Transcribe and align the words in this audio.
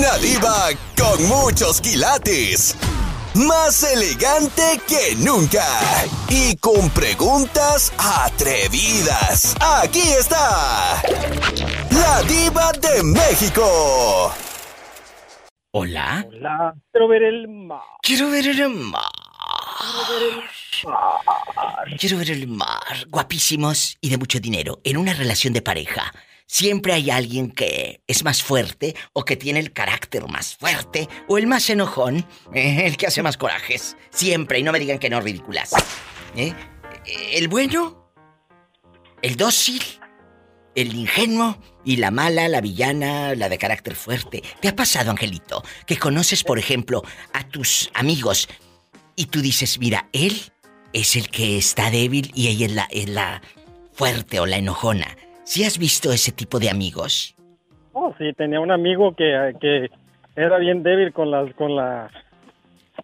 Una 0.00 0.16
diva 0.16 0.70
con 0.96 1.22
muchos 1.28 1.78
quilates. 1.78 2.74
Más 3.34 3.82
elegante 3.82 4.80
que 4.88 5.14
nunca. 5.16 5.62
Y 6.30 6.56
con 6.56 6.88
preguntas 6.88 7.92
atrevidas. 7.98 9.54
Aquí 9.60 10.00
está. 10.18 11.02
La 11.90 12.22
diva 12.22 12.72
de 12.80 13.02
México. 13.02 14.32
Hola. 15.72 16.26
Hola. 16.30 16.74
Quiero 16.90 17.06
ver 17.06 17.22
el 17.22 17.48
mar. 17.48 17.82
Quiero 18.00 18.30
ver 18.30 18.48
el 18.48 18.70
mar. 18.70 19.02
Quiero 21.98 22.16
ver 22.16 22.30
el 22.30 22.46
mar. 22.46 23.06
Guapísimos 23.10 23.98
y 24.00 24.08
de 24.08 24.16
mucho 24.16 24.40
dinero. 24.40 24.80
En 24.82 24.96
una 24.96 25.12
relación 25.12 25.52
de 25.52 25.60
pareja. 25.60 26.10
Siempre 26.52 26.92
hay 26.92 27.10
alguien 27.10 27.52
que 27.52 28.02
es 28.08 28.24
más 28.24 28.42
fuerte 28.42 28.96
o 29.12 29.24
que 29.24 29.36
tiene 29.36 29.60
el 29.60 29.72
carácter 29.72 30.26
más 30.26 30.56
fuerte 30.56 31.08
o 31.28 31.38
el 31.38 31.46
más 31.46 31.70
enojón, 31.70 32.26
eh, 32.52 32.86
el 32.86 32.96
que 32.96 33.06
hace 33.06 33.22
más 33.22 33.36
corajes. 33.36 33.96
Siempre, 34.10 34.58
y 34.58 34.64
no 34.64 34.72
me 34.72 34.80
digan 34.80 34.98
que 34.98 35.08
no, 35.08 35.20
ridículas. 35.20 35.70
¿Eh? 36.34 36.52
El 37.30 37.46
bueno, 37.46 38.12
el 39.22 39.36
dócil, 39.36 39.80
el 40.74 40.92
ingenuo 40.92 41.56
y 41.84 41.98
la 41.98 42.10
mala, 42.10 42.48
la 42.48 42.60
villana, 42.60 43.36
la 43.36 43.48
de 43.48 43.56
carácter 43.56 43.94
fuerte. 43.94 44.42
¿Te 44.60 44.66
ha 44.66 44.74
pasado, 44.74 45.12
Angelito, 45.12 45.62
que 45.86 45.98
conoces, 45.98 46.42
por 46.42 46.58
ejemplo, 46.58 47.04
a 47.32 47.46
tus 47.46 47.92
amigos 47.94 48.48
y 49.14 49.26
tú 49.26 49.40
dices, 49.40 49.78
mira, 49.78 50.08
él 50.12 50.50
es 50.92 51.14
el 51.14 51.30
que 51.30 51.58
está 51.58 51.92
débil 51.92 52.32
y 52.34 52.48
ella 52.48 52.66
es 52.66 52.72
la, 52.72 52.88
es 52.90 53.08
la 53.08 53.40
fuerte 53.92 54.40
o 54.40 54.46
la 54.46 54.56
enojona? 54.56 55.16
¿Sí 55.50 55.64
has 55.64 55.78
visto 55.78 56.12
ese 56.12 56.30
tipo 56.30 56.60
de 56.60 56.70
amigos? 56.70 57.34
Oh, 57.92 58.14
sí, 58.18 58.32
tenía 58.36 58.60
un 58.60 58.70
amigo 58.70 59.16
que, 59.16 59.52
que 59.60 59.90
era 60.36 60.58
bien 60.58 60.84
débil 60.84 61.12
con 61.12 61.28
las 61.32 61.52
con 61.54 61.74
la 61.74 62.08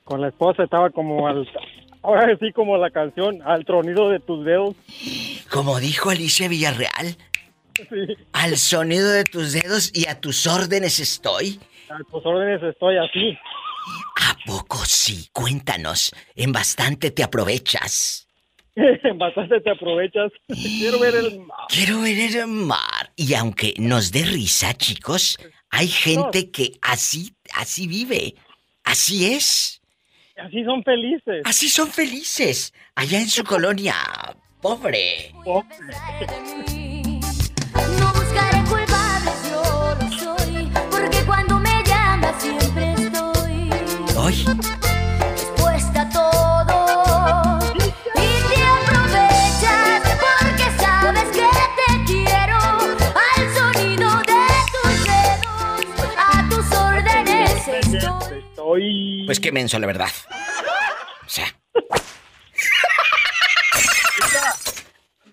con 0.05 0.21
la 0.21 0.29
esposa, 0.29 0.63
estaba 0.63 0.91
como 0.91 1.27
al 1.27 1.45
ahora 2.05 2.37
sí 2.39 2.53
como 2.53 2.77
la 2.77 2.91
canción 2.91 3.43
al 3.45 3.65
tronido 3.65 4.11
de 4.11 4.21
tus 4.21 4.45
dedos. 4.45 4.77
Como 5.51 5.81
dijo 5.81 6.11
Alicia 6.11 6.47
Villarreal, 6.47 7.17
Sí, 7.75 8.17
al 8.33 8.57
sonido 8.59 9.11
de 9.11 9.25
tus 9.25 9.53
dedos 9.53 9.91
y 9.93 10.07
a 10.09 10.21
tus 10.21 10.47
órdenes 10.47 11.01
estoy. 11.01 11.59
a 11.91 11.99
tus 12.09 12.25
órdenes 12.25 12.63
estoy 12.63 12.97
así. 12.97 13.37
¿A 14.23 14.37
poco 14.47 14.79
sí? 14.85 15.27
Cuéntanos, 15.33 16.15
en 16.37 16.53
bastante 16.53 17.11
te 17.11 17.25
aprovechas. 17.25 18.26
Bastante 19.19 19.61
te 19.61 19.71
aprovechas. 19.71 20.31
Quiero 20.49 20.99
ver 20.99 21.15
el 21.15 21.41
mar. 21.41 21.67
Quiero 21.69 22.01
ver 22.03 22.37
el 22.37 22.47
mar. 22.47 23.11
Y 23.17 23.35
aunque 23.35 23.75
nos 23.79 24.13
dé 24.13 24.25
risa, 24.25 24.75
chicos, 24.75 25.39
hay 25.71 25.89
gente 25.89 26.51
que 26.51 26.73
así, 26.83 27.35
así 27.55 27.87
vive. 27.87 28.35
Así 28.85 29.33
es. 29.33 29.81
Así 30.37 30.63
son 30.65 30.85
felices. 30.85 31.43
Así 31.45 31.69
son 31.69 31.89
felices. 31.89 32.75
Allá 32.95 33.19
en 33.21 33.29
su 33.29 33.43
colonia. 33.45 33.95
Pobre. 34.61 35.33
No 35.45 35.65
buscaré 38.13 38.57
Estoy. 58.77 59.23
Pues 59.27 59.41
qué 59.41 59.53
menso, 59.53 59.79
la 59.79 59.87
verdad. 59.87 60.09
O 61.25 61.29
sea. 61.29 61.47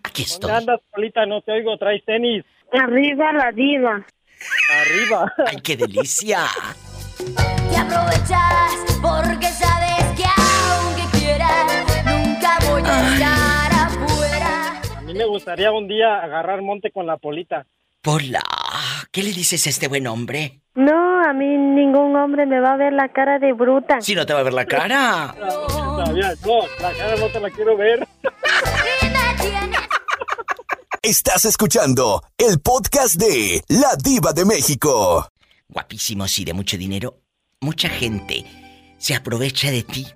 Aquí 0.03 0.23
¿Dónde 0.23 0.33
estoy. 0.33 0.51
andas, 0.51 0.79
Polita? 0.91 1.25
No 1.25 1.41
te 1.41 1.51
oigo. 1.51 1.77
¿Traes 1.77 2.03
tenis? 2.05 2.43
Arriba 2.71 3.33
la 3.33 3.51
diva. 3.51 4.05
Arriba. 4.71 5.33
¡Ay, 5.47 5.57
qué 5.61 5.77
delicia! 5.77 6.47
Te 7.17 7.77
aprovechas 7.77 8.73
porque 9.01 9.47
sabes 9.47 10.03
que 10.17 10.25
aunque 10.25 11.17
quieras, 11.17 12.05
nunca 12.05 12.57
voy 12.69 12.81
a 12.85 13.13
estar 13.13 13.71
afuera. 13.73 14.81
A 14.97 15.01
mí 15.01 15.13
me 15.13 15.25
gustaría 15.25 15.71
un 15.71 15.87
día 15.87 16.19
agarrar 16.19 16.61
monte 16.61 16.91
con 16.91 17.05
la 17.05 17.17
Polita. 17.17 17.65
Pola, 18.01 18.43
¿qué 19.11 19.23
le 19.23 19.31
dices 19.31 19.65
a 19.67 19.69
este 19.69 19.87
buen 19.87 20.07
hombre? 20.07 20.62
No, 20.75 21.23
a 21.23 21.33
mí 21.33 21.45
ningún 21.57 22.15
hombre 22.15 22.45
me 22.47 22.59
va 22.59 22.73
a 22.73 22.77
ver 22.77 22.93
la 22.93 23.09
cara 23.09 23.37
de 23.37 23.53
bruta. 23.53 24.01
Si 24.01 24.15
no 24.15 24.25
te 24.25 24.33
va 24.33 24.39
a 24.39 24.43
ver 24.43 24.53
la 24.53 24.65
cara. 24.65 25.35
No, 25.39 26.07
la 26.79 26.93
cara 26.97 27.15
no 27.19 27.27
te 27.27 27.39
la 27.39 27.49
quiero 27.51 27.77
ver. 27.77 28.07
Estás 31.01 31.45
escuchando 31.45 32.23
el 32.37 32.59
podcast 32.59 33.15
de 33.15 33.61
La 33.67 33.95
Diva 34.03 34.33
de 34.33 34.45
México. 34.45 35.27
Guapísimos 35.67 36.39
y 36.39 36.45
de 36.45 36.53
mucho 36.53 36.77
dinero. 36.77 37.19
Mucha 37.61 37.89
gente 37.89 38.43
se 38.97 39.13
aprovecha 39.13 39.69
de 39.69 39.83
ti 39.83 40.07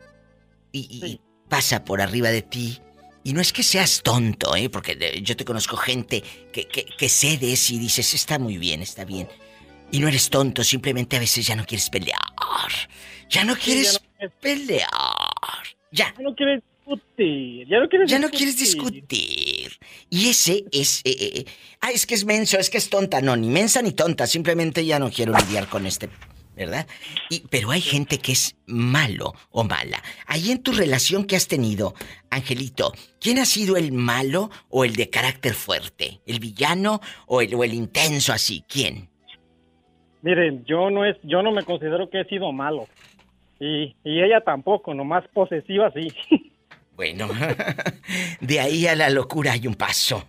y, 0.72 0.80
y 0.80 1.02
Sí. 1.02 1.22
pasa 1.50 1.84
por 1.84 2.02
arriba 2.02 2.30
de 2.30 2.42
ti. 2.42 2.82
Y 3.24 3.34
no 3.34 3.42
es 3.42 3.52
que 3.54 3.62
seas 3.62 4.02
tonto, 4.04 4.56
¿eh? 4.56 4.70
Porque 4.70 5.22
yo 5.24 5.36
te 5.36 5.46
conozco 5.46 5.76
gente 5.78 6.24
que, 6.52 6.68
que, 6.68 6.86
que 6.86 7.10
cedes 7.10 7.70
y 7.70 7.78
dices, 7.78 8.14
está 8.14 8.40
muy 8.40 8.58
bien, 8.58 8.82
está 8.82 9.04
bien. 9.06 9.28
Y 9.92 10.00
no 10.00 10.08
eres 10.08 10.30
tonto, 10.30 10.64
simplemente 10.64 11.16
a 11.16 11.20
veces 11.20 11.46
ya 11.48 11.56
no 11.56 11.66
quieres 11.66 11.90
pelear. 11.90 12.20
Ya 13.30 13.44
no 13.44 13.56
quieres 13.56 13.94
ya 13.94 14.00
no 14.00 14.08
quieres- 14.18 14.34
pelear. 14.42 14.90
Ya. 15.92 16.14
Ya 16.18 16.24
no 16.24 16.36
quieres 16.36 16.64
discutir. 16.86 17.68
Ya 17.68 17.80
no 17.80 17.90
quieres 17.90 18.10
Ya 18.10 18.20
no 18.20 18.30
quieres 18.30 18.58
discutir. 18.58 19.80
Y 20.10 20.28
ese 20.30 20.66
es... 20.72 21.02
eh, 21.06 21.16
eh, 21.20 21.32
eh, 21.36 21.46
ah, 21.82 21.92
es 21.92 22.06
que 22.06 22.16
es 22.16 22.26
menso, 22.26 22.58
es 22.58 22.70
que 22.70 22.78
es 22.78 22.90
tonta. 22.90 23.22
No, 23.22 23.36
ni 23.38 23.50
mensa 23.50 23.82
ni 23.82 23.92
tonta. 23.94 24.28
Simplemente 24.28 24.86
ya 24.86 25.00
no 25.00 25.10
quiero 25.12 25.34
lidiar 25.38 25.68
con 25.68 25.86
este... 25.86 26.10
¿Verdad? 26.56 26.88
Y, 27.30 27.42
pero 27.52 27.70
hay 27.70 27.82
gente 27.82 28.18
que 28.18 28.32
es 28.32 28.56
malo 28.66 29.36
o 29.52 29.64
mala. 29.64 30.02
Ahí 30.26 30.50
en 30.50 30.64
tu 30.64 30.72
relación 30.72 31.26
que 31.26 31.36
has 31.36 31.48
tenido, 31.48 31.94
Angelito, 32.32 32.94
¿quién 33.22 33.38
ha 33.38 33.46
sido 33.46 33.78
el 33.78 33.92
malo 33.92 34.50
o 34.70 34.84
el 34.84 34.96
de 34.96 35.12
carácter 35.12 35.54
fuerte? 35.54 36.20
¿El 36.26 36.40
villano 36.40 37.00
o 37.28 37.42
el, 37.42 37.54
o 37.54 37.64
el 37.64 37.76
intenso 37.76 38.34
así? 38.34 38.64
¿Quién? 38.68 39.08
Miren, 40.22 40.66
yo 40.66 40.90
no 40.90 41.06
es, 41.06 41.16
yo 41.24 41.42
no 41.44 41.52
me 41.52 41.64
considero 41.64 42.10
que 42.10 42.22
he 42.22 42.26
sido 42.26 42.52
malo. 42.52 42.88
Y, 43.60 43.96
y 44.04 44.22
ella 44.22 44.42
tampoco, 44.42 44.94
nomás 44.94 45.24
posesiva 45.34 45.92
sí. 45.92 46.08
Bueno, 46.96 47.28
de 48.42 48.60
ahí 48.60 48.88
a 48.88 48.96
la 48.96 49.12
locura 49.12 49.52
hay 49.52 49.68
un 49.68 49.76
paso. 49.76 50.28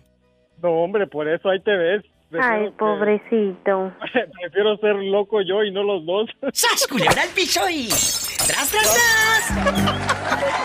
No, 0.61 0.69
hombre, 0.69 1.07
por 1.07 1.27
eso 1.27 1.49
ahí 1.49 1.59
te 1.61 1.75
ves. 1.75 2.03
Prefiero 2.29 2.55
Ay, 2.55 2.65
que- 2.65 2.71
pobrecito. 2.77 3.93
Prefiero 4.39 4.77
ser 4.77 4.95
loco 4.97 5.41
yo 5.41 5.63
y 5.63 5.71
no 5.71 5.81
los 5.81 6.05
dos. 6.05 6.29
¡Sas, 6.53 6.85
culebra 6.87 7.23
al 7.23 7.29
piso 7.29 7.67
y... 7.67 7.87
¡Tras, 7.87 8.69
tras, 8.69 8.93
tras! 8.93 10.59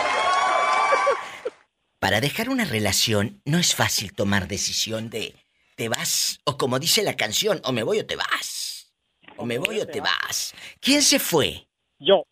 Para 1.99 2.21
dejar 2.21 2.49
una 2.49 2.65
relación 2.65 3.41
no 3.45 3.57
es 3.57 3.73
fácil 3.73 4.13
tomar 4.13 4.47
decisión 4.47 5.09
de 5.09 5.33
te 5.75 5.89
vas 5.89 6.39
o 6.45 6.55
como 6.57 6.77
dice 6.77 7.01
la 7.01 7.15
canción, 7.15 7.59
o 7.63 7.71
me 7.71 7.81
voy 7.81 7.99
o 7.99 8.05
te 8.05 8.15
vas. 8.15 8.64
O 9.37 9.45
me 9.45 9.57
voy 9.57 9.79
o 9.79 9.87
te 9.87 10.01
vas. 10.01 10.53
¿Quién 10.79 11.01
se 11.01 11.19
fue? 11.19 11.67
Yo. 11.99 12.23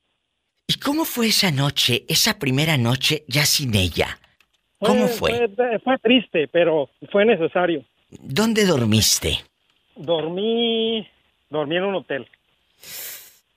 ¿Y 0.67 0.75
cómo 0.75 1.05
fue 1.05 1.27
esa 1.27 1.51
noche, 1.51 2.05
esa 2.07 2.39
primera 2.39 2.77
noche 2.77 3.25
ya 3.27 3.45
sin 3.45 3.75
ella? 3.75 4.19
¿Cómo 4.79 5.07
fue? 5.07 5.49
Fue, 5.55 5.79
fue 5.79 5.97
triste, 5.99 6.47
pero 6.47 6.89
fue 7.11 7.25
necesario. 7.25 7.85
¿Dónde 8.09 8.65
dormiste? 8.65 9.39
Dormí, 9.95 11.07
dormí 11.49 11.77
en 11.77 11.83
un 11.83 11.95
hotel. 11.95 12.27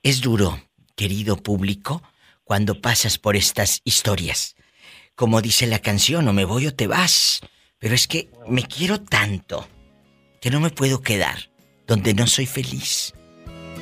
Es 0.03 0.21
duro, 0.21 0.59
querido 0.95 1.37
público, 1.37 2.01
cuando 2.43 2.79
pasas 2.79 3.17
por 3.17 3.35
estas 3.35 3.81
historias. 3.83 4.55
Como 5.15 5.41
dice 5.41 5.67
la 5.67 5.79
canción, 5.79 6.27
o 6.27 6.33
me 6.33 6.45
voy 6.45 6.67
o 6.67 6.75
te 6.75 6.87
vas. 6.87 7.41
Pero 7.79 7.93
es 7.93 8.07
que 8.07 8.29
me 8.47 8.63
quiero 8.63 9.01
tanto 9.01 9.67
que 10.41 10.49
no 10.49 10.59
me 10.59 10.69
puedo 10.69 11.01
quedar 11.01 11.37
donde 11.87 12.13
no 12.13 12.27
soy 12.27 12.45
feliz. 12.45 13.13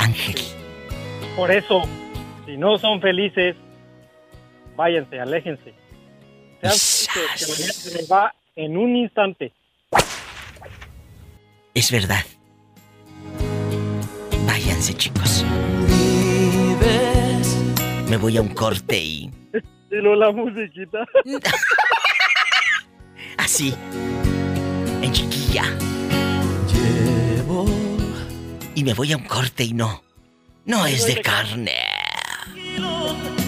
Ángel, 0.06 0.36
Por 1.36 1.50
eso, 1.50 1.82
si 2.46 2.58
no 2.58 2.78
son 2.78 3.02
felices, 3.02 3.56
váyanse, 4.76 5.20
aléjense. 5.20 5.74
Sean 6.62 6.74
felices, 6.74 7.10
que 7.40 7.48
la 7.48 7.56
vida 7.58 7.74
se 7.74 7.98
les 7.98 8.12
va 8.12 8.36
en 8.56 8.78
un 8.78 8.96
instante. 8.96 9.52
es 11.74 11.92
verdad. 11.92 12.24
Váyanse, 14.46 14.94
chicos. 14.94 15.44
Me 18.08 18.18
voy 18.18 18.38
a 18.38 18.42
un 18.42 18.50
corte 18.50 19.00
y... 19.00 19.32
Y 19.90 20.02
la 20.02 20.32
musiquita. 20.32 21.04
Así. 23.38 23.74
En 25.02 25.12
chiquilla. 25.12 25.64
Y 28.76 28.84
me 28.84 28.94
voy 28.94 29.14
a 29.14 29.18
un 29.18 29.24
corte 29.24 29.64
y 29.64 29.74
no. 29.74 30.04
no 30.66 30.86
es 30.86 31.08
de 31.08 31.22
carne. 31.22 31.78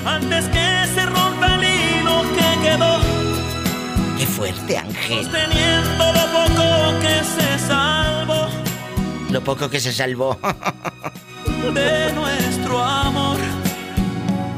Antes 0.05 0.45
que 0.45 0.87
se 0.95 1.05
rompa 1.05 1.55
el 1.55 1.63
hilo 1.65 2.21
que 2.33 2.69
quedó. 2.69 2.99
Qué 4.17 4.25
fuerte, 4.25 4.77
Ángel. 4.77 5.23
Sosteniendo 5.23 6.13
lo 6.13 6.25
poco 6.31 6.99
que 7.01 7.23
se 7.25 7.59
salvó. 7.59 8.47
Lo 9.29 9.43
poco 9.43 9.69
que 9.69 9.79
se 9.81 9.91
salvó. 9.91 10.39
de 11.73 12.13
nuestro 12.13 12.81
amor. 12.81 13.37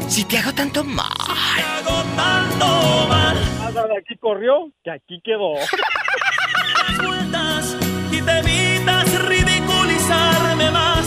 Si 0.08 0.24
te 0.26 0.38
hago 0.38 0.54
tanto 0.54 0.84
mal. 0.84 1.08
Te 1.56 1.62
hago 1.64 2.04
tanto 2.16 3.08
mal. 3.08 3.38
Nada 3.60 3.88
de 3.88 3.98
aquí 3.98 4.16
corrió, 4.18 4.72
que 4.84 4.92
aquí 4.92 5.20
quedó. 5.24 5.54
Vueltas 7.04 7.76
y 8.12 8.22
te 8.22 8.40
evitas 8.40 9.19
más. 10.72 11.06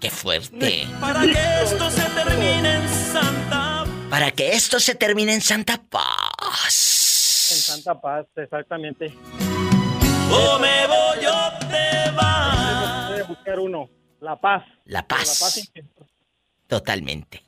Qué 0.00 0.10
fuerte. 0.10 0.86
Para 1.00 1.22
que 1.22 1.62
esto 1.62 1.90
se 1.90 2.02
termine 2.10 2.74
en 2.76 2.88
Santa. 2.88 3.84
Para 4.08 4.30
que 4.30 4.48
esto 4.52 4.80
se 4.80 4.94
termine 4.94 5.34
en 5.34 5.40
Santa 5.40 5.74
En 5.74 5.86
Paz. 5.88 6.74
Santa 6.74 8.00
Paz, 8.00 8.26
exactamente. 8.36 9.14
O 10.32 10.58
me 10.58 10.86
voy 10.86 11.26
o 11.26 11.68
te 11.68 12.10
vas. 12.12 13.08
Voy 13.10 13.20
a 13.20 13.24
buscar 13.28 13.58
uno. 13.58 13.88
La 14.20 14.36
paz. 14.40 14.62
La 14.84 15.00
La 15.00 15.06
paz. 15.08 15.38
paz 15.40 15.56
interior. 15.58 16.06
Totalmente. 16.66 17.42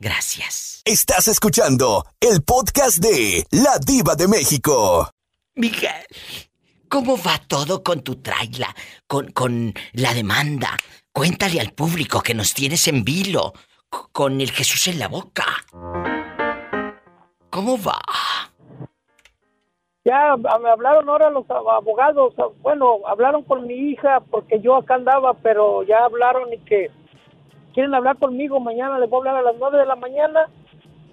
Gracias. 0.00 0.82
Estás 0.84 1.28
escuchando 1.28 2.04
el 2.20 2.42
podcast 2.42 2.98
de 2.98 3.46
La 3.50 3.78
Diva 3.78 4.14
de 4.14 4.28
México. 4.28 5.10
Miguel, 5.54 6.04
¿cómo 6.94 7.16
va 7.16 7.40
todo 7.48 7.82
con 7.82 8.02
tu 8.02 8.22
traila? 8.22 8.68
Con, 9.08 9.32
con 9.32 9.74
la 9.94 10.14
demanda. 10.14 10.68
Cuéntale 11.12 11.60
al 11.60 11.72
público 11.72 12.20
que 12.20 12.34
nos 12.34 12.54
tienes 12.54 12.86
en 12.86 13.02
vilo. 13.02 13.52
Con 14.12 14.40
el 14.40 14.52
Jesús 14.52 14.86
en 14.86 15.00
la 15.00 15.08
boca. 15.08 15.44
¿Cómo 17.50 17.76
va? 17.82 17.98
Ya 20.04 20.36
me 20.36 20.70
hablaron 20.70 21.08
ahora 21.08 21.30
los 21.30 21.50
abogados, 21.50 22.34
bueno, 22.60 22.98
hablaron 23.08 23.42
con 23.42 23.66
mi 23.66 23.74
hija 23.74 24.20
porque 24.30 24.60
yo 24.60 24.76
acá 24.76 24.94
andaba, 24.94 25.34
pero 25.34 25.82
ya 25.82 26.04
hablaron 26.04 26.52
y 26.52 26.58
que 26.58 26.90
quieren 27.72 27.94
hablar 27.94 28.18
conmigo 28.18 28.60
mañana, 28.60 28.98
les 28.98 29.08
voy 29.08 29.26
a 29.26 29.30
hablar 29.30 29.46
a 29.46 29.50
las 29.50 29.58
nueve 29.58 29.78
de 29.78 29.86
la 29.86 29.96
mañana, 29.96 30.48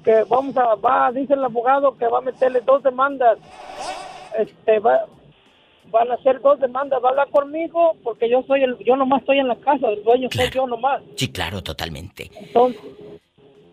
que 0.04 0.26
vamos 0.28 0.58
a, 0.58 0.76
va, 0.76 1.12
dice 1.12 1.36
el 1.36 1.46
abogado 1.46 1.98
que 1.98 2.08
va 2.08 2.18
a 2.18 2.22
meterle 2.22 2.60
dos 2.62 2.84
demandas, 2.84 3.40
este, 4.38 4.80
va, 4.80 5.06
van 5.92 6.10
a 6.12 6.16
hacer 6.16 6.42
dos 6.42 6.60
demandas, 6.60 7.02
va 7.04 7.10
a 7.10 7.12
hablar 7.12 7.30
conmigo 7.30 7.96
porque 8.04 8.30
yo 8.30 8.44
soy 8.48 8.64
el, 8.64 8.78
yo 8.80 8.96
nomás 8.96 9.22
estoy 9.22 9.40
en 9.40 9.48
la 9.48 9.56
casa, 9.58 9.90
el 9.90 10.04
dueño 10.04 10.30
soy 10.32 10.50
Claro. 10.50 10.52
yo 10.54 10.68
nomás. 10.68 11.02
Sí, 11.16 11.32
claro, 11.32 11.62
totalmente. 11.62 12.32
Entonces, 12.36 12.82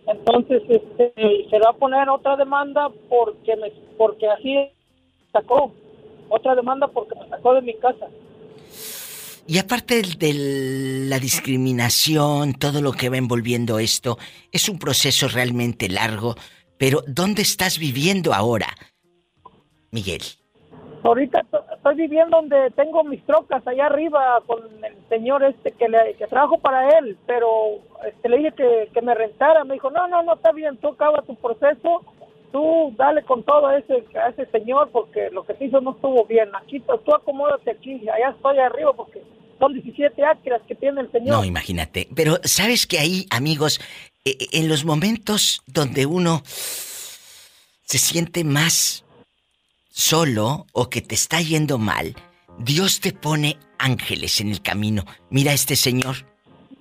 entonces 0.06 0.62
este, 0.68 1.12
se 1.48 1.58
va 1.58 1.70
a 1.70 1.72
poner 1.74 2.08
otra 2.08 2.36
demanda 2.36 2.88
porque 3.08 3.56
me, 3.56 3.70
porque 3.96 4.28
así 4.28 4.56
sacó 5.32 5.72
otra 6.28 6.54
demanda 6.54 6.88
porque 6.88 7.14
me 7.18 7.28
sacó 7.28 7.54
de 7.54 7.62
mi 7.62 7.74
casa. 7.74 8.06
Y 9.46 9.56
aparte 9.58 10.02
de 10.02 10.34
la 11.08 11.18
discriminación, 11.18 12.52
todo 12.52 12.82
lo 12.82 12.92
que 12.92 13.08
va 13.08 13.16
envolviendo 13.16 13.78
esto, 13.78 14.18
es 14.52 14.68
un 14.68 14.78
proceso 14.78 15.26
realmente 15.28 15.88
largo, 15.88 16.34
pero 16.76 17.02
¿dónde 17.06 17.40
estás 17.42 17.78
viviendo 17.78 18.34
ahora, 18.34 18.66
Miguel? 19.90 20.20
Ahorita 21.02 21.46
estoy 21.90 22.06
viviendo 22.06 22.36
donde 22.36 22.70
tengo 22.72 23.02
mis 23.04 23.24
trocas 23.24 23.66
allá 23.66 23.86
arriba 23.86 24.42
con 24.46 24.60
el 24.84 24.94
señor 25.08 25.42
este 25.42 25.72
que 25.72 26.26
trabajo 26.26 26.58
para 26.58 26.98
él, 26.98 27.16
pero 27.26 27.78
este, 28.06 28.28
le 28.28 28.38
dije 28.38 28.52
que, 28.92 29.02
me 29.02 29.14
rentara, 29.14 29.64
me 29.64 29.74
dijo 29.74 29.90
no 29.90 30.06
no 30.08 30.22
no 30.22 30.34
está 30.34 30.52
bien, 30.52 30.76
tú 30.76 30.88
acaba 30.88 31.22
tu 31.22 31.34
proceso, 31.36 32.04
tú 32.52 32.92
dale 32.96 33.22
con 33.22 33.42
todo 33.42 33.68
a 33.68 33.78
ese 33.78 34.46
señor 34.52 34.90
porque 34.92 35.30
lo 35.30 35.44
que 35.44 35.54
te 35.54 35.64
hizo 35.66 35.80
no 35.80 35.92
estuvo 35.92 36.24
bien, 36.26 36.50
aquí 36.54 36.80
tú, 36.80 36.98
tú 36.98 37.14
acomódate 37.14 37.70
aquí, 37.70 38.06
allá 38.08 38.30
estoy 38.30 38.58
arriba 38.58 38.92
porque 38.92 39.22
son 39.58 39.72
17 39.72 40.24
acres 40.24 40.60
que 40.68 40.74
tiene 40.74 41.00
el 41.00 41.10
señor. 41.10 41.38
No, 41.38 41.44
imagínate. 41.44 42.06
Pero 42.14 42.38
sabes 42.44 42.86
que 42.86 42.98
ahí, 42.98 43.26
amigos, 43.30 43.80
eh, 44.24 44.36
eh, 44.38 44.46
en 44.52 44.68
los 44.68 44.84
momentos 44.84 45.62
donde 45.66 46.06
uno 46.06 46.42
se 46.44 47.98
siente 47.98 48.44
más 48.44 49.04
solo 49.98 50.66
o 50.72 50.88
que 50.88 51.00
te 51.02 51.16
está 51.16 51.40
yendo 51.40 51.76
mal, 51.76 52.14
Dios 52.58 53.00
te 53.00 53.12
pone 53.12 53.58
ángeles 53.78 54.40
en 54.40 54.50
el 54.50 54.62
camino. 54.62 55.02
Mira 55.28 55.50
a 55.50 55.54
este 55.54 55.74
señor. 55.74 56.14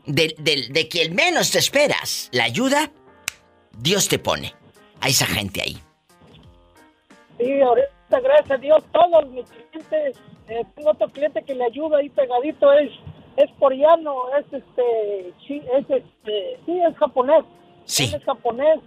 Del, 0.05 0.35
del- 0.37 0.71
de 0.71 0.87
quien 0.87 1.15
menos 1.15 1.49
te 1.51 1.57
esperas 1.59 2.29
la 2.31 2.43
ayuda, 2.45 2.91
Dios 3.77 4.07
te 4.07 4.19
pone 4.19 4.53
a 5.01 5.07
esa 5.09 5.25
gente 5.25 5.61
ahí. 5.63 5.77
Sí, 7.39 7.59
ahorita, 7.59 8.19
gracias 8.21 8.51
a 8.51 8.57
Dios, 8.57 8.83
todos 8.93 9.27
mis 9.31 9.45
clientes, 9.49 10.17
eh, 10.47 10.63
tengo 10.75 10.91
otro 10.91 11.09
cliente 11.09 11.43
que 11.43 11.55
le 11.55 11.65
ayuda 11.65 11.97
ahí 11.97 12.09
pegadito, 12.09 12.71
es, 12.71 12.91
es 13.35 13.49
coreano, 13.59 14.13
es 14.39 14.45
este, 14.53 15.33
chi- 15.45 15.63
es 15.77 15.89
este, 15.89 16.59
sí, 16.65 16.79
es 16.87 16.95
japonés. 16.97 17.43
Sí. 17.85 18.05
Él 18.05 18.15
es 18.15 18.23
japonés, 18.23 18.79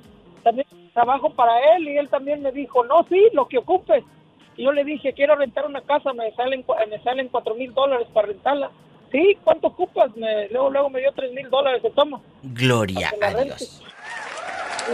también 0.43 0.67
trabajo 0.95 1.31
para 1.35 1.53
él 1.77 1.89
y 1.89 1.99
él 1.99 2.09
también 2.09 2.43
me 2.43 2.53
dijo, 2.53 2.85
no, 2.85 3.05
sí, 3.11 3.21
lo 3.35 3.47
que 3.49 3.59
ocupes. 3.59 4.05
Yo 4.61 4.73
le 4.73 4.85
dije, 4.85 5.13
quiero 5.15 5.37
rentar 5.37 5.67
una 5.67 5.81
casa, 5.83 6.13
me 6.13 6.31
salen, 6.35 6.65
me 6.89 7.03
salen 7.03 7.29
cuatro 7.29 7.55
mil 7.55 7.73
dólares 7.73 8.07
para 8.13 8.29
rentarla. 8.29 8.71
Sí, 9.11 9.37
¿cuánto 9.43 9.69
ocupas? 9.69 10.15
Me, 10.17 10.49
luego, 10.51 10.71
luego 10.71 10.91
me 10.91 11.01
dio 11.01 11.13
tres 11.13 11.33
mil 11.33 11.49
dólares, 11.51 11.83
se 11.83 11.91
toma. 11.91 12.21
Gloria 12.43 13.11
a 13.21 13.31
rente. 13.31 13.45
Dios. 13.45 13.83
Sí, 14.87 14.93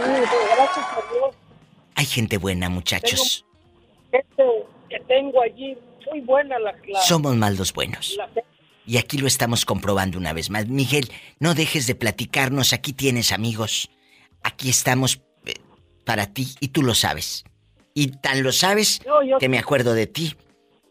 gracias 0.55 0.85
a 0.85 1.13
Dios. 1.13 1.35
Hay 1.95 2.05
gente 2.05 2.37
buena, 2.37 2.69
muchachos. 2.69 3.45
Gente 4.11 4.43
que 4.89 4.99
tengo 5.01 5.41
allí, 5.41 5.77
muy 6.09 6.21
buena 6.21 6.57
la, 6.59 6.73
la, 6.87 7.01
Somos 7.01 7.35
más 7.35 7.57
los 7.57 7.73
buenos. 7.73 8.15
la. 8.17 8.29
Y 8.85 8.97
aquí 8.97 9.17
lo 9.17 9.27
estamos 9.27 9.65
comprobando 9.65 10.17
una 10.17 10.31
vez 10.31 10.49
más. 10.49 10.67
Miguel, 10.67 11.11
no 11.39 11.53
dejes 11.53 11.87
de 11.87 11.95
platicarnos. 11.95 12.71
Aquí 12.71 12.93
tienes 12.93 13.33
amigos. 13.33 13.89
Aquí 14.43 14.69
estamos 14.69 15.21
eh, 15.45 15.55
para 16.05 16.27
ti 16.27 16.47
y 16.61 16.69
tú 16.69 16.83
lo 16.83 16.95
sabes. 16.95 17.43
Y 17.99 18.09
tan 18.09 18.43
lo 18.43 18.51
sabes 18.51 19.01
No, 19.07 19.23
yo- 19.23 19.39
que 19.39 19.49
me 19.49 19.57
acuerdo 19.57 19.95
de 19.95 20.05
ti 20.05 20.35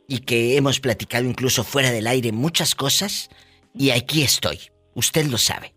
y 0.09 0.19
que 0.23 0.57
hemos 0.57 0.81
platicado 0.81 1.25
incluso 1.25 1.63
fuera 1.63 1.93
del 1.93 2.09
aire 2.09 2.33
muchas 2.33 2.75
cosas 2.75 3.31
y 3.73 3.91
aquí 3.91 4.23
estoy. 4.23 4.59
Usted 4.95 5.27
lo 5.27 5.39
sabe. 5.39 5.73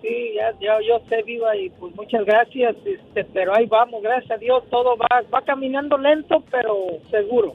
Sí, 0.00 0.32
ya, 0.34 0.50
ya, 0.60 0.78
yo 0.88 1.00
sé, 1.10 1.22
Viva, 1.24 1.54
y 1.56 1.68
pues 1.78 1.94
muchas 1.94 2.24
gracias, 2.24 2.74
este, 2.86 3.24
pero 3.34 3.54
ahí 3.54 3.66
vamos, 3.66 4.02
gracias 4.02 4.30
a 4.32 4.36
Dios, 4.38 4.64
todo 4.70 4.96
va, 4.96 5.22
va 5.32 5.42
caminando 5.42 5.98
lento, 5.98 6.42
pero 6.50 6.98
seguro. 7.10 7.54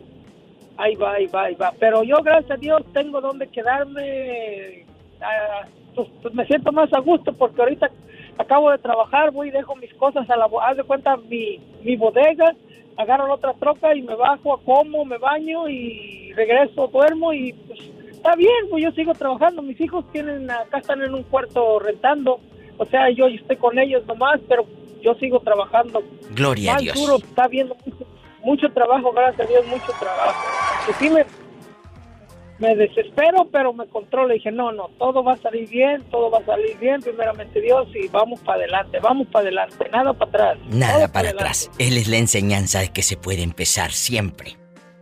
Ahí 0.77 0.95
va, 0.95 1.13
ahí 1.13 1.25
va, 1.25 1.45
ahí 1.45 1.55
va. 1.55 1.73
Pero 1.79 2.03
yo, 2.03 2.17
gracias 2.23 2.51
a 2.51 2.57
Dios, 2.57 2.83
tengo 2.93 3.19
donde 3.19 3.47
quedarme, 3.47 4.85
ah, 5.21 5.65
pues, 5.95 6.07
pues 6.21 6.33
me 6.35 6.45
siento 6.45 6.71
más 6.71 6.93
a 6.93 6.99
gusto 6.99 7.33
porque 7.33 7.59
ahorita 7.61 7.89
acabo 8.37 8.71
de 8.71 8.77
trabajar, 8.77 9.31
voy 9.31 9.49
y 9.49 9.51
dejo 9.51 9.75
mis 9.75 9.93
cosas 9.95 10.29
a 10.29 10.35
la, 10.35 10.49
haz 10.61 10.77
de 10.77 10.83
cuenta 10.83 11.17
mi, 11.17 11.59
mi 11.83 11.95
bodega, 11.95 12.55
agarro 12.97 13.27
la 13.27 13.35
otra 13.35 13.53
troca 13.53 13.95
y 13.95 14.01
me 14.01 14.15
bajo, 14.15 14.59
como, 14.65 15.05
me 15.05 15.17
baño 15.17 15.67
y 15.69 16.33
regreso, 16.33 16.87
duermo 16.87 17.33
y 17.33 17.53
pues 17.53 17.79
está 18.11 18.35
bien, 18.35 18.69
pues 18.69 18.83
yo 18.83 18.91
sigo 18.91 19.13
trabajando. 19.13 19.61
Mis 19.61 19.79
hijos 19.79 20.05
tienen, 20.11 20.49
acá 20.49 20.79
están 20.79 21.01
en 21.01 21.13
un 21.13 21.23
cuarto 21.23 21.79
rentando, 21.79 22.39
o 22.77 22.85
sea, 22.85 23.09
yo 23.09 23.27
estoy 23.27 23.57
con 23.57 23.77
ellos 23.79 24.05
nomás, 24.05 24.39
pero 24.47 24.65
yo 25.01 25.13
sigo 25.15 25.39
trabajando. 25.39 26.01
Gloria 26.31 26.71
a 26.71 26.73
Más 26.75 26.83
Dios. 26.83 26.95
duro, 26.95 27.15
está 27.17 27.47
viendo 27.47 27.75
mucho, 27.85 28.05
mucho 28.43 28.69
trabajo, 28.71 29.11
gracias 29.11 29.47
a 29.47 29.49
Dios, 29.51 29.65
mucho 29.67 29.91
trabajo. 29.99 30.43
Que 30.85 30.93
sí 30.93 31.09
me, 31.09 31.25
me 32.59 32.75
desespero, 32.75 33.47
pero 33.51 33.71
me 33.73 33.85
controlo. 33.87 34.33
Dije, 34.33 34.51
no, 34.51 34.71
no, 34.71 34.89
todo 34.97 35.23
va 35.23 35.33
a 35.33 35.37
salir 35.37 35.69
bien, 35.69 36.03
todo 36.09 36.29
va 36.31 36.39
a 36.39 36.45
salir 36.45 36.77
bien, 36.79 37.01
primeramente 37.01 37.61
Dios, 37.61 37.87
y 37.95 38.07
vamos 38.07 38.39
para 38.41 38.59
adelante, 38.59 38.99
vamos 38.99 39.27
para 39.27 39.43
adelante, 39.43 39.89
nada 39.91 40.13
para 40.13 40.29
atrás. 40.29 40.57
Nada 40.69 41.07
para 41.11 41.29
adelante. 41.29 41.43
atrás. 41.43 41.71
Él 41.79 41.97
es 41.97 42.07
la 42.07 42.17
enseñanza 42.17 42.79
de 42.79 42.89
que 42.89 43.03
se 43.03 43.17
puede 43.17 43.43
empezar 43.43 43.91
siempre. 43.91 44.55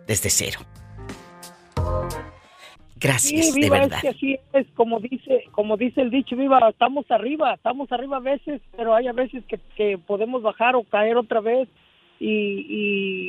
Desde 0.08 0.30
cero. 0.30 0.60
Gracias, 2.98 3.48
Sí, 3.48 3.52
de 3.60 3.66
viva, 3.66 3.80
verdad. 3.80 3.98
es 3.98 4.02
que 4.02 4.08
así 4.10 4.40
es, 4.54 4.68
como 4.74 5.00
dice, 5.00 5.44
como 5.52 5.76
dice 5.78 6.02
el 6.02 6.10
dicho, 6.10 6.36
viva, 6.36 6.60
estamos 6.70 7.06
arriba, 7.12 7.54
estamos 7.54 7.92
arriba 7.92 8.18
a 8.18 8.22
veces, 8.22 8.62
pero 8.76 8.96
hay 8.96 9.08
a 9.08 9.12
veces 9.14 9.44
que, 9.48 9.60
que 9.76 9.98
podemos 9.98 10.42
bajar 10.42 10.76
o 10.76 10.84
caer 10.84 11.18
otra 11.18 11.42
vez 11.42 11.68
y, 12.20 12.66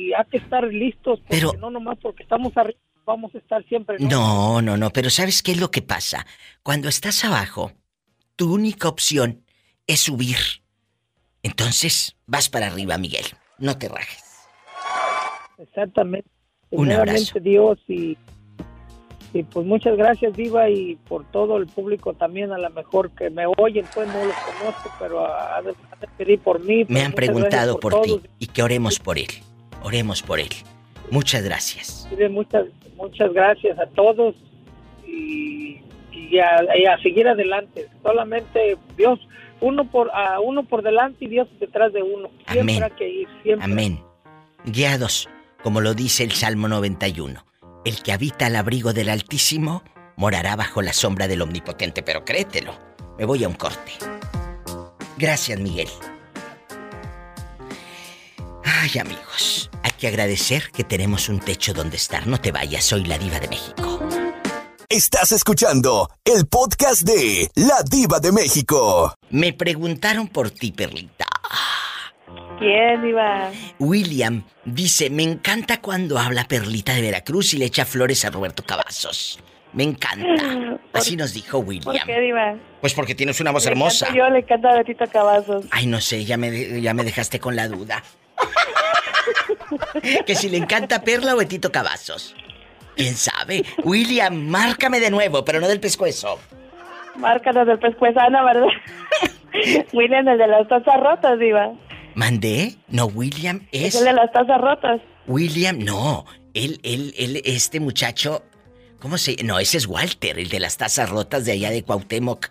y 0.09 0.13
hay 0.13 0.23
que 0.31 0.37
estar 0.37 0.63
listos, 0.65 1.19
porque 1.19 1.35
Pero- 1.41 1.53
no 1.59 1.69
nomás 1.69 1.97
porque 2.01 2.23
estamos 2.23 2.55
arriba 2.57 2.79
vamos 3.07 3.33
a 3.33 3.39
estar 3.39 3.63
siempre. 3.65 3.97
No, 3.99 4.61
no, 4.61 4.77
no, 4.77 4.91
pero 4.91 5.09
¿sabes 5.09 5.41
qué 5.41 5.53
es 5.53 5.59
lo 5.59 5.71
que 5.71 5.81
pasa? 5.81 6.27
Cuando 6.61 6.89
estás 6.89 7.23
abajo, 7.25 7.71
tu 8.35 8.53
única 8.53 8.87
opción 8.87 9.43
es 9.87 10.01
subir. 10.01 10.37
Entonces, 11.41 12.15
vas 12.27 12.49
para 12.49 12.67
arriba, 12.67 12.97
Miguel. 12.99 13.25
No 13.57 13.77
te 13.79 13.87
rajes. 13.87 14.23
Exactamente. 15.57 16.29
Un 16.69 16.91
abrazo. 16.91 17.39
Dios 17.39 17.79
y, 17.87 18.17
y 19.33 19.43
pues 19.43 19.65
muchas 19.65 19.95
gracias 19.95 20.35
Diva 20.35 20.69
y 20.69 20.97
por 21.07 21.23
todo 21.31 21.55
el 21.57 21.65
público 21.65 22.13
también 22.13 22.51
a 22.51 22.57
lo 22.57 22.69
mejor 22.71 23.09
que 23.11 23.29
me 23.29 23.45
oyen, 23.57 23.85
pues 23.95 24.07
no 24.09 24.25
los 24.25 24.35
conozco, 24.35 24.91
pero 24.99 25.25
a, 25.25 25.59
a 25.59 25.63
pedir 26.17 26.39
por 26.41 26.59
mí. 26.59 26.79
Me 26.79 26.85
pues, 26.85 26.97
han 26.97 27.11
muchas 27.11 27.15
preguntado 27.15 27.79
por, 27.79 28.01
ti 28.01 28.21
y 28.37 28.47
que 28.47 28.61
oremos 28.61 28.99
por 28.99 29.17
él. 29.17 29.29
Oremos 29.81 30.21
por 30.21 30.41
él. 30.41 30.49
Muchas 31.09 31.41
gracias. 31.41 32.07
Muchas, 32.29 32.65
muchas 32.97 33.31
gracias 33.33 33.79
a 33.79 33.85
todos 33.87 34.35
y, 35.07 35.81
y 36.11 36.39
a, 36.39 36.59
y 36.77 36.85
a 36.85 36.97
seguir 36.99 37.27
adelante. 37.27 37.87
Solamente 38.03 38.77
Dios, 38.97 39.19
uno 39.61 39.89
por 39.89 40.11
a 40.11 40.39
uno 40.39 40.63
por 40.63 40.83
delante 40.83 41.25
y 41.25 41.29
Dios 41.29 41.47
detrás 41.59 41.93
de 41.93 42.03
uno. 42.03 42.29
Siempre 42.51 42.75
Amén. 42.75 42.83
hay 42.83 42.91
que 42.91 43.09
ir, 43.09 43.27
siempre. 43.43 43.65
Amén. 43.65 43.99
Guiados, 44.65 45.29
como 45.63 45.81
lo 45.81 45.93
dice 45.93 46.23
el 46.23 46.31
Salmo 46.31 46.67
91. 46.67 47.45
El 47.85 48.03
que 48.03 48.11
habita 48.11 48.47
al 48.47 48.55
abrigo 48.55 48.91
del 48.91 49.09
Altísimo 49.09 49.83
morará 50.17 50.55
bajo 50.55 50.81
la 50.81 50.91
sombra 50.93 51.27
del 51.27 51.41
Omnipotente, 51.41 52.03
pero 52.03 52.25
créetelo. 52.25 52.73
Me 53.17 53.25
voy 53.25 53.43
a 53.43 53.47
un 53.47 53.53
corte. 53.53 53.93
Gracias, 55.17 55.59
Miguel. 55.59 55.87
Ay, 58.79 58.99
amigos, 58.99 59.71
hay 59.81 59.91
que 59.97 60.07
agradecer 60.07 60.69
que 60.71 60.83
tenemos 60.83 61.29
un 61.29 61.39
techo 61.39 61.73
donde 61.73 61.97
estar. 61.97 62.27
No 62.27 62.39
te 62.39 62.51
vayas, 62.51 62.83
soy 62.83 63.05
la 63.05 63.17
diva 63.17 63.39
de 63.39 63.47
México. 63.47 63.99
Estás 64.87 65.31
escuchando 65.31 66.09
el 66.23 66.45
podcast 66.47 67.01
de 67.01 67.49
La 67.55 67.81
Diva 67.89 68.19
de 68.19 68.31
México. 68.31 69.13
Me 69.31 69.51
preguntaron 69.51 70.27
por 70.27 70.51
ti, 70.51 70.71
Perlita. 70.71 71.25
¿Quién 72.59 73.05
iba? 73.07 73.49
William 73.79 74.45
dice, 74.63 75.09
me 75.09 75.23
encanta 75.23 75.81
cuando 75.81 76.19
habla 76.19 76.45
Perlita 76.47 76.93
de 76.93 77.01
Veracruz 77.01 77.53
y 77.55 77.57
le 77.57 77.65
echa 77.65 77.83
flores 77.83 78.23
a 78.25 78.29
Roberto 78.29 78.63
Cavazos. 78.63 79.39
Me 79.73 79.83
encanta. 79.83 80.79
Así 80.93 81.15
nos 81.17 81.33
dijo 81.33 81.59
¿Por 81.59 81.67
William. 81.67 82.05
qué, 82.05 82.19
Diva? 82.19 82.55
Pues 82.79 82.93
porque 82.93 83.15
tienes 83.15 83.39
una 83.41 83.51
voz 83.51 83.65
Le 83.65 83.71
hermosa. 83.71 84.07
Yo 84.13 84.29
le 84.29 84.39
encanta 84.39 84.69
a 84.69 84.77
Betito 84.77 85.05
Cavazos. 85.11 85.65
Ay, 85.71 85.87
no 85.87 85.99
sé, 85.99 86.23
ya 86.25 86.37
me, 86.37 86.79
ya 86.81 86.93
me 86.93 87.03
dejaste 87.03 87.39
con 87.39 87.55
la 87.55 87.67
duda. 87.67 88.03
Que 90.25 90.35
si 90.35 90.49
le 90.49 90.57
encanta 90.57 91.01
Perla 91.03 91.33
o 91.35 91.37
Betito 91.37 91.71
Cavazos. 91.71 92.35
¿Quién 92.95 93.15
sabe? 93.15 93.63
William, 93.83 94.35
márcame 94.35 94.99
de 94.99 95.11
nuevo, 95.11 95.45
pero 95.45 95.59
no 95.59 95.67
del 95.67 95.79
pescuezo. 95.79 96.39
Márcanos 97.15 97.67
del 97.67 97.79
pescuezano, 97.79 98.43
¿verdad? 98.43 98.67
William, 99.93 100.27
el 100.27 100.37
de 100.37 100.47
las 100.47 100.67
tazas 100.67 100.99
rotas, 100.99 101.39
Diva. 101.39 101.73
¿Mandé? 102.15 102.75
No, 102.87 103.05
William 103.05 103.67
Es 103.71 103.93
es... 103.93 104.01
el 104.01 104.05
de 104.05 104.13
las 104.13 104.31
tazas 104.31 104.59
rotas. 104.59 105.01
William, 105.27 105.77
no. 105.77 106.25
Él, 106.53 106.79
él, 106.83 107.13
él, 107.17 107.41
este 107.45 107.79
muchacho... 107.79 108.43
¿Cómo 108.99 109.19
se...? 109.19 109.35
No, 109.43 109.59
ese 109.59 109.77
es 109.77 109.85
Walter, 109.85 110.39
el 110.39 110.49
de 110.49 110.59
las 110.59 110.77
tazas 110.77 111.09
rotas 111.09 111.45
de 111.45 111.51
allá 111.51 111.69
de 111.69 111.83
Cuauhtémoc, 111.83 112.47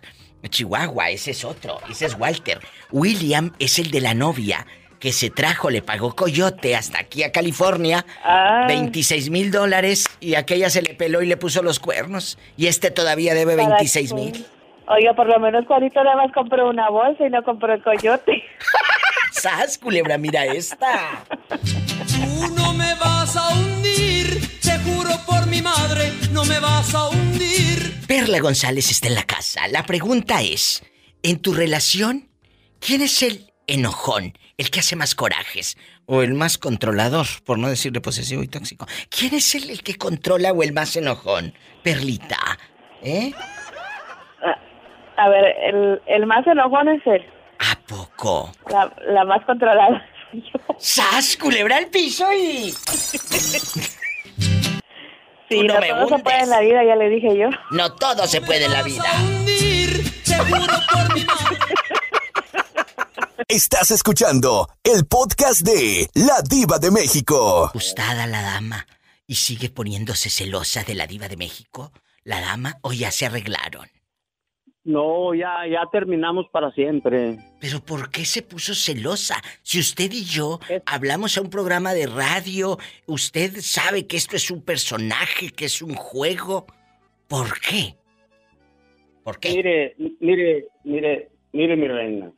Chihuahua. 0.47 1.09
Ese 1.09 1.31
es 1.31 1.43
otro. 1.43 1.79
Ese 1.89 2.05
es 2.05 2.17
Walter. 2.17 2.59
William 2.91 3.51
es 3.59 3.79
el 3.79 3.91
de 3.91 3.99
la 3.99 4.13
novia 4.13 4.65
que 4.99 5.11
se 5.13 5.29
trajo, 5.29 5.69
le 5.69 5.81
pagó 5.81 6.15
coyote 6.15 6.75
hasta 6.75 6.99
aquí 6.99 7.23
a 7.23 7.31
California. 7.31 8.05
Ah. 8.23 8.65
26 8.67 9.29
mil 9.29 9.51
dólares 9.51 10.05
y 10.19 10.35
aquella 10.35 10.69
se 10.69 10.81
le 10.81 10.93
peló 10.95 11.21
y 11.21 11.27
le 11.27 11.37
puso 11.37 11.61
los 11.61 11.79
cuernos. 11.79 12.37
Y 12.57 12.67
este 12.67 12.91
todavía 12.91 13.33
debe 13.33 13.55
Para 13.55 13.69
26 13.69 14.09
que- 14.09 14.15
mil. 14.15 14.45
Oiga, 14.89 15.13
por 15.15 15.27
lo 15.27 15.37
menos 15.39 15.65
Juanito 15.65 16.01
nada 16.03 16.15
más 16.15 16.31
compró 16.33 16.69
una 16.69 16.89
bolsa 16.89 17.25
y 17.25 17.29
no 17.29 17.43
compró 17.43 17.73
el 17.73 17.83
coyote. 17.83 18.41
¡Sas, 19.31 19.77
culebra! 19.77 20.17
Mira 20.17 20.45
esta. 20.45 21.25
Tú 21.49 22.47
no 22.55 22.73
me 22.73 22.95
vas 22.95 23.35
a 23.35 23.49
hundir, 23.49 24.39
te 24.61 24.77
juro 24.79 25.09
por 25.25 25.45
mi 25.47 25.61
madre, 25.61 26.11
no 26.31 26.43
me 26.45 26.59
vas 26.59 26.95
a 26.95 27.09
hundir. 27.09 27.99
Perla 28.07 28.39
González 28.39 28.89
está 28.89 29.09
en 29.09 29.15
la 29.15 29.23
casa. 29.23 29.67
La 29.67 29.83
pregunta 29.85 30.41
es, 30.41 30.83
en 31.21 31.39
tu 31.41 31.53
relación, 31.53 32.29
¿quién 32.79 33.01
es 33.01 33.21
el 33.21 33.51
enojón, 33.67 34.37
el 34.57 34.71
que 34.71 34.79
hace 34.79 34.95
más 34.95 35.15
corajes? 35.15 35.77
O 36.05 36.21
el 36.21 36.33
más 36.33 36.57
controlador, 36.57 37.27
por 37.45 37.59
no 37.59 37.69
decirle 37.69 38.01
posesivo 38.01 38.43
y 38.43 38.47
tóxico. 38.47 38.87
¿Quién 39.09 39.35
es 39.35 39.55
el, 39.55 39.69
el 39.69 39.83
que 39.83 39.95
controla 39.95 40.51
o 40.51 40.63
el 40.63 40.73
más 40.73 40.95
enojón? 40.95 41.53
Perlita, 41.83 42.57
¿eh? 43.03 43.31
A 45.17 45.29
ver, 45.29 45.45
el, 45.63 46.01
el 46.05 46.25
más 46.27 46.45
enojón 46.45 46.89
es 46.89 47.01
él. 47.07 47.25
¿A 47.59 47.75
poco? 47.87 48.51
La, 48.69 48.93
la 49.07 49.25
más 49.25 49.43
controlada. 49.45 50.05
soy 50.31 50.41
yo. 50.41 50.59
¡Sas, 50.77 51.37
culebra 51.37 51.77
al 51.77 51.87
piso 51.87 52.31
y... 52.33 52.71
Sí, 55.49 55.63
no 55.63 55.75
no, 55.75 55.79
me 55.79 55.87
todo 55.87 56.07
se 56.09 56.19
puede 56.19 56.39
en 56.43 56.49
la 56.49 56.59
vida, 56.59 56.83
ya 56.83 56.95
le 56.95 57.09
dije 57.09 57.37
yo. 57.37 57.49
No 57.71 57.93
todo 57.95 58.27
se 58.27 58.41
puede 58.41 58.65
en 58.65 58.73
la 58.73 58.83
vida. 58.83 59.09
Estás 63.47 63.91
escuchando 63.91 64.67
el 64.83 65.05
podcast 65.05 65.61
de 65.61 66.07
La 66.15 66.41
Diva 66.41 66.79
de 66.79 66.89
México. 66.91 67.69
Gustada 67.73 68.25
la 68.27 68.41
dama 68.41 68.85
y 69.27 69.35
sigue 69.35 69.69
poniéndose 69.69 70.29
celosa 70.29 70.83
de 70.83 70.95
la 70.95 71.05
diva 71.07 71.27
de 71.27 71.37
México. 71.37 71.91
La 72.23 72.41
dama 72.41 72.77
o 72.81 72.93
ya 72.93 73.11
se 73.11 73.25
arreglaron. 73.27 73.87
No, 74.83 75.33
ya, 75.35 75.49
ya 75.71 75.81
terminamos 75.91 76.47
para 76.51 76.71
siempre. 76.71 77.37
Pero 77.61 77.79
¿por 77.83 78.09
qué 78.09 78.25
se 78.25 78.41
puso 78.41 78.73
celosa? 78.73 79.35
Si 79.61 79.79
usted 79.79 80.11
y 80.11 80.23
yo 80.25 80.59
Es- 80.67 80.81
hablamos 80.85 81.37
a 81.37 81.41
un 81.41 81.49
programa 81.49 81.93
de 81.93 82.07
radio, 82.07 82.77
usted 83.05 83.57
sabe 83.61 84.07
que 84.07 84.17
esto 84.17 84.35
es 84.35 84.49
un 84.49 84.61
personaje, 84.63 85.51
que 85.51 85.65
es 85.65 85.81
un 85.81 85.93
juego. 85.93 86.65
¿Por 87.27 87.59
qué? 87.59 87.95
¿Por 89.23 89.39
qué? 89.39 89.51
Mire, 89.53 89.95
mire, 90.21 90.67
mire, 90.83 91.29
mire, 91.51 91.75
mi 91.75 91.87
reina. 91.87 92.31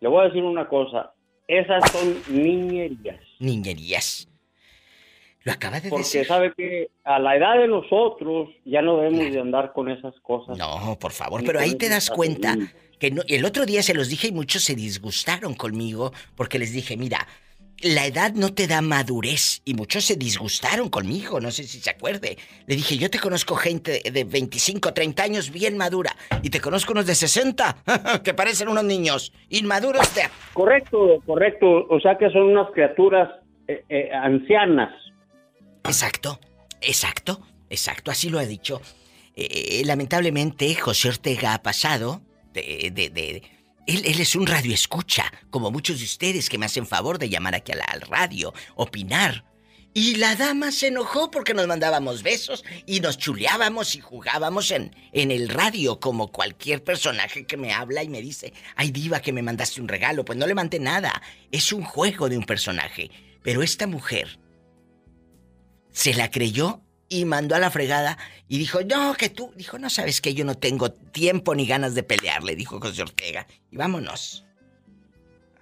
Le 0.00 0.08
voy 0.08 0.22
a 0.24 0.28
decir 0.28 0.42
una 0.42 0.68
cosa. 0.68 1.12
Esas 1.46 1.82
son 1.90 2.16
niñerías. 2.28 3.20
Niñerías. 3.38 4.28
Lo 5.42 5.52
acaba 5.52 5.80
de 5.80 5.88
Porque 5.88 6.02
decir. 6.04 6.26
sabe 6.26 6.52
que 6.54 6.90
a 7.04 7.18
la 7.18 7.36
edad 7.36 7.58
de 7.58 7.66
nosotros 7.66 8.50
ya 8.64 8.82
no 8.82 8.98
debemos 8.98 9.32
de 9.32 9.40
andar 9.40 9.72
con 9.72 9.90
esas 9.90 10.14
cosas. 10.20 10.58
No, 10.58 10.98
por 11.00 11.12
favor, 11.12 11.42
pero 11.44 11.58
ahí 11.60 11.74
te 11.76 11.88
das 11.88 12.10
cuenta 12.10 12.56
que 12.98 13.10
no- 13.10 13.22
el 13.26 13.44
otro 13.46 13.64
día 13.64 13.82
se 13.82 13.94
los 13.94 14.08
dije 14.10 14.28
y 14.28 14.32
muchos 14.32 14.62
se 14.64 14.74
disgustaron 14.74 15.54
conmigo 15.54 16.12
porque 16.36 16.58
les 16.58 16.72
dije, 16.72 16.96
mira, 16.98 17.26
la 17.82 18.06
edad 18.06 18.32
no 18.34 18.52
te 18.52 18.66
da 18.66 18.82
madurez 18.82 19.62
y 19.64 19.74
muchos 19.74 20.04
se 20.04 20.16
disgustaron 20.16 20.88
conmigo, 20.90 21.40
no 21.40 21.50
sé 21.50 21.64
si 21.64 21.80
se 21.80 21.90
acuerde. 21.90 22.36
Le 22.66 22.76
dije, 22.76 22.98
yo 22.98 23.08
te 23.10 23.18
conozco 23.18 23.56
gente 23.56 24.02
de 24.10 24.24
25, 24.24 24.92
30 24.92 25.22
años 25.22 25.50
bien 25.50 25.76
madura 25.76 26.14
y 26.42 26.50
te 26.50 26.60
conozco 26.60 26.92
unos 26.92 27.06
de 27.06 27.14
60 27.14 27.82
que 28.24 28.34
parecen 28.34 28.68
unos 28.68 28.84
niños 28.84 29.32
inmaduros 29.48 30.14
de... 30.14 30.22
Correcto, 30.52 31.22
correcto. 31.24 31.86
O 31.88 31.98
sea 32.00 32.18
que 32.18 32.28
son 32.30 32.42
unas 32.42 32.70
criaturas 32.72 33.28
eh, 33.66 33.84
eh, 33.88 34.10
ancianas. 34.12 34.92
Exacto, 35.84 36.38
exacto, 36.80 37.40
exacto, 37.70 38.10
así 38.10 38.28
lo 38.28 38.38
ha 38.38 38.44
dicho. 38.44 38.82
Eh, 39.34 39.82
lamentablemente, 39.86 40.74
José 40.74 41.08
Ortega 41.08 41.54
ha 41.54 41.62
pasado 41.62 42.20
de... 42.52 42.90
de, 42.92 43.08
de- 43.10 43.59
él, 43.90 44.20
es 44.20 44.34
un 44.36 44.46
radio 44.46 44.72
escucha, 44.74 45.30
como 45.50 45.70
muchos 45.70 45.98
de 45.98 46.04
ustedes 46.04 46.48
que 46.48 46.58
me 46.58 46.66
hacen 46.66 46.86
favor 46.86 47.18
de 47.18 47.28
llamar 47.28 47.54
aquí 47.54 47.72
a 47.72 47.76
la- 47.76 47.84
al 47.84 48.00
radio, 48.02 48.52
opinar. 48.76 49.44
Y 49.92 50.14
la 50.16 50.36
dama 50.36 50.70
se 50.70 50.86
enojó 50.86 51.32
porque 51.32 51.52
nos 51.52 51.66
mandábamos 51.66 52.22
besos 52.22 52.64
y 52.86 53.00
nos 53.00 53.18
chuleábamos 53.18 53.96
y 53.96 54.00
jugábamos 54.00 54.70
en, 54.70 54.94
en 55.12 55.32
el 55.32 55.48
radio 55.48 55.98
como 55.98 56.30
cualquier 56.30 56.84
personaje 56.84 57.44
que 57.44 57.56
me 57.56 57.72
habla 57.72 58.04
y 58.04 58.08
me 58.08 58.22
dice, 58.22 58.52
ay 58.76 58.92
diva 58.92 59.20
que 59.20 59.32
me 59.32 59.42
mandaste 59.42 59.80
un 59.80 59.88
regalo, 59.88 60.24
pues 60.24 60.38
no 60.38 60.46
le 60.46 60.54
mandé 60.54 60.78
nada, 60.78 61.20
es 61.50 61.72
un 61.72 61.82
juego 61.82 62.28
de 62.28 62.38
un 62.38 62.44
personaje. 62.44 63.10
Pero 63.42 63.62
esta 63.64 63.88
mujer 63.88 64.38
se 65.90 66.14
la 66.14 66.30
creyó 66.30 66.82
y 67.12 67.24
mandó 67.24 67.56
a 67.56 67.58
la 67.58 67.70
fregada 67.70 68.16
y 68.48 68.56
dijo, 68.56 68.80
no, 68.84 69.14
que 69.14 69.28
tú, 69.28 69.52
dijo, 69.56 69.78
no 69.78 69.90
sabes 69.90 70.20
que 70.20 70.32
yo 70.32 70.44
no 70.44 70.54
tengo 70.54 70.92
tiempo 70.92 71.54
ni 71.56 71.66
ganas 71.66 71.94
de 71.96 72.04
pelear, 72.04 72.44
le 72.44 72.54
dijo 72.54 72.80
José 72.80 73.02
Ortega. 73.02 73.46
Y 73.70 73.76
vámonos. 73.76 74.46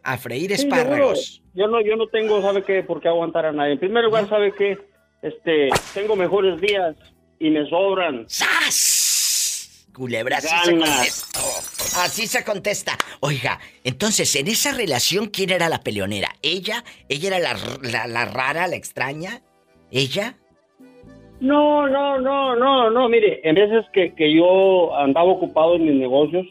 A 0.03 0.19
freír 0.19 0.55
Sí, 0.55 0.63
espárragos. 0.63 1.43
Yo 1.55 1.67
no, 1.67 1.81
yo 1.81 1.97
no 1.97 2.07
tengo, 2.09 2.41
¿sabe 2.43 2.63
qué? 2.63 2.83
Por 2.83 3.01
qué 3.01 3.09
aguantar 3.09 3.47
a 3.47 3.53
nadie. 3.53 3.73
En 3.73 3.79
primer 3.81 4.05
lugar, 4.05 4.29
¿sabe 4.29 4.53
qué? 4.57 4.79
Este, 5.23 5.71
tengo 5.95 6.15
mejores 6.17 6.61
días 6.61 6.95
y 7.41 7.49
me 7.51 7.69
sobran. 7.69 8.27
¡Sas! 8.29 9.87
Culebra, 9.95 10.37
así 10.37 10.49
se 10.65 10.77
contestó. 10.79 11.41
Así 12.01 12.27
se 12.27 12.45
contesta. 12.45 12.97
Oiga, 13.21 13.59
entonces, 13.83 14.33
en 14.37 14.47
esa 14.49 14.73
relación, 14.73 15.27
¿quién 15.29 15.51
era 15.51 15.69
la 15.71 15.81
peleonera? 15.81 16.37
¿Ella? 16.43 16.85
¿Ella 17.09 17.37
era 17.37 17.55
la- 17.55 18.07
la 18.07 18.25
rara, 18.27 18.69
la 18.69 18.77
extraña? 18.77 19.43
¿Ella? 19.91 20.37
No, 21.41 21.87
no, 21.89 22.19
no, 22.21 22.57
no, 22.57 22.91
no, 22.91 23.09
mire, 23.09 23.41
en 23.49 23.55
veces 23.55 23.85
que, 23.93 24.13
que 24.15 24.33
yo 24.35 24.95
andaba 24.97 25.31
ocupado 25.31 25.77
en 25.77 25.85
mis 25.85 25.95
negocios, 25.95 26.47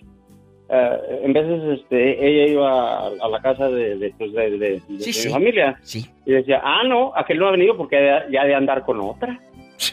eh, 0.70 0.98
en 1.24 1.34
veces 1.34 1.79
este, 1.79 2.25
ella 2.25 2.51
iba 2.51 2.72
a, 2.72 3.08
a 3.08 3.29
la 3.29 3.41
casa 3.41 3.70
de, 3.70 3.98
de, 3.98 4.13
pues, 4.17 4.32
de- 4.34 4.58
de- 4.58 4.82
Sí, 5.00 5.27
mi 5.27 5.32
familia 5.34 5.77
Sí. 5.84 6.06
y 6.25 6.32
decía, 6.32 6.62
ah, 6.63 6.84
no, 6.88 7.12
aquel 7.15 7.38
no 7.39 7.48
ha 7.48 7.51
venido 7.51 7.75
porque 7.75 7.98
ya, 8.32 8.44
de 8.46 8.56
andar 8.56 8.84
con 8.86 9.00
otra. 9.01 9.39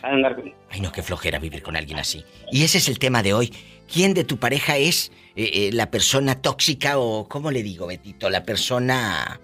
andar 0.02 0.36
con- 0.36 0.52
Ay, 0.70 0.80
no, 0.80 0.90
qué 0.92 1.02
flojera 1.02 1.38
vivir 1.38 1.62
con 1.62 1.76
alguien 1.76 1.98
así. 1.98 2.24
Y 2.52 2.62
ese 2.64 2.78
es 2.78 2.88
el 2.88 2.98
tema 2.98 3.22
de 3.22 3.34
hoy. 3.34 3.52
¿Quién 3.92 4.14
de 4.14 4.24
tu 4.24 4.38
pareja 4.38 4.76
es 4.78 5.12
eh, 5.36 5.50
eh, 5.52 5.70
la 5.72 5.90
persona 5.90 6.40
tóxica 6.40 6.98
o, 6.98 7.28
¿cómo 7.28 7.50
le 7.50 7.62
digo, 7.62 7.86
Betito? 7.88 8.30
La 8.30 8.44
persona 8.44 9.40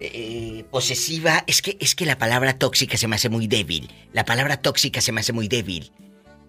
eh, 0.00 0.64
posesiva. 0.70 1.44
Es 1.46 1.62
que, 1.62 1.76
es 1.80 1.94
que 1.94 2.06
la 2.06 2.18
palabra 2.18 2.58
tóxica 2.58 2.96
se 2.96 3.08
me 3.08 3.16
hace 3.16 3.28
muy 3.28 3.46
débil. 3.46 3.90
La 4.12 4.24
palabra 4.24 4.60
tóxica 4.60 5.00
se 5.00 5.12
me 5.12 5.20
hace 5.20 5.32
muy 5.32 5.48
débil. 5.48 5.92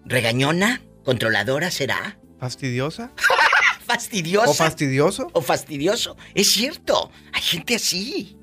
¿Regañona? 0.04 0.82
¿Controladora 1.04 1.70
será? 1.70 2.18
¿Fastidiosa? 2.38 3.12
¿Fastidiosa? 3.86 4.50
¿O 4.50 4.54
fastidioso? 4.54 5.28
o 5.32 5.42
fastidioso. 5.42 6.16
Es 6.34 6.52
cierto, 6.52 7.10
hay 7.32 7.42
gente 7.42 7.74
así. 7.74 8.36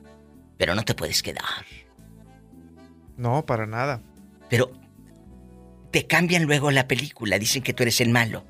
Pero 0.58 0.76
no 0.76 0.84
te 0.84 0.94
puedes 0.94 1.22
quedar. 1.24 1.66
No, 3.16 3.46
para 3.46 3.66
nada. 3.66 4.02
Pero 4.50 4.72
te 5.92 6.06
cambian 6.06 6.44
luego 6.44 6.72
la 6.72 6.88
película, 6.88 7.40
dicen 7.40 7.64
que 7.64 7.74
tú 7.74 7.84
eres 7.84 8.02
el 8.02 8.10
malo. 8.10 8.46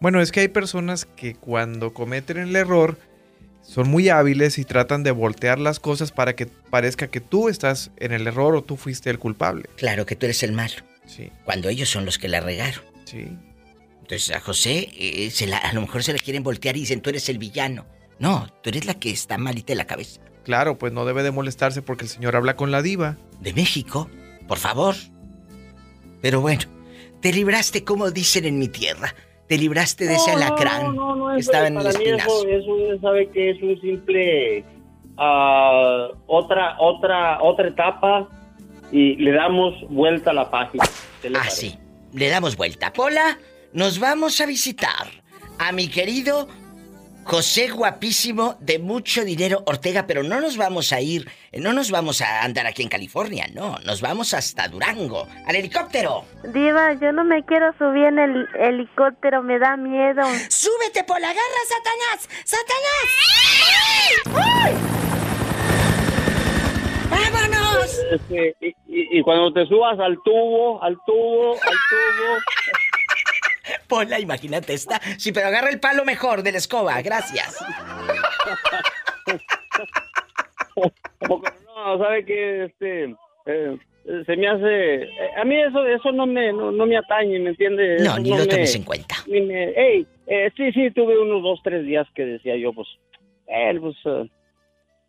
Bueno, 0.00 0.20
es 0.20 0.32
que 0.32 0.40
hay 0.40 0.48
personas 0.48 1.06
que 1.06 1.34
cuando 1.34 1.94
cometen 1.94 2.38
el 2.38 2.54
error 2.56 2.98
son 3.66 3.88
muy 3.88 4.08
hábiles 4.08 4.58
y 4.58 4.64
tratan 4.64 5.02
de 5.02 5.10
voltear 5.10 5.58
las 5.58 5.80
cosas 5.80 6.12
para 6.12 6.34
que 6.36 6.46
parezca 6.46 7.08
que 7.08 7.20
tú 7.20 7.48
estás 7.48 7.90
en 7.96 8.12
el 8.12 8.26
error 8.26 8.54
o 8.56 8.62
tú 8.62 8.76
fuiste 8.76 9.10
el 9.10 9.18
culpable. 9.18 9.68
Claro 9.76 10.06
que 10.06 10.16
tú 10.16 10.26
eres 10.26 10.42
el 10.42 10.52
malo, 10.52 10.74
Sí, 11.06 11.30
cuando 11.44 11.68
ellos 11.68 11.88
son 11.88 12.04
los 12.04 12.18
que 12.18 12.28
la 12.28 12.40
regaron. 12.40 12.82
sí. 13.04 13.26
Entonces 14.02 14.36
a 14.36 14.40
José 14.40 14.88
eh, 14.96 15.30
se 15.32 15.48
la- 15.48 15.58
a 15.58 15.72
lo 15.72 15.80
mejor 15.80 16.04
se 16.04 16.12
le 16.12 16.20
quieren 16.20 16.44
voltear 16.44 16.76
y 16.76 16.80
dicen 16.80 17.00
tú 17.00 17.10
eres 17.10 17.28
el 17.28 17.38
villano. 17.38 17.86
No, 18.20 18.46
tú 18.62 18.70
eres 18.70 18.84
la 18.86 18.94
que 18.94 19.10
está 19.10 19.36
malita 19.36 19.72
de 19.72 19.74
la 19.76 19.86
cabeza. 19.88 20.20
Claro, 20.44 20.78
pues 20.78 20.92
no 20.92 21.04
debe 21.04 21.24
de 21.24 21.32
molestarse 21.32 21.82
porque 21.82 22.04
el 22.04 22.08
señor 22.10 22.36
habla 22.36 22.54
con 22.54 22.70
la 22.70 22.82
diva. 22.82 23.16
De 23.40 23.52
México, 23.52 24.08
por 24.46 24.58
favor. 24.58 24.94
Pero 26.22 26.40
bueno, 26.40 26.62
te 27.20 27.32
libraste 27.32 27.82
como 27.84 28.10
dicen 28.12 28.44
en 28.44 28.58
mi 28.60 28.68
tierra. 28.68 29.12
Te 29.48 29.56
libraste 29.58 30.06
de 30.06 30.14
ese 30.16 30.32
alacrán 30.32 30.94
No, 30.96 31.14
no, 31.14 31.28
no, 31.28 31.34
que 31.34 31.40
estaba 31.40 31.68
en 31.68 31.76
el 31.78 31.86
espinazo. 31.86 32.46
eso, 32.48 32.76
eso 32.78 33.00
sabe 33.00 33.28
que 33.30 33.50
es 33.50 33.62
un 33.62 33.80
simple 33.80 34.64
ah, 35.16 36.08
otra 36.26 36.76
otra 36.80 37.42
otra 37.42 37.68
etapa 37.68 38.28
y 38.92 39.16
le 39.16 39.32
damos 39.32 39.74
vuelta 39.88 40.30
a 40.30 40.34
la 40.34 40.50
página. 40.50 40.84
¿Qué 41.22 41.30
le 41.30 41.38
Ah, 41.38 41.48
sí. 41.50 41.76
Le 42.12 42.28
damos 42.28 42.56
vuelta. 42.56 42.92
Pola, 42.92 43.38
nos 43.72 43.98
vamos 43.98 44.40
a 44.40 44.46
visitar 44.46 45.06
a 45.58 45.72
mi 45.72 45.88
querido 45.88 46.48
José 47.26 47.68
guapísimo 47.70 48.54
de 48.60 48.78
mucho 48.78 49.24
dinero 49.24 49.64
Ortega, 49.66 50.06
pero 50.06 50.22
no 50.22 50.40
nos 50.40 50.56
vamos 50.56 50.92
a 50.92 51.00
ir, 51.00 51.28
no 51.52 51.72
nos 51.72 51.90
vamos 51.90 52.20
a 52.22 52.44
andar 52.44 52.66
aquí 52.66 52.82
en 52.82 52.88
California, 52.88 53.48
no, 53.52 53.80
nos 53.84 54.00
vamos 54.00 54.32
hasta 54.32 54.68
Durango, 54.68 55.26
al 55.44 55.56
helicóptero. 55.56 56.24
Diva, 56.54 56.92
yo 56.94 57.10
no 57.10 57.24
me 57.24 57.44
quiero 57.44 57.72
subir 57.78 58.04
en 58.04 58.20
el 58.20 58.46
helicóptero, 58.60 59.42
me 59.42 59.58
da 59.58 59.76
miedo. 59.76 60.22
¡Súbete, 60.48 61.02
Pola! 61.02 61.30
¡Agarra, 61.30 61.62
Satanás! 61.68 62.28
¡Satanás! 62.44 63.08
¡Vámonos! 67.10 67.98
Este, 68.12 68.54
y, 68.60 68.68
y- 68.88 69.18
y 69.18 69.22
cuando 69.22 69.52
te 69.52 69.66
subas 69.66 69.98
al 69.98 70.16
tubo, 70.24 70.80
al 70.82 70.96
tubo, 71.06 71.54
al 71.54 71.76
tubo, 71.90 72.38
Pola, 73.88 74.18
imagínate 74.20 74.74
esta. 74.74 75.00
Sí, 75.18 75.32
pero 75.32 75.48
agarra 75.48 75.70
el 75.70 75.80
palo 75.80 76.04
mejor 76.04 76.42
de 76.42 76.52
la 76.52 76.58
escoba, 76.58 77.00
gracias. 77.02 77.56
No, 81.28 81.98
sabe 81.98 82.24
que 82.24 82.64
este 82.64 83.14
eh, 83.46 83.76
se 84.26 84.36
me 84.36 84.48
hace 84.48 85.02
eh, 85.02 85.08
a 85.36 85.44
mí 85.44 85.56
eso 85.60 85.86
eso 85.86 86.10
no 86.12 86.26
me 86.26 86.52
no, 86.52 86.72
no 86.72 86.86
me 86.86 86.96
atañe, 86.96 87.38
¿me 87.38 87.50
entiende? 87.50 87.96
No, 88.00 88.12
Eso 88.12 88.18
ni 88.20 88.30
lo 88.30 88.36
me- 88.38 88.46
tomes 88.46 88.74
en 88.74 88.82
cuenta. 88.82 89.16
ni 89.26 89.40
me 89.42 89.72
hey, 89.76 90.06
eh, 90.26 90.50
sí, 90.56 90.72
sí, 90.72 90.90
tuve 90.90 91.18
unos 91.18 91.42
dos 91.42 91.60
tres 91.62 91.84
días 91.84 92.06
que 92.14 92.24
decía 92.24 92.56
yo 92.56 92.72
pues 92.72 92.88
eh, 93.46 93.78
pues 93.80 93.96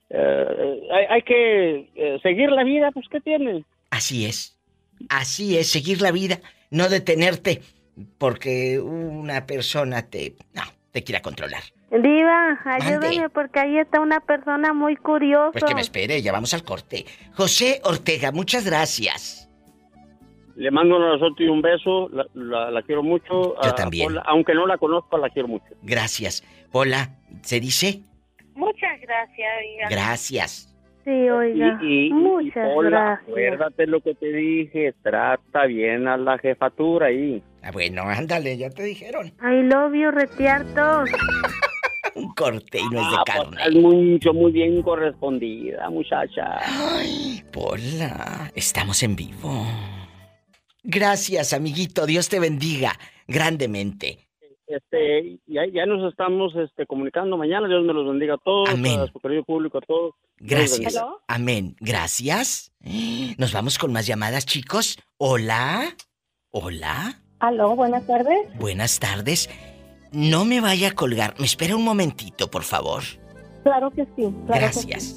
eh, 0.09 0.81
hay, 0.93 1.05
hay 1.09 1.21
que 1.23 2.19
seguir 2.23 2.49
la 2.51 2.63
vida, 2.63 2.91
pues 2.91 3.05
qué 3.09 3.19
tiene. 3.21 3.63
Así 3.89 4.25
es. 4.25 4.57
Así 5.09 5.57
es, 5.57 5.69
seguir 5.71 6.01
la 6.01 6.11
vida, 6.11 6.39
no 6.69 6.89
detenerte 6.89 7.61
porque 8.17 8.79
una 8.79 9.45
persona 9.45 10.03
te 10.09 10.33
no, 10.53 10.61
te 10.91 11.03
quiera 11.03 11.21
controlar. 11.21 11.61
Diva, 11.91 12.59
Mande. 12.65 12.85
ayúdame 12.85 13.29
porque 13.29 13.59
ahí 13.61 13.77
está 13.77 14.01
una 14.01 14.19
persona 14.19 14.73
muy 14.73 14.95
curiosa. 14.97 15.51
Pues 15.53 15.63
que 15.63 15.75
me 15.75 15.81
espere, 15.81 16.21
ya 16.21 16.31
vamos 16.33 16.53
al 16.53 16.63
corte. 16.63 17.05
José 17.33 17.79
Ortega, 17.85 18.31
muchas 18.31 18.65
gracias. 18.65 19.49
Le 20.55 20.71
mando 20.71 20.97
un 20.97 21.03
abrazote 21.03 21.43
y 21.43 21.47
un 21.47 21.61
beso, 21.61 22.09
la, 22.09 22.25
la- 22.33 22.71
la 22.71 22.81
quiero 22.81 23.03
mucho. 23.03 23.55
Yo 23.55 23.63
a- 23.63 23.69
a 23.69 23.75
también. 23.75 24.07
Paula, 24.07 24.23
aunque 24.25 24.53
no 24.55 24.65
la 24.65 24.77
conozco, 24.77 25.17
la 25.17 25.29
quiero 25.29 25.47
mucho. 25.47 25.65
Gracias. 25.83 26.43
Pola, 26.71 27.11
¿se 27.43 27.59
dice? 27.59 28.01
Muchas 28.55 28.99
gracias, 29.01 29.47
oiga. 29.61 29.87
Gracias. 29.89 30.73
Sí, 31.05 31.11
oiga. 31.29 31.79
Y, 31.83 31.87
y- 31.87 32.07
y, 32.07 32.13
Muchas 32.13 32.53
Paula, 32.67 32.89
gracias. 32.89 33.29
acuérdate 33.29 33.87
lo 33.87 34.01
que 34.01 34.15
te 34.15 34.33
dije, 34.33 34.93
trata 35.03 35.65
bien 35.67 36.07
a 36.07 36.17
la 36.17 36.37
jefatura 36.39 37.05
ahí. 37.07 37.41
Ah, 37.67 37.71
bueno, 37.73 38.03
ándale, 38.03 38.55
ya 38.57 38.69
te 38.69 38.83
dijeron. 38.83 39.27
I 39.41 39.61
love 39.63 39.93
you, 39.93 40.09
retiarto. 40.09 41.03
Un 42.15 42.33
corte 42.33 42.79
y 42.79 42.83
no 42.93 43.01
es 43.01 43.11
de 43.11 43.17
Ah, 43.17 43.23
pues, 43.25 43.37
carne. 43.37 43.61
es 43.67 43.75
mucho, 43.75 44.33
muy 44.33 44.53
bien 44.53 44.81
correspondida, 44.81 45.89
muchacha. 45.89 46.59
Ay, 46.63 47.43
Pola, 47.51 48.49
estamos 48.55 49.03
en 49.03 49.17
vivo. 49.17 49.67
Gracias, 50.81 51.51
amiguito. 51.51 52.05
Dios 52.05 52.29
te 52.29 52.39
bendiga 52.39 52.93
grandemente. 53.27 54.29
Este, 54.65 55.39
ya, 55.45 55.63
ya 55.71 55.85
nos 55.85 56.09
estamos 56.09 56.53
este, 56.55 56.85
comunicando 56.85 57.35
mañana. 57.35 57.67
Dios 57.67 57.83
me 57.83 57.91
los 57.93 58.07
bendiga 58.07 58.35
a 58.35 58.37
todos, 58.37 58.69
Amén. 58.69 59.01
a 59.01 59.07
su 59.11 59.19
querido 59.19 59.43
público, 59.43 59.79
a 59.79 59.81
todos. 59.81 60.15
Gracias. 60.37 60.95
Amén. 61.27 61.75
Gracias. 61.81 62.71
Nos 63.37 63.51
vamos 63.51 63.77
con 63.77 63.91
más 63.91 64.07
llamadas, 64.07 64.45
chicos. 64.45 64.97
Hola. 65.17 65.93
Hola. 66.51 67.19
Aló, 67.39 67.75
buenas 67.75 68.05
tardes. 68.07 68.37
Buenas 68.59 68.99
tardes. 68.99 69.49
No 70.11 70.45
me 70.45 70.61
vaya 70.61 70.89
a 70.89 70.91
colgar. 70.91 71.35
Me 71.37 71.45
espera 71.45 71.75
un 71.75 71.83
momentito, 71.83 72.49
por 72.49 72.63
favor. 72.63 73.03
Claro 73.63 73.91
que 73.91 74.05
sí. 74.15 74.33
Claro 74.47 74.67
que 74.67 74.73
sí. 74.73 74.87
Gracias. 74.87 75.15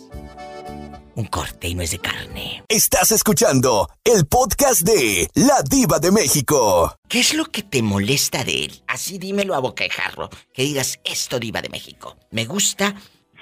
Un 1.15 1.27
corte 1.27 1.69
y 1.69 1.75
no 1.75 1.83
es 1.83 1.91
de 1.91 1.99
carne. 1.99 2.63
Estás 2.69 3.13
escuchando 3.13 3.89
el 4.05 4.27
podcast 4.27 4.83
de 4.83 5.29
La 5.35 5.63
Diva 5.69 5.99
de 5.99 6.13
México. 6.13 6.95
¿Qué 7.09 7.21
es 7.21 7.35
lo 7.35 7.47
que 7.47 7.63
te 7.63 7.83
molesta 7.83 8.45
de 8.45 8.65
él? 8.65 8.83
Así 8.87 9.19
dímelo 9.19 9.55
a 9.55 9.59
boca 9.59 9.85
de 9.85 9.91
jarro. 9.91 10.29
Que 10.53 10.63
digas 10.63 11.01
esto, 11.05 11.39
Diva 11.39 11.63
de 11.63 11.69
México. 11.69 12.17
Me 12.31 12.45
gusta 12.45 12.95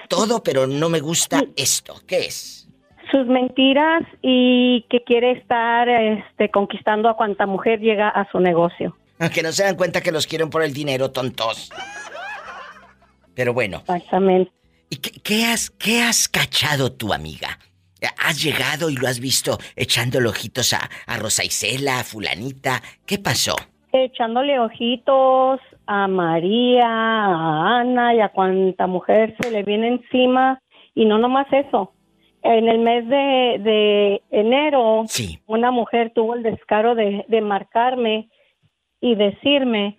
todo, 0.08 0.42
pero 0.42 0.66
no 0.66 0.88
me 0.88 1.00
gusta 1.00 1.44
esto. 1.56 2.00
¿Qué 2.06 2.26
es? 2.26 2.57
Sus 3.10 3.26
mentiras 3.26 4.02
y 4.22 4.84
que 4.90 5.02
quiere 5.02 5.32
estar 5.32 5.88
este, 5.88 6.50
conquistando 6.50 7.08
a 7.08 7.16
cuanta 7.16 7.46
mujer 7.46 7.80
llega 7.80 8.08
a 8.08 8.30
su 8.30 8.38
negocio. 8.38 8.96
Que 9.32 9.42
no 9.42 9.50
se 9.52 9.64
dan 9.64 9.76
cuenta 9.76 10.00
que 10.00 10.12
los 10.12 10.26
quieren 10.26 10.50
por 10.50 10.62
el 10.62 10.72
dinero, 10.72 11.10
tontos. 11.10 11.70
Pero 13.34 13.52
bueno, 13.54 13.78
Exactamente. 13.78 14.52
¿y 14.90 14.96
qué, 14.96 15.10
qué 15.22 15.44
has, 15.46 15.70
qué 15.70 16.02
has 16.02 16.28
cachado 16.28 16.92
tu 16.92 17.12
amiga? 17.12 17.58
¿Has 18.18 18.42
llegado 18.42 18.90
y 18.90 18.96
lo 18.96 19.08
has 19.08 19.18
visto 19.20 19.58
echándole 19.74 20.28
ojitos 20.28 20.72
a, 20.72 20.88
a 21.06 21.16
Rosa 21.16 21.44
Isela, 21.44 22.00
a 22.00 22.04
fulanita? 22.04 22.80
¿Qué 23.06 23.18
pasó? 23.18 23.56
Echándole 23.92 24.60
ojitos 24.60 25.60
a 25.86 26.06
María, 26.06 26.86
a 26.86 27.80
Ana 27.80 28.14
y 28.14 28.20
a 28.20 28.28
cuanta 28.28 28.86
mujer 28.86 29.34
se 29.40 29.50
le 29.50 29.62
viene 29.62 29.88
encima. 29.88 30.60
Y 30.94 31.06
no 31.06 31.18
nomás 31.18 31.46
eso. 31.52 31.92
En 32.42 32.68
el 32.68 32.78
mes 32.78 33.06
de, 33.08 33.58
de 33.60 34.22
enero, 34.30 35.04
Sí. 35.08 35.40
una 35.46 35.70
mujer 35.70 36.12
tuvo 36.14 36.34
el 36.34 36.42
descaro 36.42 36.94
de, 36.94 37.24
de 37.28 37.40
marcarme 37.40 38.28
y 39.00 39.14
decirme 39.14 39.98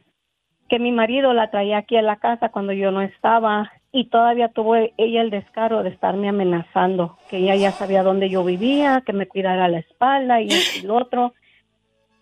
que 0.70 0.80
mi 0.80 0.92
marido 0.92 1.34
la 1.34 1.50
traía 1.52 1.78
aquí 1.80 1.98
a 1.98 2.02
la 2.02 2.18
casa 2.18 2.50
cuando 2.50 2.74
yo 2.74 2.92
no 2.92 3.02
estaba 3.02 3.72
y 3.92 4.06
todavía 4.10 4.50
tuvo 4.50 4.76
ella 4.76 5.22
el 5.22 5.32
descaro 5.32 5.82
de 5.84 5.90
estarme 5.90 6.30
amenazando, 6.30 7.18
que 7.30 7.38
ella 7.38 7.56
ya 7.56 7.72
sabía 7.72 8.04
dónde 8.04 8.30
yo 8.30 8.44
vivía, 8.44 9.02
que 9.06 9.14
me 9.14 9.28
cuidara 9.28 9.68
la 9.68 9.80
espalda 9.80 10.42
y 10.42 10.50
lo 10.84 10.96
otro, 10.96 11.34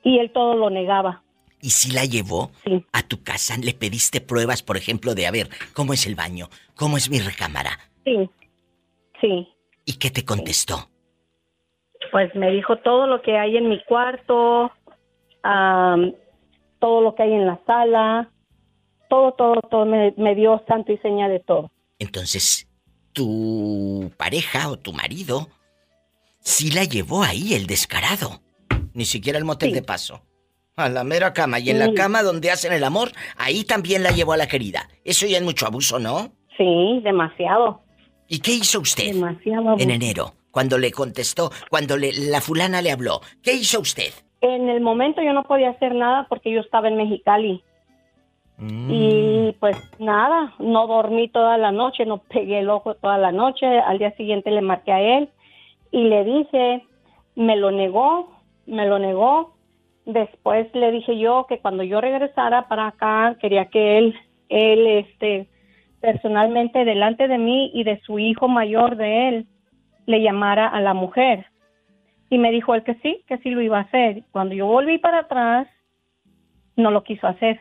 y 0.04 0.20
él 0.20 0.32
todo 0.32 0.56
lo 0.56 0.70
negaba. 0.70 1.24
¿Y 1.62 1.72
si 1.72 1.92
la 1.92 2.06
llevó 2.06 2.52
Sí. 2.64 2.86
a 2.94 3.02
tu 3.04 3.22
casa? 3.22 3.56
¿Le 3.58 3.74
pediste 3.74 4.22
pruebas, 4.22 4.64
por 4.64 4.78
ejemplo, 4.78 5.14
de 5.14 5.28
a 5.28 5.32
ver, 5.32 5.50
cómo 5.74 5.92
es 5.92 6.08
el 6.08 6.16
baño? 6.16 6.48
¿Cómo 6.76 6.96
es 6.96 7.10
mi 7.10 7.20
recámara? 7.20 7.72
Sí, 8.06 8.30
sí. 9.20 9.48
¿Y 9.88 9.94
qué 9.94 10.12
te 10.12 10.24
contestó? 10.26 10.90
Pues 12.12 12.36
me 12.36 12.52
dijo 12.52 12.78
todo 12.80 13.08
lo 13.08 13.22
que 13.22 13.38
hay 13.38 13.56
en 13.58 13.70
mi 13.70 13.82
cuarto, 13.86 14.70
am, 15.44 16.14
todo 16.80 17.02
lo 17.02 17.16
que 17.16 17.24
hay 17.24 17.34
en 17.34 17.48
la 17.48 17.60
sala, 17.66 18.30
todo, 19.10 19.32
todo, 19.32 19.62
todo, 19.62 19.86
me, 19.86 20.14
me 20.18 20.36
dio 20.36 20.62
santo 20.68 20.92
y 20.92 20.98
seña 20.98 21.30
de 21.30 21.40
todo. 21.40 21.72
Entonces, 22.00 22.68
tu 23.14 24.12
pareja 24.18 24.70
o 24.70 24.78
tu 24.78 24.92
marido 24.94 25.48
sí 26.40 26.70
la 26.72 26.84
llevó 26.84 27.24
ahí 27.24 27.54
el 27.54 27.66
descarado. 27.66 28.42
Ni 28.94 29.06
siquiera 29.06 29.38
el 29.40 29.46
motel 29.46 29.70
Sí. 29.70 29.76
de 29.76 29.82
paso. 29.84 30.22
A 30.76 30.90
la 30.90 31.04
mera 31.04 31.34
cama. 31.34 31.60
Y 31.60 31.70
en 31.72 31.80
la 31.80 31.94
cama 31.94 32.22
donde 32.24 32.52
hacen 32.52 32.74
el 32.74 32.84
amor, 32.84 33.12
ahí 33.38 33.64
también 33.64 34.04
la 34.04 34.12
llevó 34.12 34.34
a 34.34 34.38
la 34.38 34.48
querida. 34.48 34.90
Eso 35.06 35.26
ya 35.26 35.38
es 35.38 35.44
mucho 35.44 35.66
abuso, 35.66 35.98
¿no? 35.98 36.32
Sí, 36.58 37.00
demasiado. 37.04 37.82
¿Y 38.28 38.40
qué 38.40 38.52
hizo 38.52 38.80
usted 38.80 39.14
Demasiado. 39.14 39.76
en 39.80 39.92
enero? 39.92 40.34
Cuando 40.52 40.78
le 40.78 40.92
contestó, 40.92 41.52
cuando 41.70 41.98
le, 41.98 42.12
la 42.14 42.42
fulana 42.42 42.82
le 42.82 42.92
habló. 42.92 43.22
¿Qué 43.44 43.54
hizo 43.54 43.80
usted? 43.80 44.12
En 44.42 44.70
el 44.70 44.82
momento 44.82 45.22
yo 45.22 45.34
no 45.34 45.44
podía 45.44 45.70
hacer 45.70 45.96
nada 45.96 46.26
porque 46.30 46.52
yo 46.52 46.62
estaba 46.62 46.88
en 46.88 46.98
Mexicali. 46.98 47.64
Mm. 48.58 48.90
Y 48.92 49.56
pues 49.60 49.78
nada, 50.00 50.54
no 50.60 50.88
dormí 50.88 51.30
toda 51.30 51.58
la 51.58 51.72
noche, 51.72 52.06
no 52.06 52.18
pegué 52.18 52.60
el 52.60 52.70
ojo 52.70 52.96
toda 52.96 53.18
la 53.18 53.32
noche. 53.32 53.66
Al 53.66 54.00
día 54.00 54.16
siguiente 54.16 54.52
le 54.52 54.62
marqué 54.62 54.92
a 54.92 55.18
él 55.18 55.30
y 55.92 56.04
le 56.04 56.24
dije, 56.24 56.86
me 57.36 57.56
lo 57.56 57.72
negó, 57.72 58.30
me 58.66 58.88
lo 58.88 59.00
negó. 59.00 59.54
Después 60.06 60.74
le 60.74 60.92
dije 60.92 61.20
yo 61.20 61.46
que 61.48 61.60
cuando 61.60 61.84
yo 61.84 62.02
regresara 62.02 62.68
para 62.68 62.88
acá 62.88 63.38
quería 63.40 63.66
que 63.66 63.98
él, 63.98 64.16
él, 64.50 64.88
este, 64.88 65.48
personalmente 66.08 66.86
delante 66.86 67.28
de 67.28 67.38
mí 67.38 67.70
y 67.74 67.84
de 67.84 68.00
su 68.00 68.18
hijo 68.18 68.48
mayor 68.48 68.96
de 68.96 69.28
él, 69.28 69.46
le 70.06 70.22
llamara 70.22 70.66
a 70.66 70.80
la 70.80 70.94
mujer. 70.94 71.48
Y 72.30 72.38
me 72.38 72.50
dijo 72.50 72.74
él 72.76 72.84
que 72.84 72.96
sí, 73.04 73.26
que 73.28 73.38
sí 73.40 73.50
lo 73.50 73.62
iba 73.62 73.80
a 73.80 73.82
hacer. 73.82 74.24
Cuando 74.32 74.56
yo 74.56 74.68
volví 74.68 75.00
para 75.00 75.20
atrás, 75.20 75.68
no 76.78 76.92
lo 76.92 77.04
quiso 77.04 77.28
hacer 77.28 77.60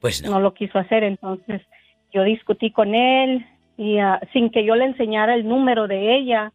Pues 0.00 0.22
no. 0.22 0.30
no 0.30 0.40
lo 0.40 0.54
quiso 0.54 0.78
hacer. 0.78 1.04
Entonces 1.04 1.60
yo 2.10 2.22
discutí 2.22 2.70
con 2.70 2.94
él 2.94 3.44
y 3.76 3.98
ah, 3.98 4.18
sin 4.32 4.48
que 4.48 4.64
yo 4.64 4.74
le 4.74 4.86
enseñara 4.86 5.34
el 5.34 5.46
número 5.46 5.86
de 5.88 6.16
ella, 6.16 6.54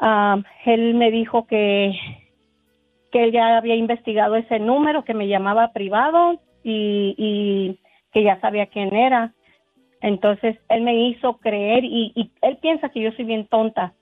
ah, 0.00 0.38
él 0.64 0.94
me 0.94 1.12
dijo 1.12 1.46
que, 1.46 1.92
que 3.12 3.22
él 3.22 3.30
ya 3.30 3.58
había 3.58 3.76
investigado 3.76 4.34
ese 4.34 4.58
número, 4.58 5.04
que 5.04 5.14
me 5.14 5.28
llamaba 5.28 5.72
privado 5.72 6.40
y, 6.64 7.14
y 7.16 7.78
que 8.12 8.24
ya 8.24 8.40
sabía 8.40 8.66
quién 8.66 8.92
era. 8.92 9.32
Entonces 10.04 10.58
él 10.68 10.82
me 10.82 11.08
hizo 11.08 11.38
creer 11.38 11.82
y, 11.82 12.12
y 12.14 12.30
él 12.42 12.58
piensa 12.60 12.90
que 12.90 13.00
yo 13.00 13.10
soy 13.12 13.24
bien 13.24 13.46
tonta, 13.46 13.94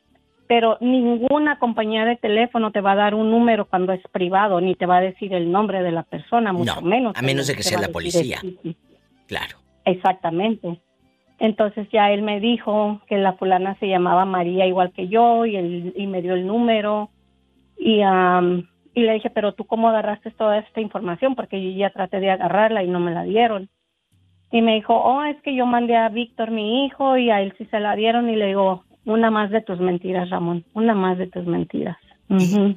pero 0.49 0.77
ninguna 0.81 1.61
compañía 1.61 2.05
de 2.05 2.17
teléfono 2.17 2.73
te 2.73 2.81
va 2.81 2.93
a 2.93 2.97
dar 2.97 3.15
un 3.15 3.31
número 3.31 3.67
cuando 3.67 3.93
es 3.93 4.03
privado, 4.11 4.61
ni 4.61 4.75
te 4.75 4.85
va 4.85 4.97
a 4.97 5.01
decir 5.01 5.33
el 5.33 5.53
nombre 5.53 5.81
de 5.81 5.93
la 5.93 6.03
persona, 6.03 6.53
mucho 6.53 6.81
No, 6.81 6.89
menos. 6.89 7.13
a 7.17 7.23
menos 7.23 7.47
de 7.47 7.55
que 7.55 7.63
sea 7.63 7.81
la 7.81 7.87
policía. 7.87 8.41
Claro. 9.29 9.59
Exactamente. 9.85 10.81
Entonces 11.39 11.89
ya 11.93 12.11
él 12.11 12.23
me 12.23 12.41
dijo 12.41 13.01
que 13.07 13.17
la 13.17 13.35
fulana 13.35 13.77
se 13.79 13.87
llamaba 13.87 14.25
María 14.25 14.67
igual 14.67 14.91
que 14.93 15.07
yo 15.07 15.47
y, 15.47 15.55
él, 15.55 15.93
y 15.97 16.09
me 16.09 16.21
dio 16.21 16.35
el 16.35 16.49
número 16.49 17.11
y, 17.79 18.01
am, 18.03 18.69
y 18.93 19.03
le 19.03 19.13
dije, 19.15 19.31
pero 19.31 19.53
tú 19.55 19.67
cómo 19.67 19.89
agarraste 19.89 20.33
toda 20.33 20.59
esta 20.59 20.81
información 20.81 21.37
porque 21.37 21.63
yo 21.63 21.71
ya 21.79 21.91
traté 21.91 22.19
de 22.19 22.33
agarrarla 22.33 22.83
y 22.83 22.89
no 22.89 22.99
me 22.99 23.13
la 23.13 23.23
dieron. 23.23 23.69
Y 24.53 24.61
me 24.61 24.75
dijo, 24.75 24.95
oh, 24.95 25.25
es 25.25 25.41
que 25.43 25.57
yo 25.57 25.65
mandé 25.65 25.97
a 25.97 26.11
Víctor, 26.11 26.51
mi 26.51 26.85
hijo, 26.85 27.17
y 27.17 27.31
a 27.31 27.41
él 27.41 27.55
sí 27.57 27.67
se 27.71 27.81
la 27.81 27.97
dieron 27.97 28.29
y 28.29 28.37
le 28.37 28.49
digo, 28.49 28.85
una 29.07 29.31
más 29.31 29.51
de 29.51 29.63
tus 29.63 29.81
mentiras, 29.81 30.29
Ramón, 30.29 30.65
una 30.75 30.95
más 30.95 31.19
de 31.19 31.27
tus 31.27 31.47
mentiras. 31.47 31.97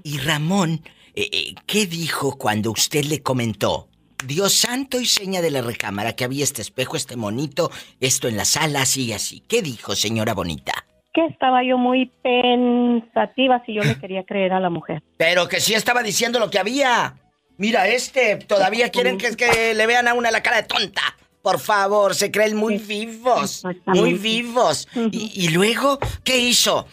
Y 0.03 0.17
Ramón, 0.19 0.81
eh, 1.15 1.29
eh, 1.31 1.55
¿qué 1.65 1.85
dijo 1.85 2.37
cuando 2.37 2.71
usted 2.71 3.05
le 3.05 3.21
comentó? 3.21 3.87
Dios 4.25 4.53
santo 4.53 4.99
y 4.99 5.05
seña 5.05 5.41
de 5.41 5.51
la 5.51 5.61
recámara 5.61 6.13
que 6.13 6.23
había 6.23 6.43
este 6.43 6.61
espejo, 6.61 6.97
este 6.97 7.15
monito, 7.15 7.69
esto 7.99 8.27
en 8.27 8.37
la 8.37 8.45
sala, 8.45 8.81
así 8.81 9.05
y 9.05 9.13
así. 9.13 9.41
¿Qué 9.41 9.61
dijo, 9.61 9.95
señora 9.95 10.33
bonita? 10.33 10.73
Que 11.13 11.25
estaba 11.25 11.63
yo 11.63 11.77
muy 11.77 12.11
pensativa 12.23 13.63
si 13.65 13.73
yo 13.73 13.83
le 13.83 13.97
quería 13.99 14.23
creer 14.23 14.53
a 14.53 14.59
la 14.59 14.69
mujer. 14.69 15.03
Pero 15.17 15.47
que 15.47 15.59
sí 15.59 15.73
estaba 15.73 16.03
diciendo 16.03 16.39
lo 16.39 16.49
que 16.49 16.59
había. 16.59 17.15
Mira, 17.57 17.87
este, 17.87 18.37
todavía 18.37 18.89
quieren 18.89 19.17
que, 19.17 19.35
que 19.35 19.73
le 19.73 19.87
vean 19.87 20.07
a 20.07 20.13
una 20.13 20.31
la 20.31 20.41
cara 20.41 20.57
de 20.57 20.63
tonta. 20.63 21.01
Por 21.45 21.59
favor, 21.59 22.15
se 22.15 22.31
creen 22.31 22.57
muy 22.57 22.79
vivos. 22.79 23.63
Muy 23.85 24.15
vivos. 24.15 24.87
y, 25.11 25.31
y 25.45 25.49
luego, 25.49 25.99
¿qué 26.23 26.39
hizo? 26.39 26.87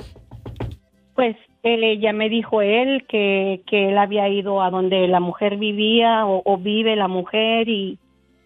Pues 1.14 1.36
él 1.62 1.82
ella 1.82 2.12
me 2.12 2.28
dijo 2.28 2.60
él 2.60 3.06
que, 3.08 3.62
que 3.66 3.88
él 3.88 3.96
había 3.96 4.28
ido 4.28 4.60
a 4.62 4.68
donde 4.68 5.08
la 5.08 5.20
mujer 5.20 5.56
vivía 5.56 6.26
o, 6.26 6.42
o 6.44 6.58
vive 6.58 6.96
la 6.96 7.08
mujer 7.08 7.70
y, 7.70 7.98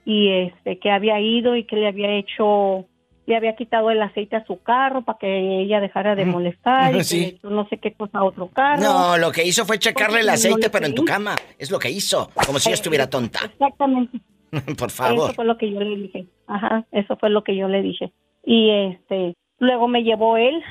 y 0.05 0.29
este 0.31 0.79
que 0.79 0.93
había 0.93 1.19
ido 1.21 1.57
y 1.57 1.65
que 1.65 1.75
le 1.75 1.89
había 1.89 2.13
hecho 2.13 2.85
le 3.27 3.35
había 3.35 3.57
quitado 3.57 3.91
el 3.91 4.01
aceite 4.01 4.37
a 4.37 4.45
su 4.47 4.63
carro 4.63 5.03
para 5.03 5.19
que 5.19 5.61
ella 5.63 5.81
dejara 5.81 6.15
de 6.15 6.25
molestar 6.25 6.95
y 6.95 7.03
Sí. 7.03 7.33
que 7.43 7.49
le 7.49 7.53
no 7.53 7.67
sé 7.69 7.79
qué 7.79 7.93
cosa 7.95 8.19
a 8.19 8.25
otro 8.25 8.47
carro. 8.47 8.81
No, 8.81 9.19
lo 9.19 9.33
que 9.33 9.43
hizo 9.45 9.65
fue 9.67 9.81
checarle 9.81 10.21
el 10.21 10.27
no 10.27 10.33
aceite, 10.35 10.71
pero 10.71 10.87
en 10.87 10.95
tu 10.95 11.05
cama. 11.05 11.35
Es 11.59 11.73
lo 11.73 11.81
que 11.81 11.91
hizo. 11.91 12.31
Como 12.47 12.61
si 12.61 12.69
yo 12.71 12.75
estuviera 12.75 13.11
tonta. 13.11 13.41
Exactamente. 13.47 14.21
Por 14.79 14.89
Eso 14.89 15.03
favor. 15.03 15.35
fue 15.35 15.45
lo 15.45 15.57
que 15.59 15.71
yo 15.71 15.81
le 15.81 15.97
dije. 15.97 16.27
Ajá, 16.47 16.85
eso 16.93 17.17
fue 17.17 17.31
lo 17.31 17.43
que 17.43 17.57
yo 17.57 17.69
le 17.69 17.83
dije. 17.83 18.13
Y 18.45 18.71
este, 18.71 19.35
luego 19.59 19.89
me 19.89 20.03
llevó 20.03 20.37
él, 20.37 20.63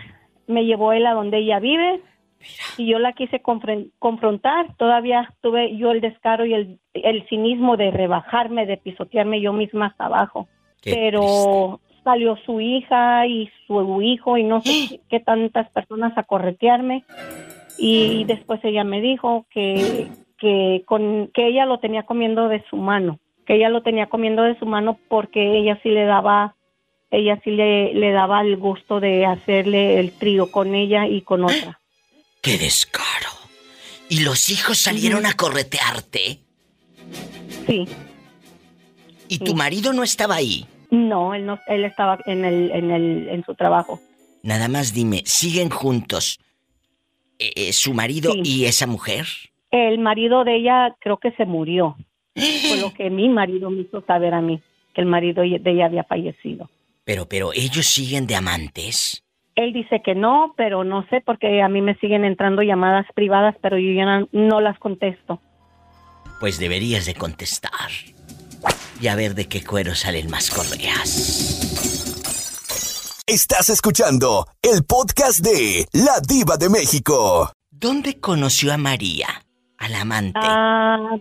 me 0.48 0.65
llevó 0.65 0.93
él 0.93 1.06
a 1.06 1.13
donde 1.13 1.39
ella 1.39 1.60
vive. 1.60 2.02
Y 2.78 2.86
yo 2.88 3.00
la 3.00 3.13
quise 3.13 3.41
confrontar. 3.41 4.76
Todavía 4.78 5.34
tuve 5.41 5.76
yo 5.78 5.91
el 5.91 6.02
descaro 6.02 6.45
y 6.45 6.54
el, 6.54 6.80
el 6.93 7.28
cinismo 7.28 7.76
de 7.76 7.89
rebajarme, 7.89 8.67
de 8.67 8.78
pisotearme 8.78 9.41
yo 9.41 9.52
misma 9.52 9.88
hasta 9.88 10.06
abajo. 10.06 10.48
Pero 10.84 11.80
salió 12.04 12.38
su 12.45 12.62
hija 12.62 13.26
y 13.26 13.50
su 13.65 14.02
hijo 14.04 14.38
y 14.38 14.43
no 14.43 14.62
sé 14.62 14.88
qué, 14.89 15.02
qué 15.10 15.19
tantas 15.19 15.69
personas 15.71 16.15
a 16.17 16.24
corretearme. 16.24 17.04
Y 17.78 18.24
después 18.26 18.63
ella 18.63 18.84
me 18.84 19.02
dijo 19.02 19.48
que, 19.50 20.08
que, 20.38 20.84
con, 20.86 21.30
que 21.34 21.48
ella 21.48 21.65
lo 21.65 21.80
tenía 21.80 22.04
comiendo 22.04 22.48
de 22.48 22.63
su 22.69 22.78
mano, 22.78 23.19
que 23.45 23.55
ella 23.55 23.69
lo 23.69 23.81
tenía 23.81 24.08
comiendo 24.08 24.43
de 24.43 24.58
su 24.60 24.65
mano 24.65 24.99
porque 25.08 25.58
ella 25.58 25.79
sí 25.84 25.89
le 25.89 26.05
daba, 26.05 26.55
ella 27.12 27.39
sí 27.43 27.51
le, 27.51 27.93
le 27.93 28.12
daba 28.12 28.41
el 28.41 28.58
gusto 28.58 28.99
de 28.99 29.25
hacerle 29.25 29.99
el 29.99 30.12
trío 30.12 30.51
con 30.51 30.75
ella 30.75 31.08
y 31.08 31.21
con 31.21 31.43
otra. 31.43 31.79
¡Qué 32.41 32.58
descaro! 32.58 33.29
¿Y 34.10 34.19
los 34.21 34.49
hijos 34.49 34.77
salieron 34.77 35.25
a 35.25 35.34
corretearte? 35.34 36.39
Sí. 37.65 37.88
¿Y 39.27 39.39
tu 39.39 39.55
marido 39.55 39.93
no 39.93 40.03
estaba 40.03 40.36
ahí? 40.36 40.65
No, 40.91 41.34
él 41.34 41.45
no, 41.45 41.60
él 41.67 41.84
estaba 41.84 42.19
en 42.25 42.45
el, 42.45 42.71
en 42.71 42.91
el, 42.91 43.27
en 43.29 43.43
su 43.43 43.55
trabajo. 43.55 43.99
Nada 44.43 44.67
más 44.67 44.93
dime, 44.93 45.23
¿siguen 45.25 45.69
juntos 45.71 46.39
eh, 47.39 47.51
eh, 47.55 47.73
su 47.73 47.93
marido 47.93 48.31
Sí. 48.34 48.41
y 48.43 48.65
esa 48.65 48.86
mujer? 48.86 49.25
El 49.71 49.97
marido 49.97 50.43
de 50.43 50.58
ella 50.58 50.95
creo 50.99 51.17
que 51.17 51.31
se 51.31 51.45
murió. 51.45 51.97
Fue 52.36 52.78
lo 52.82 52.93
que 52.93 53.10
mi 53.10 53.30
marido 53.30 53.69
me 53.69 53.82
hizo 53.82 54.02
saber 54.02 54.34
a 54.34 54.41
mí, 54.41 54.62
que 54.93 55.02
el 55.02 55.08
marido 55.08 55.41
de 55.43 55.71
ella 55.71 55.86
había 55.86 56.04
fallecido. 56.04 56.69
Pero, 57.06 57.28
pero, 57.28 57.54
¿ellos 57.54 57.86
siguen 57.86 58.28
de 58.28 58.36
amantes? 58.36 59.24
Él 59.56 59.71
dice 59.71 60.02
que 60.04 60.15
no, 60.15 60.54
pero 60.58 60.84
no 60.84 61.08
sé 61.10 61.21
porque 61.26 61.62
a 61.62 61.69
mí 61.69 61.82
me 61.82 61.95
siguen 61.95 62.26
entrando 62.26 62.62
llamadas 62.62 63.06
privadas, 63.15 63.56
pero 63.62 63.78
yo 63.78 63.93
ya 63.93 64.06
no, 64.06 64.28
no 64.34 64.60
las 64.60 64.78
contesto. 64.80 65.39
Pues 66.39 66.60
deberías 66.60 67.06
de 67.06 67.15
contestar. 67.15 67.89
Y 69.00 69.08
a 69.08 69.15
ver 69.15 69.34
de 69.34 69.48
qué 69.48 69.63
cuero 69.63 69.95
salen 69.95 70.30
más 70.30 70.50
correas. 70.50 71.63
Estás 73.28 73.69
escuchando 73.69 74.45
el 74.62 74.84
podcast 74.84 75.39
de 75.39 75.86
La 75.93 76.19
Diva 76.19 76.58
de 76.58 76.69
México. 76.69 77.52
¿Dónde 77.71 78.19
conoció 78.19 78.74
a 78.74 78.78
María? 78.78 79.28
Al 79.78 79.95
amante. 79.95 80.39
Ah, 80.41 81.17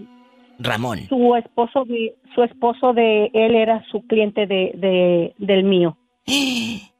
Ramón. 0.64 1.07
su 1.09 1.37
esposo 1.37 1.85
de 1.85 2.14
su 2.35 2.42
esposo 2.42 2.92
de 2.92 3.27
él 3.33 3.55
era 3.55 3.85
su 3.90 4.03
cliente 4.07 4.46
de, 4.46 4.72
de 4.74 5.35
del 5.38 5.64
mío. 5.64 5.96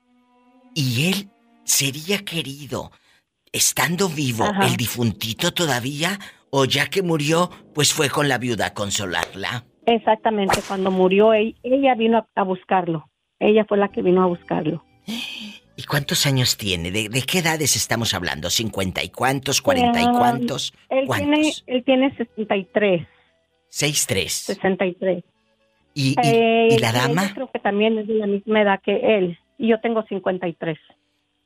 Y 0.77 1.09
él 1.09 1.29
sería 1.65 2.25
querido, 2.25 2.91
estando 3.53 4.09
vivo, 4.09 4.45
Ajá. 4.45 4.67
el 4.67 4.77
difuntito 4.77 5.53
todavía, 5.55 6.19
o 6.51 6.65
ya 6.65 6.87
que 6.89 7.03
murió, 7.03 7.49
pues 7.75 7.93
fue 7.93 8.11
con 8.11 8.29
la 8.29 8.39
viuda 8.39 8.67
a 8.67 8.75
consolarla. 8.75 9.65
Exactamente, 9.87 10.61
cuando 10.67 10.91
murió 10.91 11.33
él- 11.33 11.57
ella 11.63 11.95
vino 11.95 12.27
a, 12.35 12.43
buscarlo. 12.43 13.09
Ella 13.39 13.65
fue 13.69 13.79
la 13.79 13.89
que 13.89 14.03
vino 14.03 14.23
a 14.23 14.27
buscarlo. 14.27 14.85
¿Y 15.77 15.83
cuántos 15.85 16.25
años 16.27 16.57
tiene? 16.57 16.91
¿De, 16.93 17.09
de 17.09 17.23
qué 17.23 17.39
edades 17.41 17.75
estamos 17.77 18.15
hablando? 18.15 18.49
¿Cincuenta 18.51 19.03
y 19.03 19.11
cuántos? 19.11 19.61
¿Cuarenta 19.61 20.01
y 20.01 20.05
cuántos? 20.07 20.73
Él 20.89 21.07
¿Cuántos? 21.07 21.65
tiene 21.65 21.77
él 21.79 21.85
tiene 21.85 22.17
63, 22.17 23.07
Seis, 23.77 24.07
tres. 24.07 24.33
63. 24.35 25.25
¿Y, 25.95 26.11
y- 26.11 26.15
Eh, 26.23 26.69
y 26.71 26.79
la 26.79 26.93
dama? 26.93 27.33
creo 27.35 27.51
que 27.51 27.59
también 27.59 27.99
es 27.99 28.07
de 28.07 28.15
la 28.15 28.27
misma 28.29 28.63
edad 28.63 28.81
que 28.81 29.19
él. 29.19 29.37
Y 29.59 29.67
yo 29.69 29.81
tengo 29.81 30.05
53. 30.05 30.79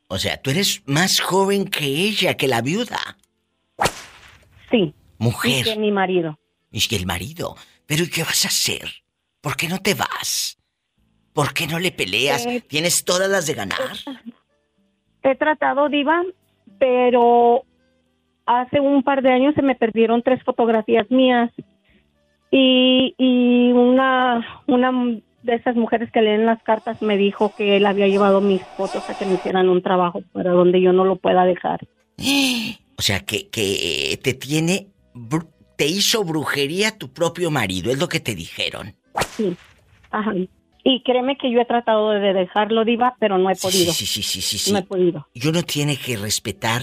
O 0.09 0.19
sea, 0.19 0.37
tú 0.41 0.51
eres 0.51 0.83
más 0.87 1.21
joven 1.21 1.65
que 1.65 1.87
ella, 1.87 2.35
que 2.37 2.47
la 2.47 2.61
viuda. 2.61 2.99
Sí. 4.71 4.95
Mujer. 5.17 5.67
Y 5.67 5.73
que 5.73 5.79
mi 5.79 5.91
marido. 5.91 6.39
Y 6.71 6.87
que 6.87 6.97
el 6.97 7.07
marido. 7.07 7.57
Pero 7.87 8.05
¿y 8.05 8.11
qué 8.11 8.23
vas 8.25 8.45
a 8.45 8.49
hacer? 8.49 8.91
¿Por 9.41 9.57
qué 9.57 9.67
no 9.67 9.79
te 9.79 9.95
vas? 9.95 10.59
¿Por 11.33 11.55
qué 11.55 11.67
no 11.67 11.79
le 11.79 11.93
peleas? 11.93 12.45
Eh, 12.45 12.61
Tienes 12.61 13.05
todas 13.07 13.31
las 13.31 13.47
de 13.47 13.55
ganar. 13.55 13.93
He 15.23 15.35
tratado, 15.35 15.89
Diva, 15.89 16.23
pero 16.79 17.65
hace 18.45 18.81
un 18.81 19.03
par 19.03 19.23
de 19.23 19.33
años 19.33 19.55
se 19.55 19.63
me 19.63 19.75
perdieron 19.77 20.23
tres 20.23 20.43
fotografías 20.45 21.11
mías 21.11 21.51
y, 22.51 23.15
y 23.19 23.73
una, 23.73 24.63
una 24.67 25.21
de 25.43 25.55
esas 25.55 25.77
mujeres 25.77 26.11
que 26.13 26.23
leen 26.23 26.47
las 26.47 26.63
cartas 26.63 27.01
me 27.03 27.17
dijo 27.17 27.55
que 27.57 27.77
él 27.77 27.87
había 27.87 28.07
llevado 28.09 28.41
mis 28.41 28.63
fotos 28.77 29.09
a 29.09 29.17
que 29.17 29.27
me 29.27 29.35
hicieran 29.35 29.69
un 29.69 29.83
trabajo 29.83 30.23
para 30.33 30.51
donde 30.51 30.81
yo 30.81 30.93
no 30.93 31.05
lo 31.05 31.17
pueda 31.17 31.45
dejar. 31.45 31.87
O 32.99 33.03
sea, 33.03 33.21
que, 33.21 33.49
que 33.49 34.19
te 34.25 34.35
tiene... 34.35 34.89
Te 35.77 35.87
hizo 35.87 36.25
brujería 36.25 36.99
tu 36.99 37.13
propio 37.13 37.53
marido, 37.53 37.93
es 37.93 38.01
lo 38.01 38.09
que 38.09 38.19
te 38.19 38.35
dijeron. 38.35 38.97
Sí. 39.37 39.57
Ajá. 40.11 40.33
Y 40.83 41.03
créeme 41.05 41.37
que 41.37 41.53
yo 41.53 41.61
he 41.61 41.65
tratado 41.65 42.11
de 42.11 42.33
dejarlo, 42.33 42.85
Diva, 42.85 43.15
pero 43.21 43.39
no 43.39 43.51
he 43.51 43.55
podido. 43.55 43.93
sí, 43.93 44.05
sí, 44.05 44.23
sí, 44.23 44.41
sí, 44.41 44.59
sí. 44.59 44.73
No 44.73 44.79
he 44.79 44.83
podido. 44.83 45.29
Y 45.33 45.47
uno 45.47 45.63
tiene 45.63 45.97
que 45.97 46.17
respetar, 46.17 46.83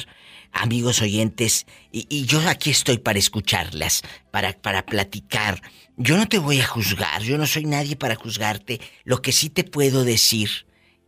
amigos 0.55 1.01
oyentes, 1.01 1.67
y, 1.91 2.07
y 2.09 2.25
yo 2.25 2.39
aquí 2.49 2.71
estoy 2.71 2.97
para 2.97 3.19
escucharlas, 3.19 4.01
para, 4.31 4.53
para 4.53 4.85
platicar. 4.85 5.61
Yo 5.97 6.17
no 6.17 6.27
te 6.27 6.39
voy 6.39 6.59
a 6.61 6.65
juzgar, 6.65 7.21
yo 7.21 7.37
no 7.37 7.45
soy 7.45 7.65
nadie 7.65 7.95
para 7.95 8.15
juzgarte. 8.15 8.79
Lo 9.03 9.21
que 9.21 9.31
sí 9.31 9.49
te 9.49 9.63
puedo 9.63 10.03
decir 10.03 10.49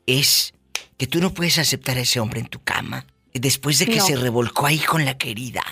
es 0.06 0.54
que 0.98 1.08
tú 1.08 1.20
no 1.20 1.34
puedes 1.34 1.58
aceptar 1.58 1.98
a 1.98 2.02
ese 2.02 2.20
hombre 2.20 2.40
en 2.42 2.48
tu 2.48 2.62
cama 2.64 3.06
después 3.34 3.80
de 3.80 3.86
que 3.86 3.98
No. 3.98 4.06
se 4.06 4.16
revolcó 4.16 4.66
ahí 4.66 4.80
con 4.80 5.06
la 5.06 5.18
querida. 5.18 5.64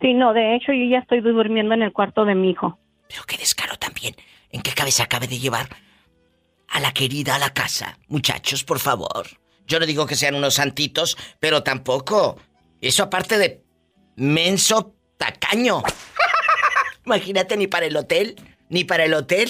Sí, 0.00 0.12
no, 0.14 0.32
de 0.32 0.56
hecho 0.56 0.72
yo 0.72 0.84
ya 0.90 0.98
estoy 0.98 1.20
durmiendo 1.20 1.74
en 1.74 1.82
el 1.82 1.92
cuarto 1.92 2.24
de 2.24 2.34
mi 2.34 2.50
hijo. 2.50 2.78
Pero 3.08 3.22
qué 3.24 3.36
descaro 3.36 3.76
también. 3.78 4.14
¿En 4.50 4.60
qué 4.62 4.72
cabeza 4.72 5.06
cabe 5.06 5.26
de 5.28 5.38
llevar 5.38 5.68
a 6.68 6.80
la 6.80 6.92
querida 6.92 7.36
a 7.36 7.38
la 7.38 7.50
casa? 7.50 7.98
Muchachos, 8.08 8.64
por 8.64 8.78
favor. 8.80 9.26
Yo 9.66 9.78
no 9.78 9.86
digo 9.86 10.06
que 10.06 10.16
sean 10.16 10.34
unos 10.34 10.54
santitos, 10.54 11.16
pero 11.38 11.62
tampoco. 11.62 12.38
Eso 12.82 13.04
aparte 13.04 13.38
de 13.38 13.62
menso 14.16 14.94
tacaño. 15.16 15.82
Imagínate 17.06 17.56
ni 17.56 17.66
para 17.66 17.86
el 17.86 17.96
hotel, 17.96 18.36
ni 18.68 18.84
para 18.84 19.04
el 19.06 19.14
hotel. 19.14 19.48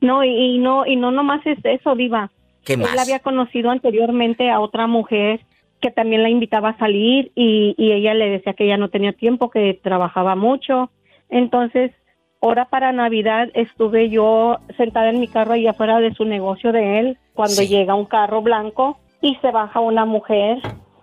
No, 0.00 0.22
y, 0.24 0.28
y 0.30 0.58
no, 0.58 0.86
y 0.86 0.96
no 0.96 1.10
nomás 1.10 1.44
es 1.46 1.58
eso, 1.64 1.94
Diva. 1.96 2.30
¿Qué 2.64 2.74
Él 2.74 2.80
más? 2.80 2.96
había 2.98 3.18
conocido 3.20 3.70
anteriormente 3.70 4.50
a 4.50 4.60
otra 4.60 4.86
mujer 4.86 5.40
que 5.80 5.90
también 5.90 6.22
la 6.22 6.28
invitaba 6.28 6.70
a 6.70 6.78
salir 6.78 7.30
y, 7.34 7.74
y 7.76 7.92
ella 7.92 8.14
le 8.14 8.30
decía 8.30 8.52
que 8.54 8.64
ella 8.64 8.76
no 8.76 8.90
tenía 8.90 9.12
tiempo, 9.12 9.50
que 9.50 9.78
trabajaba 9.82 10.34
mucho. 10.36 10.90
Entonces, 11.30 11.92
ahora 12.40 12.66
para 12.68 12.92
Navidad 12.92 13.48
estuve 13.54 14.08
yo 14.10 14.58
sentada 14.76 15.10
en 15.10 15.20
mi 15.20 15.28
carro 15.28 15.52
ahí 15.54 15.66
afuera 15.66 16.00
de 16.00 16.14
su 16.14 16.24
negocio 16.24 16.72
de 16.72 16.98
él 17.00 17.18
cuando 17.34 17.54
Sí. 17.54 17.68
llega 17.68 17.94
un 17.94 18.06
carro 18.06 18.40
blanco 18.42 18.98
y 19.20 19.34
se 19.36 19.50
baja 19.50 19.80
una 19.80 20.04
mujer 20.04 20.58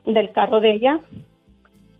del 0.05 0.31
carro 0.31 0.59
de 0.61 0.71
ella 0.73 0.99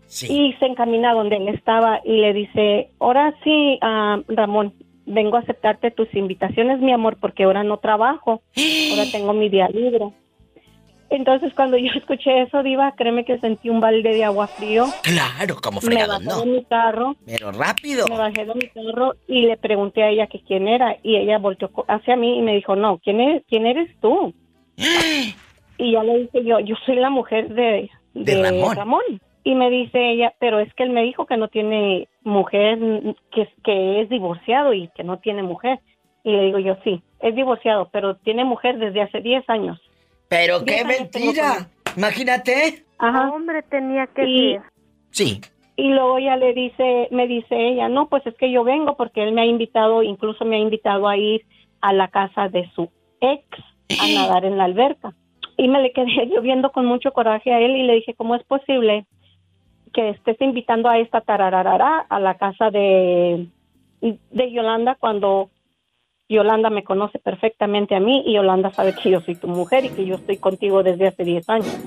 Sí. 0.06 0.26
y 0.32 0.52
se 0.54 0.66
encamina 0.66 1.12
donde 1.14 1.36
él 1.36 1.48
estaba 1.48 2.00
y 2.04 2.18
le 2.20 2.32
dice, 2.32 2.90
ahora 3.00 3.34
sí, 3.42 3.78
ah, 3.82 4.20
Ramón, 4.28 4.72
vengo 5.04 5.36
a 5.36 5.40
aceptarte 5.40 5.90
tus 5.90 6.12
invitaciones, 6.14 6.78
mi 6.80 6.92
amor, 6.92 7.16
porque 7.20 7.42
ahora 7.44 7.64
no 7.64 7.78
trabajo, 7.78 8.40
ahora 8.90 9.10
tengo 9.10 9.32
mi 9.32 9.48
día 9.48 9.68
libre. 9.68 10.10
Entonces 11.08 11.52
cuando 11.54 11.76
yo 11.76 11.90
escuché 11.94 12.42
eso, 12.42 12.62
Diva, 12.64 12.92
créeme 12.96 13.24
que 13.24 13.38
sentí 13.38 13.68
un 13.70 13.78
balde 13.80 14.10
de 14.12 14.24
agua 14.24 14.48
frío. 14.48 14.86
Claro, 15.02 15.56
como 15.62 15.80
Me 15.80 15.86
fregado, 15.86 16.12
bajé 16.14 16.24
no. 16.24 16.40
de 16.40 16.46
mi 16.46 16.64
carro, 16.64 17.16
Pero 17.26 17.52
rápido. 17.52 18.06
me 18.08 18.16
bajé 18.18 18.44
de 18.44 18.54
mi 18.54 18.68
carro 18.68 19.14
y 19.28 19.42
le 19.42 19.56
pregunté 19.56 20.02
a 20.02 20.10
ella 20.10 20.26
que 20.26 20.40
quién 20.40 20.66
era 20.66 20.96
y 21.04 21.16
ella 21.16 21.38
volteó 21.38 21.70
hacia 21.88 22.16
mí 22.16 22.38
y 22.38 22.42
me 22.42 22.54
dijo, 22.56 22.74
no, 22.74 22.98
¿quién, 22.98 23.20
es, 23.20 23.42
quién 23.48 23.66
eres 23.66 23.88
tú? 24.00 24.34
Y 25.78 25.92
ya 25.92 26.02
le 26.02 26.18
dije 26.20 26.44
yo, 26.44 26.58
yo 26.60 26.74
soy 26.84 26.96
la 26.96 27.10
mujer 27.10 27.48
de, 27.54 27.90
De 28.14 28.62
Ramón. 28.74 29.02
Y 29.44 29.54
me 29.54 29.70
dice 29.70 30.10
ella, 30.10 30.34
pero 30.40 30.58
es 30.58 30.72
que 30.74 30.82
él 30.82 30.90
me 30.90 31.02
dijo 31.04 31.26
que 31.26 31.36
no 31.36 31.48
tiene 31.48 32.08
mujer, 32.22 32.78
que, 33.30 33.48
que 33.62 34.00
es 34.00 34.08
divorciado 34.08 34.72
y 34.72 34.88
que 34.96 35.04
no 35.04 35.18
tiene 35.18 35.42
mujer. 35.42 35.78
Y 36.24 36.32
le 36.32 36.42
digo 36.46 36.58
yo, 36.58 36.76
sí, 36.82 37.00
es 37.20 37.34
divorciado, 37.36 37.88
pero 37.92 38.16
tiene 38.16 38.44
mujer 38.44 38.78
desde 38.78 39.02
hace 39.02 39.20
10 39.20 39.48
años. 39.48 39.80
Pero 40.28 40.64
qué 40.64 40.84
mentira. 40.84 41.68
Imagínate. 41.96 42.84
Ajá. 42.98 43.30
Hombre, 43.32 43.62
tenía 43.62 44.06
que 44.08 44.24
Y- 44.24 44.52
ser. 44.54 44.62
Sí. 45.10 45.40
Y 45.76 45.90
luego 45.90 46.18
ella 46.18 46.36
le 46.36 46.52
dice, 46.54 47.08
me 47.10 47.26
dice 47.28 47.54
ella, 47.54 47.88
no, 47.88 48.08
pues 48.08 48.26
es 48.26 48.34
que 48.36 48.50
yo 48.50 48.64
vengo 48.64 48.96
porque 48.96 49.22
él 49.22 49.32
me 49.32 49.42
ha 49.42 49.46
invitado, 49.46 50.02
incluso 50.02 50.44
me 50.46 50.56
ha 50.56 50.60
invitado 50.60 51.06
a 51.06 51.16
ir 51.18 51.42
a 51.82 51.92
la 51.92 52.08
casa 52.08 52.48
de 52.48 52.68
su 52.74 52.90
ex 53.20 53.44
a 54.00 54.06
nadar 54.14 54.44
en 54.46 54.56
la 54.58 54.64
alberca. 54.64 55.14
Y 55.56 55.68
me 55.68 55.80
le 55.80 55.92
quedé 55.92 56.28
yo 56.34 56.40
viendo 56.42 56.72
con 56.72 56.86
mucho 56.86 57.12
coraje 57.12 57.52
a 57.52 57.60
él 57.60 57.76
y 57.76 57.82
le 57.82 57.94
dije, 57.94 58.14
¿cómo 58.14 58.34
es 58.34 58.44
posible 58.44 59.06
que 59.92 60.10
estés 60.10 60.40
invitando 60.40 60.88
a 60.88 60.98
esta 60.98 61.22
tarararara 61.22 62.00
a 62.08 62.20
la 62.20 62.36
casa 62.36 62.70
de, 62.70 63.46
de 64.00 64.52
Yolanda 64.52 64.96
cuando 65.00 65.48
Yolanda 66.28 66.70
me 66.70 66.84
conoce 66.84 67.18
perfectamente 67.18 67.94
a 67.94 68.00
mí 68.00 68.22
y 68.26 68.34
Yolanda 68.34 68.70
sabe 68.72 68.94
que 68.94 69.10
yo 69.10 69.20
soy 69.20 69.36
tu 69.36 69.48
mujer 69.48 69.84
y 69.84 69.90
que 69.90 70.04
yo 70.04 70.16
estoy 70.16 70.36
contigo 70.36 70.82
desde 70.82 71.06
hace 71.06 71.24
10 71.24 71.48
años? 71.48 71.78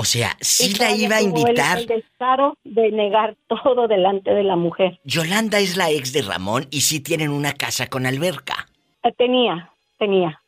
O 0.00 0.04
sea, 0.04 0.36
sí 0.40 0.70
Y 0.70 0.78
la 0.78 0.94
iba 0.94 1.16
a 1.16 1.22
invitar. 1.22 1.78
El 1.78 1.86
descaro 1.86 2.56
de 2.62 2.92
negar 2.92 3.36
todo 3.48 3.88
delante 3.88 4.32
de 4.32 4.44
la 4.44 4.54
mujer. 4.54 5.00
Yolanda 5.04 5.58
es 5.58 5.76
la 5.76 5.90
ex 5.90 6.12
de 6.12 6.22
Ramón 6.22 6.66
y 6.70 6.82
sí 6.82 7.00
tienen 7.00 7.30
una 7.30 7.52
casa 7.52 7.88
con 7.88 8.06
alberca. 8.06 8.68
Eh, 9.02 9.12
Tenía, 9.12 9.72
tenía. 9.98 10.40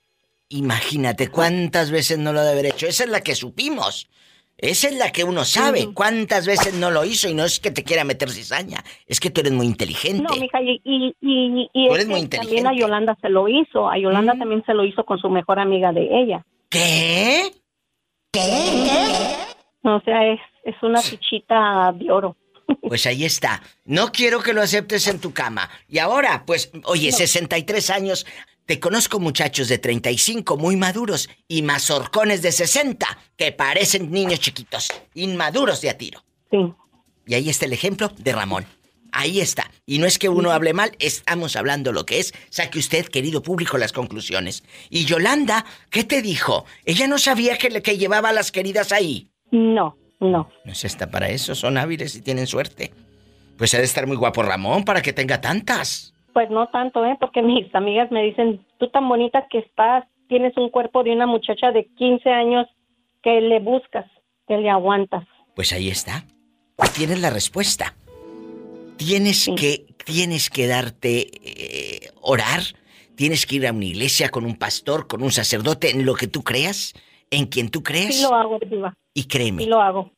Imagínate 0.51 1.29
cuántas 1.29 1.91
veces 1.91 2.19
no 2.19 2.33
lo 2.33 2.41
debe 2.41 2.53
haber 2.53 2.67
hecho. 2.67 2.87
Esa 2.87 3.05
es 3.05 3.11
la 3.11 3.21
que 3.23 3.35
supimos. 3.35 4.09
Esa 4.59 4.89
es 4.89 4.97
la 4.97 5.11
que 5.11 5.25
uno 5.25 5.45
sabe. 5.47 5.89
¿Cuántas 5.95 6.45
veces 6.47 6.75
no 6.75 6.91
lo 6.91 7.05
hizo? 7.05 7.29
Y 7.29 7.35
no 7.35 7.45
es 7.47 7.61
que 7.61 7.71
te 7.71 7.83
quiera 7.83 8.05
meter 8.05 8.29
cizaña. 8.31 8.85
Es 9.07 9.19
que 9.19 9.31
tú 9.31 9.41
eres 9.41 9.53
muy 9.53 9.65
inteligente. 9.67 10.23
No, 10.23 10.37
mija, 10.37 10.61
y, 10.61 10.81
y, 10.85 11.15
y, 11.23 11.71
y 11.73 11.87
Tú 11.89 11.95
es 11.95 12.01
eres 12.01 12.09
muy 12.09 12.29
que 12.29 12.37
también 12.37 12.67
a. 12.67 12.75
Yolanda 12.75 13.17
se 13.23 13.31
lo 13.31 13.49
hizo. 13.49 13.89
A 13.89 13.97
Yolanda 13.97 14.35
Mm. 14.35 14.39
también 14.39 14.63
se 14.67 14.75
lo 14.75 14.85
hizo 14.85 15.05
con 15.05 15.19
su 15.19 15.31
mejor 15.31 15.59
amiga 15.61 15.93
de 15.93 16.03
ella. 16.21 16.45
¿Qué? 16.69 17.53
O 19.83 20.01
sea, 20.05 20.31
es, 20.33 20.41
es 20.65 20.75
una 20.83 21.01
fichita 21.01 21.93
de 21.95 22.11
oro. 22.11 22.37
Pues 22.83 23.05
ahí 23.07 23.25
está. 23.25 23.61
No 23.85 24.13
quiero 24.13 24.41
que 24.41 24.53
lo 24.53 24.63
aceptes 24.63 25.09
en 25.09 25.21
tu 25.21 25.33
cama. 25.33 25.69
Y 25.89 25.99
ahora, 25.99 26.45
pues, 26.47 26.71
oye, 26.85 27.11
63 27.11 27.91
años. 27.91 28.27
Te 28.71 28.79
conozco 28.79 29.19
muchachos 29.19 29.67
de 29.67 29.79
35 29.79 30.57
muy 30.57 30.77
maduros 30.77 31.29
y 31.49 31.63
mazorcones 31.63 32.41
de 32.41 32.53
60 32.53 33.19
que 33.37 33.51
parecen 33.51 34.13
niños 34.13 34.39
chiquitos, 34.39 34.91
inmaduros 35.15 35.81
de 35.81 35.91
a 35.91 35.99
tiro. 35.99 36.23
Sí. 36.53 36.73
Y 37.27 37.35
ahí 37.35 37.51
está 37.51 37.65
el 37.67 37.73
ejemplo 37.73 38.13
de 38.17 38.33
Ramón. 38.33 38.65
Ahí 39.11 39.41
está. 39.41 39.69
Y 39.87 39.99
no 39.99 40.07
es 40.07 40.21
que 40.21 40.29
uno 40.29 40.53
hable 40.53 40.73
mal, 40.73 40.93
estamos 41.01 41.57
hablando 41.57 41.91
lo 41.93 42.07
que 42.07 42.21
es. 42.21 42.33
Saque 42.49 42.79
usted, 42.79 43.07
querido 43.07 43.43
público, 43.43 43.77
las 43.77 43.91
conclusiones. 43.93 44.63
Y 44.89 45.05
Yolanda, 45.05 45.65
¿qué 45.91 46.05
te 46.05 46.23
dijo? 46.23 46.65
Ella 46.85 47.09
no 47.09 47.19
sabía 47.19 47.59
que, 47.59 47.71
le- 47.71 47.83
que 47.83 47.99
llevaba 47.99 48.29
a 48.29 48.33
las 48.33 48.53
queridas 48.53 48.93
ahí. 48.93 49.33
No, 49.51 49.99
no. 50.21 50.49
No 50.65 50.71
es 50.73 50.85
esta 50.85 51.11
para 51.11 51.29
eso, 51.29 51.57
son 51.57 51.77
hábiles 51.77 52.15
y 52.15 52.21
tienen 52.21 52.47
suerte. 52.47 52.93
Pues 53.59 53.75
ha 53.75 53.79
de 53.79 53.85
estar 53.85 54.07
muy 54.07 54.17
guapo 54.17 54.45
Ramón 54.45 54.85
para 54.85 55.03
que 55.03 55.13
tenga 55.13 55.41
tantas. 55.41 56.10
Pues 56.33 56.51
no 56.51 56.69
tanto, 56.69 57.05
¿eh? 57.05 57.17
Porque 57.21 57.43
mis 57.43 57.73
amigas 57.75 58.11
me 58.11 58.23
dicen, 58.23 58.65
tú 58.79 58.89
tan 58.91 59.09
bonita 59.09 59.47
que 59.51 59.59
estás, 59.59 60.05
tienes 60.29 60.57
un 60.57 60.71
cuerpo 60.71 61.03
de 61.03 61.13
una 61.13 61.27
muchacha 61.27 61.73
de 61.73 61.87
15 61.97 62.31
años 62.31 62.67
que 63.23 63.41
le 63.41 63.61
buscas, 63.61 64.07
que 64.49 64.57
le 64.57 64.71
aguantas. 64.71 65.27
Pues 65.55 65.73
ahí 65.73 65.89
está. 65.89 66.25
Tienes 66.97 67.21
la 67.21 67.31
respuesta. 67.31 67.95
Tienes 68.97 69.45
Sí. 69.45 69.55
que 69.55 69.87
tienes 70.05 70.51
que 70.51 70.67
darte 70.67 71.31
eh, 71.43 72.11
orar, 72.21 72.61
tienes 73.17 73.47
que 73.47 73.57
ir 73.57 73.67
a 73.67 73.73
una 73.73 73.85
iglesia 73.85 74.29
con 74.31 74.45
un 74.45 74.57
pastor, 74.57 75.07
con 75.07 75.23
un 75.23 75.31
sacerdote 75.31 75.91
en 75.91 76.05
lo 76.05 76.15
que 76.15 76.27
tú 76.27 76.43
creas, 76.43 76.95
en 77.31 77.47
quien 77.47 77.71
tú 77.71 77.83
creas. 77.83 78.15
Sí 78.17 78.23
lo 78.23 78.35
hago, 78.35 78.59
Diva. 78.59 78.95
Y 79.15 79.25
créeme, 79.25 79.63
Sí 79.65 79.69
lo 79.69 79.81
hago. 79.81 80.11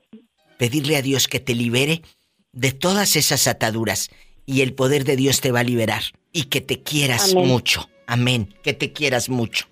pedirle 0.59 0.97
a 0.97 1.03
Dios 1.03 1.27
que 1.29 1.41
te 1.41 1.55
libere 1.55 2.03
de 2.53 2.73
todas 2.73 3.17
esas 3.17 3.47
ataduras 3.49 4.11
y 4.47 4.63
el 4.63 4.75
poder 4.75 5.05
de 5.05 5.17
Dios 5.17 5.41
te 5.41 5.53
va 5.53 5.61
a 5.61 5.65
liberar 5.65 6.03
y 6.33 6.45
que 6.45 6.61
te 6.61 6.83
quieras 6.83 7.33
Amén. 7.33 7.49
mucho. 7.49 7.89
Amén, 8.07 8.55
que 8.63 8.73
te 8.73 8.93
quieras 8.93 9.29
mucho. 9.29 9.67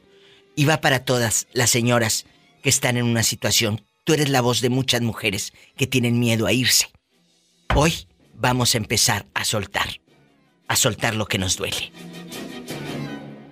Y 0.56 0.64
va 0.64 0.80
para 0.80 1.04
todas 1.04 1.46
las 1.52 1.70
señoras 1.70 2.26
que 2.62 2.68
están 2.68 2.96
en 2.96 3.04
una 3.04 3.22
situación. 3.22 3.83
Tú 4.04 4.14
eres 4.14 4.28
la 4.28 4.40
voz 4.40 4.61
de 4.61 4.70
muchas 4.70 5.00
mujeres 5.00 5.52
que 5.76 5.87
tienen 5.87 6.18
miedo 6.18 6.46
a 6.46 6.52
irse. 6.52 6.88
Hoy 7.74 8.06
vamos 8.35 8.74
a 8.74 8.78
empezar 8.78 9.26
a 9.35 9.44
soltar, 9.44 9.88
a 10.68 10.76
soltar 10.76 11.14
lo 11.14 11.26
que 11.26 11.38
nos 11.38 11.56
duele. 11.56 11.92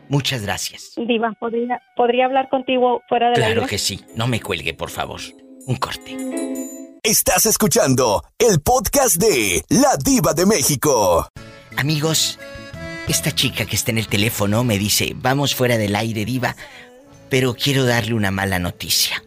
Muchas 0.08 0.42
gracias. 0.42 0.94
Diva, 0.96 1.32
¿podría, 1.38 1.82
¿podría 1.94 2.24
hablar 2.24 2.48
contigo 2.48 3.02
fuera 3.08 3.30
de 3.30 3.38
la 3.38 3.46
Claro 3.46 3.66
que 3.66 3.78
sí. 3.78 4.00
No 4.16 4.26
me 4.26 4.40
cuelgue, 4.40 4.72
por 4.74 4.90
favor. 4.90 5.20
Un 5.66 5.76
corte. 5.76 6.16
Estás 7.08 7.46
escuchando 7.46 8.22
el 8.38 8.60
podcast 8.60 9.16
de 9.16 9.64
La 9.70 9.96
Diva 9.96 10.34
de 10.34 10.44
México. 10.44 11.26
Amigos, 11.74 12.38
esta 13.08 13.34
chica 13.34 13.64
que 13.64 13.76
está 13.76 13.92
en 13.92 13.96
el 13.96 14.08
teléfono 14.08 14.62
me 14.62 14.76
dice, 14.76 15.14
vamos 15.16 15.54
fuera 15.54 15.78
del 15.78 15.96
aire, 15.96 16.26
diva, 16.26 16.54
pero 17.30 17.54
quiero 17.54 17.86
darle 17.86 18.12
una 18.12 18.30
mala 18.30 18.58
noticia. 18.58 19.22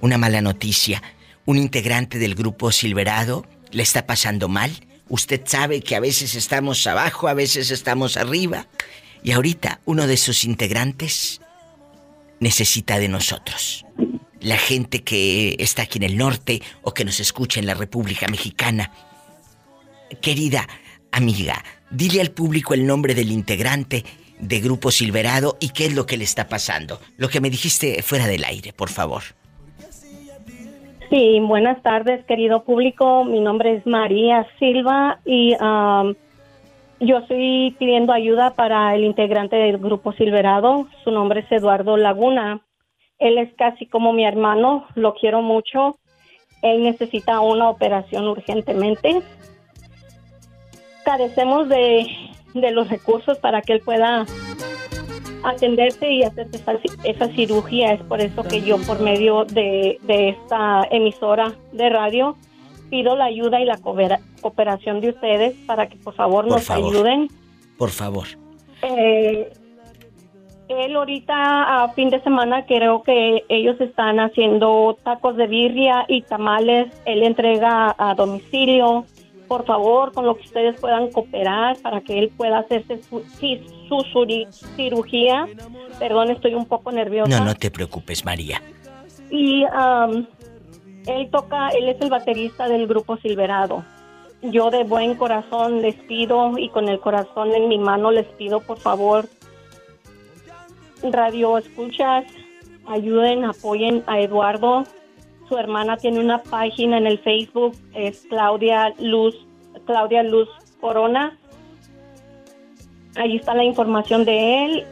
Una 0.00 0.16
mala 0.16 0.40
noticia. 0.40 1.02
un 1.44 1.58
integrante 1.58 2.18
del 2.18 2.36
grupo 2.36 2.72
Silverado 2.72 3.44
le 3.70 3.82
está 3.82 4.06
pasando 4.06 4.48
mal. 4.48 4.72
Usted 5.10 5.42
sabe 5.44 5.82
que 5.82 5.94
a 5.94 6.00
veces 6.00 6.36
estamos 6.36 6.86
abajo, 6.86 7.28
a 7.28 7.34
veces 7.34 7.70
estamos 7.70 8.16
arriba. 8.16 8.66
Y 9.22 9.32
ahorita 9.32 9.80
uno 9.84 10.06
de 10.06 10.16
sus 10.16 10.44
integrantes 10.44 11.42
necesita 12.40 12.98
de 12.98 13.08
nosotros. 13.08 13.84
La 14.40 14.56
gente 14.56 15.02
que 15.02 15.56
está 15.58 15.82
aquí 15.82 15.98
en 15.98 16.04
el 16.04 16.16
norte 16.16 16.62
o 16.82 16.92
que 16.92 17.04
nos 17.04 17.20
escucha 17.20 17.60
en 17.60 17.66
la 17.66 17.74
República 17.74 18.28
Mexicana. 18.28 18.92
Querida 20.20 20.66
amiga, 21.10 21.64
dile 21.90 22.20
al 22.20 22.30
público 22.30 22.74
el 22.74 22.86
nombre 22.86 23.14
del 23.14 23.32
integrante 23.32 24.04
de 24.38 24.60
Grupo 24.60 24.90
Silverado 24.90 25.56
y 25.60 25.70
qué 25.70 25.86
es 25.86 25.94
lo 25.94 26.06
que 26.06 26.16
le 26.16 26.24
está 26.24 26.48
pasando. 26.48 27.00
Lo 27.16 27.28
que 27.28 27.40
me 27.40 27.50
dijiste 27.50 28.02
fuera 28.02 28.26
del 28.26 28.44
aire, 28.44 28.72
por 28.72 28.90
favor. 28.90 29.22
Sí, 31.08 31.38
buenas 31.40 31.80
tardes, 31.82 32.24
querido 32.26 32.64
público. 32.64 33.24
Mi 33.24 33.40
nombre 33.40 33.76
es 33.76 33.86
María 33.86 34.46
Silva 34.58 35.20
y 35.24 35.54
um, 35.54 36.14
yo 37.00 37.18
estoy 37.18 37.76
pidiendo 37.78 38.12
ayuda 38.12 38.54
para 38.54 38.94
el 38.94 39.04
integrante 39.04 39.56
del 39.56 39.78
grupo 39.78 40.12
Silverado. 40.12 40.88
Su 41.04 41.10
nombre 41.10 41.40
es 41.40 41.52
Eduardo 41.52 41.96
Laguna. 41.96 42.62
Él 43.18 43.38
es 43.38 43.52
casi 43.54 43.86
como 43.86 44.12
mi 44.12 44.24
hermano, 44.24 44.86
lo 44.94 45.14
quiero 45.14 45.42
mucho. 45.42 45.98
Él 46.62 46.82
necesita 46.82 47.40
una 47.40 47.68
operación 47.68 48.26
urgentemente. 48.28 49.22
Carecemos 51.04 51.68
de, 51.68 52.06
de 52.54 52.70
los 52.72 52.88
recursos 52.88 53.38
para 53.38 53.62
que 53.62 53.74
él 53.74 53.80
pueda 53.80 54.26
atenderse 55.44 56.10
y 56.10 56.24
hacer 56.24 56.48
esa, 56.52 56.78
esa 57.04 57.28
cirugía. 57.28 57.92
Es 57.92 58.02
por 58.02 58.20
eso 58.20 58.42
que 58.42 58.62
yo, 58.62 58.78
por 58.78 59.00
medio 59.00 59.44
de, 59.44 59.98
de 60.02 60.30
esta 60.30 60.86
emisora 60.90 61.54
de 61.72 61.88
radio, 61.88 62.36
pido 62.90 63.16
la 63.16 63.26
ayuda 63.26 63.60
y 63.60 63.64
la 63.64 63.76
coopera- 63.78 64.20
cooperación 64.40 65.00
de 65.00 65.10
ustedes 65.10 65.54
para 65.66 65.88
que 65.88 65.96
por 65.96 66.14
favor 66.14 66.44
Por 66.44 66.54
nos 66.54 66.64
favor. 66.66 66.94
ayuden. 66.94 67.28
Por 67.78 67.90
favor. 67.90 68.26
Eh, 68.82 69.52
él 70.68 70.96
ahorita 70.96 71.84
a 71.84 71.88
fin 71.90 72.10
de 72.10 72.20
semana 72.22 72.66
creo 72.66 73.02
que 73.02 73.44
ellos 73.48 73.80
están 73.80 74.18
haciendo 74.18 74.98
tacos 75.04 75.36
de 75.36 75.46
birria 75.46 76.04
y 76.08 76.22
tamales. 76.22 76.88
Él 77.04 77.22
entrega 77.22 77.94
a 77.98 78.14
domicilio. 78.14 79.04
Por 79.46 79.64
favor, 79.64 80.10
con 80.12 80.26
lo 80.26 80.34
que 80.36 80.42
ustedes 80.42 80.80
puedan 80.80 81.08
cooperar 81.12 81.76
para 81.80 82.00
que 82.00 82.18
él 82.18 82.32
pueda 82.36 82.58
hacerse 82.58 83.00
su, 83.04 83.20
su 83.20 83.96
suri- 84.12 84.50
cirugía. 84.74 85.46
Perdón, 86.00 86.30
estoy 86.32 86.54
un 86.56 86.66
poco 86.66 86.90
nerviosa. 86.90 87.38
No, 87.38 87.44
no 87.44 87.54
te 87.54 87.70
preocupes, 87.70 88.24
María. 88.24 88.60
Y 89.30 89.62
am, 89.72 90.26
él 91.06 91.30
toca, 91.30 91.68
él 91.68 91.88
es 91.88 92.00
el 92.00 92.10
baterista 92.10 92.68
del 92.68 92.86
grupo 92.86 93.16
Silverado. 93.16 93.84
Yo 94.42 94.70
de 94.70 94.84
buen 94.84 95.14
corazón 95.14 95.80
les 95.82 95.94
pido 95.94 96.58
y 96.58 96.68
con 96.68 96.88
el 96.88 97.00
corazón 97.00 97.54
en 97.54 97.68
mi 97.68 97.78
mano 97.78 98.10
les 98.10 98.26
pido 98.26 98.60
por 98.60 98.78
favor, 98.78 99.26
radio 101.02 101.58
escuchas, 101.58 102.24
ayuden, 102.86 103.44
apoyen 103.44 104.04
a 104.06 104.20
Eduardo. 104.20 104.84
Su 105.48 105.56
hermana 105.56 105.96
tiene 105.96 106.20
una 106.20 106.42
página 106.42 106.98
en 106.98 107.06
el 107.06 107.18
Facebook, 107.18 107.74
es 107.94 108.26
Claudia 108.28 108.92
Luz, 108.98 109.34
Claudia 109.86 110.22
Luz 110.22 110.48
Corona. 110.80 111.38
Ahí 113.16 113.36
está 113.36 113.54
la 113.54 113.64
información 113.64 114.24
de 114.24 114.64
él 114.64 114.86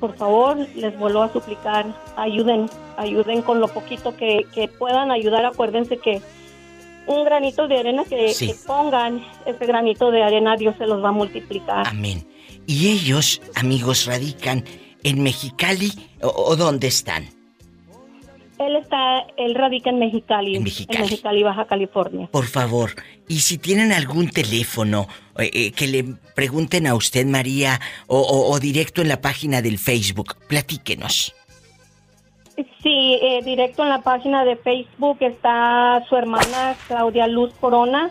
por 0.00 0.16
favor, 0.16 0.56
les 0.74 0.98
vuelvo 0.98 1.22
a 1.22 1.32
suplicar, 1.32 1.86
ayuden, 2.16 2.68
ayuden 2.96 3.42
con 3.42 3.60
lo 3.60 3.68
poquito 3.68 4.16
que, 4.16 4.46
que 4.54 4.68
puedan 4.68 5.10
ayudar. 5.10 5.44
Acuérdense 5.46 5.98
que 5.98 6.20
un 7.06 7.24
granito 7.24 7.68
de 7.68 7.78
arena 7.78 8.04
que, 8.04 8.30
Sí. 8.30 8.48
que 8.48 8.54
pongan, 8.66 9.24
ese 9.46 9.64
granito 9.66 10.10
de 10.10 10.22
arena 10.22 10.56
Dios 10.56 10.74
se 10.78 10.86
los 10.86 11.02
va 11.02 11.08
a 11.10 11.12
multiplicar. 11.12 11.86
Amén. 11.86 12.26
¿Y 12.66 12.88
ellos, 12.88 13.40
amigos, 13.54 14.06
radican 14.06 14.64
en 15.04 15.22
Mexicali 15.22 15.92
o, 16.22 16.28
o 16.28 16.56
dónde 16.56 16.88
están? 16.88 17.35
Él 18.58 18.76
está, 18.76 19.20
él 19.36 19.54
radica 19.54 19.90
en 19.90 19.98
Mexicali, 19.98 20.56
En 20.56 20.62
Mexicali. 20.64 21.42
Baja 21.42 21.66
California. 21.66 22.26
Por 22.32 22.46
favor, 22.46 22.92
y 23.28 23.40
si 23.40 23.58
tienen 23.58 23.92
algún 23.92 24.30
teléfono 24.30 25.06
eh, 25.38 25.50
eh, 25.52 25.72
que 25.72 25.86
le 25.86 26.04
pregunten 26.34 26.86
a 26.86 26.94
usted, 26.94 27.26
María, 27.26 27.78
o, 28.06 28.18
o- 28.18 28.50
o 28.52 28.58
directo 28.58 29.02
en 29.02 29.08
la 29.08 29.20
página 29.20 29.60
del 29.60 29.78
Facebook, 29.78 30.36
platíquenos. 30.48 31.34
Sí, 32.82 33.18
eh, 33.20 33.42
directo 33.44 33.82
en 33.82 33.90
la 33.90 34.00
página 34.00 34.44
de 34.44 34.56
Facebook 34.56 35.18
está 35.20 36.02
su 36.08 36.16
hermana 36.16 36.74
Claudia 36.88 37.26
Luz 37.26 37.52
Corona. 37.60 38.10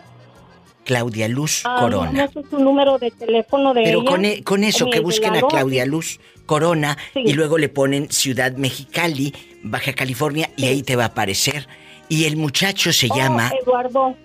Claudia 0.86 1.28
Luz 1.28 1.62
Ah, 1.64 1.76
Corona. 1.80 2.12
No 2.12 2.32
sé 2.42 2.48
su 2.48 2.58
número 2.58 2.98
de 2.98 3.10
teléfono 3.10 3.74
de 3.74 3.82
Pero 3.82 4.00
ella. 4.00 4.10
con, 4.10 4.24
e- 4.24 4.42
con 4.42 4.64
eso, 4.64 4.86
que 4.88 5.00
busquen 5.00 5.36
a. 5.36 5.42
Claudia 5.42 5.84
Luz 5.84 6.18
Corona 6.46 6.96
Sí. 7.12 7.20
y 7.26 7.32
luego 7.34 7.58
le 7.58 7.68
ponen 7.68 8.08
Ciudad 8.10 8.52
Mexicali, 8.56 9.34
Baja 9.62 9.92
California, 9.92 10.48
y 10.56 10.64
ahí 10.66 10.82
te 10.82 10.96
va 10.96 11.02
a 11.04 11.06
aparecer. 11.08 11.68
Y 12.08 12.24
el 12.24 12.36
muchacho 12.36 12.92
se 12.92 13.08
Oh, 13.10 13.16
llama 13.16 13.52
Eduardo. 13.62 14.16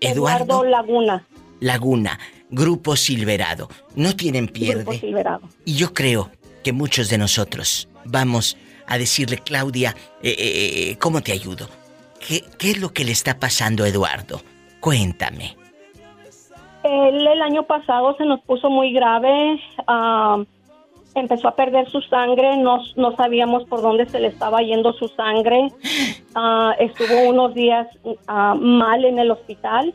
Eduardo 0.00 0.64
Laguna. 0.64 1.26
Laguna, 1.60 2.18
Grupo 2.50 2.96
Silverado. 2.96 3.68
No 3.94 4.16
tienen 4.16 4.46
Grupo 4.46 4.58
pierde. 4.58 4.98
Silverado. 4.98 5.42
Y 5.64 5.74
yo 5.74 5.92
creo 5.92 6.30
que 6.64 6.72
muchos 6.72 7.08
de 7.10 7.18
nosotros 7.18 7.88
vamos 8.04 8.56
a 8.86 8.96
decirle, 8.96 9.38
Claudia, 9.38 9.94
eh, 10.22 10.34
eh, 10.38 10.90
eh, 10.90 10.96
¿cómo 10.98 11.20
te 11.20 11.32
ayudo? 11.32 11.68
¿Qué, 12.26 12.42
¿Qué 12.58 12.70
es 12.70 12.78
lo 12.78 12.92
que 12.94 13.04
le 13.04 13.12
está 13.12 13.38
pasando 13.38 13.84
a 13.84 13.88
Eduardo? 13.88 14.40
Cuéntame. 14.80 15.56
Él 16.88 17.26
el 17.26 17.42
año 17.42 17.64
pasado 17.64 18.16
se 18.16 18.24
nos 18.24 18.40
puso 18.40 18.70
muy 18.70 18.92
grave. 18.92 19.60
ah, 19.86 20.42
empezó 21.14 21.48
a 21.48 21.56
perder 21.56 21.88
su 21.90 22.00
sangre. 22.02 22.56
No, 22.56 22.82
no 22.96 23.16
sabíamos 23.16 23.64
por 23.64 23.82
dónde 23.82 24.06
se 24.06 24.20
le 24.20 24.28
estaba 24.28 24.60
yendo 24.60 24.92
su 24.92 25.08
sangre. 25.08 25.72
Ah, 26.34 26.74
estuvo 26.78 27.28
unos 27.28 27.54
días 27.54 27.88
ah, 28.28 28.54
mal 28.54 29.04
en 29.04 29.18
el 29.18 29.30
hospital. 29.30 29.94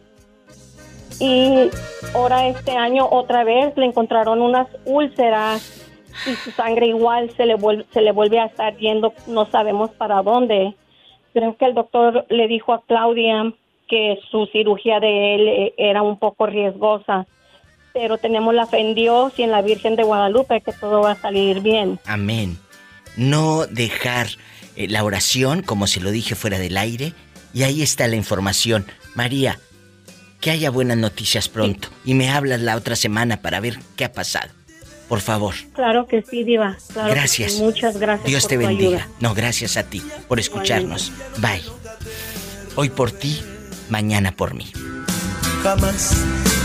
Y 1.20 1.70
ahora 2.14 2.48
este 2.48 2.72
año 2.72 3.08
otra 3.10 3.44
vez 3.44 3.78
le 3.78 3.86
encontraron 3.86 4.42
unas 4.42 4.68
úlceras 4.86 5.84
y 6.28 6.36
su 6.36 6.52
sangre 6.52 6.88
igual 6.88 7.30
se 7.32 7.46
le 7.46 7.56
se 7.92 8.02
le 8.02 8.12
vuelve 8.12 8.40
a 8.40 8.46
estar 8.46 8.76
yendo, 8.78 9.14
no 9.28 9.46
sabemos 9.46 9.92
para 9.92 10.22
dónde. 10.22 10.76
Creo 11.34 11.56
que 11.56 11.66
el 11.66 11.76
doctor 11.76 12.26
le 12.30 12.48
dijo 12.48 12.74
a 12.74 12.82
Claudia 12.82 13.54
que 13.88 14.18
su 14.32 14.46
cirugía 14.48 15.00
de 15.00 15.36
él 15.36 15.48
eh, 15.48 15.74
era 15.78 16.02
un 16.02 16.18
poco 16.20 16.46
riesgosa, 16.48 17.26
pero 17.94 18.18
tenemos 18.18 18.54
la 18.56 18.66
fe 18.66 18.80
en 18.80 18.96
Dios 18.96 19.34
y 19.38 19.44
en 19.44 19.52
la 19.52 19.62
Virgen 19.62 19.96
de 19.96 20.04
Guadalupe 20.04 20.62
que 20.62 20.74
todo 20.74 21.02
va 21.02 21.12
a 21.12 21.16
salir 21.16 21.62
bien. 21.62 22.00
Amén. 22.06 22.58
No 23.18 23.68
dejar 23.68 24.28
eh, 24.76 24.88
la 24.88 25.04
oración, 25.04 25.62
como 25.62 25.86
se 25.88 26.00
lo 26.02 26.10
dije 26.12 26.36
fuera 26.36 26.58
del 26.58 26.78
aire, 26.78 27.14
y 27.54 27.64
ahí 27.64 27.84
está 27.84 28.08
la 28.08 28.16
información. 28.16 28.86
María, 29.14 29.60
que 30.42 30.50
haya 30.52 30.72
buenas 30.72 30.98
noticias 30.98 31.48
pronto 31.50 31.90
y 32.04 32.16
me 32.16 32.30
hablas 32.30 32.60
la 32.62 32.76
otra 32.76 32.96
semana 32.96 33.42
para 33.42 33.60
ver 33.60 33.78
qué 33.96 34.06
ha 34.06 34.12
pasado. 34.12 34.50
Por 35.08 35.22
favor. 35.22 35.54
Claro 35.74 36.08
que 36.08 36.24
sí, 36.24 36.44
Diva. 36.44 36.76
Claro 36.92 37.12
Gracias. 37.14 37.54
sí. 37.54 37.62
Muchas 37.62 37.98
gracias. 37.98 38.26
Dios 38.26 38.44
por 38.44 38.50
te 38.50 38.56
tu 38.56 38.62
bendiga. 38.68 38.90
ayuda. 39.04 39.08
No, 39.20 39.34
gracias 39.36 39.78
a 39.78 39.84
ti 39.84 40.02
por 40.28 40.40
escucharnos. 40.40 41.12
Bye. 41.38 41.62
Hoy 42.76 42.90
por 42.90 43.12
ti, 43.12 43.40
mañana 43.90 44.32
por 44.32 44.54
mí. 44.54 44.72
Jamás 45.64 46.14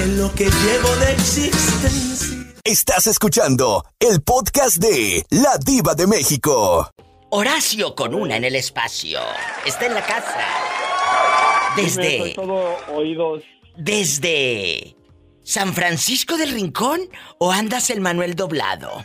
en 0.02 0.18
lo 0.18 0.32
que 0.34 0.44
llevo 0.44 0.88
de 0.96 1.12
existencia. 1.12 2.36
Estás 2.64 3.06
escuchando 3.06 3.84
el 3.98 4.20
podcast 4.22 4.76
de 4.78 5.24
La 5.30 5.56
Diva 5.64 5.94
de 5.94 6.06
México. 6.06 6.90
Horacio 7.30 7.94
con 7.94 8.14
una 8.14 8.36
en 8.36 8.44
el 8.44 8.56
espacio. 8.56 9.20
Está 9.64 9.86
en 9.86 9.94
la 9.94 10.02
casa. 10.02 10.46
Soy 11.74 11.84
Desde. 11.84 12.34
todo 12.34 12.76
oídos. 12.94 13.42
Desde. 13.76 14.96
¿San 15.44 15.72
Francisco 15.72 16.36
del 16.36 16.50
Rincón 16.52 17.00
o 17.38 17.52
andas 17.52 17.90
el 17.90 18.00
Manuel 18.00 18.34
doblado? 18.34 19.04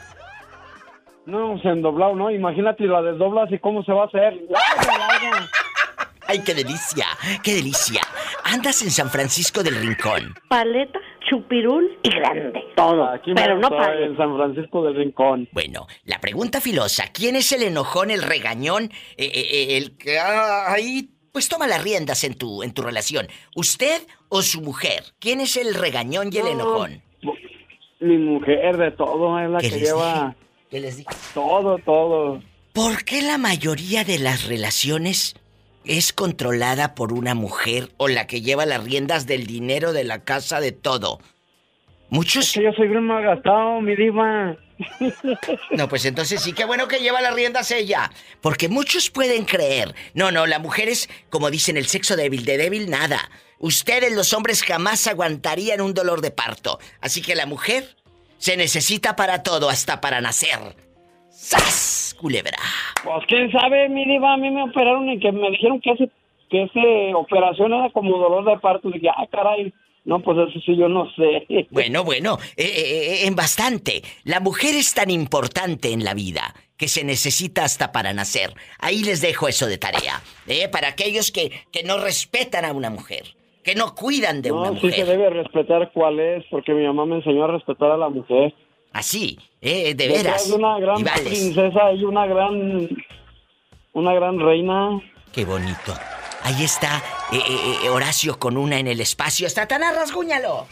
No, 1.25 1.57
se 1.61 1.69
han 1.69 1.81
doblado, 1.81 2.15
¿no? 2.15 2.31
Imagínate 2.31 2.83
la 2.83 3.01
desdoblas 3.01 3.49
y 3.51 3.59
cómo 3.59 3.83
se 3.83 3.93
va 3.93 4.03
a 4.03 4.07
hacer. 4.07 4.33
¡Ay, 6.27 6.39
qué 6.43 6.53
delicia! 6.53 7.05
¡Qué 7.43 7.55
delicia! 7.55 8.01
Andas 8.43 8.81
en 8.81 8.91
San 8.91 9.09
Francisco 9.09 9.63
del 9.63 9.75
Rincón. 9.75 10.35
Paleta, 10.49 10.99
chupirul 11.29 11.97
y 12.03 12.09
grande. 12.09 12.59
Todo. 12.75 13.05
Aquí 13.09 13.31
pero 13.33 13.57
no 13.57 13.69
pague. 13.69 14.05
en 14.05 14.17
San 14.17 14.35
Francisco 14.35 14.83
del 14.83 14.95
Rincón. 14.95 15.47
Bueno, 15.51 15.87
la 16.05 16.19
pregunta 16.19 16.59
filosa: 16.61 17.05
¿quién 17.13 17.35
es 17.35 17.51
el 17.53 17.63
enojón, 17.63 18.11
el 18.11 18.21
regañón, 18.21 18.85
eh, 19.17 19.31
eh, 19.33 19.47
eh, 19.51 19.77
el 19.77 19.97
que 19.97 20.19
ah, 20.19 20.71
ahí 20.73 21.09
pues 21.31 21.47
toma 21.49 21.67
las 21.67 21.81
riendas 21.83 22.23
en 22.25 22.35
tu, 22.37 22.63
en 22.63 22.73
tu 22.73 22.81
relación? 22.81 23.27
¿Usted 23.55 24.01
o 24.29 24.41
su 24.41 24.61
mujer? 24.61 25.03
¿Quién 25.19 25.39
es 25.39 25.55
el 25.57 25.73
regañón 25.73 26.29
y 26.31 26.37
el 26.37 26.43
No. 26.45 26.51
enojón? 26.51 27.01
Mi 28.01 28.17
mujer 28.17 28.75
de 28.77 28.91
todo 28.91 29.39
es 29.39 29.49
la 29.49 29.59
¿Qué 29.59 29.69
que 29.69 29.79
lleva 29.79 30.35
¿Qué 30.69 30.79
les 30.81 30.97
dije? 30.97 31.09
todo, 31.33 31.77
todo. 31.79 32.41
¿Por 32.73 33.05
qué 33.05 33.21
la 33.21 33.37
mayoría 33.37 34.03
de 34.03 34.19
las 34.19 34.47
relaciones 34.47 35.35
es 35.85 36.13
controlada 36.13 36.95
por 36.95 37.13
una 37.13 37.35
mujer 37.35 37.89
o 37.97 38.07
la 38.07 38.27
que 38.27 38.41
lleva 38.41 38.65
las 38.65 38.83
riendas 38.83 39.25
del 39.25 39.45
dinero 39.47 39.93
de 39.93 40.03
la 40.03 40.23
casa 40.23 40.59
de 40.59 40.71
todo? 40.71 41.19
Muchos... 42.09 42.45
Es 42.45 42.53
que 42.53 42.63
yo 42.63 42.73
soy 42.73 42.87
bien 42.87 43.05
malgastado, 43.05 43.81
mi 43.81 43.95
diva. 43.95 44.55
No, 45.71 45.87
pues 45.87 46.05
entonces 46.05 46.41
sí, 46.41 46.53
qué 46.53 46.65
bueno 46.65 46.87
que 46.87 46.99
lleva 46.99 47.21
las 47.21 47.33
riendas 47.33 47.71
ella. 47.71 48.11
Porque 48.41 48.69
muchos 48.69 49.09
pueden 49.09 49.45
creer. 49.45 49.93
No, 50.13 50.31
no, 50.31 50.45
la 50.45 50.59
mujer 50.59 50.89
es, 50.89 51.09
como 51.29 51.49
dicen, 51.49 51.77
el 51.77 51.87
sexo 51.87 52.15
débil. 52.15 52.45
De 52.45 52.57
débil, 52.57 52.89
nada. 52.89 53.29
Ustedes, 53.59 54.13
los 54.13 54.33
hombres, 54.33 54.63
jamás 54.63 55.07
aguantarían 55.07 55.81
un 55.81 55.93
dolor 55.93 56.21
de 56.21 56.31
parto. 56.31 56.79
Así 57.01 57.21
que 57.21 57.35
la 57.35 57.45
mujer 57.45 57.95
se 58.37 58.57
necesita 58.57 59.15
para 59.15 59.41
todo, 59.41 59.69
hasta 59.69 60.01
para 60.01 60.21
nacer. 60.21 60.59
¡Sas! 61.43 62.15
Culebra. 62.19 62.57
Pues 63.03 63.25
quién 63.27 63.51
sabe, 63.51 63.89
mi 63.89 64.05
diva, 64.05 64.33
a 64.33 64.37
mí 64.37 64.49
me 64.49 64.63
operaron 64.63 65.09
y 65.09 65.19
que 65.19 65.31
me 65.33 65.51
dijeron 65.51 65.81
que 65.81 65.91
ese, 65.91 66.09
que 66.49 66.63
ese 66.63 67.13
operación 67.15 67.73
era 67.73 67.89
como 67.89 68.17
dolor 68.17 68.45
de 68.45 68.57
parto. 68.59 68.89
dije, 68.89 69.09
ah, 69.09 69.27
caray. 69.29 69.73
No, 70.05 70.19
pues 70.21 70.37
eso 70.37 70.59
sí, 70.65 70.75
yo 70.77 70.87
no 70.89 71.09
sé. 71.15 71.67
Bueno, 71.69 72.03
bueno, 72.05 72.37
eh, 72.57 72.63
eh, 72.65 73.27
en 73.27 73.35
bastante. 73.35 74.01
La 74.23 74.39
mujer 74.39 74.73
es 74.75 74.93
tan 74.93 75.09
importante 75.09 75.91
en 75.91 76.03
la 76.05 76.13
vida 76.13 76.53
que 76.77 76.87
se 76.87 77.03
necesita 77.03 77.63
hasta 77.65 77.91
para 77.91 78.13
nacer. 78.13 78.53
Ahí 78.79 79.03
les 79.03 79.21
dejo 79.21 79.47
eso 79.49 79.65
de 79.67 79.77
tarea. 79.77 80.21
¿eh? 80.47 80.67
Para 80.69 80.89
aquellos 80.89 81.31
que, 81.31 81.51
que 81.71 81.83
no 81.83 81.97
respetan 81.99 82.63
a 82.65 82.71
una 82.73 82.89
mujer, 82.89 83.23
que 83.63 83.75
no 83.75 83.95
cuidan 83.95 84.41
de 84.41 84.51
una 84.53 84.71
No, 84.71 84.79
sí 84.79 84.87
mujer. 84.87 85.05
se 85.05 85.11
debe 85.11 85.29
respetar 85.29 85.91
cuál 85.93 86.19
es, 86.19 86.43
porque 86.49 86.73
mi 86.73 86.85
mamá 86.85 87.05
me 87.05 87.15
enseñó 87.17 87.45
a 87.45 87.51
respetar 87.51 87.91
a 87.91 87.97
la 87.97 88.09
mujer. 88.09 88.53
Así, 88.93 89.39
eh, 89.59 89.95
de 89.95 90.07
veras. 90.07 90.47
de 90.47 90.53
una 90.53 90.79
gran 90.79 91.03
princesa 91.03 91.91
y 91.93 92.03
una 92.03 92.25
gran... 92.25 92.89
Una 93.93 94.13
gran 94.13 94.39
reina. 94.39 94.99
Qué 95.31 95.45
bonito. 95.45 95.93
Ahí 96.43 96.63
está 96.63 97.01
eh, 97.31 97.37
eh, 97.37 97.77
eh, 97.83 97.89
Horacio 97.89 98.37
con 98.37 98.57
una 98.57 98.77
en 98.77 98.87
el 98.87 98.99
espacio. 98.99 99.49
¡Satanás, 99.49 99.95
rasguñalo! 99.95 100.67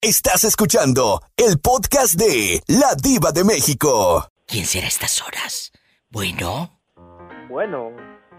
Estás 0.00 0.44
escuchando 0.44 1.22
el 1.36 1.58
podcast 1.58 2.14
de 2.14 2.62
La 2.68 2.94
Diva 2.94 3.32
de 3.32 3.44
México. 3.44 4.28
¿Quién 4.46 4.64
será 4.66 4.84
a 4.86 4.88
estas 4.88 5.20
horas? 5.22 5.72
Bueno, 6.10 6.78
Bueno, 7.48 7.90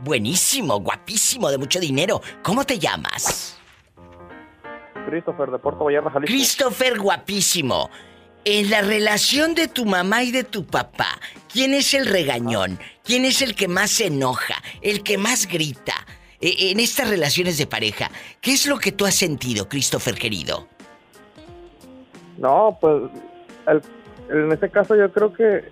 buenísimo, 0.01 0.79
guapísimo, 0.79 1.49
de 1.49 1.57
mucho 1.57 1.79
dinero. 1.79 2.21
¿Cómo 2.43 2.63
te 2.63 2.77
llamas? 2.79 3.57
Christopher 5.09 5.49
de 5.51 5.59
Puerto 5.59 5.83
Vallarta, 5.85 6.09
Jalisco. 6.11 6.31
Christopher, 6.33 6.99
guapísimo. 6.99 7.89
En 8.45 8.69
la 8.69 8.81
relación 8.81 9.55
de 9.55 9.67
tu 9.67 9.85
mamá 9.85 10.23
y 10.23 10.31
de 10.31 10.43
tu 10.43 10.65
papá, 10.65 11.19
¿quién 11.51 11.73
es 11.73 11.93
el 11.93 12.05
regañón? 12.05 12.79
¿Quién 13.03 13.25
es 13.25 13.41
el 13.41 13.55
que 13.55 13.67
más 13.67 13.91
se 13.91 14.05
enoja? 14.07 14.61
¿El 14.81 15.03
que 15.03 15.17
más 15.17 15.47
grita? 15.47 15.93
E- 16.39 16.71
En 16.71 16.79
estas 16.79 17.09
relaciones 17.09 17.57
de 17.57 17.67
pareja, 17.67 18.09
¿qué 18.41 18.53
es 18.53 18.65
lo 18.67 18.77
que 18.79 18.91
tú 18.91 19.05
has 19.05 19.15
sentido, 19.15 19.67
Christopher 19.67 20.15
querido? 20.15 20.67
No, 22.37 22.77
pues 22.79 23.03
el- 23.67 23.81
en 24.29 24.51
este 24.51 24.69
caso 24.69 24.95
yo 24.95 25.11
creo 25.11 25.31
que 25.33 25.71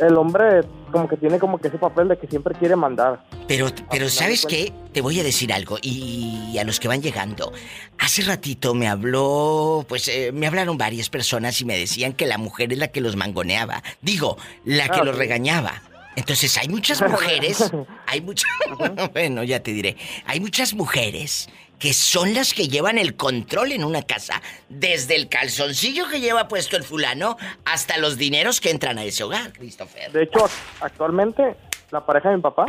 el 0.00 0.16
hombre 0.16 0.60
como 0.92 1.08
que 1.08 1.16
tiene 1.16 1.38
como 1.38 1.58
que 1.58 1.68
ese 1.68 1.76
papel 1.78 2.08
de 2.08 2.16
que 2.18 2.26
siempre 2.28 2.54
quiere 2.54 2.76
mandar. 2.76 3.20
Pero, 3.48 3.66
pero 3.90 4.08
¿sabes 4.08 4.46
qué? 4.46 4.72
Te 4.92 5.00
voy 5.00 5.18
a 5.20 5.22
decir 5.24 5.52
algo 5.52 5.76
y 5.82 6.56
a 6.58 6.64
los 6.64 6.78
que 6.80 6.88
van 6.88 7.02
llegando. 7.02 7.52
Hace 7.98 8.22
ratito 8.22 8.74
me 8.74 8.86
habló, 8.88 9.84
pues 9.88 10.08
eh, 10.08 10.30
me 10.32 10.46
hablaron 10.46 10.78
varias 10.78 11.10
personas 11.10 11.60
y 11.60 11.64
me 11.64 11.76
decían 11.76 12.12
que 12.12 12.26
la 12.26 12.38
mujer 12.38 12.72
es 12.72 12.78
la 12.78 12.88
que 12.88 13.00
los 13.00 13.16
mangoneaba. 13.16 13.82
Digo, 14.00 14.36
la 14.64 14.88
que 14.88 15.00
Ah, 15.00 15.04
los 15.04 15.16
regañaba. 15.18 15.82
Entonces 16.16 16.56
hay 16.58 16.68
muchas 16.68 17.02
mujeres, 17.08 17.70
hay 18.06 18.20
muchas, 18.20 18.50
bueno, 19.12 19.42
ya 19.44 19.62
te 19.62 19.72
diré, 19.72 19.96
hay 20.26 20.40
muchas 20.40 20.74
mujeres 20.74 21.48
que 21.78 21.92
son 21.92 22.34
las 22.34 22.54
que 22.54 22.68
llevan 22.68 22.98
el 22.98 23.16
control 23.16 23.72
en 23.72 23.84
una 23.84 24.02
casa, 24.02 24.42
desde 24.68 25.16
el 25.16 25.28
calzoncillo 25.28 26.08
que 26.08 26.20
lleva 26.20 26.48
puesto 26.48 26.76
el 26.76 26.82
fulano 26.82 27.36
hasta 27.64 27.98
los 27.98 28.16
dineros 28.16 28.60
que 28.60 28.70
entran 28.70 28.98
a 28.98 29.04
ese 29.04 29.24
hogar, 29.24 29.52
Christopher. 29.52 30.10
De 30.12 30.24
hecho, 30.24 30.48
actualmente 30.80 31.56
la 31.90 32.04
pareja 32.04 32.30
de 32.30 32.36
mi 32.36 32.42
papá 32.42 32.66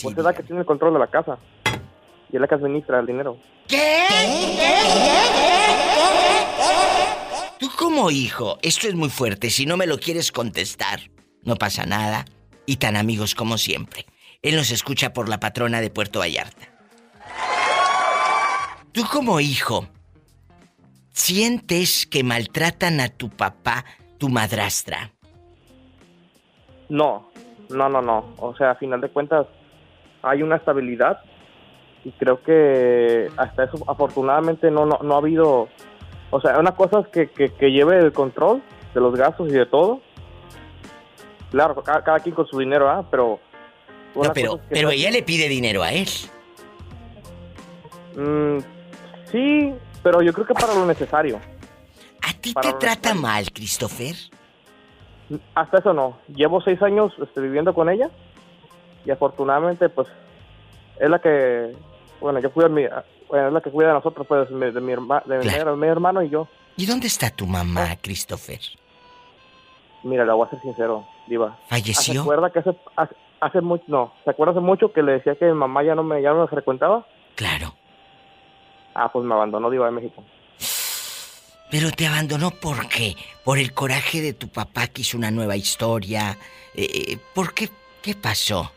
pues 0.00 0.16
es 0.16 0.24
la 0.24 0.32
que 0.32 0.42
tiene 0.42 0.60
el 0.60 0.66
control 0.66 0.94
de 0.94 0.98
la 1.00 1.08
casa 1.08 1.38
y 2.30 2.36
es 2.36 2.40
la 2.40 2.48
que 2.48 2.54
administra 2.54 3.00
el 3.00 3.06
dinero. 3.06 3.38
¿Qué? 3.68 4.06
Tú 7.58 7.70
como 7.78 8.10
hijo, 8.10 8.58
esto 8.62 8.88
es 8.88 8.94
muy 8.94 9.10
fuerte, 9.10 9.50
si 9.50 9.66
no 9.66 9.76
me 9.76 9.86
lo 9.86 9.98
quieres 9.98 10.32
contestar, 10.32 11.00
no 11.42 11.56
pasa 11.56 11.86
nada, 11.86 12.24
y 12.66 12.76
tan 12.76 12.96
amigos 12.96 13.34
como 13.34 13.58
siempre. 13.58 14.06
Él 14.42 14.56
nos 14.56 14.70
escucha 14.70 15.12
por 15.12 15.28
la 15.28 15.38
patrona 15.38 15.80
de 15.80 15.90
Puerto 15.90 16.18
Vallarta. 16.18 16.71
Tú 18.92 19.02
como 19.10 19.40
hijo, 19.40 19.86
¿sientes 21.12 22.06
que 22.06 22.22
maltratan 22.22 23.00
a 23.00 23.08
tu 23.08 23.30
papá, 23.30 23.84
tu 24.18 24.28
madrastra? 24.28 25.10
No, 26.88 27.30
no, 27.70 27.88
no, 27.88 28.02
no. 28.02 28.34
O 28.38 28.54
sea, 28.56 28.72
a 28.72 28.74
final 28.74 29.00
de 29.00 29.08
cuentas 29.08 29.46
hay 30.22 30.42
una 30.42 30.56
estabilidad 30.56 31.20
y 32.04 32.12
creo 32.12 32.42
que 32.42 33.30
hasta 33.36 33.64
eso 33.64 33.78
afortunadamente 33.88 34.70
no, 34.70 34.84
no, 34.84 34.98
no 35.02 35.14
ha 35.14 35.18
habido... 35.18 35.68
O 36.30 36.40
sea, 36.40 36.58
una 36.58 36.72
cosa 36.74 37.00
es 37.00 37.08
que, 37.08 37.30
que, 37.30 37.50
que 37.54 37.70
lleve 37.70 37.98
el 37.98 38.12
control 38.12 38.62
de 38.94 39.00
los 39.00 39.14
gastos 39.14 39.48
y 39.48 39.52
de 39.52 39.66
todo. 39.66 40.00
Claro, 41.50 41.82
cada, 41.82 42.02
cada 42.04 42.20
quien 42.20 42.34
con 42.34 42.46
su 42.46 42.58
dinero, 42.58 42.90
¿ah? 42.90 43.06
Pero... 43.10 43.38
No, 44.14 44.30
pero, 44.34 44.50
cosa 44.52 44.62
es 44.62 44.68
que 44.68 44.74
pero 44.74 44.88
no- 44.88 44.92
ella 44.92 45.10
le 45.10 45.22
pide 45.22 45.48
dinero 45.48 45.82
a 45.82 45.92
él. 45.92 46.08
Mm, 48.16 48.58
sí, 49.32 49.74
pero 50.02 50.22
yo 50.22 50.32
creo 50.32 50.46
que 50.46 50.54
para 50.54 50.74
lo 50.74 50.86
necesario. 50.86 51.40
¿A 52.22 52.32
ti 52.40 52.52
Para 52.52 52.72
te 52.72 52.78
trata 52.78 53.14
mal, 53.14 53.50
Christopher? 53.52 54.14
Hasta 55.54 55.78
eso 55.78 55.92
no. 55.92 56.18
Llevo 56.28 56.60
seis 56.60 56.80
años 56.82 57.12
este, 57.22 57.40
viviendo 57.40 57.72
con 57.74 57.88
ella 57.88 58.10
y 59.04 59.10
afortunadamente 59.10 59.88
pues 59.88 60.06
es 61.00 61.08
la 61.10 61.18
que, 61.20 61.74
bueno, 62.20 62.38
yo 62.38 62.50
a 62.64 62.68
mi, 62.68 62.84
bueno, 63.28 63.48
es 63.48 63.52
la 63.52 63.60
que 63.60 63.70
cuida 63.70 63.88
de 63.88 63.94
nosotros, 63.94 64.26
pues, 64.26 64.48
de, 64.50 64.70
de 64.72 64.80
mi, 64.80 64.92
herma- 64.92 65.24
de 65.24 65.38
mi 65.38 65.42
Claro. 65.44 65.82
hermano 65.84 66.22
y 66.22 66.28
yo. 66.28 66.46
¿Y 66.76 66.86
dónde 66.86 67.06
está 67.06 67.30
tu 67.30 67.46
mamá, 67.46 67.88
Ah. 67.92 67.96
Christopher? 68.00 68.60
Mira, 70.04 70.24
le 70.24 70.32
voy 70.32 70.46
a 70.46 70.50
ser 70.50 70.60
sincero, 70.60 71.06
Diva. 71.28 71.56
¿Falleció? 71.68 72.14
¿Se 72.14 72.18
acuerda 72.20 72.50
que 72.50 72.58
hace, 72.58 72.76
hace, 72.96 73.14
hace 73.40 73.60
mucho, 73.60 73.84
no, 73.88 74.12
¿se 74.24 74.30
acuerda 74.30 74.52
hace 74.52 74.60
mucho 74.60 74.92
que 74.92 75.02
le 75.02 75.12
decía 75.12 75.34
que 75.36 75.46
mi 75.46 75.52
mamá 75.54 75.82
ya 75.84 75.94
no 75.94 76.02
me, 76.02 76.20
ya 76.20 76.32
no 76.32 76.42
me 76.42 76.48
frecuentaba? 76.48 77.06
Claro. 77.36 77.74
Ah, 78.94 79.10
pues 79.12 79.24
me 79.24 79.34
abandonó 79.34 79.70
Diva 79.70 79.86
de 79.86 79.92
México. 79.92 80.24
Pero 81.70 81.90
te 81.90 82.06
abandonó 82.06 82.50
¿por 82.50 82.86
qué? 82.88 83.16
¿Por 83.44 83.58
el 83.58 83.72
coraje 83.72 84.20
de 84.20 84.34
tu 84.34 84.48
papá 84.48 84.88
que 84.88 85.00
hizo 85.02 85.16
una 85.16 85.30
nueva 85.30 85.56
historia? 85.56 86.36
Eh, 86.74 87.12
eh, 87.12 87.18
¿Por 87.34 87.54
qué? 87.54 87.70
¿Qué 88.02 88.14
pasó? 88.14 88.70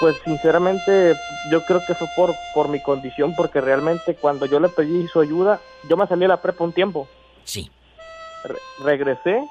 Pues 0.00 0.16
sinceramente 0.24 1.14
yo 1.50 1.64
creo 1.64 1.80
que 1.86 1.94
fue 1.94 2.08
por, 2.16 2.34
por 2.54 2.68
mi 2.68 2.80
condición, 2.80 3.34
porque 3.36 3.60
realmente 3.60 4.14
cuando 4.14 4.46
yo 4.46 4.58
le 4.60 4.68
pedí 4.68 5.06
su 5.08 5.20
ayuda, 5.20 5.60
yo 5.88 5.96
me 5.96 6.06
salí 6.06 6.24
a 6.24 6.28
la 6.28 6.40
prepa 6.42 6.64
un 6.64 6.72
tiempo. 6.72 7.08
Sí. 7.44 7.70
Re- 8.44 8.58
regresé 8.84 9.42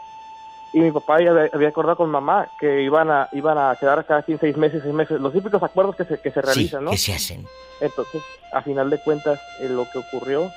y 0.74 0.80
mi 0.80 0.92
papá 0.92 1.22
ya 1.22 1.32
había- 1.54 1.70
acordado 1.70 1.98
con 1.98 2.10
mamá 2.10 2.48
que 2.60 2.82
iban 2.82 3.10
a 3.10 3.30
iban 3.32 3.58
a 3.58 3.76
quedar 3.80 4.06
cada 4.06 4.22
15, 4.24 4.42
seis 4.42 4.58
meses, 4.58 4.82
seis 4.84 4.94
meses, 4.94 5.20
los 5.20 5.32
típicos 5.34 5.62
acuerdos 5.64 5.96
que 5.96 6.06
se, 6.06 6.20
que 6.20 6.32
se 6.32 6.42
realizan, 6.42 6.80
sí, 6.82 6.86
¿no? 6.86 6.92
que 6.92 6.98
se 6.98 7.14
hacen. 7.14 7.46
Entonces, 7.80 8.22
a 8.52 8.62
final 8.62 8.90
de 8.90 9.00
cuentas, 9.00 9.40
eh, 9.62 9.70
lo 9.70 9.86
que 9.90 10.00
ocurrió 10.00 10.52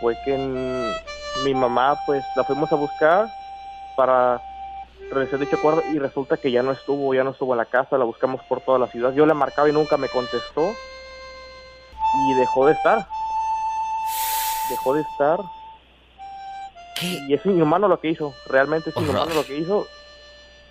fue 0.00 0.16
que 0.24 0.36
mm, 0.36 1.44
mi 1.44 1.54
mamá, 1.54 1.96
pues, 2.06 2.22
la 2.36 2.44
fuimos 2.44 2.70
a 2.72 2.76
buscar 2.76 3.26
para 3.96 4.40
realizar 5.10 5.38
dicho 5.38 5.56
acuerdo 5.56 5.82
y 5.92 5.98
resulta 5.98 6.36
que 6.36 6.50
ya 6.50 6.62
no 6.62 6.72
estuvo, 6.72 7.14
ya 7.14 7.24
no 7.24 7.30
estuvo 7.30 7.54
en 7.54 7.58
la 7.58 7.64
casa, 7.64 7.96
la 7.98 8.04
buscamos 8.04 8.42
por 8.48 8.60
toda 8.60 8.78
la 8.78 8.86
ciudad. 8.88 9.12
Yo 9.12 9.24
le 9.26 9.34
marcaba 9.34 9.68
y 9.68 9.72
nunca 9.72 9.96
me 9.96 10.08
contestó 10.08 10.72
y 12.28 12.34
dejó 12.34 12.66
de 12.66 12.72
estar. 12.72 13.06
Dejó 14.70 14.94
de 14.94 15.02
estar. 15.02 15.40
Y 17.02 17.32
es 17.32 17.44
inhumano 17.46 17.88
lo 17.88 18.00
que 18.00 18.10
hizo, 18.10 18.34
realmente 18.48 18.90
es 18.90 18.96
inhumano 18.96 19.34
lo 19.34 19.44
que 19.44 19.58
hizo. 19.58 19.86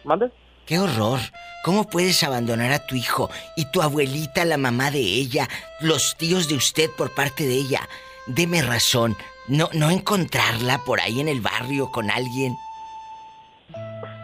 ¿Mande? 0.04 0.32
¡Qué 0.66 0.80
horror! 0.80 1.20
¿Cómo 1.64 1.86
puedes 1.86 2.24
abandonar 2.24 2.72
a 2.72 2.86
tu 2.86 2.96
hijo 2.96 3.30
y 3.56 3.66
tu 3.72 3.82
abuelita, 3.82 4.46
la 4.46 4.58
mamá 4.58 4.92
de 4.92 5.00
ella, 5.00 5.48
los 5.82 6.16
tíos 6.18 6.48
de 6.48 6.56
usted 6.56 6.90
por 6.98 7.14
parte 7.14 7.46
de 7.46 7.54
ella? 7.54 7.82
Deme 8.26 8.62
razón. 8.62 9.16
No, 9.48 9.70
no 9.74 9.90
encontrarla 9.90 10.80
por 10.86 11.00
ahí 11.00 11.20
en 11.20 11.30
el 11.30 11.42
barrio 11.42 11.90
con 11.92 12.12
alguien. 12.12 12.56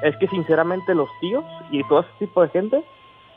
Es 0.03 0.17
que 0.17 0.27
sinceramente 0.27 0.93
los 0.93 1.09
tíos 1.21 1.45
y 1.71 1.81
todo 1.87 2.01
ese 2.01 2.09
tipo 2.19 2.41
de 2.41 2.49
gente, 2.49 2.83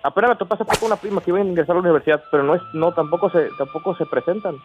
apenas 0.03 0.31
me 0.31 0.37
topé 0.37 0.55
hace 0.55 0.65
poco 0.65 0.87
una 0.87 0.97
prima 0.97 1.21
que 1.21 1.31
iba 1.31 1.39
a 1.39 1.45
ingresar 1.45 1.73
a 1.73 1.75
la 1.75 1.81
universidad, 1.83 2.23
pero 2.31 2.43
no 2.43 2.57
es, 2.57 2.63
no 2.75 2.93
tampoco 2.93 3.31
se, 3.31 3.49
tampoco 3.57 3.97
se 3.97 4.07
presentan. 4.07 4.57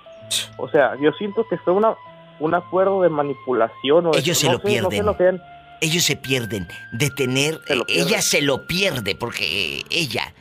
O 0.58 0.68
sea, 0.70 0.96
yo 1.00 1.12
siento 1.14 1.46
que 1.48 1.58
fue 1.58 1.74
una, 1.74 1.96
un 2.42 2.54
acuerdo 2.56 3.02
de 3.04 3.10
manipulación 3.10 4.08
o 4.08 4.12
de- 4.12 4.20
Ellos 4.20 4.38
se 4.38 4.48
no 4.48 4.54
lo 4.54 4.60
sé, 4.60 4.64
no 4.64 4.72
sé 4.72 4.80
pierden. 4.90 5.06
lo 5.06 5.18
que 5.18 5.28
han- 5.28 5.42
Ellos 5.82 6.04
se 6.04 6.16
pierden 6.16 6.68
de 6.92 7.10
tener. 7.10 7.56
eh, 7.56 7.60
pierden. 7.68 7.86
ella 7.90 8.22
se 8.22 8.42
lo 8.42 8.68
pierde 8.68 9.16
porque 9.16 9.80
eh, 9.80 9.84
ella. 9.90 10.34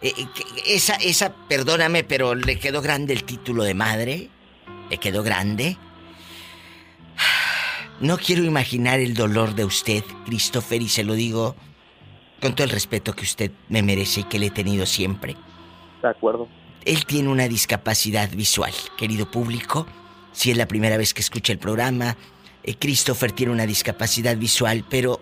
eh, 0.00 0.12
eh, 0.16 0.26
esa, 0.66 0.94
esa, 0.94 1.34
perdóname, 1.48 2.04
pero 2.04 2.34
le 2.34 2.58
quedó 2.58 2.80
grande 2.82 3.12
el 3.12 3.24
título 3.24 3.64
de 3.64 3.74
madre. 3.74 4.28
Le 4.90 4.98
quedó 4.98 5.22
grande. 5.22 5.76
No 8.00 8.16
quiero 8.16 8.44
imaginar 8.44 9.00
el 9.00 9.14
dolor 9.14 9.54
de 9.56 9.64
usted, 9.64 10.04
Christopher, 10.24 10.80
y 10.82 10.88
se 10.88 11.02
lo 11.02 11.14
digo 11.14 11.56
con 12.40 12.54
todo 12.54 12.64
el 12.64 12.70
respeto 12.70 13.12
que 13.12 13.24
usted 13.24 13.50
me 13.68 13.82
merece 13.82 14.20
y 14.20 14.24
que 14.24 14.38
le 14.38 14.46
he 14.46 14.50
tenido 14.50 14.86
siempre. 14.86 15.34
De 16.00 16.08
acuerdo. 16.08 16.46
Él 16.84 17.04
tiene 17.06 17.28
una 17.28 17.48
discapacidad 17.48 18.30
visual, 18.30 18.72
querido 18.96 19.28
público. 19.30 19.86
Si 20.32 20.50
es 20.50 20.56
la 20.56 20.66
primera 20.68 20.96
vez 20.96 21.14
que 21.14 21.20
escucha 21.20 21.52
el 21.52 21.58
programa, 21.58 22.16
eh, 22.62 22.74
Christopher 22.78 23.32
tiene 23.32 23.52
una 23.52 23.66
discapacidad 23.66 24.36
visual, 24.36 24.84
pero 24.88 25.20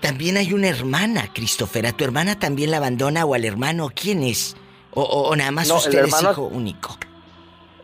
también 0.00 0.36
hay 0.36 0.52
una 0.52 0.68
hermana, 0.68 1.30
Christopher. 1.32 1.86
¿A 1.86 1.92
tu 1.92 2.04
hermana 2.04 2.38
también 2.38 2.70
la 2.70 2.78
abandona 2.78 3.24
o 3.24 3.34
al 3.34 3.44
hermano? 3.44 3.90
¿Quién 3.94 4.22
es? 4.22 4.56
¿O, 4.92 5.02
o- 5.02 5.28
o 5.28 5.36
nada 5.36 5.50
más 5.50 5.68
No, 5.68 5.76
usted 5.76 6.04
es 6.04 6.22
hijo 6.22 6.42
único? 6.46 6.96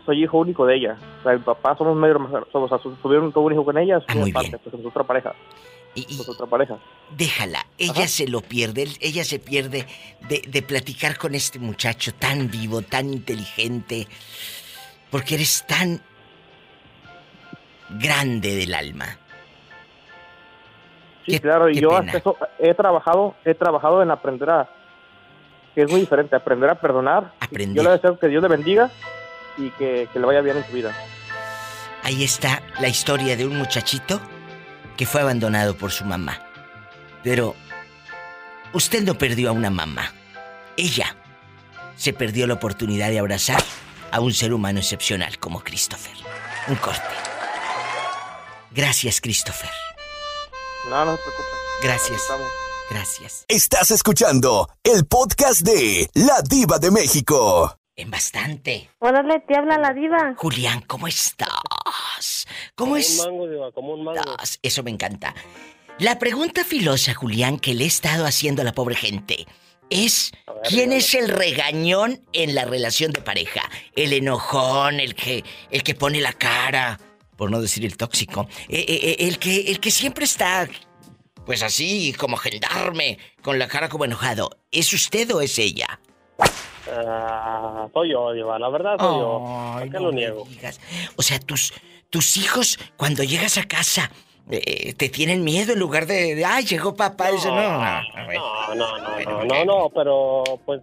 Soy 0.07 0.23
hijo 0.25 0.39
único 0.39 0.65
de 0.67 0.77
ella. 0.77 0.97
O 1.21 1.23
sea, 1.25 1.33
mi 1.33 1.41
papá 1.41 1.77
somos 1.77 1.97
medio 1.97 2.13
hermanos, 2.15 2.47
somos, 2.53 2.71
tuvieron 3.03 3.33
todo 3.33 3.45
un 3.45 3.53
hijo 3.53 3.65
con 3.65 3.77
ella, 3.77 4.01
Ah, 4.07 4.15
muy 4.15 4.31
aparte, 4.31 4.49
bien. 4.51 4.61
pues 4.63 4.71
somos 4.73 4.87
otra 4.87 5.05
pareja. 5.05 5.35
Somos 6.09 6.29
otra 6.29 6.47
pareja. 6.47 6.79
Déjala, 7.17 7.67
ella 7.79 8.07
se 8.07 8.29
lo 8.29 8.41
pierde, 8.43 8.87
ella 9.01 9.25
se 9.25 9.39
pierde 9.39 9.87
de, 10.29 10.43
de 10.47 10.63
platicar 10.63 11.17
con 11.17 11.35
este 11.35 11.59
muchacho 11.59 12.13
tan 12.15 12.51
vivo, 12.51 12.83
tan 12.83 13.13
inteligente, 13.13 14.07
porque 15.17 15.37
eres 15.37 15.65
tan 15.67 15.99
grande 17.89 18.55
del 18.55 18.75
alma. 18.75 19.17
Sí, 21.27 21.41
claro, 21.41 21.71
y 21.71 21.81
yo 21.81 21.89
pena. 21.89 22.01
hasta 22.01 22.19
eso 22.19 22.37
he 22.59 22.75
trabajado, 22.75 23.35
he 23.43 23.55
trabajado 23.55 24.03
en 24.03 24.11
aprender 24.11 24.51
a, 24.51 24.69
que 25.75 25.85
es 25.85 25.91
muy 25.91 26.01
diferente, 26.01 26.37
aprender 26.37 26.69
a 26.69 26.75
perdonar. 26.75 27.33
Aprender. 27.41 27.83
Yo 27.83 27.83
le 27.83 27.97
deseo 27.97 28.19
que 28.19 28.29
Dios 28.29 28.43
le 28.43 28.49
bendiga 28.51 28.91
y 29.57 29.71
que, 29.71 30.07
que 30.13 30.21
le 30.21 30.27
vaya 30.27 30.43
bien 30.43 30.59
en 30.59 30.67
su 30.67 30.73
vida. 30.73 30.95
Ahí 32.03 32.23
está 32.23 32.61
la 32.79 32.89
historia 32.89 33.39
de 33.39 33.47
un 33.47 33.57
muchachito 33.57 34.21
que 34.99 35.07
fue 35.07 35.23
abandonado 35.23 35.79
por 35.79 35.93
su 35.93 36.05
mamá. 36.05 36.43
Pero 37.23 37.55
usted 38.75 39.03
no 39.03 39.15
perdió 39.15 39.49
a 39.49 39.53
una 39.53 39.71
mamá. 39.71 40.13
Ella 40.77 41.17
se 41.95 42.13
perdió 42.13 42.47
la 42.47 42.53
oportunidad 42.53 43.09
de 43.09 43.19
abrazar 43.19 43.63
a 44.11 44.21
un 44.21 44.33
ser 44.33 44.53
humano 44.53 44.79
excepcional 44.81 45.39
como 45.39 45.61
Christopher. 45.61 46.15
Un 46.69 46.77
corte. 46.77 47.01
Gracias, 48.71 49.21
Christopher. 49.21 49.71
No, 50.89 51.05
no 51.05 51.17
se 51.17 51.23
preocupe. 51.23 51.49
Gracias. 51.83 52.23
Gracias. 52.91 53.45
Estás 53.49 53.91
escuchando 53.91 54.69
el 54.85 55.07
podcast 55.07 55.63
de 55.63 56.09
La 56.15 56.41
Diva 56.43 56.79
de 56.79 56.91
México. 56.91 57.77
En 57.97 58.11
bastante. 58.11 58.91
Órale, 58.99 59.41
te 59.41 59.57
habla 59.57 59.79
la 59.79 59.93
diva. 59.95 60.35
Julián, 60.37 60.83
¿cómo 60.87 61.09
estás? 61.09 61.49
¿Cómo 62.75 62.91
Como 62.91 62.97
es? 62.99 63.19
un 63.21 63.27
mango, 63.27 63.49
Diva, 63.49 63.73
como 63.73 63.95
un 63.95 64.05
mango. 64.05 64.21
estás? 64.21 64.59
Eso 64.63 64.83
me 64.83 64.91
encanta. 64.91 65.35
La 65.99 66.19
pregunta 66.19 66.63
filosa, 66.63 67.15
Julián, 67.15 67.59
que 67.59 67.73
le 67.75 67.85
he 67.85 67.87
estado 67.87 68.27
haciendo 68.27 68.61
a 68.63 68.65
la 68.67 68.73
pobre 68.75 68.95
gente 68.97 69.47
es 69.91 70.33
¿quién 70.69 70.93
es 70.93 71.15
el 71.15 71.29
regañón 71.29 72.21
en 72.33 72.55
la 72.55 72.65
relación 72.65 73.13
de 73.13 73.21
pareja? 73.21 73.63
El 73.95 74.13
enojón, 74.13 75.01
el 75.01 75.15
que 75.15 75.45
el 75.71 75.83
que 75.83 75.95
pone 75.95 76.21
la 76.21 76.33
cara, 76.33 77.01
por 77.37 77.51
no 77.51 77.61
decir 77.61 77.85
el 77.85 77.97
tóxico, 77.97 78.49
eh, 78.69 78.85
eh, 78.89 79.01
eh, 79.03 79.17
el 79.21 79.39
que 79.39 79.71
el 79.71 79.81
que 79.81 79.91
siempre 79.91 80.25
está 80.25 80.69
pues 81.47 81.63
así 81.63 82.13
como 82.19 82.37
gendarme, 82.37 83.19
con 83.41 83.59
la 83.59 83.69
cara 83.69 83.89
como 83.89 84.05
enojado. 84.05 84.51
¿Es 84.73 84.93
usted 84.93 85.33
o 85.33 85.41
es 85.41 85.59
ella? 85.61 86.01
Ah, 86.93 87.89
soy 87.95 88.11
yo, 88.11 88.33
Diva, 88.33 88.59
la 88.59 88.69
verdad 88.69 88.97
soy 88.99 89.21
yo. 89.21 89.45
Ay, 89.47 89.85
¿Por 89.85 89.93
qué 89.93 89.99
no 89.99 90.07
lo 90.07 90.13
niego? 90.13 90.49
O 91.15 91.23
sea, 91.23 91.39
tus, 91.39 91.73
tus 92.11 92.37
hijos, 92.37 92.79
cuando 92.97 93.23
llegas 93.23 93.59
a 93.59 93.65
casa, 93.65 94.11
eh, 94.51 94.95
te 94.95 95.09
tienen 95.09 95.43
miedo 95.45 95.73
en 95.73 95.79
lugar 95.81 96.07
de, 96.07 96.35
de, 96.35 96.45
ay, 96.45 96.65
llegó 96.65 96.95
papá. 96.95 97.31
Dice, 97.33 97.49
no, 97.49 97.55
no, 97.57 97.85
a 97.85 98.03
ver. 98.29 98.39
No, 98.39 98.75
no, 98.75 98.99
no, 98.99 99.21
no, 99.21 99.45
no, 99.45 99.65
no, 99.65 99.91
pero 99.95 100.45
pues, 100.65 100.81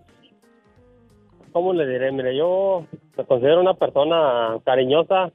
¿cómo 1.52 1.74
le 1.74 1.88
diré? 1.88 2.12
Mire, 2.12 2.36
yo 2.36 2.86
me 3.18 3.26
considero 3.26 3.62
una 3.62 3.74
persona 3.74 4.58
cariñosa. 4.66 5.32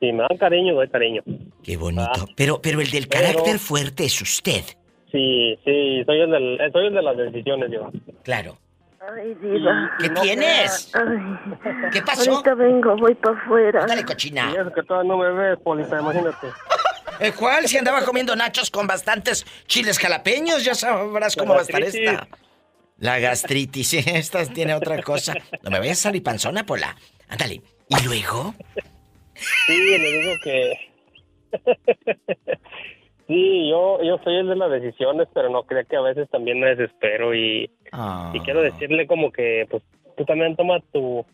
Si 0.00 0.12
me 0.12 0.24
dan 0.28 0.36
cariño, 0.38 0.74
doy 0.74 0.88
cariño. 0.88 1.22
Qué 1.62 1.76
bonito. 1.76 2.26
Pero, 2.36 2.60
pero 2.60 2.80
el 2.80 2.90
del 2.90 3.08
Pero- 3.08 3.22
carácter 3.26 3.58
fuerte 3.58 4.04
es 4.04 4.20
usted. 4.20 4.62
Sí, 5.10 5.56
sí, 5.64 6.02
soy 6.04 6.20
el, 6.20 6.30
del, 6.30 6.72
soy 6.72 6.86
el 6.88 6.94
de 6.94 7.02
las 7.02 7.16
decisiones, 7.16 7.70
Diva. 7.70 7.88
Claro. 8.24 8.58
Ay, 9.00 9.34
diva. 9.34 9.90
¿Qué 10.00 10.08
tienes? 10.08 10.90
Ay, 10.94 11.90
¿Qué 11.92 12.02
pasó? 12.02 12.32
ahorita 12.32 12.54
vengo, 12.54 12.96
voy 12.96 13.14
para 13.14 13.36
afuera. 13.38 13.86
Dale, 13.86 14.04
cochina. 14.04 14.50
Y 14.52 14.56
eso 14.58 14.72
que 14.72 14.82
todavía 14.82 15.12
no 15.12 15.18
me 15.18 15.30
ves, 15.30 15.58
Polita, 15.62 16.00
imagínate. 16.00 16.48
¿El 17.20 17.34
cuál? 17.34 17.66
Si 17.68 17.76
andaba 17.76 18.04
comiendo 18.04 18.34
nachos 18.36 18.70
con 18.70 18.86
bastantes 18.86 19.44
chiles 19.66 19.98
jalapeños, 19.98 20.64
ya 20.64 20.74
sabrás 20.74 21.36
cómo 21.36 21.54
va 21.54 21.60
a 21.60 21.62
estar 21.62 21.82
esta. 21.82 22.28
La 22.98 23.18
gastritis, 23.18 23.94
esta 23.94 24.44
tiene 24.46 24.74
otra 24.74 25.02
cosa. 25.02 25.34
No 25.62 25.70
me 25.70 25.78
vayas 25.80 25.98
a 26.00 26.02
salir 26.04 26.22
panzona, 26.22 26.64
Pola. 26.64 26.96
Ándale. 27.28 27.60
¿Y 27.88 28.04
luego? 28.04 28.54
Sí, 29.66 29.98
le 29.98 29.98
digo 29.98 30.32
que... 30.42 30.72
sí, 33.26 33.68
yo, 33.70 34.02
yo 34.02 34.18
soy 34.24 34.36
el 34.36 34.48
de 34.48 34.56
las 34.56 34.70
decisiones, 34.70 35.28
pero 35.34 35.50
no 35.50 35.64
creo 35.64 35.84
que 35.86 35.96
a 35.96 36.00
veces 36.00 36.28
también 36.30 36.60
me 36.60 36.74
desespero 36.74 37.34
y, 37.34 37.70
Ah. 37.92 38.32
y 38.34 38.40
quiero 38.40 38.60
decirle 38.60 39.06
como 39.06 39.30
que, 39.30 39.66
pues, 39.70 39.82
tú 40.16 40.24
también 40.24 40.56
tomas 40.56 40.82
tu, 40.92 41.24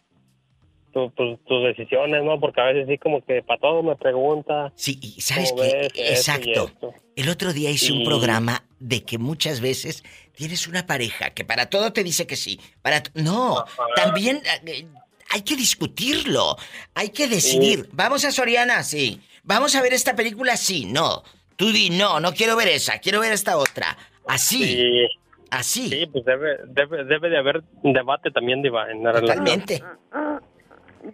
tu- 0.93 1.11
tus- 1.11 1.43
tus 1.45 1.63
decisiones, 1.65 2.23
¿no? 2.25 2.39
Porque 2.41 2.61
a 2.61 2.65
veces 2.65 2.87
sí 2.89 2.99
como 2.99 3.25
que 3.25 3.43
para 3.43 3.61
todo 3.61 3.83
me 3.83 3.97
pregunta. 3.97 4.73
Sí, 4.77 4.99
y 5.03 5.21
¿sabes 5.21 5.53
y 5.95 6.01
Exacto. 6.01 6.67
esto? 6.67 6.95
El 7.17 7.29
otro 7.29 7.53
día 7.53 7.71
hice 7.71 7.93
un 7.93 8.01
Y- 8.03 8.05
programa 8.05 8.63
de 8.79 9.03
que 9.05 9.19
muchas 9.19 9.61
veces 9.61 10.03
tienes 10.35 10.67
una 10.67 10.87
pareja 10.87 11.31
que 11.31 11.45
para 11.45 11.67
todo 11.71 11.93
te 11.93 12.03
dice 12.05 12.27
que 12.27 12.37
sí. 12.37 12.61
Para 12.83 13.03
no, 13.15 13.65
también 13.97 14.41
eh, 14.67 14.87
hay 15.31 15.43
que 15.43 15.57
discutirlo. 15.57 16.57
Hay 16.95 17.11
que 17.11 17.29
decidir. 17.29 17.89
¿Vamos 17.93 18.25
a 18.25 18.33
Soriana? 18.33 18.83
Sí. 18.83 19.21
¿Vamos 19.43 19.75
a 19.77 19.83
ver 19.83 19.93
esta 19.93 20.15
película? 20.17 20.57
Sí. 20.57 20.87
No. 20.87 21.23
Tú 21.57 21.73
di, 21.73 21.91
no, 21.91 22.21
no 22.21 22.33
quiero 22.33 22.57
ver 22.57 22.69
esa, 22.69 22.99
quiero 23.01 23.21
ver 23.21 23.33
esta 23.33 23.57
otra. 23.59 23.97
Así. 24.27 24.65
Sí. 24.65 25.07
Así. 25.51 25.89
Sí, 25.89 26.07
pues 26.07 26.25
debe, 26.25 26.59
debe, 26.69 27.05
debe 27.05 27.29
de 27.29 27.37
haber 27.39 27.63
debate 27.83 28.31
también, 28.31 28.63
Diva, 28.63 28.89
en 28.91 29.03
la 29.03 29.11
relación. 29.13 29.65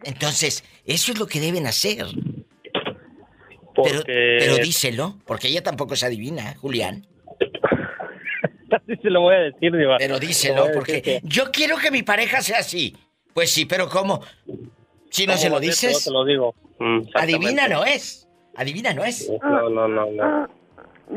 Entonces, 0.04 0.64
eso 0.84 1.12
es 1.12 1.18
lo 1.18 1.26
que 1.26 1.40
deben 1.40 1.66
hacer. 1.66 2.06
Pero, 3.74 3.98
Porque- 3.98 4.36
pero 4.38 4.56
díselo, 4.56 5.18
porque 5.26 5.48
ella 5.48 5.62
tampoco 5.62 5.96
se 5.96 6.06
adivina, 6.06 6.54
Julián. 6.56 7.06
Así 8.70 8.96
se 9.02 9.10
lo 9.10 9.20
voy 9.20 9.34
a 9.34 9.38
decir, 9.38 9.72
Diva. 9.76 9.96
Pero 9.98 10.18
díselo, 10.18 10.68
porque 10.72 11.02
que- 11.02 11.20
yo 11.22 11.50
quiero 11.52 11.76
que 11.76 11.90
mi 11.90 12.02
pareja 12.02 12.40
sea 12.40 12.58
así. 12.58 12.96
Pues 13.32 13.50
sí, 13.52 13.64
pero 13.66 13.88
¿cómo? 13.88 14.22
Si 15.10 15.26
no 15.26 15.32
¿Cómo 15.34 15.42
se 15.42 15.50
lo 15.50 15.60
dices, 15.60 16.04
Te 16.04 16.10
lo 16.10 16.24
digo. 16.24 16.54
Mm, 16.78 17.00
adivina 17.14 17.68
no 17.68 17.84
es. 17.84 18.26
Adivina 18.56 18.92
no 18.94 19.04
es. 19.04 19.30
No, 19.42 19.68
no, 19.70 19.86
no, 19.88 20.06
no. 20.10 20.48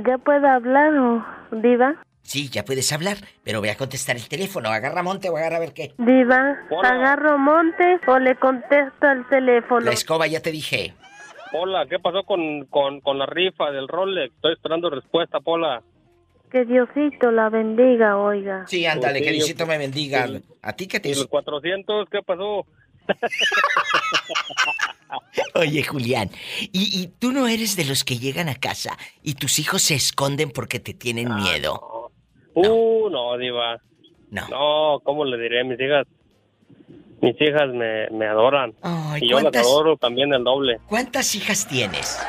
¿Ya 0.06 0.18
puedo 0.20 0.46
hablar 0.48 0.94
o 0.96 1.26
diva? 1.52 1.96
Sí, 2.30 2.48
ya 2.48 2.64
puedes 2.64 2.94
hablar, 2.94 3.18
pero 3.44 3.60
voy 3.60 3.70
a 3.70 3.76
contestar 3.76 4.16
el 4.16 4.28
teléfono. 4.30 4.70
Agarra 4.70 5.02
monte 5.02 5.30
o 5.32 5.38
agarra 5.38 5.56
a 5.56 5.60
ver 5.62 5.74
qué. 5.74 5.94
Diva, 5.98 6.58
¿agarro 6.84 7.40
monte 7.40 8.00
o 8.06 8.20
le 8.20 8.36
contesto 8.36 9.08
al 9.08 9.28
teléfono? 9.30 9.80
La 9.80 9.94
escoba 9.94 10.28
ya 10.28 10.40
te 10.40 10.52
dije. 10.52 10.94
Hola, 11.54 11.88
¿qué 11.90 11.98
pasó 11.98 12.22
con, 12.26 12.66
con, 12.66 13.02
con 13.02 13.18
la 13.18 13.26
rifa 13.26 13.72
del 13.72 13.88
Rolex? 13.88 14.32
Estoy 14.36 14.54
esperando 14.54 14.92
respuesta, 14.92 15.40
Pola. 15.40 15.82
Que 16.52 16.66
Diosito 16.66 17.32
la 17.32 17.50
bendiga, 17.50 18.16
oiga. 18.18 18.64
Sí, 18.68 18.86
ándale, 18.86 19.18
Sí, 19.18 19.26
que 19.26 19.32
yo- 19.32 19.36
Diosito 19.38 19.66
me 19.66 19.80
bendiga. 19.80 20.30
¿A 20.62 20.74
ti 20.74 20.86
qué 20.88 21.00
te 21.00 21.10
¿Y 21.10 21.16
los 21.16 21.26
400 21.26 22.10
qué 22.12 22.20
pasó? 22.22 22.68
Oye, 25.56 25.84
Julián, 25.84 26.30
¿y, 26.72 27.02
y 27.02 27.08
tú 27.08 27.32
no 27.32 27.48
eres 27.48 27.76
de 27.76 27.86
los 27.86 28.04
que 28.04 28.20
llegan 28.20 28.50
a 28.50 28.56
casa 28.56 28.96
y 29.24 29.34
tus 29.34 29.58
hijos 29.58 29.82
se 29.82 29.96
esconden 29.96 30.52
porque 30.52 30.80
te 30.80 30.94
tienen 30.94 31.34
miedo? 31.34 31.99
Uh, 32.56 33.10
no, 33.10 33.38
Diva. 33.38 33.78
No. 34.32 34.48
No, 34.50 35.00
¿cómo 35.04 35.26
le 35.26 35.38
diré? 35.38 35.64
Mis 35.64 35.80
hijas, 35.80 36.06
mis 37.22 37.40
hijas 37.42 37.70
me, 37.74 38.08
me 38.12 38.28
adoran. 38.28 38.74
Ay, 38.82 39.22
y 39.24 39.30
yo 39.30 39.36
las 39.36 39.44
¿cuántas- 39.44 39.66
adoro 39.66 39.98
también 39.98 40.34
el 40.34 40.44
doble. 40.44 40.80
¿Cuántas 40.88 41.34
hijas 41.36 41.68
tienes? 41.68 42.20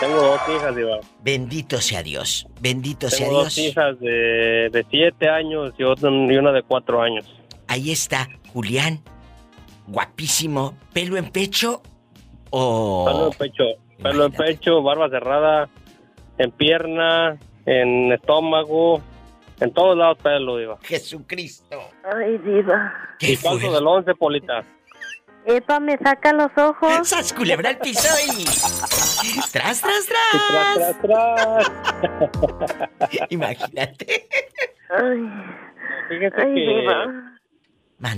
Tengo 0.00 0.14
dos 0.16 0.40
hijas, 0.48 0.76
Diva. 0.76 0.98
Bendito 1.22 1.78
sea 1.80 2.02
Dios, 2.04 2.46
bendito 2.60 3.10
sea 3.10 3.26
Tengo 3.26 3.42
dos 3.42 3.56
Dios. 3.56 3.68
hijas 3.70 3.98
de, 3.98 4.68
de 4.70 4.86
siete 4.90 5.28
años 5.28 5.72
y, 5.76 5.82
otra- 5.82 6.10
y 6.10 6.36
una 6.36 6.52
de 6.52 6.62
cuatro 6.62 7.02
años. 7.02 7.26
Ahí 7.66 7.90
está, 7.90 8.28
Julián, 8.52 9.00
guapísimo, 9.88 10.74
pelo 10.92 11.16
en 11.16 11.30
pecho 11.30 11.82
o... 12.50 13.04
Pelo 13.06 13.26
en 13.26 13.32
pecho, 13.38 13.64
pelo 14.02 14.24
en 14.26 14.32
pecho, 14.32 14.82
barba 14.82 15.08
cerrada, 15.10 15.68
en 16.38 16.50
pierna, 16.52 17.36
en 17.66 18.12
estómago, 18.12 19.02
en 19.60 19.72
todos 19.72 19.96
lados 19.96 20.18
pelo, 20.22 20.56
Diva. 20.56 20.78
Jesucristo. 20.82 21.78
Ay, 22.04 22.38
diva. 22.38 22.92
Y 23.20 23.36
calzo 23.36 23.72
del 23.72 23.86
once, 23.86 24.14
Polita. 24.14 24.62
Epa, 25.46 25.80
me 25.80 25.96
saca 25.98 26.32
los 26.32 26.50
ojos. 26.56 27.08
¡Sas, 27.08 27.32
culebra 27.32 27.70
al 27.70 27.78
piso 27.78 28.08
y... 28.26 28.44
¡Tras, 29.50 29.80
tras, 29.80 30.06
tras! 30.06 31.00
tras, 31.00 31.00
tras! 31.00 31.72
Imagínate. 33.30 34.28
Ay, 34.90 35.30
Fíjese 36.08 36.36
ay, 36.36 36.54
que 36.54 36.60
diva. 36.60 37.38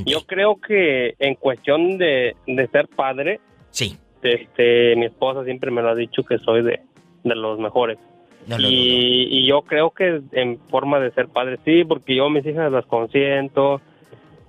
yo 0.07 0.27
creo 0.27 0.61
que 0.61 1.15
en 1.19 1.35
cuestión 1.37 1.99
de, 1.99 2.37
de 2.47 2.67
ser 2.69 2.89
padre, 2.89 3.41
sí. 3.71 3.97
este, 4.23 4.97
mi 4.97 5.07
esposa 5.07 5.45
siempre 5.45 5.71
me 5.71 5.83
lo 5.83 5.91
ha 5.91 5.95
dicho 5.95 6.23
que 6.25 6.39
soy 6.39 6.63
de, 6.63 6.81
de 7.25 7.35
los 7.37 7.59
mejores. 7.59 7.99
No 8.47 8.59
lo 8.59 8.69
y, 8.69 9.29
y 9.31 9.47
yo 9.47 9.63
creo 9.63 9.91
que 9.91 10.23
en 10.33 10.59
forma 10.69 10.99
de 10.99 11.11
ser 11.13 11.29
padre, 11.29 11.59
sí, 11.65 11.85
porque 11.85 12.15
yo 12.17 12.27
a 12.27 12.31
mis 12.31 12.47
hijas 12.47 12.73
las 12.73 12.87
consiento. 12.87 13.81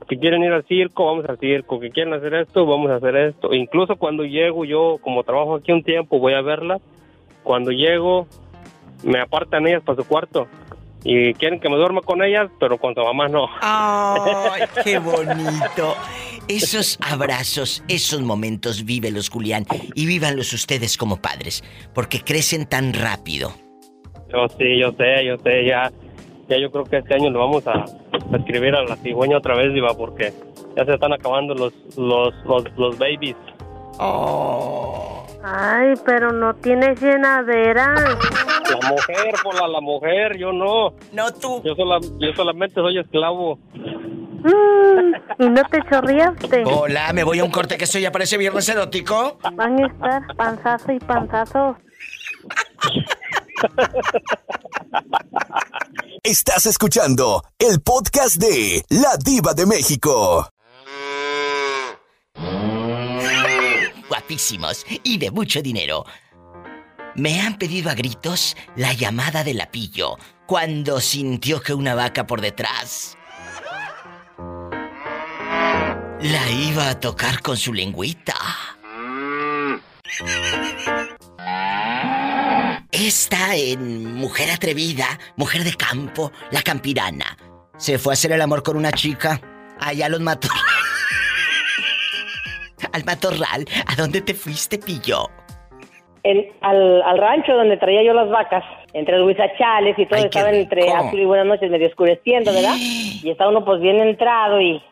Que 0.08 0.18
quieren 0.18 0.44
ir 0.44 0.52
al 0.52 0.66
circo, 0.66 1.06
vamos 1.06 1.26
al 1.30 1.38
circo. 1.38 1.80
Que 1.80 1.90
quieren 1.90 2.14
hacer 2.14 2.34
esto, 2.34 2.66
vamos 2.66 2.92
a 2.92 2.96
hacer 2.96 3.16
esto. 3.16 3.54
Incluso 3.54 3.96
cuando 3.96 4.24
llego, 4.24 4.66
yo 4.66 4.98
como 5.02 5.24
trabajo 5.24 5.56
aquí 5.56 5.72
un 5.72 5.84
tiempo, 5.84 6.20
voy 6.20 6.34
a 6.34 6.42
verlas. 6.42 6.82
Cuando 7.44 7.72
llego, 7.72 8.28
me 9.04 9.20
apartan 9.20 9.68
ellas 9.68 9.84
para 9.84 10.02
su 10.02 10.08
cuarto. 10.08 10.48
Y 11.04 11.34
quieren 11.36 11.60
que 11.60 11.70
me 11.70 11.78
duerma 11.78 12.02
con 12.02 12.24
ellas, 12.24 12.50
pero 12.60 12.78
con 12.78 12.94
su 12.94 13.02
mamá 13.02 13.28
no. 13.28 13.48
¡Ay, 13.62 14.64
qué 14.84 15.00
bonito! 15.00 15.96
Esos 16.48 17.00
abrazos, 17.02 17.84
esos 17.88 18.22
momentos, 18.22 18.84
vívelos, 18.86 19.30
Julián, 19.30 19.66
y 19.96 20.06
vívanlos 20.06 20.54
ustedes 20.54 20.98
como 20.98 21.22
padres, 21.22 21.64
porque 21.94 22.20
crecen 22.22 22.68
tan 22.68 22.94
rápido. 22.94 23.54
Yo 24.32 24.48
sí, 24.58 24.80
yo 24.80 24.92
sé, 24.94 25.26
yo 25.26 25.38
sé, 25.38 25.66
ya, 25.66 25.92
ya 26.48 26.58
yo 26.58 26.72
creo 26.72 26.86
que 26.86 26.98
este 26.98 27.16
año 27.16 27.30
lo 27.30 27.40
vamos 27.40 27.68
a, 27.68 27.74
a 27.74 28.38
escribir 28.38 28.76
a 28.76 28.84
la 28.84 28.96
cigüeña 28.98 29.38
otra 29.38 29.56
vez, 29.56 29.74
Diva, 29.74 29.94
porque 29.96 30.32
ya 30.76 30.86
se 30.86 30.94
están 30.94 31.14
acabando 31.14 31.54
los, 31.54 31.74
los, 31.98 32.34
los, 32.46 32.64
los 32.78 32.98
babies. 32.98 33.36
Ay, 35.44 35.94
pero 36.06 36.32
no 36.32 36.54
tienes 36.56 37.02
llenadera. 37.02 37.94
La 37.96 38.90
mujer, 38.90 39.34
por 39.44 39.56
la, 39.56 39.68
la 39.68 39.82
mujer, 39.82 40.38
yo 40.38 40.54
no. 40.54 40.94
No 41.12 41.34
tú. 41.34 41.62
Yo, 41.64 41.76
sola, 41.76 42.00
yo 42.20 42.34
solamente 42.36 42.76
soy 42.76 43.00
esclavo. 43.00 43.60
Mm, 43.74 45.14
¿Y 45.40 45.50
no 45.50 45.64
te 45.66 45.82
chorreaste? 45.90 46.64
Hola, 46.66 47.12
me 47.14 47.24
voy 47.24 47.40
a 47.40 47.44
un 47.44 47.52
corte 47.52 47.78
que 47.78 47.84
estoy 47.84 48.02
ya 48.02 48.12
parece 48.12 48.38
viernes 48.38 48.70
erótico. 48.70 49.38
Van 49.54 49.84
a 49.84 49.88
estar 49.88 50.36
panzazo 50.36 50.92
y 50.94 51.00
panzazo. 51.00 51.78
Estás 56.24 56.66
escuchando 56.66 57.44
el 57.60 57.82
podcast 57.82 58.36
de 58.38 58.84
La 58.90 59.18
Diva 59.18 59.54
de 59.54 59.66
México. 59.66 60.50
Guapísimos 64.08 64.86
y 65.04 65.18
de 65.18 65.32
mucho 65.32 65.62
dinero. 65.62 66.06
Me 67.16 67.42
han 67.42 67.58
pedido 67.58 67.90
a 67.90 67.94
gritos 67.94 68.56
la 68.76 68.94
llamada 68.94 69.44
del 69.44 69.58
lapillo 69.58 70.18
cuando 70.48 71.02
sintió 71.02 71.62
que 71.62 71.74
una 71.74 71.96
vaca 71.96 72.26
por 72.28 72.42
detrás 72.42 73.18
la 76.22 76.50
iba 76.52 76.90
a 76.90 77.00
tocar 77.00 77.42
con 77.42 77.58
su 77.58 77.74
lengüita. 77.74 78.36
Esta 82.92 83.56
en 83.56 84.16
Mujer 84.16 84.52
Atrevida, 84.52 85.06
Mujer 85.38 85.64
de 85.64 85.74
Campo, 85.74 86.32
la 86.52 86.62
campirana, 86.62 87.38
se 87.78 87.98
fue 87.98 88.12
a 88.12 88.16
hacer 88.16 88.34
el 88.34 88.42
amor 88.42 88.64
con 88.64 88.76
una 88.76 88.92
chica. 88.92 89.40
Allá 89.80 90.10
los 90.10 90.20
mató. 90.20 90.50
Al 92.94 93.06
matorral, 93.06 93.66
¿a 93.88 93.96
dónde 93.96 94.22
te 94.22 94.34
fuiste, 94.34 94.78
pillo? 94.78 95.30
En- 96.24 96.52
al, 96.62 97.02
al 97.04 97.18
rancho 97.18 97.54
donde 97.54 97.78
traía 97.78 98.04
yo 98.04 98.14
las 98.14 98.30
vacas, 98.30 98.64
entre 98.94 99.18
los 99.18 99.28
huizachales 99.28 99.98
y 99.98 100.06
todo, 100.06 100.20
Ay, 100.20 100.60
entre 100.60 100.92
azul 100.92 101.20
y 101.20 101.26
buenas 101.26 101.48
noches, 101.48 101.72
medio 101.72 101.88
oscureciendo, 101.88 102.52
¿verdad? 102.54 102.76
Y 103.24 103.30
está 103.30 103.48
uno 103.48 103.64
pues 103.64 103.80
bien 103.82 104.02
entrado 104.02 104.60
y, 104.60 104.84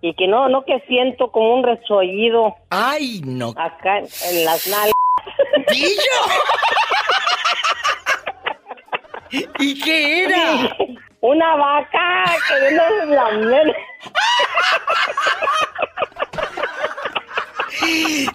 y 0.00 0.14
que 0.14 0.26
no, 0.26 0.48
no 0.48 0.64
que 0.64 0.80
siento 0.88 1.30
como 1.30 1.54
un 1.54 1.62
resollido. 1.62 2.56
Ay, 2.70 3.20
no. 3.24 3.50
Acá 3.56 3.98
en 3.98 4.44
las 4.44 4.66
nalgas. 4.66 4.92
¡Pillo! 5.68 5.88
¿Y 9.58 9.80
qué 9.80 10.24
era? 10.24 10.76
Una 11.20 11.56
vaca 11.56 12.24
queriendo 12.48 13.14
lamer. 13.14 13.74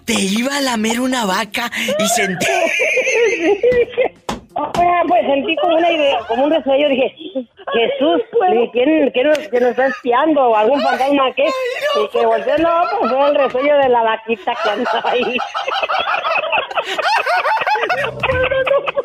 Te 0.05 0.13
iba 0.13 0.57
a 0.57 0.61
lamer 0.61 0.99
una 0.99 1.25
vaca 1.25 1.71
y 1.99 2.07
sentí. 2.07 2.45
Pues 5.07 5.25
sentí 5.25 5.55
como 5.57 5.77
una 5.77 5.91
idea, 5.91 6.19
como 6.27 6.43
un 6.45 6.51
resuello, 6.51 6.89
dije, 6.89 7.15
Jesús, 7.73 8.21
¿quién, 8.73 9.11
quién 9.11 9.27
nos, 9.27 9.37
quién 9.37 9.63
nos 9.63 9.71
está 9.71 9.87
espiando? 9.87 10.41
¿O 10.49 10.55
algún 10.55 10.81
fantasma 10.81 11.31
qué? 11.35 11.45
Y 11.45 12.07
que 12.09 12.25
volteé, 12.25 12.57
no, 12.59 12.81
pues 12.99 13.11
fue 13.11 13.29
el 13.29 13.35
resuello 13.35 13.77
de 13.77 13.89
la 13.89 14.03
vaquita 14.03 14.53
que 14.63 14.69
andaba 14.69 15.11
ahí. 15.11 15.37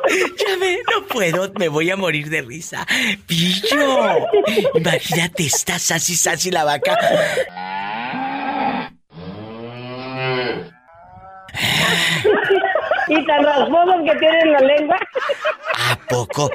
Ya 0.07 0.57
ve, 0.61 0.79
no 0.93 1.07
puedo, 1.07 1.51
me 1.59 1.69
voy 1.69 1.91
a 1.91 1.97
morir 1.97 2.29
de 2.29 2.43
risa. 2.43 2.87
Pillo. 3.27 4.29
Imagínate, 4.75 5.47
está 5.47 5.79
sasi 5.79 6.15
sasi 6.15 6.51
la 6.51 6.65
vaca. 6.65 6.95
Y 13.07 13.27
tan 13.27 13.45
rasposos 13.45 13.97
que 14.05 14.19
tienen 14.19 14.53
la 14.53 14.61
lengua. 14.61 14.99
¿A 15.91 15.97
poco? 16.09 16.51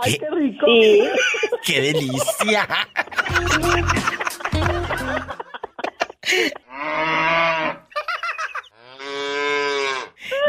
¡Ay, 0.00 0.18
qué, 0.18 0.30
rico! 0.30 0.66
Sí. 0.66 1.02
¡Qué 1.64 1.80
delicia! 1.80 2.66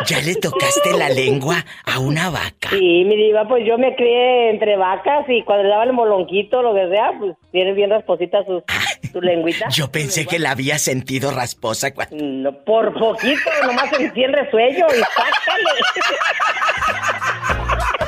¿Ya 0.06 0.20
le 0.22 0.36
tocaste 0.36 0.94
la 0.98 1.10
lengua 1.10 1.64
a 1.86 2.00
una 2.00 2.30
vaca? 2.30 2.70
Sí, 2.70 3.06
mi 3.06 3.16
diva, 3.16 3.48
pues 3.48 3.66
yo 3.66 3.78
me 3.78 3.96
crié 3.96 4.50
entre 4.50 4.76
vacas 4.76 5.26
y 5.28 5.44
cuando 5.44 5.64
le 5.64 5.70
daba 5.70 5.84
el 5.84 5.94
molonquito, 5.94 6.62
lo 6.62 6.74
que 6.74 6.90
sea, 6.90 7.12
pues 7.18 7.36
tiene 7.52 7.74
bien 7.74 7.90
rasposita 7.90 8.44
su, 8.46 8.64
ah, 8.68 8.86
su 9.12 9.22
lengüita. 9.22 9.70
Yo 9.70 9.92
pensé 9.92 10.26
que 10.26 10.40
la 10.40 10.52
había 10.52 10.78
sentido 10.78 11.32
rasposa 11.32 11.94
cuando... 11.94 12.16
No, 12.18 12.52
por 12.64 12.94
poquito, 12.94 13.50
nomás 13.66 13.90
sentí 13.92 14.24
el 14.24 14.34
resuello 14.34 14.86
y 14.88 15.00
sácale. 15.00 15.70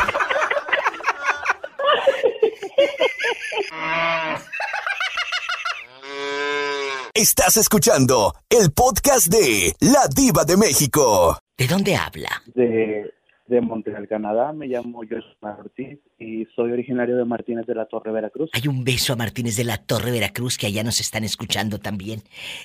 Estás 7.13 7.57
escuchando 7.57 8.33
el 8.49 8.71
podcast 8.71 9.27
de 9.27 9.73
La 9.79 10.07
Diva 10.13 10.43
de 10.43 10.57
México. 10.57 11.37
¿De 11.57 11.67
dónde 11.67 11.95
habla? 11.95 12.29
de, 12.53 13.13
de 13.47 13.61
Montreal, 13.61 14.07
Canadá. 14.07 14.51
Me 14.51 14.67
llamo 14.67 14.99
Joshua 15.09 15.55
Ortiz 15.57 15.99
y 16.19 16.45
soy 16.55 16.71
originario 16.73 17.15
de 17.15 17.23
Martínez 17.25 17.65
de 17.67 17.75
la 17.75 17.85
Torre, 17.85 18.11
Veracruz. 18.11 18.49
Hay 18.53 18.67
un 18.67 18.83
beso 18.83 19.13
a 19.13 19.15
Martínez 19.15 19.55
de 19.55 19.63
la 19.63 19.77
Torre 19.77 20.11
Veracruz 20.11 20.57
que 20.57 20.67
allá 20.67 20.83
nos 20.83 20.99
están 20.99 21.23
escuchando 21.23 21.79
también. 21.79 22.21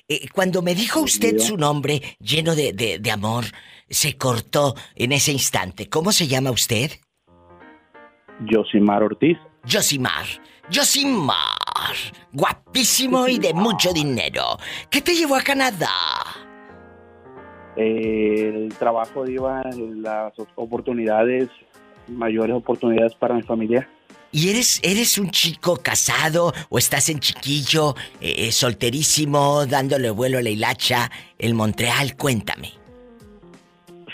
Eh, 0.09 0.27
cuando 0.35 0.63
me 0.63 0.75
dijo 0.75 1.01
usted 1.01 1.39
su 1.39 1.57
nombre 1.57 2.03
lleno 2.19 2.55
de, 2.57 2.73
de- 2.73 2.99
de 2.99 3.11
amor, 3.11 3.45
se 3.89 4.17
cortó 4.19 4.75
en 4.97 5.13
ese 5.13 5.31
instante. 5.33 5.89
¿Cómo 5.89 6.11
se 6.11 6.27
llama 6.27 6.51
usted? 6.51 6.91
Josimar 8.51 9.03
Ortiz. 9.05 9.37
Josimar. 9.69 10.27
Josimar. 10.73 11.97
Guapísimo 12.33 13.27
y 13.29 13.39
de 13.39 13.53
mucho 13.53 13.93
dinero. 13.93 14.59
¿Qué 14.89 15.01
te 15.01 15.15
llevó 15.15 15.37
a 15.37 15.43
Canadá? 15.43 15.89
El 17.77 18.73
trabajo 18.79 19.27
iba 19.27 19.63
las 19.97 20.33
oportunidades, 20.55 21.49
mayores 22.09 22.57
oportunidades 22.57 23.15
para 23.15 23.35
mi 23.35 23.43
familia. 23.43 23.89
¿Y 24.33 24.51
eres, 24.51 24.81
eres 24.85 25.19
un 25.19 25.31
chico 25.31 25.77
casado 25.77 26.53
o 26.69 26.79
estás 26.79 27.09
en 27.09 27.19
chiquillo, 27.19 27.97
eh, 28.21 28.47
eh, 28.47 28.53
solterísimo, 28.53 29.67
dándole 29.67 30.11
vuelo 30.11 30.39
a 30.39 30.43
la 30.43 30.51
hilacha 30.51 31.11
en 31.37 31.57
Montreal? 31.57 32.17
Cuéntame. 32.17 32.80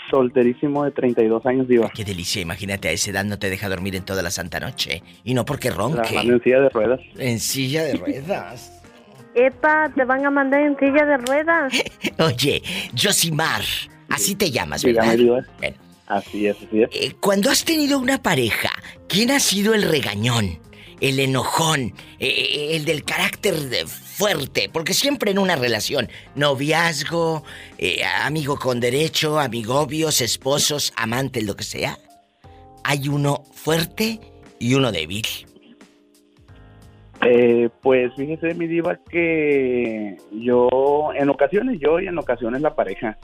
Solterísimo 0.09 0.85
de 0.85 0.91
32 0.91 1.45
años, 1.45 1.67
Diva. 1.67 1.91
Qué 1.93 2.03
delicia, 2.03 2.41
imagínate, 2.41 2.89
a 2.89 2.91
esa 2.91 3.11
edad 3.11 3.25
no 3.25 3.37
te 3.37 3.49
deja 3.49 3.69
dormir 3.69 3.95
en 3.95 4.03
toda 4.03 4.21
la 4.21 4.31
santa 4.31 4.59
noche. 4.59 5.03
Y 5.23 5.33
no 5.33 5.45
porque 5.45 5.69
ronque. 5.69 6.01
Trabajando 6.01 6.33
en 6.33 6.43
silla 6.43 6.59
de 6.61 6.69
ruedas. 6.69 6.99
En 7.17 7.39
silla 7.39 7.83
de 7.83 7.93
ruedas. 7.95 8.73
Epa, 9.35 9.91
te 9.93 10.03
van 10.03 10.25
a 10.25 10.31
mandar 10.31 10.61
en 10.61 10.77
silla 10.77 11.05
de 11.05 11.17
ruedas. 11.17 11.73
Oye, 12.19 12.63
Josimar, 12.95 13.61
así 14.09 14.35
te 14.35 14.49
llamas, 14.49 14.83
¿verdad? 14.83 15.03
Dígame, 15.03 15.17
Diva. 15.17 15.39
Bueno. 15.59 15.77
Así 16.07 16.47
es, 16.47 16.55
así 16.55 16.83
es. 16.83 16.89
Eh, 16.93 17.15
cuando 17.19 17.51
has 17.51 17.65
tenido 17.65 17.99
una 17.99 18.23
pareja, 18.23 18.69
¿quién 19.09 19.29
ha 19.29 19.39
sido 19.39 19.73
el 19.73 19.83
regañón? 19.83 20.59
El 20.99 21.19
enojón, 21.19 21.93
eh, 22.19 22.69
el 22.71 22.85
del 22.85 23.03
carácter 23.03 23.55
fuerte, 23.87 24.69
porque 24.71 24.93
siempre 24.93 25.29
en 25.31 25.37
una 25.37 25.55
relación, 25.55 26.09
noviazgo, 26.35 27.43
eh, 27.77 28.01
amigo 28.23 28.57
con 28.57 28.79
derecho, 28.79 29.39
amigobios, 29.39 30.21
esposos, 30.21 30.91
amantes, 30.95 31.43
lo 31.43 31.55
que 31.55 31.63
sea, 31.63 31.99
hay 32.83 33.09
uno 33.09 33.43
fuerte 33.53 34.19
y 34.59 34.73
uno 34.73 34.91
débil. 34.91 35.25
Eh, 37.21 37.69
pues 37.81 38.13
fíjese, 38.15 38.53
mi 38.53 38.67
diva, 38.67 38.97
que 39.09 40.17
yo, 40.31 41.11
en 41.15 41.29
ocasiones 41.29 41.79
yo 41.79 41.99
y 41.99 42.07
en 42.07 42.17
ocasiones 42.17 42.61
la 42.61 42.75
pareja. 42.75 43.17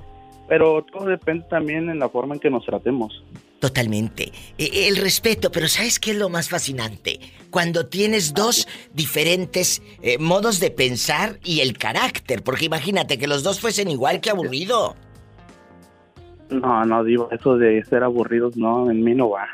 Pero 0.48 0.84
todo 0.84 1.08
depende 1.08 1.46
también 1.50 1.90
en 1.90 2.00
la 2.00 2.10
forma 2.10 2.36
en 2.36 2.40
que 2.40 2.50
nos 2.50 2.66
tratemos. 2.66 3.24
Totalmente. 3.64 4.34
Eh, 4.58 4.90
El 4.90 4.98
respeto, 4.98 5.50
pero 5.50 5.70
¿sabes 5.70 5.98
qué 5.98 6.12
es 6.12 6.18
lo 6.18 6.28
más 6.28 6.50
fascinante? 6.50 7.22
Cuando 7.50 7.86
tienes 7.86 8.34
dos 8.34 8.68
diferentes 8.94 9.82
eh, 10.02 10.18
modos 10.18 10.60
de 10.60 10.70
pensar 10.70 11.40
y 11.46 11.62
el 11.62 11.78
carácter, 11.78 12.44
porque 12.44 12.66
imagínate 12.66 13.18
que 13.18 13.26
los 13.26 13.42
dos 13.42 13.62
fuesen 13.62 13.90
igual 13.90 14.20
que 14.20 14.32
aburrido. 14.32 14.98
No, 16.50 16.84
no, 16.84 17.06
digo, 17.06 17.30
eso 17.32 17.56
de 17.56 17.82
ser 17.86 18.04
aburridos, 18.04 18.58
no, 18.58 18.92
en 18.92 19.02
mí 19.02 19.16
no 19.16 19.30
va. 19.30 19.48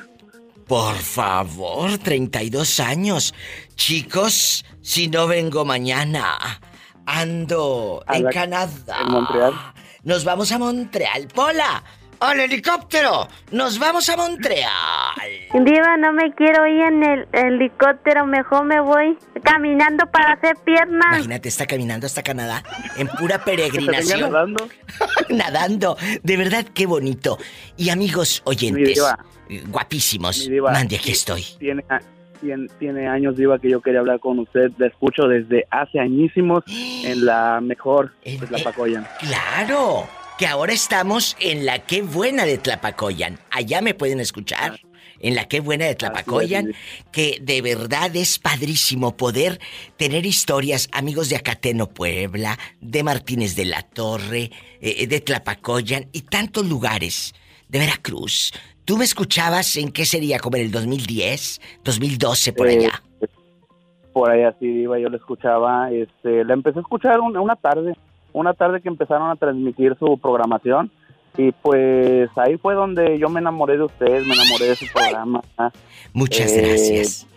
Por 0.66 0.96
favor, 0.96 2.00
32 2.00 2.80
años. 2.80 3.36
Chicos, 3.76 4.66
si 4.82 5.08
no 5.08 5.28
vengo 5.28 5.66
mañana, 5.66 6.36
ando 7.06 8.04
en 8.12 8.24
Canadá. 8.24 8.72
En 9.02 9.12
Montreal. 9.12 9.54
Nos 10.04 10.24
vamos 10.24 10.52
a 10.52 10.58
Montreal. 10.58 11.28
Pola, 11.28 11.84
al 12.20 12.40
helicóptero. 12.40 13.28
Nos 13.52 13.80
vamos 13.80 14.10
a 14.10 14.18
Montreal. 14.18 14.70
Diva, 15.54 15.98
no 15.98 16.14
me 16.14 16.34
quiero 16.34 16.68
ir 16.68 16.82
en 16.82 17.04
el 17.04 17.28
helicóptero, 17.32 18.26
mejor 18.26 18.66
me 18.66 18.80
voy 18.80 19.18
caminando 19.44 20.06
para 20.08 20.34
hacer 20.34 20.56
piernas. 20.66 21.16
Imagínate, 21.16 21.50
está 21.50 21.66
caminando 21.66 22.06
hasta 22.06 22.22
Canadá 22.24 22.64
en 22.98 23.08
pura 23.08 23.44
peregrinación. 23.44 24.22
nadando. 24.22 24.68
Nadando. 25.30 25.98
De 26.24 26.38
verdad, 26.38 26.66
qué 26.74 26.86
bonito. 26.86 27.38
Y 27.78 27.90
amigos 27.90 28.44
Mi 28.46 28.52
oyentes, 28.52 28.96
diva. 28.96 29.20
guapísimos, 29.68 30.48
diva. 30.48 30.72
mande, 30.72 30.96
aquí 30.98 31.12
estoy. 31.12 31.44
Tiene, 31.60 31.84
tiene, 32.42 32.68
tiene 32.80 33.08
años, 33.08 33.36
Diva, 33.36 33.60
que 33.60 33.70
yo 33.70 33.82
quería 33.82 34.00
hablar 34.00 34.20
con 34.20 34.40
usted. 34.40 34.72
La 34.78 34.88
escucho 34.88 35.24
desde 35.28 35.66
hace 35.72 36.00
añísimos 36.00 36.64
en 36.68 37.26
la 37.26 37.60
mejor, 37.62 38.12
pues 38.24 38.50
la 38.52 38.60
Pacoyan. 38.60 39.08
Claro, 39.20 40.08
que 40.40 40.48
ahora 40.48 40.72
estamos 40.72 41.36
en 41.42 41.66
la 41.66 41.80
qué 41.80 42.02
buena 42.02 42.46
de 42.46 42.58
Tlapacoyan. 42.58 43.40
Allá 43.52 43.82
me 43.82 43.94
pueden 43.94 44.22
escuchar. 44.22 44.80
En 45.20 45.36
la 45.36 45.50
qué 45.50 45.60
buena 45.60 45.84
de 45.84 45.96
Tlapacoyan, 45.96 46.72
que 47.12 47.40
de 47.42 47.62
verdad 47.62 48.16
es 48.16 48.40
padrísimo 48.40 49.18
poder 49.18 49.60
tener 49.98 50.26
historias, 50.26 50.88
amigos 50.94 51.28
de 51.28 51.36
Acateno, 51.36 51.88
Puebla, 51.88 52.58
de 52.80 53.04
Martínez 53.04 53.58
de 53.58 53.66
la 53.66 53.82
Torre, 53.82 54.50
eh, 54.80 55.08
de 55.08 55.20
Tlapacoyan 55.20 56.06
y 56.14 56.22
tantos 56.22 56.66
lugares, 56.66 57.34
de 57.68 57.80
Veracruz. 57.80 58.54
¿Tú 58.86 58.96
me 58.96 59.04
escuchabas 59.04 59.76
en 59.76 59.92
qué 59.92 60.06
sería 60.06 60.40
como 60.40 60.56
en 60.56 60.64
el 60.64 60.72
2010, 60.72 61.60
2012 61.84 62.54
por 62.54 62.70
Eh, 62.70 62.78
allá? 62.78 63.04
Por 64.14 64.32
ahí 64.32 64.44
así, 64.44 64.68
Diva, 64.68 64.98
yo 65.00 65.10
la 65.10 65.18
escuchaba. 65.18 65.92
Este, 65.92 66.46
la 66.46 66.54
empecé 66.54 66.80
a 66.80 66.82
escuchar 66.84 67.20
una, 67.20 67.42
una 67.42 67.58
tarde. 67.58 67.94
Una 68.34 68.54
tarde 68.54 68.82
que 68.82 68.90
empezaron 68.90 69.30
a 69.30 69.36
transmitir 69.36 69.96
su 70.00 70.18
programación. 70.18 70.92
Y 71.38 71.52
pues 71.52 72.30
ahí 72.36 72.58
fue 72.58 72.74
donde 72.74 73.18
yo 73.20 73.30
me 73.30 73.40
enamoré 73.40 73.78
de 73.78 73.84
usted, 73.84 74.24
me 74.26 74.34
enamoré 74.34 74.66
de 74.70 74.76
su 74.76 74.86
programa. 74.92 75.42
Muchas 76.12 76.52
Eh, 76.52 76.62
gracias. 76.62 77.28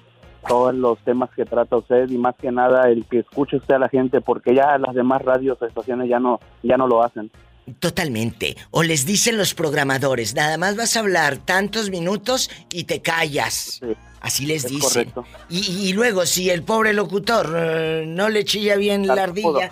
Todos 0.48 0.74
los 0.74 0.98
temas 1.04 1.30
que 1.36 1.44
trata 1.44 1.76
usted 1.76 2.08
y 2.10 2.18
más 2.18 2.34
que 2.34 2.50
nada 2.50 2.88
el 2.88 3.04
que 3.04 3.20
escuche 3.20 3.58
usted 3.58 3.74
a 3.74 3.78
la 3.78 3.88
gente, 3.88 4.20
porque 4.20 4.54
ya 4.56 4.76
las 4.78 4.94
demás 4.94 5.22
radios 5.22 5.60
o 5.62 5.66
estaciones 5.66 6.08
ya 6.08 6.18
no, 6.18 6.40
ya 6.64 6.76
no 6.76 6.88
lo 6.88 7.04
hacen. 7.04 7.30
Totalmente. 7.78 8.56
O 8.72 8.82
les 8.82 9.06
dicen 9.06 9.36
los 9.38 9.54
programadores, 9.54 10.34
nada 10.34 10.58
más 10.58 10.76
vas 10.76 10.96
a 10.96 11.00
hablar 11.00 11.36
tantos 11.36 11.90
minutos 11.90 12.50
y 12.72 12.84
te 12.84 13.00
callas. 13.02 13.80
Así 14.20 14.46
les 14.46 14.64
es 14.64 14.70
dicen. 14.70 14.88
correcto. 15.10 15.24
Y, 15.48 15.88
y 15.88 15.92
luego, 15.92 16.26
si 16.26 16.50
el 16.50 16.64
pobre 16.64 16.92
locutor 16.92 17.54
eh, 17.56 18.04
no 18.08 18.28
le 18.28 18.44
chilla 18.44 18.74
bien 18.76 19.06
la 19.06 19.22
ardilla, 19.24 19.70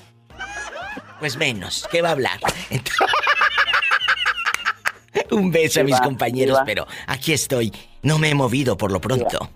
pues 1.21 1.37
menos, 1.37 1.87
¿qué 1.93 2.03
va 2.03 2.09
a 2.09 2.13
hablar? 2.13 2.41
Un 5.31 5.53
beso 5.53 5.81
a 5.81 5.85
mis 5.85 6.01
compañeros, 6.01 6.59
pero 6.67 6.87
aquí 7.07 7.33
estoy. 7.33 7.73
No 8.03 8.19
me 8.19 8.31
he 8.31 8.35
movido 8.35 8.77
por 8.77 8.91
lo 8.91 9.01
pronto. 9.01 9.49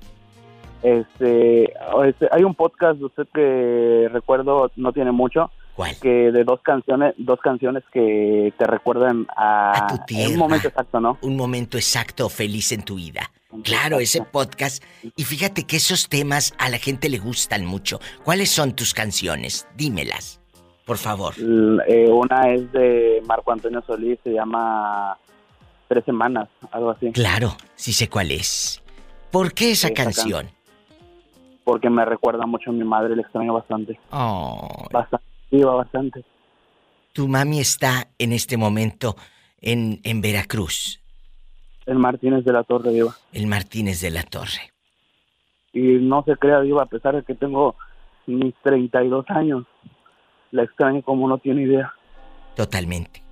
Este, 0.83 1.65
este, 1.65 2.29
hay 2.31 2.45
un 2.45 2.55
podcast 2.55 2.99
de 2.99 3.07
usted 3.07 3.27
que 3.33 4.09
recuerdo 4.13 4.71
no 4.77 4.93
tiene 4.93 5.11
mucho. 5.11 5.51
¿Cuál? 5.75 5.97
Que 6.01 6.31
de 6.31 6.45
dos 6.45 6.61
canciones, 6.63 7.15
dos 7.17 7.41
canciones 7.41 7.83
que 7.93 8.53
te 8.57 8.67
recuerdan 8.67 9.27
a, 9.37 9.89
tu 9.89 9.99
tierra. 10.07 10.31
un 10.31 10.39
momento 10.39 10.69
exacto, 10.69 11.01
¿no? 11.01 11.19
Un 11.23 11.37
momento 11.37 11.79
exacto 11.79 12.29
feliz 12.29 12.71
en 12.71 12.83
tu 12.83 12.97
vida. 12.97 13.33
Claro, 13.63 13.99
ese 13.99 14.23
podcast. 14.23 14.85
Y 15.17 15.25
fíjate 15.25 15.65
que 15.65 15.77
esos 15.77 16.09
temas 16.09 16.55
a 16.59 16.69
la 16.69 16.79
gente 16.79 17.09
le 17.09 17.19
gustan 17.19 17.65
mucho. 17.65 18.01
¿Cuáles 18.23 18.51
son 18.51 18.77
tus 18.77 18.95
canciones? 18.95 19.67
Dímelas, 19.77 20.41
por 20.85 20.99
favor. 20.99 21.35
Eh, 21.39 22.09
una 22.11 22.53
es 22.53 22.71
de 22.73 23.23
Marco 23.27 23.53
Antonio 23.53 23.83
Solís, 23.87 24.19
se 24.23 24.33
llama 24.33 25.17
Tres 25.89 26.05
Semanas, 26.05 26.49
algo 26.71 26.91
así. 26.91 27.11
Claro, 27.13 27.57
sí 27.75 27.93
sé 27.93 28.09
cuál 28.09 28.31
es. 28.31 28.83
¿Por 29.31 29.53
qué 29.53 29.73
esa 29.73 29.91
canción? 29.93 30.51
Porque 31.65 31.89
me 31.91 32.05
recuerda 32.05 32.47
mucho 32.47 32.71
a 32.71 32.73
mi 32.75 32.85
madre, 32.85 33.17
le 33.17 33.23
extraño 33.23 33.55
bastante. 33.55 33.99
Oh, 34.11 34.87
Bastante, 34.93 35.25
iba 35.51 35.75
bastante. 35.75 36.25
tu 37.13 37.27
mami 37.29 37.61
está 37.61 38.09
en 38.19 38.33
este 38.33 38.57
momento 38.57 39.17
en, 39.61 40.01
en 40.05 40.21
Veracruz, 40.21 41.01
El 41.87 41.99
Martínez 41.99 42.45
de 42.45 42.53
la 42.53 42.65
Torre, 42.65 42.91
Diva. 42.93 43.15
el 43.33 43.47
Martínez 43.47 44.01
de 44.03 44.11
la 44.11 44.23
Torre. 44.25 44.73
Y 45.73 45.81
no 45.81 46.23
se 46.25 46.37
crea, 46.37 46.61
Diva, 46.61 46.83
a 46.83 46.87
pesar 46.87 47.17
de 47.17 47.23
que 47.23 47.35
tengo 47.35 47.77
mis 48.27 48.55
32 48.63 49.25
años, 49.31 49.65
la 50.55 50.63
extraño 50.63 51.03
como 51.03 51.29
no 51.29 51.39
tiene 51.39 51.63
idea. 51.63 51.93
Totalmente. 52.55 53.23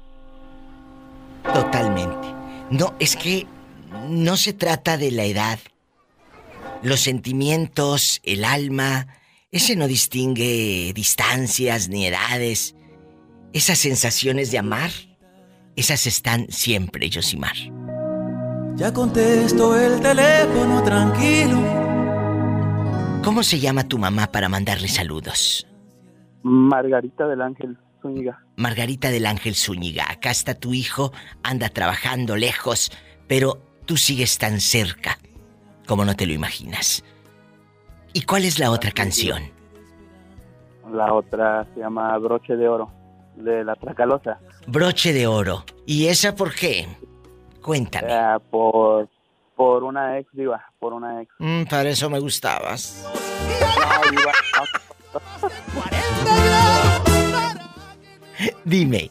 Totalmente. 1.54 2.28
No, 2.70 2.94
es 2.98 3.16
que 3.16 3.46
no 4.08 4.36
se 4.36 4.52
trata 4.52 4.96
de 4.96 5.10
la 5.12 5.24
edad. 5.24 5.58
Los 6.82 7.00
sentimientos, 7.00 8.20
el 8.24 8.44
alma, 8.44 9.06
ese 9.52 9.76
no 9.76 9.86
distingue 9.86 10.92
distancias 10.94 11.88
ni 11.88 12.06
edades. 12.06 12.74
Esas 13.52 13.78
sensaciones 13.78 14.50
de 14.50 14.58
amar, 14.58 14.90
esas 15.76 16.06
están 16.06 16.46
siempre, 16.50 17.08
Yosimar. 17.08 17.54
Ya 18.74 18.92
contesto 18.92 19.78
el 19.78 20.00
teléfono 20.00 20.82
tranquilo. 20.82 21.60
¿Cómo 23.22 23.44
se 23.44 23.60
llama 23.60 23.84
tu 23.84 23.98
mamá 23.98 24.32
para 24.32 24.48
mandarle 24.48 24.88
saludos? 24.88 25.66
Margarita 26.42 27.26
del 27.26 27.42
Ángel 27.42 27.76
Zúñiga. 28.00 28.42
Margarita 28.56 29.10
del 29.10 29.26
Ángel 29.26 29.54
Zúñiga, 29.54 30.04
acá 30.10 30.30
está 30.30 30.54
tu 30.54 30.74
hijo, 30.74 31.12
anda 31.42 31.68
trabajando 31.68 32.36
lejos, 32.36 32.90
pero 33.28 33.58
tú 33.86 33.96
sigues 33.96 34.38
tan 34.38 34.60
cerca, 34.60 35.18
como 35.86 36.04
no 36.04 36.14
te 36.16 36.26
lo 36.26 36.32
imaginas. 36.32 37.04
¿Y 38.12 38.22
cuál 38.22 38.44
es 38.44 38.58
la 38.58 38.70
otra 38.70 38.90
canción? 38.90 39.42
La 40.92 41.14
otra 41.14 41.66
se 41.74 41.80
llama 41.80 42.16
Broche 42.18 42.56
de 42.56 42.68
Oro, 42.68 42.90
de 43.36 43.64
la 43.64 43.74
Tracalosa. 43.76 44.38
Broche 44.66 45.12
de 45.12 45.26
oro. 45.26 45.64
¿Y 45.86 46.06
esa 46.06 46.34
por 46.34 46.54
qué? 46.54 46.86
Cuéntame. 47.62 48.08
Eh, 48.10 48.38
por, 48.50 49.08
por 49.56 49.84
una 49.84 50.18
ex, 50.18 50.28
diva, 50.32 50.62
por 50.78 50.92
una 50.92 51.22
ex. 51.22 51.32
Mm, 51.38 51.64
para 51.64 51.88
eso 51.88 52.10
me 52.10 52.18
gustabas. 52.18 53.08
No, 53.60 54.10
diva, 54.10 54.32
Dime. 58.64 59.10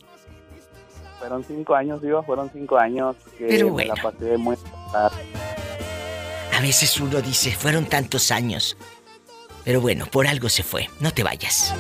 Fueron 1.20 1.44
cinco 1.44 1.76
años, 1.76 2.02
diva, 2.02 2.24
fueron 2.24 2.50
cinco 2.52 2.78
años 2.78 3.16
que 3.38 3.46
Pero 3.46 3.68
me 3.68 3.72
bueno. 3.74 3.94
la 3.96 4.02
pasé 4.02 4.38
muy... 4.38 4.58
A 4.94 6.62
veces 6.62 7.00
uno 7.00 7.22
dice, 7.22 7.52
fueron 7.52 7.86
tantos 7.86 8.32
años. 8.32 8.76
Pero 9.64 9.82
bueno, 9.82 10.06
por 10.08 10.28
algo 10.28 10.50
se 10.50 10.64
fue. 10.64 10.90
No 11.00 11.14
te 11.14 11.24
vayas. 11.24 11.74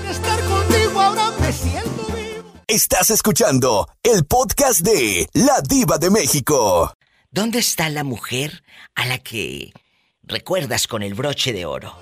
Estás 2.67 3.09
escuchando 3.09 3.87
el 4.03 4.25
podcast 4.25 4.81
de 4.81 5.27
La 5.33 5.61
Diva 5.61 5.97
de 5.97 6.09
México. 6.09 6.93
¿Dónde 7.31 7.59
está 7.59 7.89
la 7.89 8.03
mujer 8.03 8.63
a 8.95 9.05
la 9.07 9.17
que 9.17 9.71
recuerdas 10.23 10.87
con 10.87 11.01
el 11.01 11.13
broche 11.15 11.53
de 11.53 11.65
oro? 11.65 11.95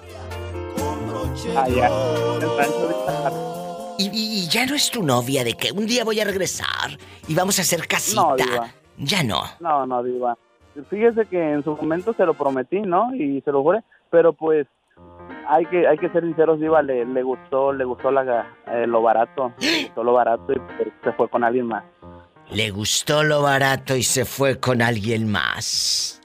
Allá, 1.58 1.90
Zacatecas. 2.40 3.34
Y, 3.98 4.06
y- 4.14 4.44
y 4.44 4.48
ya 4.48 4.66
no 4.66 4.76
es 4.76 4.90
tu 4.90 5.04
novia 5.04 5.44
de 5.44 5.54
que 5.56 5.72
un 5.72 5.86
día 5.86 6.04
voy 6.04 6.20
a 6.20 6.26
regresar 6.26 6.98
y 7.28 7.36
vamos 7.36 7.60
a 7.60 7.62
hacer 7.64 7.86
casita. 7.88 8.22
No, 8.22 8.36
diva. 8.36 8.68
ya 8.98 9.24
no. 9.24 9.44
No, 9.60 9.86
no, 9.86 10.04
diva. 10.04 10.38
Fíjese 10.90 11.26
que 11.26 11.52
en 11.54 11.64
su 11.64 11.76
momento 11.76 12.14
se 12.14 12.26
lo 12.26 12.34
prometí, 12.34 12.80
¿no? 12.80 13.14
Y 13.14 13.42
se 13.42 13.52
lo 13.52 13.62
juré, 13.62 13.84
pero 14.10 14.32
pues 14.34 14.68
hay 15.50 15.66
que 15.66 15.88
hay 15.88 15.98
que 15.98 16.10
ser 16.10 16.24
sinceros, 16.24 16.60
diva, 16.60 16.82
le, 16.82 17.06
le 17.06 17.24
gustó, 17.24 17.74
le 17.74 17.84
gustó 17.84 18.12
la, 18.12 18.48
eh, 18.68 18.88
lo 18.88 19.02
barato, 19.02 19.52
le 19.60 19.84
gustó 19.86 20.04
lo 20.04 20.14
barato 20.14 20.54
y 20.54 20.60
pues, 20.60 20.88
se 21.04 21.12
fue 21.14 21.28
con 21.30 21.44
alguien 21.44 21.66
más. 21.68 21.84
Le 22.52 22.72
gustó 22.72 23.24
lo 23.24 23.42
barato 23.44 23.96
y 23.96 24.04
se 24.04 24.26
fue 24.26 24.60
con 24.60 24.82
alguien 24.82 25.30
más. 25.30 26.19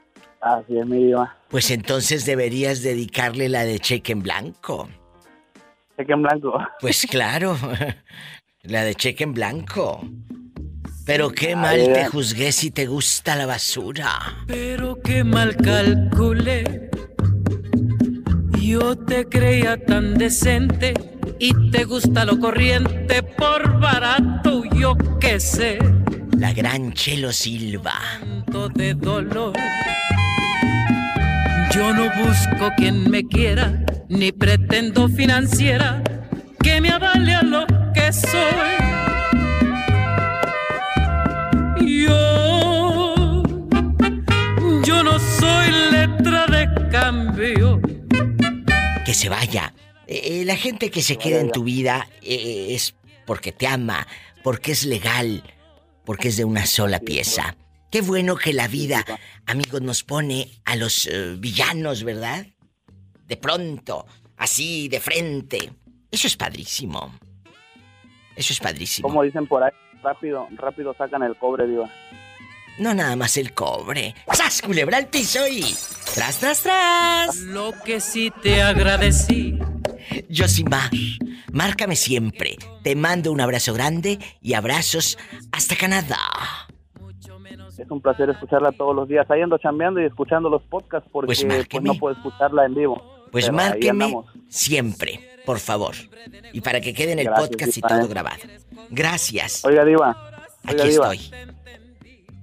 Así 0.45 0.77
es, 0.77 0.85
mi 0.85 1.05
diva. 1.05 1.35
Pues 1.49 1.71
entonces 1.71 2.23
deberías 2.23 2.83
dedicarle 2.83 3.49
la 3.49 3.63
de 3.63 3.79
cheque 3.79 4.11
en 4.11 4.21
blanco. 4.21 4.87
Cheque 5.97 6.13
en 6.13 6.21
blanco. 6.21 6.59
Pues 6.79 7.07
claro, 7.09 7.57
la 8.61 8.83
de 8.83 8.93
cheque 8.93 9.23
en 9.23 9.33
blanco. 9.33 10.07
Pero 11.03 11.31
qué 11.31 11.49
Ay, 11.49 11.55
mal 11.55 11.93
te 11.93 12.05
juzgué 12.05 12.51
si 12.51 12.69
te 12.69 12.85
gusta 12.85 13.35
la 13.35 13.47
basura. 13.47 14.19
Pero 14.45 15.01
qué 15.03 15.23
mal 15.23 15.55
calculé. 15.55 16.91
Yo 18.61 18.95
te 18.95 19.27
creía 19.27 19.83
tan 19.83 20.13
decente 20.13 20.93
y 21.39 21.71
te 21.71 21.85
gusta 21.85 22.23
lo 22.23 22.39
corriente 22.39 23.23
por 23.23 23.79
barato, 23.79 24.63
yo 24.75 24.95
qué 25.19 25.39
sé. 25.39 25.79
La 26.37 26.53
gran 26.53 26.93
Chelo 26.93 27.31
Silva. 27.31 27.99
Tanto 28.19 28.69
de 28.69 28.93
dolor. 28.93 29.53
Yo 31.75 31.93
no 31.93 32.09
busco 32.23 32.71
quien 32.77 33.11
me 33.11 33.25
quiera, 33.25 33.83
ni 34.07 34.31
pretendo 34.31 35.09
financiera 35.09 36.01
que 36.63 36.79
me 36.79 36.89
avale 36.89 37.35
a 37.35 37.41
lo 37.41 37.67
que 37.93 38.13
soy. 38.13 38.75
Yo, 41.85 43.43
yo 44.85 45.03
no 45.03 45.19
soy 45.19 45.71
letra 45.91 46.45
de 46.47 46.89
cambio. 46.89 47.81
Que 49.05 49.13
se 49.13 49.27
vaya. 49.27 49.73
Eh, 50.07 50.21
eh, 50.23 50.45
la 50.45 50.55
gente 50.55 50.89
que 50.89 51.01
se 51.01 51.17
queda 51.17 51.41
en 51.41 51.51
tu 51.51 51.65
vida 51.65 52.07
eh, 52.21 52.67
es 52.69 52.95
porque 53.25 53.51
te 53.51 53.67
ama, 53.67 54.07
porque 54.43 54.71
es 54.71 54.85
legal, 54.85 55.43
porque 56.05 56.29
es 56.29 56.37
de 56.37 56.45
una 56.45 56.65
sola 56.65 56.99
pieza. 56.99 57.57
Qué 57.95 58.01
bueno 58.01 58.35
que 58.35 58.51
la 58.51 58.67
vida, 58.67 59.05
amigos, 59.45 59.81
nos 59.81 60.03
pone 60.03 60.49
a 60.65 60.75
los 60.75 61.07
eh, 61.07 61.37
villanos, 61.39 62.03
¿verdad? 62.03 62.45
De 63.25 63.37
pronto, 63.37 64.05
así, 64.35 64.89
de 64.89 64.99
frente. 64.99 65.71
Eso 66.11 66.27
es 66.27 66.35
padrísimo. 66.35 67.17
Eso 68.35 68.51
es 68.51 68.59
padrísimo. 68.59 69.07
Como 69.07 69.23
dicen 69.23 69.47
por 69.47 69.63
ahí, 69.63 69.71
rápido, 70.03 70.45
rápido 70.57 70.93
sacan 70.97 71.23
el 71.23 71.37
cobre, 71.37 71.67
diva. 71.67 71.89
No 72.79 72.93
nada 72.93 73.15
más 73.15 73.37
el 73.37 73.53
cobre. 73.53 74.13
¡Sas, 74.33 74.61
culebra 74.61 74.97
al 74.97 75.07
piso 75.07 75.47
y... 75.47 75.61
¡Tras, 76.15 76.41
tras, 76.41 76.63
tras! 76.63 77.37
Lo 77.37 77.71
que 77.85 78.01
sí 78.01 78.29
te 78.43 78.61
agradecí. 78.61 79.57
Yosimar, 80.27 80.91
márcame 81.53 81.95
siempre. 81.95 82.57
Te 82.83 82.97
mando 82.97 83.31
un 83.31 83.39
abrazo 83.39 83.73
grande 83.73 84.19
y 84.41 84.53
abrazos 84.55 85.17
hasta 85.53 85.77
Canadá. 85.77 86.64
Es 87.77 87.91
un 87.91 88.01
placer 88.01 88.29
escucharla 88.29 88.71
todos 88.71 88.95
los 88.95 89.07
días. 89.07 89.29
Ahí 89.29 89.41
ando 89.41 89.57
chambeando 89.57 90.01
y 90.01 90.05
escuchando 90.05 90.49
los 90.49 90.61
podcasts 90.63 91.09
porque 91.11 91.27
Pues 91.27 91.45
pues, 91.69 91.83
no 91.83 91.95
puedo 91.95 92.15
escucharla 92.15 92.65
en 92.65 92.75
vivo. 92.75 93.01
Pues 93.31 93.51
márqueme 93.51 94.15
siempre, 94.47 95.19
por 95.45 95.59
favor. 95.59 95.93
Y 96.53 96.61
para 96.61 96.79
que 96.79 96.93
quede 96.93 97.11
en 97.11 97.19
el 97.19 97.25
Gracias, 97.25 97.49
podcast 97.49 97.77
y 97.77 97.81
todo 97.81 98.01
¿eh? 98.01 98.07
grabado. 98.07 98.37
Gracias. 98.89 99.65
Oiga, 99.65 99.83
Diva. 99.83 100.15
Oiga, 100.67 100.83
Aquí 100.83 100.91
Diva. 100.91 101.13
estoy. 101.13 101.31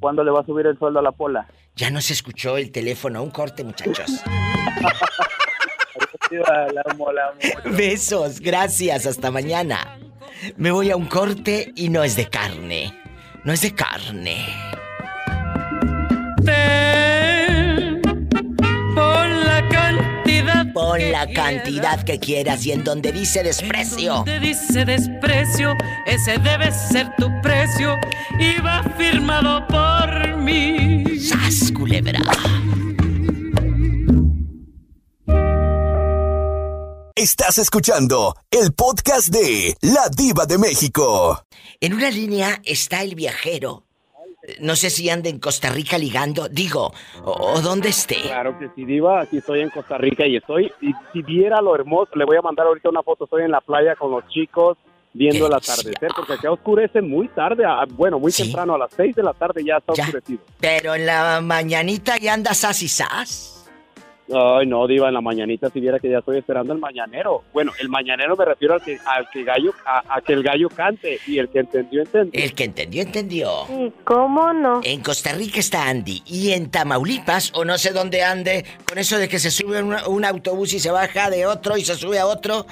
¿Cuándo 0.00 0.24
le 0.24 0.30
va 0.30 0.40
a 0.40 0.44
subir 0.44 0.66
el 0.66 0.78
sueldo 0.78 0.98
a 0.98 1.02
la 1.02 1.12
pola? 1.12 1.46
Ya 1.76 1.90
no 1.90 2.00
se 2.00 2.12
escuchó 2.12 2.58
el 2.58 2.70
teléfono. 2.70 3.22
Un 3.22 3.30
corte, 3.30 3.64
muchachos. 3.64 4.22
Diva, 6.30 6.66
la 6.72 6.82
amo, 6.90 7.12
la 7.12 7.28
amo. 7.28 7.76
Besos, 7.76 8.40
gracias, 8.40 9.06
hasta 9.06 9.30
mañana. 9.30 9.98
Me 10.56 10.70
voy 10.70 10.90
a 10.90 10.96
un 10.96 11.06
corte 11.06 11.72
y 11.76 11.88
no 11.88 12.04
es 12.04 12.16
de 12.16 12.28
carne. 12.28 12.92
No 13.44 13.52
es 13.52 13.62
de 13.62 13.74
carne. 13.74 14.36
Que 20.94 21.10
la 21.10 21.26
cantidad 21.32 22.02
que 22.04 22.18
quieras 22.18 22.64
y 22.66 22.72
en 22.72 22.84
donde 22.84 23.12
dice 23.12 23.42
desprecio. 23.42 24.22
Te 24.24 24.40
dice 24.40 24.84
desprecio, 24.84 25.74
ese 26.06 26.38
debe 26.38 26.72
ser 26.72 27.14
tu 27.16 27.28
precio 27.42 27.96
y 28.38 28.60
va 28.60 28.82
firmado 28.96 29.66
por 29.66 30.36
mí. 30.38 31.18
¡Sas, 31.18 31.72
culebra! 31.72 32.20
Estás 37.14 37.58
escuchando 37.58 38.34
el 38.50 38.72
podcast 38.72 39.28
de 39.28 39.76
La 39.80 40.08
Diva 40.08 40.46
de 40.46 40.58
México. 40.58 41.44
En 41.80 41.94
una 41.94 42.10
línea 42.10 42.60
está 42.64 43.02
el 43.02 43.14
viajero. 43.14 43.86
No 44.60 44.74
sé 44.74 44.90
si 44.90 45.08
anda 45.08 45.28
en 45.28 45.38
Costa 45.38 45.70
Rica 45.70 45.96
ligando, 45.98 46.48
digo, 46.48 46.92
o, 47.24 47.30
o 47.30 47.60
dónde 47.60 47.90
esté. 47.90 48.20
Claro 48.22 48.58
que 48.58 48.68
sí, 48.74 48.84
Diva. 48.84 49.20
Aquí 49.22 49.38
estoy 49.38 49.60
en 49.60 49.70
Costa 49.70 49.96
Rica 49.98 50.26
y 50.26 50.36
estoy. 50.36 50.72
Y 50.80 50.92
si 51.12 51.22
viera 51.22 51.60
lo 51.60 51.74
hermoso, 51.74 52.10
le 52.16 52.24
voy 52.24 52.36
a 52.36 52.42
mandar 52.42 52.66
ahorita 52.66 52.88
una 52.88 53.02
foto. 53.02 53.24
Estoy 53.24 53.42
en 53.44 53.52
la 53.52 53.60
playa 53.60 53.94
con 53.94 54.10
los 54.10 54.26
chicos 54.28 54.76
viendo 55.14 55.46
el 55.46 55.52
atardecer, 55.54 56.10
porque 56.16 56.32
acá 56.32 56.50
oscurece 56.50 57.00
muy 57.02 57.28
tarde. 57.28 57.64
a- 57.64 57.84
bueno, 57.88 58.18
muy 58.18 58.32
temprano, 58.32 58.74
a 58.74 58.78
las 58.78 58.90
6 58.96 59.14
de 59.14 59.22
la 59.22 59.32
tarde 59.34 59.62
ya 59.64 59.76
está 59.76 59.92
oscurecido. 59.92 60.40
Pero 60.58 60.94
en 60.94 61.06
la 61.06 61.40
mañanita 61.40 62.16
ya 62.18 62.32
andas 62.34 62.58
sas 62.58 62.82
y 62.82 62.88
sas. 62.88 63.51
Ay, 64.34 64.66
no, 64.66 64.86
Diva, 64.86 65.08
en 65.08 65.14
la 65.14 65.20
mañanita 65.20 65.70
si 65.70 65.80
viera 65.80 65.98
que 65.98 66.10
ya 66.10 66.18
estoy 66.18 66.38
esperando 66.38 66.72
el 66.72 66.78
mañanero. 66.78 67.42
Bueno, 67.52 67.72
el 67.80 67.88
mañanero 67.88 68.36
me 68.36 68.44
refiero 68.44 68.74
al 68.74 68.82
que, 68.82 68.98
al 69.04 69.28
que, 69.30 69.44
gallo, 69.44 69.72
a, 69.84 70.16
a 70.16 70.20
que 70.20 70.32
el 70.32 70.42
gallo 70.42 70.68
cante 70.68 71.18
y 71.26 71.38
el 71.38 71.48
que 71.48 71.60
entendió, 71.60 72.02
entendió. 72.02 72.42
El 72.42 72.54
que 72.54 72.64
entendió, 72.64 73.02
entendió. 73.02 73.50
¿Y 73.68 73.92
cómo 74.04 74.52
no? 74.52 74.80
En 74.84 75.00
Costa 75.02 75.32
Rica 75.32 75.60
está 75.60 75.88
Andy 75.88 76.22
y 76.26 76.52
en 76.52 76.70
Tamaulipas, 76.70 77.52
o 77.54 77.64
no 77.64 77.78
sé 77.78 77.90
dónde 77.92 78.22
ande, 78.22 78.64
con 78.88 78.98
eso 78.98 79.18
de 79.18 79.28
que 79.28 79.38
se 79.38 79.50
sube 79.50 79.82
un, 79.82 79.94
un 80.06 80.24
autobús 80.24 80.72
y 80.72 80.80
se 80.80 80.90
baja 80.90 81.30
de 81.30 81.46
otro 81.46 81.76
y 81.76 81.84
se 81.84 81.94
sube 81.94 82.18
a 82.18 82.26
otro, 82.26 82.66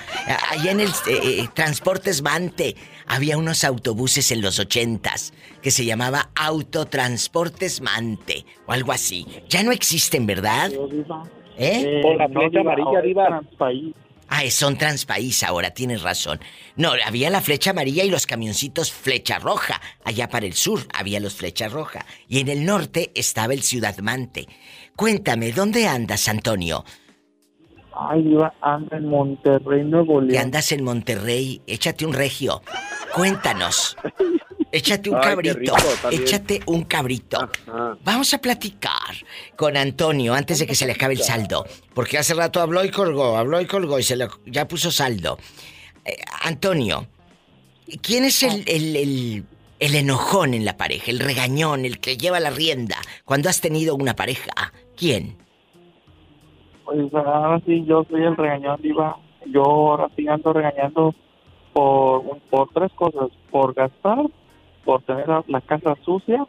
allá 0.50 0.70
en 0.70 0.80
el 0.80 0.88
eh, 0.88 1.20
eh, 1.22 1.48
Transportes 1.54 2.22
Mante 2.22 2.76
había 3.06 3.36
unos 3.36 3.64
autobuses 3.64 4.30
en 4.30 4.40
los 4.40 4.58
ochentas 4.58 5.32
que 5.62 5.70
se 5.70 5.84
llamaba 5.84 6.30
Autotransportes 6.36 7.80
Mante 7.80 8.46
o 8.66 8.72
algo 8.72 8.92
así. 8.92 9.26
Ya 9.48 9.62
no 9.62 9.72
existen, 9.72 10.26
¿verdad? 10.26 10.70
¿Eh? 11.62 12.00
Con 12.02 12.16
la 12.16 12.26
flecha 12.26 12.60
amarilla, 12.60 13.02
Diva. 13.02 13.42
Ah, 14.28 14.48
son 14.48 14.78
transpaís 14.78 15.42
ahora, 15.42 15.72
tienes 15.72 16.02
razón. 16.02 16.40
No, 16.76 16.92
había 17.04 17.28
la 17.28 17.42
flecha 17.42 17.72
amarilla 17.72 18.04
y 18.04 18.10
los 18.10 18.26
camioncitos 18.26 18.92
flecha 18.92 19.38
roja. 19.38 19.80
Allá 20.04 20.28
para 20.28 20.46
el 20.46 20.54
sur 20.54 20.80
había 20.94 21.20
los 21.20 21.34
flecha 21.34 21.68
roja. 21.68 22.06
Y 22.28 22.40
en 22.40 22.48
el 22.48 22.64
norte 22.64 23.10
estaba 23.14 23.52
el 23.52 23.62
Ciudad 23.62 23.98
Mante. 23.98 24.46
Cuéntame, 24.96 25.52
¿dónde 25.52 25.86
andas, 25.86 26.28
Antonio? 26.28 26.84
Ay, 27.92 28.26
iba, 28.28 28.54
anda 28.62 28.96
en 28.96 29.06
Monterrey, 29.06 29.84
Nuevo 29.84 30.20
León. 30.22 30.44
andas 30.44 30.72
en 30.72 30.82
Monterrey, 30.82 31.60
échate 31.66 32.06
un 32.06 32.14
regio. 32.14 32.62
Cuéntanos. 33.14 33.98
Échate 34.72 35.10
un 35.10 35.16
Ay, 35.16 35.22
cabrito. 35.22 35.54
rico, 35.58 35.76
échate 36.12 36.60
un 36.66 36.84
cabrito. 36.84 37.48
Vamos 38.04 38.32
a 38.34 38.38
platicar 38.38 39.14
con 39.56 39.76
Antonio 39.76 40.32
antes 40.34 40.60
de 40.60 40.66
que 40.66 40.74
se 40.76 40.86
le 40.86 40.92
acabe 40.92 41.14
el 41.14 41.20
saldo. 41.22 41.64
Porque 41.94 42.18
hace 42.18 42.34
rato 42.34 42.60
habló 42.60 42.84
y 42.84 42.90
colgó, 42.90 43.36
habló 43.36 43.60
y 43.60 43.66
colgó 43.66 43.98
y 43.98 44.02
se 44.04 44.16
le, 44.16 44.28
ya 44.46 44.68
puso 44.68 44.92
saldo. 44.92 45.38
Eh, 46.04 46.16
Antonio, 46.44 47.06
¿quién 48.00 48.24
es 48.24 48.42
el, 48.44 48.62
el, 48.68 48.96
el- 48.96 49.44
el 49.80 49.94
enojón 49.96 50.54
en 50.54 50.64
la 50.64 50.76
pareja? 50.76 51.10
El 51.10 51.18
regañón, 51.20 51.84
el 51.84 51.98
que 52.00 52.16
lleva 52.16 52.38
la 52.38 52.50
rienda 52.50 52.96
cuando 53.24 53.48
has 53.48 53.60
tenido 53.60 53.96
una 53.96 54.14
pareja. 54.14 54.52
¿Quién? 54.96 55.36
Pues 56.84 57.12
ahora 57.14 57.60
sí, 57.66 57.84
yo 57.86 58.04
soy 58.10 58.22
el 58.24 58.36
regañón, 58.36 58.80
Diva. 58.82 59.16
Yo 59.46 59.62
ahora 59.64 60.08
sí 60.16 60.28
ando 60.28 60.52
regañando 60.52 61.14
por, 61.72 62.38
por 62.50 62.68
tres 62.74 62.92
cosas. 62.94 63.30
Por 63.50 63.74
gastar, 63.74 64.18
por 64.90 65.02
tener 65.02 65.28
la, 65.28 65.60
casa 65.60 65.94
sucia 66.04 66.44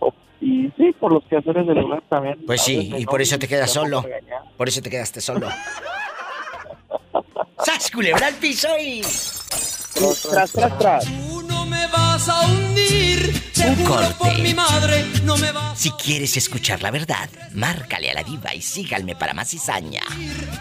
o- 0.00 0.12
y 0.40 0.68
sí, 0.76 0.92
por 0.98 1.12
los 1.12 1.22
quehaceres 1.26 1.64
del 1.64 1.78
hogar 1.78 2.02
también. 2.08 2.44
Pues 2.44 2.60
sí, 2.60 2.92
y 2.92 3.04
no, 3.04 3.08
por 3.08 3.22
eso 3.22 3.38
te 3.38 3.46
quedas 3.46 3.70
solo. 3.70 4.02
regañar. 4.02 4.42
Por 4.56 4.68
eso 4.68 4.82
te 4.82 4.90
quedaste 4.90 5.20
solo. 5.20 5.48
¡Sas, 7.64 7.88
culebra 7.92 8.26
al 8.26 8.34
piso 8.34 8.66
y... 8.80 9.00
Tras, 10.28 10.50
tras, 10.52 10.78
tras. 10.78 11.08
No 11.46 11.64
me 11.66 11.86
vas 11.86 12.28
a 12.28 12.40
hundir. 12.48 13.32
Un 13.64 13.84
por 14.18 14.38
mi 14.40 14.52
madre, 14.52 15.04
no 15.22 15.36
me 15.38 15.50
vas 15.52 15.78
Si 15.78 15.90
quieres 15.92 16.36
escuchar 16.36 16.82
la 16.82 16.90
verdad, 16.90 17.30
márcale 17.54 18.10
a 18.10 18.14
la 18.14 18.24
diva 18.24 18.52
y 18.54 18.60
síganme 18.60 19.14
para 19.14 19.34
más 19.34 19.50
cizaña. 19.50 20.02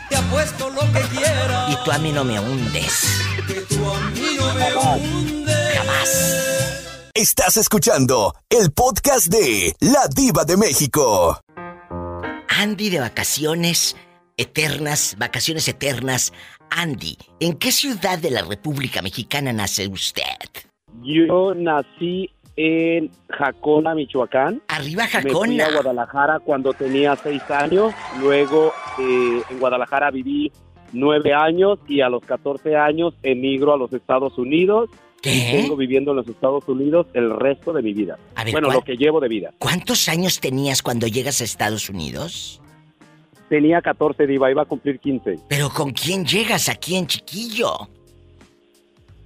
te 0.07 0.15
apuesto 0.15 0.69
lo 0.69 0.81
que 0.81 1.01
quieras. 1.17 1.71
Y 1.71 1.83
tú 1.83 1.91
a 1.91 1.97
mí 1.97 2.11
no 2.11 2.23
me 2.23 2.39
hundes. 2.39 3.23
Que 3.47 3.61
tú 3.75 3.91
a 3.91 3.99
mí 4.11 4.37
no 4.37 4.53
me 4.53 4.75
hundes. 4.75 5.77
Jamás. 5.77 6.82
Estás 7.15 7.57
escuchando 7.57 8.33
el 8.49 8.71
podcast 8.71 9.27
de 9.27 9.75
La 9.81 10.07
Diva 10.15 10.45
de 10.45 10.57
México. 10.57 11.37
Andy 12.49 12.89
de 12.89 13.01
vacaciones 13.01 13.95
eternas, 14.35 15.15
vacaciones 15.19 15.67
eternas. 15.67 16.33
Andy, 16.71 17.15
¿en 17.39 17.59
qué 17.59 17.71
ciudad 17.71 18.17
de 18.17 18.31
la 18.31 18.41
República 18.41 19.03
Mexicana 19.03 19.53
nace 19.53 19.87
usted? 19.87 20.23
Yo 21.03 21.53
nací 21.53 22.31
en 22.55 23.11
Jacona, 23.29 23.93
Michoacán. 23.93 24.63
Arriba 24.67 25.03
Me 25.03 25.09
fui 25.09 25.19
a 25.19 25.21
Jacona. 25.21 25.71
Guadalajara 25.71 26.39
cuando 26.39 26.73
tenía 26.73 27.15
seis 27.15 27.43
años. 27.51 27.93
Luego 28.21 28.73
eh, 28.97 29.43
en 29.51 29.59
Guadalajara 29.59 30.09
viví 30.09 30.51
nueve 30.93 31.31
años 31.31 31.77
y 31.87 32.01
a 32.01 32.09
los 32.09 32.23
14 32.25 32.75
años 32.75 33.13
emigro 33.21 33.71
a 33.71 33.77
los 33.77 33.93
Estados 33.93 34.35
Unidos. 34.39 34.89
Y 35.31 35.51
tengo 35.61 35.75
viviendo 35.77 36.11
en 36.11 36.17
los 36.17 36.27
Estados 36.27 36.67
Unidos 36.67 37.07
el 37.13 37.29
resto 37.37 37.71
de 37.73 37.81
mi 37.81 37.93
vida. 37.93 38.17
A 38.35 38.43
ver, 38.43 38.51
bueno, 38.53 38.67
¿cuál- 38.67 38.77
lo 38.77 38.83
que 38.83 38.95
llevo 38.97 39.19
de 39.19 39.27
vida. 39.29 39.51
¿Cuántos 39.59 40.09
años 40.09 40.39
tenías 40.39 40.81
cuando 40.81 41.07
llegas 41.07 41.39
a 41.41 41.43
Estados 41.43 41.89
Unidos? 41.89 42.59
Tenía 43.49 43.81
14, 43.81 44.25
Diva, 44.27 44.49
iba 44.49 44.63
a 44.63 44.65
cumplir 44.65 44.99
15. 44.99 45.39
¿Pero 45.47 45.69
con 45.69 45.91
quién 45.91 46.25
llegas 46.25 46.69
aquí 46.69 46.95
en 46.95 47.07
Chiquillo? 47.07 47.87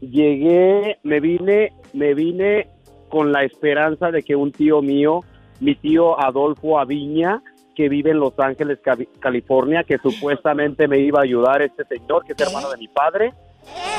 Llegué, 0.02 0.98
me 1.04 1.20
vine, 1.20 1.74
me 1.94 2.14
vine 2.14 2.68
con 3.10 3.32
la 3.32 3.44
esperanza 3.44 4.12
de 4.12 4.22
que 4.22 4.36
un 4.36 4.52
tío 4.52 4.82
mío, 4.82 5.22
mi 5.60 5.76
tío 5.76 6.20
Adolfo 6.20 6.78
Aviña, 6.78 7.42
que 7.76 7.90
vive 7.90 8.12
en 8.12 8.20
Los 8.20 8.38
Ángeles, 8.38 8.80
Cali- 8.84 9.08
California, 9.20 9.84
que 9.84 9.98
supuestamente 9.98 10.88
me 10.88 11.00
iba 11.00 11.20
a 11.20 11.24
ayudar 11.24 11.62
este 11.62 11.84
señor, 11.86 12.24
que 12.26 12.34
es 12.34 12.40
hermano 12.42 12.70
de 12.70 12.78
mi 12.78 12.88
padre. 12.88 13.34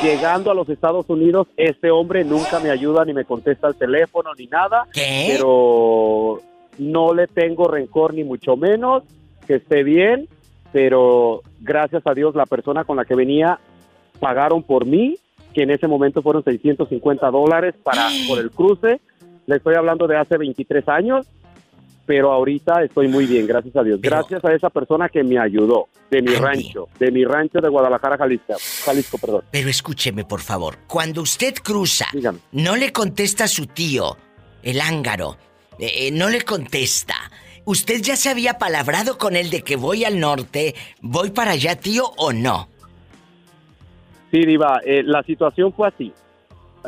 Llegando 0.02 0.50
a 0.50 0.54
los 0.54 0.68
Estados 0.68 1.06
Unidos, 1.08 1.48
este 1.56 1.90
hombre 1.90 2.24
nunca 2.24 2.60
me 2.60 2.70
ayuda 2.70 3.04
ni 3.04 3.12
me 3.12 3.24
contesta 3.24 3.68
el 3.68 3.74
teléfono 3.74 4.30
ni 4.38 4.46
nada. 4.46 4.86
Pero 4.94 6.40
no 6.78 7.14
le 7.14 7.26
tengo 7.26 7.66
rencor 7.66 8.14
ni 8.14 8.24
mucho 8.24 8.56
menos, 8.56 9.02
que 9.46 9.56
esté 9.56 9.82
bien, 9.82 10.28
pero 10.72 11.42
gracias 11.60 12.06
a 12.06 12.14
Dios 12.14 12.34
la 12.34 12.46
persona 12.46 12.84
con 12.84 12.96
la 12.96 13.04
que 13.04 13.14
venía 13.14 13.58
pagaron 14.20 14.62
por 14.62 14.86
mí, 14.86 15.16
que 15.52 15.62
en 15.62 15.70
ese 15.70 15.88
momento 15.88 16.22
fueron 16.22 16.44
650 16.44 17.30
dólares 17.30 17.74
para 17.82 18.08
por 18.28 18.38
el 18.38 18.50
cruce. 18.50 19.00
Le 19.46 19.56
estoy 19.56 19.74
hablando 19.74 20.06
de 20.06 20.16
hace 20.16 20.36
23 20.36 20.88
años, 20.88 21.26
pero 22.08 22.32
ahorita 22.32 22.84
estoy 22.84 23.06
muy 23.06 23.26
bien, 23.26 23.46
gracias 23.46 23.76
a 23.76 23.82
Dios. 23.82 24.00
Gracias 24.00 24.42
a 24.42 24.54
esa 24.54 24.70
persona 24.70 25.10
que 25.10 25.22
me 25.22 25.38
ayudó, 25.38 25.88
de 26.10 26.22
mi 26.22 26.34
rancho, 26.36 26.88
de 26.98 27.10
mi 27.10 27.22
rancho 27.22 27.60
de 27.60 27.68
Guadalajara, 27.68 28.16
Jalisco, 28.16 28.54
Jalisco, 28.86 29.18
perdón. 29.18 29.42
Pero 29.50 29.68
escúcheme, 29.68 30.24
por 30.24 30.40
favor. 30.40 30.78
Cuando 30.86 31.20
usted 31.20 31.52
cruza, 31.62 32.06
no 32.52 32.76
le 32.76 32.92
contesta 32.94 33.44
a 33.44 33.46
su 33.46 33.66
tío, 33.66 34.16
el 34.62 34.80
ángaro. 34.80 35.36
eh, 35.78 36.06
eh, 36.06 36.10
no 36.10 36.30
le 36.30 36.40
contesta. 36.40 37.14
¿Usted 37.66 38.00
ya 38.00 38.16
se 38.16 38.30
había 38.30 38.54
palabrado 38.54 39.18
con 39.18 39.36
él 39.36 39.50
de 39.50 39.60
que 39.60 39.76
voy 39.76 40.06
al 40.06 40.18
norte, 40.18 40.74
voy 41.02 41.28
para 41.28 41.50
allá, 41.50 41.76
tío, 41.76 42.04
o 42.16 42.32
no? 42.32 42.70
Sí, 44.30 44.46
Diva, 44.46 44.80
eh, 44.82 45.02
la 45.02 45.22
situación 45.24 45.74
fue 45.74 45.88
así. 45.88 46.10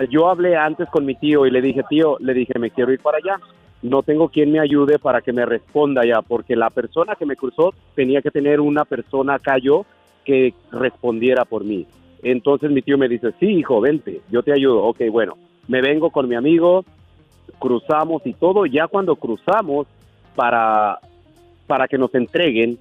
Yo 0.09 0.31
hablé 0.31 0.57
antes 0.57 0.89
con 0.89 1.05
mi 1.05 1.15
tío 1.15 1.45
y 1.45 1.51
le 1.51 1.61
dije, 1.61 1.83
tío, 1.91 2.17
le 2.21 2.33
dije, 2.33 2.59
me 2.59 2.71
quiero 2.71 2.91
ir 2.91 3.01
para 3.01 3.19
allá. 3.19 3.39
No 3.83 4.03
tengo 4.03 4.29
quien 4.29 4.53
me 4.53 4.61
ayude 4.61 4.99
para 4.99 5.23
que 5.23 5.33
me 5.33 5.47
responda 5.47 6.05
ya, 6.05 6.23
porque 6.23 6.57
la 6.57 6.71
persona 6.71 7.15
que 7.17 7.27
me 7.27 7.37
cruzó 7.37 7.73
tenía 7.95 8.21
que 8.21 8.31
tener 8.31 8.61
una 8.61 8.85
persona 8.85 9.35
acá 9.35 9.59
yo 9.59 9.87
que 10.25 10.55
respondiera 10.71 11.45
por 11.45 11.65
mí. 11.65 11.87
Entonces 12.23 12.71
mi 12.71 12.83
tío 12.83 12.99
me 12.99 13.09
dice, 13.09 13.33
sí, 13.41 13.47
hijo, 13.47 13.81
vente, 13.81 14.21
yo 14.31 14.43
te 14.43 14.53
ayudo. 14.53 14.85
Ok, 14.85 15.01
bueno, 15.11 15.39
me 15.69 15.81
vengo 15.81 16.11
con 16.11 16.29
mi 16.29 16.35
amigo, 16.35 16.85
cruzamos 17.59 18.21
y 18.27 18.35
todo. 18.35 18.67
Ya 18.67 18.87
cuando 18.87 19.17
cruzamos 19.17 19.87
para, 20.35 20.99
para 21.67 21.89
que 21.89 21.97
nos 21.97 22.15
entreguen, 22.15 22.79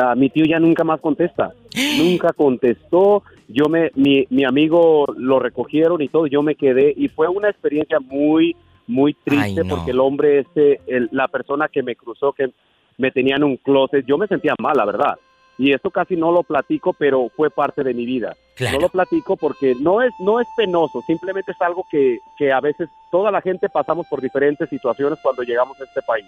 Ah, 0.00 0.14
mi 0.14 0.30
tío 0.30 0.44
ya 0.44 0.60
nunca 0.60 0.84
más 0.84 1.00
contesta. 1.00 1.52
nunca 1.98 2.32
contestó. 2.32 3.22
Yo 3.48 3.68
me, 3.68 3.90
mi, 3.94 4.26
mi 4.30 4.44
amigo 4.44 5.06
lo 5.16 5.38
recogieron 5.38 6.00
y 6.02 6.08
todo. 6.08 6.26
Yo 6.26 6.42
me 6.42 6.54
quedé 6.54 6.92
y 6.96 7.08
fue 7.08 7.28
una 7.28 7.48
experiencia 7.48 7.98
muy, 7.98 8.54
muy 8.88 9.14
triste 9.14 9.60
Ay, 9.60 9.66
no. 9.66 9.76
porque 9.76 9.92
el 9.92 10.00
hombre 10.00 10.40
este, 10.40 10.80
el- 10.88 11.08
la 11.12 11.28
persona 11.28 11.68
que 11.68 11.82
me 11.84 11.94
cruzó, 11.94 12.32
que 12.32 12.50
me 12.96 13.10
tenía 13.12 13.36
en 13.36 13.44
un 13.44 13.56
closet, 13.58 14.04
yo 14.04 14.18
me 14.18 14.26
sentía 14.26 14.54
mal, 14.60 14.76
la 14.76 14.84
verdad. 14.84 15.16
Y 15.56 15.72
esto 15.72 15.90
casi 15.90 16.16
no 16.16 16.30
lo 16.32 16.42
platico, 16.42 16.92
pero 16.92 17.28
fue 17.36 17.50
parte 17.50 17.82
de 17.84 17.92
mi 17.94 18.06
vida. 18.06 18.36
Claro. 18.56 18.76
No 18.76 18.82
lo 18.82 18.88
platico 18.88 19.36
porque 19.36 19.74
no 19.80 20.02
es, 20.02 20.12
no 20.20 20.40
es 20.40 20.46
penoso, 20.56 21.00
simplemente 21.02 21.52
es 21.52 21.60
algo 21.60 21.84
que, 21.90 22.18
que 22.36 22.52
a 22.52 22.60
veces 22.60 22.88
toda 23.10 23.30
la 23.30 23.40
gente 23.40 23.68
pasamos 23.68 24.06
por 24.08 24.20
diferentes 24.20 24.68
situaciones 24.68 25.18
cuando 25.22 25.42
llegamos 25.42 25.80
a 25.80 25.84
este 25.84 26.02
país 26.02 26.26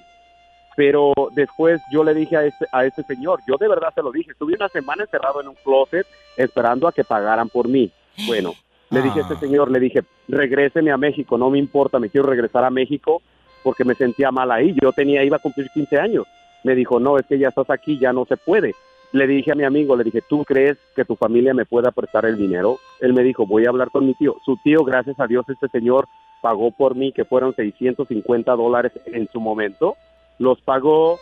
pero 0.76 1.12
después 1.34 1.82
yo 1.92 2.02
le 2.04 2.14
dije 2.14 2.36
a 2.36 2.44
este, 2.44 2.64
a 2.72 2.84
este 2.86 3.02
señor, 3.02 3.40
yo 3.46 3.56
de 3.58 3.68
verdad 3.68 3.92
se 3.94 4.02
lo 4.02 4.11
dije, 4.12 4.30
estuve 4.30 4.54
una 4.54 4.68
semana 4.68 5.02
encerrado 5.02 5.40
en 5.40 5.48
un 5.48 5.54
closet 5.56 6.06
esperando 6.36 6.88
a 6.88 6.92
que 6.92 7.04
pagaran 7.04 7.48
por 7.48 7.68
mí. 7.68 7.90
Bueno, 8.26 8.54
le 8.91 9.03
dije 9.03 9.20
a 9.20 9.22
este 9.22 9.36
señor, 9.36 9.70
le 9.70 9.80
dije, 9.80 10.01
regréseme 10.28 10.91
a 10.91 10.97
México, 10.97 11.38
no 11.38 11.51
me 11.51 11.59
importa, 11.59 11.99
me 11.99 12.11
quiero 12.11 12.28
regresar 12.28 12.64
a 12.64 12.70
México 12.70 13.22
porque 13.62 13.84
me 13.84 13.95
sentía 13.95 14.30
mal 14.30 14.51
ahí, 14.51 14.74
yo 14.82 14.93
tenía, 14.93 15.22
iba 15.24 15.36
a 15.36 15.41
cumplir 15.41 15.68
15 15.72 15.99
años. 15.99 16.26
Me 16.64 16.74
dijo, 16.74 16.99
no, 17.01 17.18
es 17.18 17.26
que 17.26 17.38
ya 17.38 17.49
estás 17.49 17.70
aquí, 17.70 17.99
ya 17.99 18.12
no 18.12 18.24
se 18.24 18.36
puede. 18.36 18.74
Le 19.12 19.26
dije 19.26 19.53
a 19.53 19.55
mi 19.55 19.64
amigo, 19.64 19.97
le 19.97 20.05
dije, 20.05 20.20
¿tú 20.28 20.45
crees 20.45 20.78
que 20.95 21.05
tu 21.05 21.16
familia 21.16 21.53
me 21.55 21.64
pueda 21.66 21.91
prestar 21.91 22.24
el 22.26 22.36
dinero? 22.36 22.78
Él 23.01 23.12
me 23.12 23.22
dijo, 23.22 23.47
voy 23.47 23.66
a 23.66 23.68
hablar 23.70 23.91
con 23.91 24.07
mi 24.07 24.14
tío. 24.14 24.36
Su 24.45 24.57
tío, 24.62 24.84
gracias 24.84 25.18
a 25.20 25.26
Dios, 25.26 25.45
este 25.49 25.68
señor 25.68 26.07
pagó 26.41 26.70
por 26.70 26.95
mí, 26.95 27.12
que 27.12 27.24
fueron 27.24 27.55
650 27.55 28.53
dólares 28.55 28.93
en 29.07 29.28
su 29.32 29.41
momento 29.41 29.97
los 30.38 30.59
pagó 30.62 31.18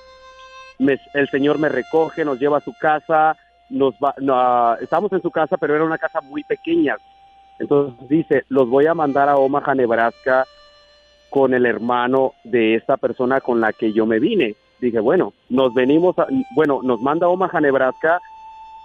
me- 0.79 1.01
el 1.14 1.29
señor 1.29 1.59
me 1.59 1.69
recoge, 1.69 2.25
nos 2.25 2.39
lleva 2.39 2.59
a 2.59 2.61
su 2.61 2.73
casa, 2.79 3.37
nos 3.69 3.95
va, 3.95 4.14
no, 4.19 4.77
estamos 4.77 5.12
en 5.12 5.21
su 5.23 5.31
casa, 5.33 5.57
pero 5.57 5.75
era 5.75 5.83
una 5.85 5.99
casa 5.99 6.21
muy 6.21 6.45
pequeña. 6.45 6.97
Entonces 7.59 8.09
dice, 8.09 8.45
los 8.49 8.69
voy 8.69 8.87
a 8.87 8.95
mandar 8.95 9.29
a 9.29 9.37
Omaha, 9.37 9.75
Nebraska, 9.75 10.47
con 11.31 11.55
el 11.55 11.67
hermano 11.67 12.33
de 12.45 12.75
esta 12.77 12.97
persona 12.97 13.41
con 13.41 13.61
la 13.61 13.73
que 13.73 13.93
yo 13.93 14.07
me 14.07 14.19
vine. 14.19 14.55
Dije, 14.81 15.01
bueno, 15.01 15.33
nos 15.49 15.75
venimos, 15.75 16.19
a- 16.19 16.29
bueno, 16.55 16.81
nos 16.83 17.01
manda 17.01 17.27
a 17.27 17.31
Omaha, 17.31 17.61
Nebraska, 17.61 18.21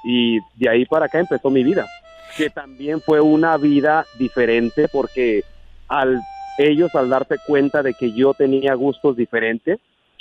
y 0.03 0.39
de 0.55 0.69
ahí 0.69 0.85
para 0.85 1.05
acá 1.05 1.19
empezó 1.19 1.49
mi 1.49 1.63
vida, 1.63 1.85
que 2.35 2.49
también 2.49 2.99
fue 2.99 3.21
una 3.21 3.55
vida 3.57 4.05
diferente 4.17 4.87
porque 4.91 5.43
al 5.87 6.19
ellos 6.57 6.93
al 6.95 7.09
darse 7.09 7.35
cuenta 7.47 7.81
de 7.81 7.93
que 7.93 8.11
yo 8.11 8.33
tenía 8.33 8.73
gustos 8.75 9.15
diferentes, 9.15 9.79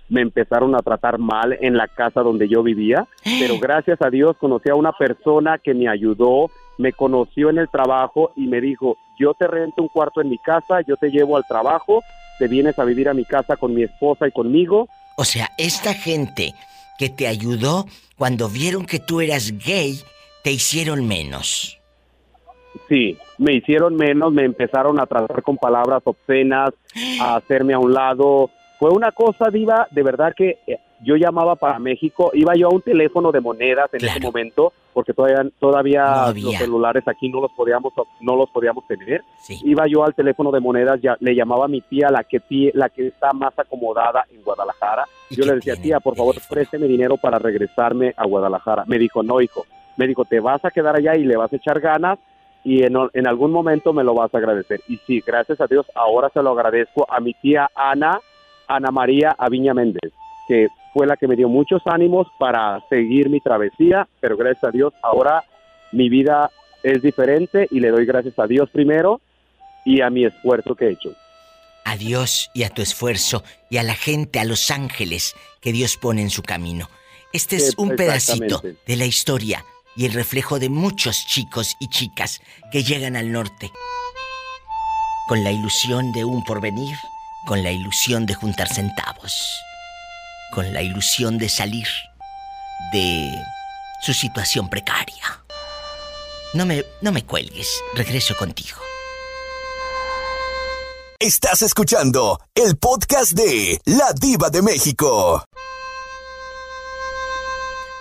me 0.08 0.20
empezaron 0.20 0.74
a 0.74 0.80
tratar 0.80 1.18
mal 1.18 1.56
en 1.60 1.76
la 1.76 1.88
casa 1.88 2.22
donde 2.22 2.48
yo 2.48 2.62
vivía, 2.62 3.06
pero 3.40 3.58
gracias 3.58 4.00
a 4.02 4.10
Dios 4.10 4.36
conocí 4.38 4.70
a 4.70 4.74
una 4.74 4.92
persona 4.92 5.58
que 5.58 5.74
me 5.74 5.88
ayudó, 5.88 6.50
me 6.78 6.92
conoció 6.92 7.50
en 7.50 7.58
el 7.58 7.68
trabajo 7.68 8.32
y 8.36 8.46
me 8.46 8.60
dijo, 8.60 8.96
yo 9.18 9.34
te 9.34 9.46
rento 9.46 9.82
un 9.82 9.88
cuarto 9.88 10.20
en 10.20 10.30
mi 10.30 10.38
casa, 10.38 10.80
yo 10.86 10.96
te 10.96 11.10
llevo 11.10 11.36
al 11.36 11.44
trabajo, 11.46 12.02
te 12.38 12.48
vienes 12.48 12.78
a 12.78 12.84
vivir 12.84 13.08
a 13.08 13.14
mi 13.14 13.24
casa 13.24 13.56
con 13.56 13.74
mi 13.74 13.82
esposa 13.82 14.26
y 14.26 14.32
conmigo. 14.32 14.88
O 15.16 15.24
sea, 15.24 15.50
esta 15.58 15.94
gente 15.94 16.54
que 16.98 17.08
te 17.08 17.26
ayudó 17.26 17.86
cuando 18.16 18.48
vieron 18.48 18.86
que 18.86 18.98
tú 18.98 19.20
eras 19.20 19.52
gay, 19.58 20.00
te 20.42 20.52
hicieron 20.52 21.06
menos. 21.06 21.78
Sí, 22.88 23.16
me 23.38 23.54
hicieron 23.54 23.96
menos, 23.96 24.32
me 24.32 24.44
empezaron 24.44 24.98
a 25.00 25.06
tratar 25.06 25.42
con 25.42 25.56
palabras 25.56 26.02
obscenas, 26.04 26.70
a 27.20 27.36
hacerme 27.36 27.74
a 27.74 27.78
un 27.78 27.92
lado. 27.92 28.50
Fue 28.82 28.90
una 28.90 29.12
cosa, 29.12 29.48
Diva, 29.48 29.86
de 29.92 30.02
verdad 30.02 30.34
que 30.36 30.58
eh, 30.66 30.76
yo 31.04 31.14
llamaba 31.14 31.54
para 31.54 31.78
México, 31.78 32.32
iba 32.34 32.52
yo 32.56 32.66
a 32.66 32.74
un 32.74 32.82
teléfono 32.82 33.30
de 33.30 33.40
monedas 33.40 33.88
en 33.94 34.04
ese 34.04 34.18
momento, 34.18 34.72
porque 34.92 35.12
todavía, 35.12 35.48
todavía 35.60 36.02
No 36.02 36.32
los 36.32 36.56
celulares 36.56 37.06
aquí 37.06 37.28
no 37.28 37.40
los 37.40 37.52
podíamos, 37.52 37.92
no 38.20 38.34
los 38.34 38.50
podíamos 38.50 38.84
tener. 38.88 39.22
Iba 39.62 39.86
yo 39.86 40.02
al 40.02 40.16
teléfono 40.16 40.50
de 40.50 40.58
monedas, 40.58 41.00
ya, 41.00 41.16
le 41.20 41.32
llamaba 41.32 41.66
a 41.66 41.68
mi 41.68 41.80
tía, 41.82 42.08
la 42.10 42.24
que, 42.24 42.40
la 42.74 42.88
que 42.88 43.06
está 43.06 43.32
más 43.32 43.56
acomodada 43.56 44.24
en 44.32 44.42
Guadalajara. 44.42 45.04
Yo 45.30 45.44
le 45.44 45.54
decía, 45.54 45.76
tía, 45.76 46.00
por 46.00 46.16
favor, 46.16 46.34
présteme 46.50 46.88
dinero 46.88 47.16
para 47.18 47.38
regresarme 47.38 48.12
a 48.16 48.26
Guadalajara. 48.26 48.82
Me 48.88 48.98
dijo, 48.98 49.22
no, 49.22 49.40
hijo. 49.40 49.64
Me 49.96 50.08
dijo, 50.08 50.24
te 50.24 50.40
vas 50.40 50.64
a 50.64 50.72
quedar 50.72 50.96
allá 50.96 51.14
y 51.14 51.22
le 51.22 51.36
vas 51.36 51.52
a 51.52 51.56
echar 51.56 51.78
ganas 51.78 52.18
y 52.64 52.82
en, 52.82 52.94
en 53.12 53.28
algún 53.28 53.52
momento 53.52 53.92
me 53.92 54.02
lo 54.02 54.12
vas 54.12 54.34
a 54.34 54.38
agradecer. 54.38 54.80
Y 54.88 54.96
sí, 55.06 55.22
gracias 55.24 55.60
a 55.60 55.68
Dios, 55.68 55.86
ahora 55.94 56.30
se 56.34 56.42
lo 56.42 56.50
agradezco 56.50 57.06
a 57.08 57.20
mi 57.20 57.32
tía 57.34 57.70
Ana, 57.76 58.20
Ana 58.68 58.90
María 58.90 59.34
Aviña 59.38 59.74
Méndez, 59.74 60.12
que 60.48 60.68
fue 60.92 61.06
la 61.06 61.16
que 61.16 61.28
me 61.28 61.36
dio 61.36 61.48
muchos 61.48 61.82
ánimos 61.86 62.26
para 62.38 62.80
seguir 62.88 63.28
mi 63.28 63.40
travesía, 63.40 64.06
pero 64.20 64.36
gracias 64.36 64.64
a 64.64 64.70
Dios, 64.70 64.92
ahora 65.02 65.44
mi 65.92 66.08
vida 66.08 66.50
es 66.82 67.02
diferente 67.02 67.68
y 67.70 67.80
le 67.80 67.90
doy 67.90 68.04
gracias 68.04 68.38
a 68.38 68.46
Dios 68.46 68.68
primero 68.70 69.20
y 69.84 70.00
a 70.00 70.10
mi 70.10 70.24
esfuerzo 70.24 70.74
que 70.74 70.86
he 70.86 70.90
hecho. 70.92 71.12
A 71.84 71.96
Dios 71.96 72.50
y 72.54 72.62
a 72.62 72.70
tu 72.70 72.82
esfuerzo 72.82 73.42
y 73.70 73.78
a 73.78 73.82
la 73.82 73.94
gente, 73.94 74.38
a 74.38 74.44
los 74.44 74.70
ángeles 74.70 75.34
que 75.60 75.72
Dios 75.72 75.96
pone 75.96 76.22
en 76.22 76.30
su 76.30 76.42
camino. 76.42 76.88
Este 77.32 77.56
es 77.56 77.74
un 77.76 77.96
pedacito 77.96 78.62
de 78.86 78.96
la 78.96 79.06
historia 79.06 79.64
y 79.96 80.06
el 80.06 80.12
reflejo 80.12 80.58
de 80.58 80.68
muchos 80.68 81.26
chicos 81.26 81.76
y 81.80 81.88
chicas 81.88 82.40
que 82.70 82.82
llegan 82.82 83.16
al 83.16 83.32
norte 83.32 83.70
con 85.28 85.42
la 85.44 85.50
ilusión 85.50 86.12
de 86.12 86.24
un 86.24 86.44
porvenir, 86.44 86.96
con 87.46 87.62
la 87.62 87.70
ilusión 87.70 88.26
de 88.26 88.34
juntar 88.34 88.68
centavos, 88.68 89.62
con 90.52 90.72
la 90.72 90.82
ilusión 90.82 91.38
de 91.38 91.48
salir 91.48 91.88
de 92.92 93.32
su 94.02 94.12
situación 94.14 94.68
precaria. 94.68 95.42
No 96.54 96.66
me, 96.66 96.84
no 97.00 97.12
me 97.12 97.24
cuelgues, 97.24 97.68
regreso 97.94 98.36
contigo. 98.36 98.78
Estás 101.18 101.62
escuchando 101.62 102.40
el 102.54 102.76
podcast 102.76 103.32
de 103.32 103.80
La 103.84 104.12
Diva 104.12 104.50
de 104.50 104.60
México. 104.60 105.44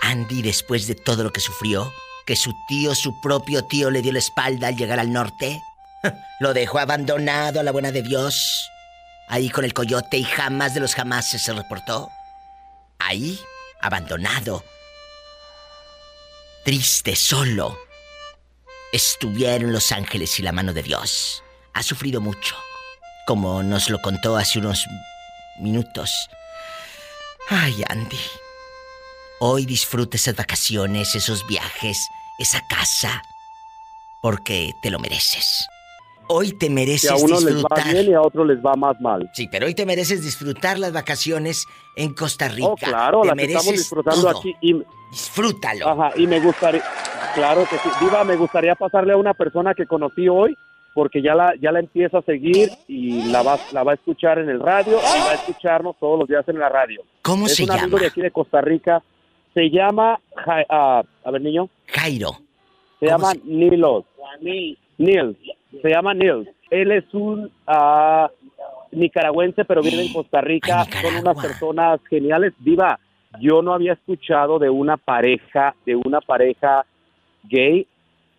Andy, 0.02 0.42
después 0.42 0.88
de 0.88 0.96
todo 0.96 1.22
lo 1.22 1.32
que 1.32 1.40
sufrió, 1.40 1.92
que 2.26 2.36
su 2.36 2.52
tío, 2.68 2.94
su 2.94 3.20
propio 3.20 3.64
tío, 3.64 3.90
le 3.90 4.02
dio 4.02 4.12
la 4.12 4.18
espalda 4.18 4.68
al 4.68 4.76
llegar 4.76 4.98
al 4.98 5.12
norte, 5.12 5.62
lo 6.40 6.52
dejó 6.52 6.80
abandonado 6.80 7.60
a 7.60 7.62
la 7.62 7.70
buena 7.70 7.92
de 7.92 8.02
Dios, 8.02 8.68
ahí 9.32 9.48
con 9.48 9.64
el 9.64 9.72
coyote 9.72 10.18
y 10.18 10.24
jamás 10.24 10.74
de 10.74 10.80
los 10.80 10.94
jamás 10.94 11.30
se 11.30 11.52
reportó. 11.54 12.10
Ahí, 12.98 13.40
abandonado, 13.80 14.62
triste, 16.66 17.16
solo, 17.16 17.78
estuvieron 18.92 19.72
los 19.72 19.90
ángeles 19.90 20.38
y 20.38 20.42
la 20.42 20.52
mano 20.52 20.74
de 20.74 20.82
Dios. 20.82 21.42
Ha 21.72 21.82
sufrido 21.82 22.20
mucho, 22.20 22.54
como 23.26 23.62
nos 23.62 23.88
lo 23.88 24.02
contó 24.02 24.36
hace 24.36 24.58
unos 24.58 24.84
minutos. 25.58 26.28
Ay, 27.48 27.82
Andy. 27.88 28.20
Hoy 29.40 29.64
disfruta 29.64 30.18
esas 30.18 30.36
vacaciones, 30.36 31.14
esos 31.14 31.46
viajes, 31.46 31.98
esa 32.38 32.60
casa, 32.68 33.22
porque 34.20 34.74
te 34.82 34.90
lo 34.90 34.98
mereces. 34.98 35.66
Hoy 36.28 36.52
te 36.52 36.70
mereces 36.70 37.10
a 37.10 37.16
unos 37.16 37.44
les 37.44 37.54
va 37.54 37.58
disfrutar. 37.58 37.92
bien 37.92 38.10
y 38.10 38.14
a 38.14 38.20
otros 38.22 38.46
les 38.46 38.58
va 38.58 38.74
más 38.74 39.00
mal. 39.00 39.30
Sí, 39.34 39.48
pero 39.50 39.66
hoy 39.66 39.74
te 39.74 39.84
mereces 39.86 40.22
disfrutar 40.22 40.78
las 40.78 40.92
vacaciones 40.92 41.66
en 41.96 42.14
Costa 42.14 42.48
Rica. 42.48 42.68
Oh, 42.68 42.76
claro, 42.76 43.22
te 43.22 43.28
las 43.28 43.38
estamos 43.38 43.64
mereces 43.66 43.72
disfrutando 43.78 44.20
todo. 44.28 44.38
aquí. 44.38 44.54
Y, 44.60 44.82
Disfrútalo. 45.10 45.88
Ajá, 45.88 46.12
y 46.16 46.26
me 46.26 46.40
gustaría, 46.40 46.82
claro 47.34 47.66
que 47.68 47.76
sí. 47.76 47.88
Diva, 48.00 48.24
me 48.24 48.34
gustaría 48.36 48.74
pasarle 48.74 49.12
a 49.12 49.16
una 49.18 49.34
persona 49.34 49.74
que 49.74 49.84
conocí 49.84 50.26
hoy, 50.26 50.56
porque 50.94 51.20
ya 51.20 51.34
la, 51.34 51.52
ya 51.60 51.70
la 51.70 51.80
empiezo 51.80 52.16
a 52.18 52.22
seguir 52.22 52.70
y 52.88 53.24
la 53.24 53.42
va, 53.42 53.58
la 53.72 53.82
va 53.82 53.92
a 53.92 53.94
escuchar 53.96 54.38
en 54.38 54.48
el 54.48 54.58
radio 54.60 54.96
y 54.98 55.20
va 55.20 55.32
a 55.32 55.34
escucharnos 55.34 55.96
todos 56.00 56.18
los 56.18 56.26
días 56.28 56.48
en 56.48 56.58
la 56.58 56.70
radio. 56.70 57.02
¿Cómo 57.20 57.44
es 57.46 57.56
se 57.56 57.64
un 57.64 57.72
amigo 57.72 57.86
llama? 57.88 58.00
de 58.00 58.06
aquí 58.06 58.20
de 58.22 58.30
Costa 58.30 58.62
Rica. 58.62 59.02
Se 59.52 59.68
llama, 59.68 60.18
Ja- 60.34 60.64
ah, 60.70 61.02
a 61.24 61.30
ver, 61.30 61.42
niño. 61.42 61.68
Jairo. 61.88 62.30
Se 62.98 63.06
llama 63.06 63.32
Nilos. 63.44 64.04
Nils. 64.96 65.36
Se 65.80 65.88
llama 65.88 66.14
Nils. 66.14 66.48
Él 66.70 66.92
es 66.92 67.04
un 67.12 67.50
ah, 67.66 68.30
nicaragüense, 68.90 69.64
pero 69.64 69.82
vive 69.82 70.02
en 70.02 70.12
Costa 70.12 70.40
Rica. 70.40 70.84
Son 70.84 71.16
unas 71.16 71.40
personas 71.40 72.00
geniales. 72.08 72.52
Diva, 72.58 72.98
yo 73.40 73.62
no 73.62 73.72
había 73.72 73.94
escuchado 73.94 74.58
de 74.58 74.70
una 74.70 74.96
pareja, 74.96 75.74
de 75.86 75.96
una 75.96 76.20
pareja 76.20 76.84
gay 77.44 77.86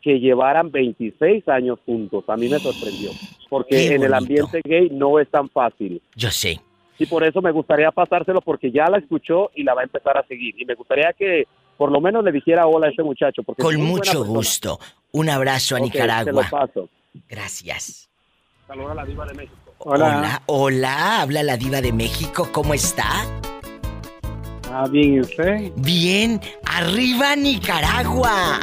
que 0.01 0.19
llevaran 0.19 0.71
26 0.71 1.47
años 1.47 1.79
juntos. 1.86 2.25
A 2.27 2.36
mí 2.36 2.49
me 2.49 2.59
sorprendió. 2.59 3.11
Porque 3.49 3.93
en 3.93 4.03
el 4.03 4.13
ambiente 4.13 4.61
gay 4.63 4.89
no 4.91 5.19
es 5.19 5.29
tan 5.29 5.49
fácil. 5.49 6.01
Yo 6.15 6.29
sé. 6.29 6.59
Y 6.99 7.05
por 7.05 7.23
eso 7.23 7.41
me 7.41 7.51
gustaría 7.51 7.91
pasárselo 7.91 8.41
porque 8.41 8.71
ya 8.71 8.88
la 8.89 8.97
escuchó 8.97 9.49
y 9.55 9.63
la 9.63 9.73
va 9.73 9.81
a 9.81 9.86
empezar 9.86 10.17
a 10.17 10.25
seguir. 10.27 10.55
Y 10.59 10.65
me 10.65 10.75
gustaría 10.75 11.11
que 11.13 11.47
por 11.77 11.91
lo 11.91 11.99
menos 11.99 12.23
le 12.23 12.31
dijera 12.31 12.67
hola 12.67 12.88
a 12.88 12.89
ese 12.91 13.03
muchacho. 13.03 13.43
Porque 13.43 13.63
Con 13.63 13.81
mucho 13.81 14.23
gusto. 14.25 14.79
Un 15.11 15.30
abrazo 15.30 15.76
a 15.76 15.80
Nicaragua. 15.80 16.26
te 16.26 16.31
lo 16.31 16.41
paso. 16.49 16.89
Gracias. 17.27 18.10
Saludos 18.68 18.91
a 18.91 18.95
la 18.95 19.06
diva 19.06 19.26
de 19.26 19.34
México. 19.34 19.57
Hola. 19.80 20.41
hola, 20.45 21.22
habla 21.22 21.44
la 21.44 21.57
diva 21.57 21.81
de 21.81 21.91
México, 21.91 22.49
¿cómo 22.52 22.73
está? 22.73 23.26
Ah, 24.72 24.88
bien, 24.90 25.15
¿y 25.15 25.19
usted? 25.19 25.72
Bien, 25.76 26.40
arriba 26.65 27.35
Nicaragua. 27.35 28.60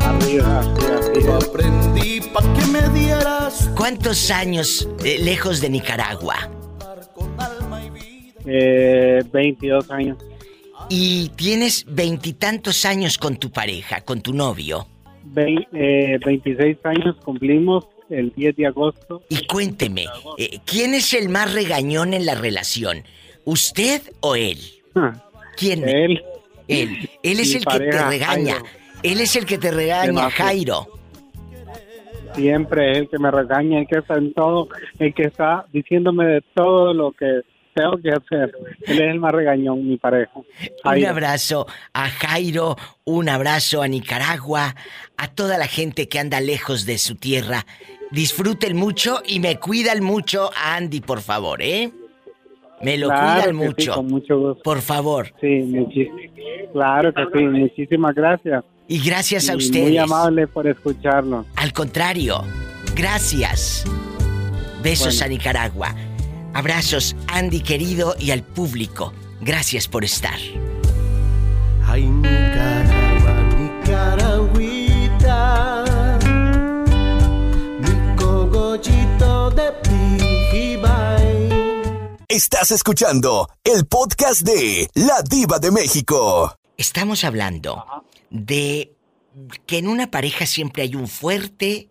Arriba, 0.00 0.60
arriba. 0.60 1.36
Aprendí 1.36 2.20
pa' 2.32 2.42
que 2.54 2.66
me 2.66 2.88
dieras. 2.98 3.70
¿Cuántos 3.76 4.30
años 4.30 4.88
eh, 5.04 5.18
lejos 5.20 5.60
de 5.60 5.70
Nicaragua? 5.70 6.50
Eh, 8.46 9.22
22 9.32 9.90
años. 9.90 10.18
Y 10.88 11.28
tienes 11.36 11.84
veintitantos 11.86 12.84
años 12.84 13.16
con 13.18 13.36
tu 13.36 13.52
pareja, 13.52 14.00
con 14.00 14.22
tu 14.22 14.32
novio. 14.32 14.88
Ve- 15.32 15.66
eh, 15.72 16.18
26 16.24 16.78
años 16.84 17.16
cumplimos 17.24 17.86
el 18.08 18.32
10 18.34 18.56
de 18.56 18.66
agosto. 18.66 19.22
Y 19.28 19.46
cuénteme, 19.46 20.06
eh, 20.38 20.58
¿quién 20.66 20.94
es 20.94 21.14
el 21.14 21.28
más 21.28 21.52
regañón 21.54 22.12
en 22.14 22.26
la 22.26 22.34
relación? 22.34 23.04
¿Usted 23.44 24.02
o 24.20 24.34
él? 24.34 24.58
¿Quién? 25.56 25.88
Él. 25.88 26.22
Él. 26.68 27.08
Él 27.22 27.40
es 27.40 27.54
el 27.54 27.64
que 27.64 27.78
te 27.78 28.02
regaña. 28.08 28.54
Jairo. 28.54 28.66
Él 29.02 29.20
es 29.20 29.36
el 29.36 29.46
que 29.46 29.58
te 29.58 29.70
regaña. 29.70 30.30
Jairo. 30.30 30.86
Siempre 32.34 32.92
es 32.92 32.98
el 32.98 33.08
que 33.08 33.18
me 33.18 33.30
regaña, 33.30 33.80
el 33.80 33.86
que 33.88 33.98
está 33.98 34.14
en 34.16 34.32
todo, 34.32 34.68
el 35.00 35.12
que 35.14 35.24
está 35.24 35.66
diciéndome 35.72 36.26
de 36.26 36.44
todo 36.54 36.94
lo 36.94 37.10
que 37.12 37.40
tengo 37.74 37.96
que 38.02 38.10
hacer. 38.10 38.52
Él 38.86 39.00
es 39.00 39.10
el 39.12 39.20
más 39.20 39.32
regañón, 39.32 39.86
mi 39.86 39.96
pareja. 39.96 40.32
Un 40.84 41.04
abrazo 41.06 41.66
a 41.92 42.08
Jairo, 42.08 42.76
un 43.04 43.28
abrazo 43.28 43.82
a 43.82 43.88
Nicaragua, 43.88 44.74
a 45.16 45.28
toda 45.28 45.58
la 45.58 45.66
gente 45.66 46.08
que 46.08 46.18
anda 46.18 46.40
lejos 46.40 46.86
de 46.86 46.98
su 46.98 47.14
tierra. 47.16 47.66
Disfruten 48.10 48.76
mucho 48.76 49.22
y 49.26 49.38
me 49.40 49.58
cuidan 49.58 50.02
mucho 50.02 50.50
a 50.56 50.76
Andy, 50.76 51.00
por 51.00 51.20
favor, 51.20 51.62
¿eh? 51.62 51.90
Me 52.82 52.96
lo 52.96 53.08
Claro 53.08 53.42
cuidan 53.42 53.48
sí, 53.60 53.66
mucho. 53.66 53.94
con 53.94 54.06
mucho 54.06 54.38
gusto. 54.38 54.62
Por 54.62 54.80
favor. 54.80 55.32
Sí, 55.40 56.08
claro 56.72 57.12
que 57.12 57.22
sí, 57.38 57.44
muchísimas 57.44 58.14
gracias. 58.14 58.64
Y 58.88 59.04
gracias 59.04 59.48
a 59.48 59.52
Y 59.52 59.56
ustedes. 59.58 59.88
Muy 59.90 59.98
amable 59.98 60.46
por 60.48 60.66
escucharlo. 60.66 61.44
Al 61.56 61.72
contrario, 61.72 62.42
gracias. 62.96 63.84
Besos 64.82 65.18
Bueno. 65.18 65.24
a 65.26 65.28
Nicaragua. 65.28 65.94
Abrazos, 66.54 67.16
Andy 67.28 67.60
querido, 67.60 68.14
y 68.18 68.30
al 68.32 68.42
público. 68.42 69.12
Gracias 69.40 69.88
por 69.88 70.04
estar. 70.04 70.38
Ay, 71.86 72.04
Nicaragua, 72.04 73.42
Nicaragüita, 73.58 74.58
mi 77.80 78.16
cogollito 78.16 79.50
de 79.50 79.72
Pijibay. 79.82 81.48
Estás 82.28 82.70
escuchando 82.70 83.48
el 83.64 83.86
podcast 83.86 84.42
de 84.42 84.88
La 84.94 85.22
Diva 85.22 85.58
de 85.58 85.70
México. 85.70 86.54
Estamos 86.76 87.24
hablando 87.24 87.84
de 88.30 88.94
que 89.66 89.78
en 89.78 89.88
una 89.88 90.10
pareja 90.10 90.46
siempre 90.46 90.82
hay 90.82 90.94
un 90.94 91.08
fuerte 91.08 91.89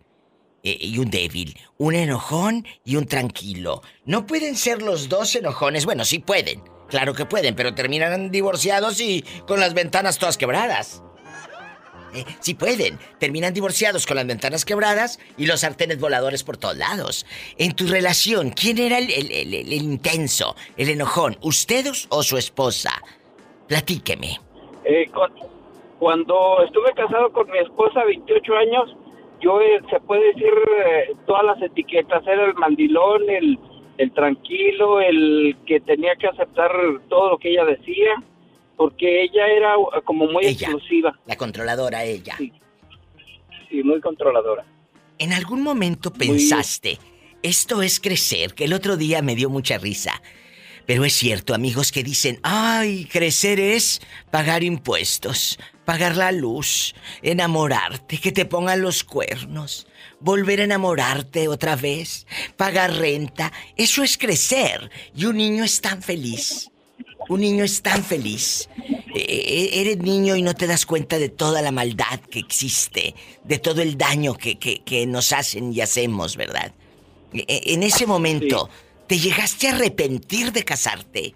eh, 0.62 0.76
y 0.80 0.98
un 0.98 1.10
débil, 1.10 1.58
un 1.78 1.94
enojón 1.94 2.66
y 2.84 2.96
un 2.96 3.06
tranquilo. 3.06 3.82
No 4.04 4.26
pueden 4.26 4.56
ser 4.56 4.82
los 4.82 5.08
dos 5.08 5.34
enojones. 5.34 5.86
Bueno, 5.86 6.04
sí 6.04 6.18
pueden. 6.18 6.62
Claro 6.88 7.14
que 7.14 7.24
pueden, 7.24 7.54
pero 7.54 7.74
terminan 7.74 8.30
divorciados 8.30 9.00
y 9.00 9.24
con 9.46 9.60
las 9.60 9.74
ventanas 9.74 10.18
todas 10.18 10.36
quebradas. 10.36 11.02
Eh, 12.12 12.24
sí 12.40 12.54
pueden. 12.54 12.98
Terminan 13.18 13.54
divorciados 13.54 14.06
con 14.06 14.16
las 14.16 14.26
ventanas 14.26 14.64
quebradas 14.64 15.20
y 15.36 15.46
los 15.46 15.60
sartenes 15.60 16.00
voladores 16.00 16.42
por 16.42 16.56
todos 16.56 16.76
lados. 16.76 17.26
En 17.56 17.74
tu 17.74 17.86
relación, 17.86 18.50
¿quién 18.50 18.78
era 18.78 18.98
el, 18.98 19.72
intenso, 19.72 20.56
el 20.76 20.90
enojón? 20.90 21.36
¿Ustedes 21.42 22.06
o 22.10 22.22
su 22.22 22.36
esposa? 22.36 22.90
Platíqueme. 23.68 24.40
Eh, 24.84 25.08
cuando 25.98 26.62
estuve 26.64 26.92
casado 26.94 27.32
con 27.32 27.48
mi 27.50 27.58
esposa 27.58 28.04
28 28.04 28.56
años, 28.56 28.96
yo 29.40 29.60
eh, 29.60 29.80
se 29.90 30.00
puede 30.00 30.26
decir 30.28 30.52
eh, 30.86 31.14
todas 31.26 31.44
las 31.44 31.62
etiquetas, 31.62 32.26
era 32.26 32.46
el 32.46 32.54
mandilón, 32.54 33.28
el, 33.28 33.58
el 33.98 34.12
tranquilo, 34.12 35.00
el 35.00 35.56
que 35.66 35.80
tenía 35.80 36.14
que 36.16 36.26
aceptar 36.26 36.70
todo 37.08 37.30
lo 37.30 37.38
que 37.38 37.50
ella 37.50 37.64
decía, 37.64 38.22
porque 38.76 39.22
ella 39.24 39.46
era 39.46 39.78
uh, 39.78 39.88
como 40.04 40.26
muy 40.26 40.46
exclusiva 40.46 41.18
La 41.26 41.36
controladora 41.36 42.04
ella. 42.04 42.36
y 43.70 43.82
muy 43.82 44.00
controladora. 44.00 44.64
¿En 45.18 45.32
algún 45.32 45.62
momento 45.62 46.10
pensaste, 46.12 46.98
esto 47.42 47.82
es 47.82 48.00
crecer? 48.00 48.54
Que 48.54 48.64
el 48.64 48.72
otro 48.72 48.96
día 48.96 49.20
me 49.20 49.34
dio 49.34 49.50
mucha 49.50 49.76
risa. 49.76 50.22
Pero 50.86 51.04
es 51.04 51.12
cierto, 51.12 51.54
amigos 51.54 51.92
que 51.92 52.02
dicen, 52.02 52.40
ay, 52.42 53.04
crecer 53.04 53.60
es 53.60 54.00
pagar 54.30 54.64
impuestos, 54.64 55.58
pagar 55.90 56.16
la 56.16 56.30
luz, 56.30 56.94
enamorarte, 57.20 58.18
que 58.18 58.30
te 58.30 58.44
pongan 58.44 58.80
los 58.80 59.02
cuernos, 59.02 59.88
volver 60.20 60.60
a 60.60 60.64
enamorarte 60.64 61.48
otra 61.48 61.74
vez, 61.74 62.28
pagar 62.56 62.92
renta. 62.94 63.52
Eso 63.76 64.04
es 64.04 64.16
crecer. 64.16 64.88
Y 65.16 65.24
un 65.24 65.36
niño 65.36 65.64
es 65.64 65.80
tan 65.80 66.00
feliz. 66.00 66.70
Un 67.28 67.40
niño 67.40 67.64
es 67.64 67.82
tan 67.82 68.04
feliz. 68.04 68.68
Eh, 69.16 69.70
eres 69.72 69.98
niño 69.98 70.36
y 70.36 70.42
no 70.42 70.54
te 70.54 70.68
das 70.68 70.86
cuenta 70.86 71.18
de 71.18 71.28
toda 71.28 71.60
la 71.60 71.72
maldad 71.72 72.20
que 72.20 72.38
existe, 72.38 73.16
de 73.42 73.58
todo 73.58 73.82
el 73.82 73.98
daño 73.98 74.34
que, 74.34 74.60
que- 74.60 74.82
que 74.84 75.04
nos 75.08 75.32
hacen 75.32 75.72
y 75.74 75.80
hacemos, 75.80 76.36
¿verdad? 76.36 76.72
E- 77.32 77.44
e- 77.48 77.74
En 77.74 77.82
ese 77.82 78.06
momento, 78.06 78.70
¿te 79.08 79.18
llegaste 79.18 79.66
a 79.66 79.74
arrepentir 79.74 80.52
de 80.52 80.62
casarte? 80.64 81.34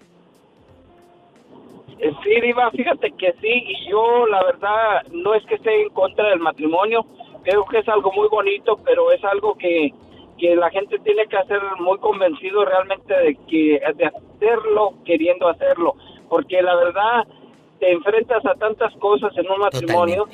Sí, 2.25 2.41
Diva, 2.41 2.71
fíjate 2.71 3.11
que 3.11 3.33
sí, 3.33 3.63
y 3.67 3.87
yo 3.87 4.25
la 4.25 4.43
verdad 4.45 5.03
no 5.11 5.35
es 5.35 5.45
que 5.45 5.55
esté 5.55 5.83
en 5.83 5.89
contra 5.89 6.27
del 6.29 6.39
matrimonio, 6.39 7.05
creo 7.43 7.63
que 7.65 7.77
es 7.77 7.87
algo 7.87 8.11
muy 8.13 8.27
bonito, 8.29 8.79
pero 8.83 9.11
es 9.11 9.23
algo 9.23 9.53
que, 9.55 9.93
que 10.39 10.55
la 10.55 10.71
gente 10.71 10.97
tiene 10.99 11.27
que 11.27 11.37
hacer 11.37 11.61
muy 11.79 11.99
convencido 11.99 12.65
realmente 12.65 13.13
de 13.13 13.35
que 13.47 13.79
de 13.95 14.05
hacerlo 14.07 14.95
queriendo 15.05 15.47
hacerlo, 15.47 15.93
porque 16.27 16.63
la 16.63 16.75
verdad 16.75 17.27
te 17.79 17.91
enfrentas 17.91 18.43
a 18.47 18.55
tantas 18.55 18.91
cosas 18.95 19.31
en 19.37 19.45
un 19.51 19.59
matrimonio. 19.59 20.25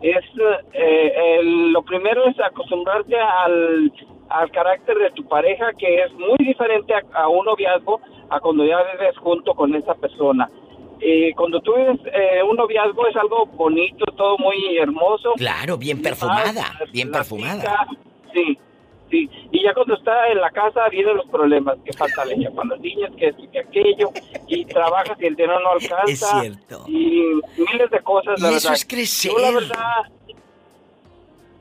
Es 0.00 0.24
eh, 0.72 1.38
el- 1.38 1.72
lo 1.72 1.82
primero 1.82 2.24
es 2.26 2.38
acostumbrarte 2.40 3.16
al, 3.16 3.92
al 4.30 4.50
carácter 4.50 4.96
de 4.98 5.10
tu 5.12 5.24
pareja, 5.28 5.72
que 5.74 6.02
es 6.02 6.12
muy 6.14 6.36
diferente 6.40 6.94
a, 6.94 7.02
a 7.14 7.28
un 7.28 7.44
noviazgo 7.44 8.00
a 8.30 8.40
cuando 8.40 8.64
ya 8.64 8.78
vives 8.92 9.16
junto 9.18 9.54
con 9.54 9.72
esa 9.76 9.94
persona. 9.94 10.50
Eh, 11.00 11.32
cuando 11.36 11.60
tú 11.60 11.74
vives 11.76 11.98
eh, 12.12 12.42
un 12.42 12.56
noviazgo 12.56 13.06
es 13.06 13.16
algo 13.16 13.46
bonito, 13.46 14.04
todo 14.16 14.36
muy 14.38 14.76
hermoso. 14.78 15.32
Claro, 15.36 15.76
bien 15.78 16.02
perfumada, 16.02 16.72
bien 16.92 17.10
perfumada. 17.12 17.86
Sí, 18.34 18.58
sí. 19.10 19.30
Y 19.52 19.62
ya 19.62 19.72
cuando 19.74 19.94
está 19.94 20.26
en 20.28 20.40
la 20.40 20.50
casa 20.50 20.88
vienen 20.90 21.16
los 21.16 21.26
problemas, 21.28 21.76
que 21.84 21.92
falta 21.92 22.24
leña 22.24 22.50
para 22.50 22.70
los 22.70 22.80
niños, 22.80 23.10
que 23.16 23.28
esto 23.28 23.42
y 23.44 23.48
que 23.48 23.58
aquello, 23.60 24.10
y 24.48 24.64
trabajas 24.64 25.16
y 25.20 25.26
el 25.26 25.36
dinero 25.36 25.60
no 25.60 25.70
alcanza. 25.70 26.02
Es 26.10 26.18
cierto. 26.40 26.84
Y 26.88 27.22
miles 27.56 27.90
de 27.90 28.00
cosas, 28.00 28.40
la 28.40 28.50
Y 28.50 28.54
eso 28.56 28.68
verdad. 28.68 28.74
es 28.74 28.84
crecer. 28.84 29.30
Yo 29.32 29.38
la 29.38 29.50
verdad, 29.52 30.02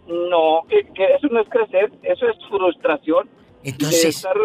no, 0.07 0.61
que, 0.69 0.85
que 0.93 1.03
eso 1.15 1.27
no 1.29 1.41
es 1.41 1.49
crecer, 1.49 1.91
eso 2.03 2.27
es 2.27 2.35
frustración. 2.49 3.29
Entonces- 3.63 4.01
De 4.03 4.09
estar, 4.09 4.37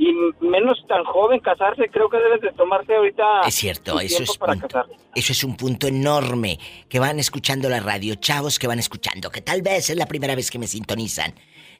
y 0.00 0.14
menos 0.40 0.82
tan 0.88 1.04
joven 1.04 1.40
casarse, 1.40 1.90
creo 1.92 2.08
que 2.08 2.16
debes 2.16 2.40
de 2.40 2.52
tomarse 2.52 2.94
ahorita... 2.94 3.42
Es 3.46 3.54
cierto, 3.54 4.00
eso 4.00 4.22
es 4.22 4.38
para 4.38 4.54
punto. 4.54 4.86
Eso 5.14 5.32
es 5.32 5.44
un 5.44 5.58
punto 5.58 5.88
enorme 5.88 6.58
que 6.88 6.98
van 6.98 7.18
escuchando 7.18 7.68
la 7.68 7.80
radio, 7.80 8.14
chavos 8.14 8.58
que 8.58 8.66
van 8.66 8.78
escuchando, 8.78 9.30
que 9.30 9.42
tal 9.42 9.60
vez 9.60 9.90
es 9.90 9.96
la 9.96 10.06
primera 10.06 10.34
vez 10.34 10.50
que 10.50 10.58
me 10.58 10.66
sintonizan. 10.66 11.34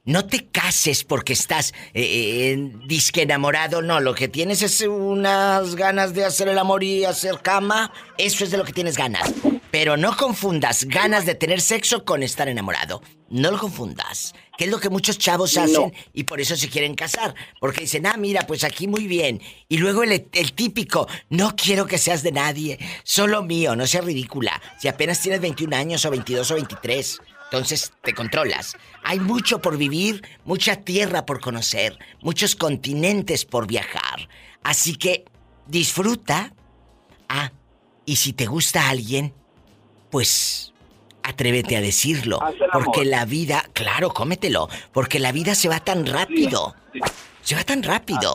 No 0.05 0.27
te 0.27 0.49
cases 0.49 1.03
porque 1.03 1.33
estás 1.33 1.73
eh, 1.95 2.03
eh, 2.03 2.73
disque 2.87 3.23
enamorado, 3.23 3.81
no, 3.81 4.01
lo 4.01 4.15
que 4.15 4.29
tienes 4.29 4.61
es 4.61 4.83
unas 4.83 5.75
ganas 5.75 6.13
de 6.13 6.27
hacer 6.27 6.49
el 6.49 6.59
amor 6.59 6.85
y 6.85 7.07
hacer 7.07 7.41
cama, 7.41 7.91
eso 8.19 8.45
es 8.45 8.51
de 8.51 8.59
lo 8.59 8.65
que 8.65 8.75
tienes 8.75 8.99
ganas. 8.99 9.33
Pero 9.71 9.97
no 9.97 10.15
confundas 10.15 10.85
ganas 10.85 11.25
de 11.25 11.37
tener 11.37 11.63
sexo 11.63 12.05
con 12.05 12.23
estar 12.23 12.49
enamorado. 12.49 13.01
No 13.31 13.51
lo 13.51 13.59
confundas. 13.59 14.35
Que 14.61 14.67
es 14.67 14.71
lo 14.71 14.79
que 14.79 14.91
muchos 14.91 15.17
chavos 15.17 15.55
No. 15.57 15.63
hacen 15.63 15.95
y 16.13 16.25
por 16.25 16.39
eso 16.39 16.55
se 16.55 16.69
quieren 16.69 16.95
casar. 16.95 17.35
Porque 17.61 17.81
dicen, 17.81 18.05
ah, 18.05 18.19
mira, 18.19 18.47
pues 18.47 18.63
aquí 18.63 18.87
muy 18.87 19.07
bien. 19.07 19.41
Y 19.71 19.79
luego 19.79 20.03
el, 20.03 20.29
el 20.31 20.53
típico, 20.53 21.09
no 21.31 21.57
quiero 21.57 21.87
que 21.87 21.97
seas 21.97 22.23
de 22.23 22.31
nadie, 22.31 22.79
solo 23.03 23.43
mío, 23.43 23.75
no 23.75 23.87
seas 23.87 24.05
ridícula. 24.05 24.61
Si 24.79 24.87
apenas 24.87 25.23
tienes 25.23 25.41
21 25.41 25.75
años 25.75 26.05
o 26.05 26.11
22 26.11 26.51
o 26.51 26.55
23, 26.57 27.21
entonces 27.45 27.91
te 28.03 28.13
controlas. 28.13 28.77
Hay 29.03 29.19
mucho 29.19 29.63
por 29.63 29.79
vivir, 29.79 30.23
mucha 30.45 30.77
tierra 30.77 31.25
por 31.25 31.41
conocer, 31.41 31.99
muchos 32.21 32.55
continentes 32.55 33.47
por 33.47 33.67
viajar. 33.67 34.29
Así 34.63 34.95
que 34.97 35.25
disfruta. 35.69 36.53
Ah, 37.31 37.51
y 38.05 38.17
si 38.17 38.35
te 38.35 38.45
gusta 38.45 38.91
alguien, 38.91 39.33
pues 40.11 40.70
atrévete 41.31 41.77
a 41.77 41.81
decirlo. 41.81 42.39
Porque 42.73 43.05
la 43.05 43.25
vida, 43.25 43.65
claro, 43.73 44.11
cómetelo. 44.11 44.69
Porque 44.93 45.19
la 45.19 45.33
vida 45.33 45.55
se 45.55 45.69
va 45.69 45.81
tan 45.81 46.07
rápido. 46.07 46.75
Se 47.43 47.55
va 47.55 47.65
tan 47.65 47.83
rápido. 47.83 48.35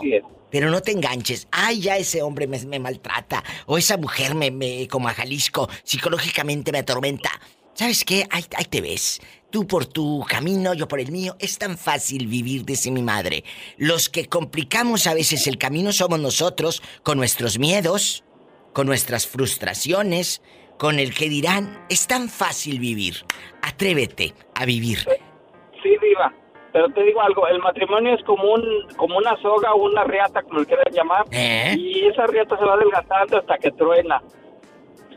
Pero 0.50 0.70
no 0.70 0.82
te 0.82 0.92
enganches. 0.92 1.48
Ay, 1.52 1.82
ya 1.82 1.98
ese 1.98 2.22
hombre 2.22 2.48
me, 2.48 2.60
me 2.66 2.80
maltrata. 2.80 3.44
O 3.66 3.78
esa 3.78 3.98
mujer 3.98 4.36
me, 4.36 4.52
me, 4.52 4.88
como 4.88 5.08
a 5.08 5.14
Jalisco, 5.14 5.70
psicológicamente 5.84 6.72
me 6.72 6.80
atormenta. 6.80 7.30
¿Sabes 7.74 8.06
qué? 8.06 8.26
Ahí, 8.32 8.46
ahí 8.56 8.66
te 8.66 8.80
ves. 8.82 9.20
Tú 9.50 9.68
por 9.68 9.86
tu 9.86 10.26
camino, 10.28 10.74
yo 10.74 10.88
por 10.88 11.00
el 11.00 11.12
mío. 11.12 11.36
Es 11.40 11.58
tan 11.58 11.78
fácil 11.78 12.28
vivir, 12.28 12.66
dice 12.66 12.90
mi 12.90 13.02
madre. 13.02 13.44
Los 13.78 14.10
que 14.10 14.28
complicamos 14.28 15.08
a 15.08 15.14
veces 15.14 15.46
el 15.48 15.58
camino 15.58 15.92
somos 15.92 16.20
nosotros, 16.20 16.82
con 17.04 17.18
nuestros 17.18 17.60
miedos, 17.60 18.24
con 18.72 18.88
nuestras 18.88 19.28
frustraciones, 19.28 20.42
con 20.78 21.00
el 21.00 21.14
que 21.14 21.30
dirán. 21.30 21.86
Es 21.90 22.08
tan 22.08 22.30
fácil 22.30 22.80
vivir. 22.80 23.16
Atrévete 23.62 24.34
a 24.54 24.66
vivir. 24.66 25.00
Sí, 25.82 25.90
diva. 26.02 26.34
Pero 26.74 26.90
te 26.90 27.04
digo 27.04 27.22
algo, 27.22 27.48
el 27.48 27.60
matrimonio 27.60 28.16
es 28.16 28.24
como 28.26 28.54
un 28.54 28.64
como 28.98 29.18
una 29.18 29.40
soga 29.42 29.74
o 29.74 29.86
una 29.86 30.04
riata, 30.04 30.42
como 30.42 30.60
le 30.60 30.66
quieran 30.66 30.92
llamar. 30.92 31.26
¿Eh? 31.32 31.76
Y 31.78 32.06
esa 32.08 32.28
riata 32.28 32.58
se 32.58 32.66
va 32.66 32.76
desgastando 32.78 33.38
hasta 33.38 33.58
que 33.58 33.72
truena. 33.72 34.22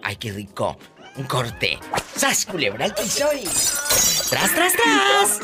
Ay, 0.03 0.17
qué 0.17 0.31
rico. 0.31 0.77
Un 1.17 1.25
corte. 1.25 1.79
¡Sas, 2.15 2.47
culebra 2.47 2.85
al 2.85 2.95
piso 2.95 3.27
y... 3.35 3.43
¡Tras, 3.43 4.55
tras, 4.55 4.73
tras! 4.75 5.41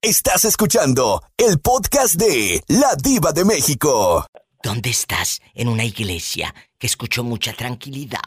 Estás 0.00 0.44
escuchando 0.46 1.22
el 1.36 1.60
podcast 1.60 2.14
de 2.14 2.62
La 2.68 2.94
Diva 2.96 3.32
de 3.32 3.44
México. 3.44 4.26
¿Dónde 4.62 4.88
estás? 4.88 5.42
En 5.54 5.68
una 5.68 5.84
iglesia 5.84 6.54
que 6.78 6.86
escucho 6.86 7.22
mucha 7.24 7.52
tranquilidad. 7.52 8.20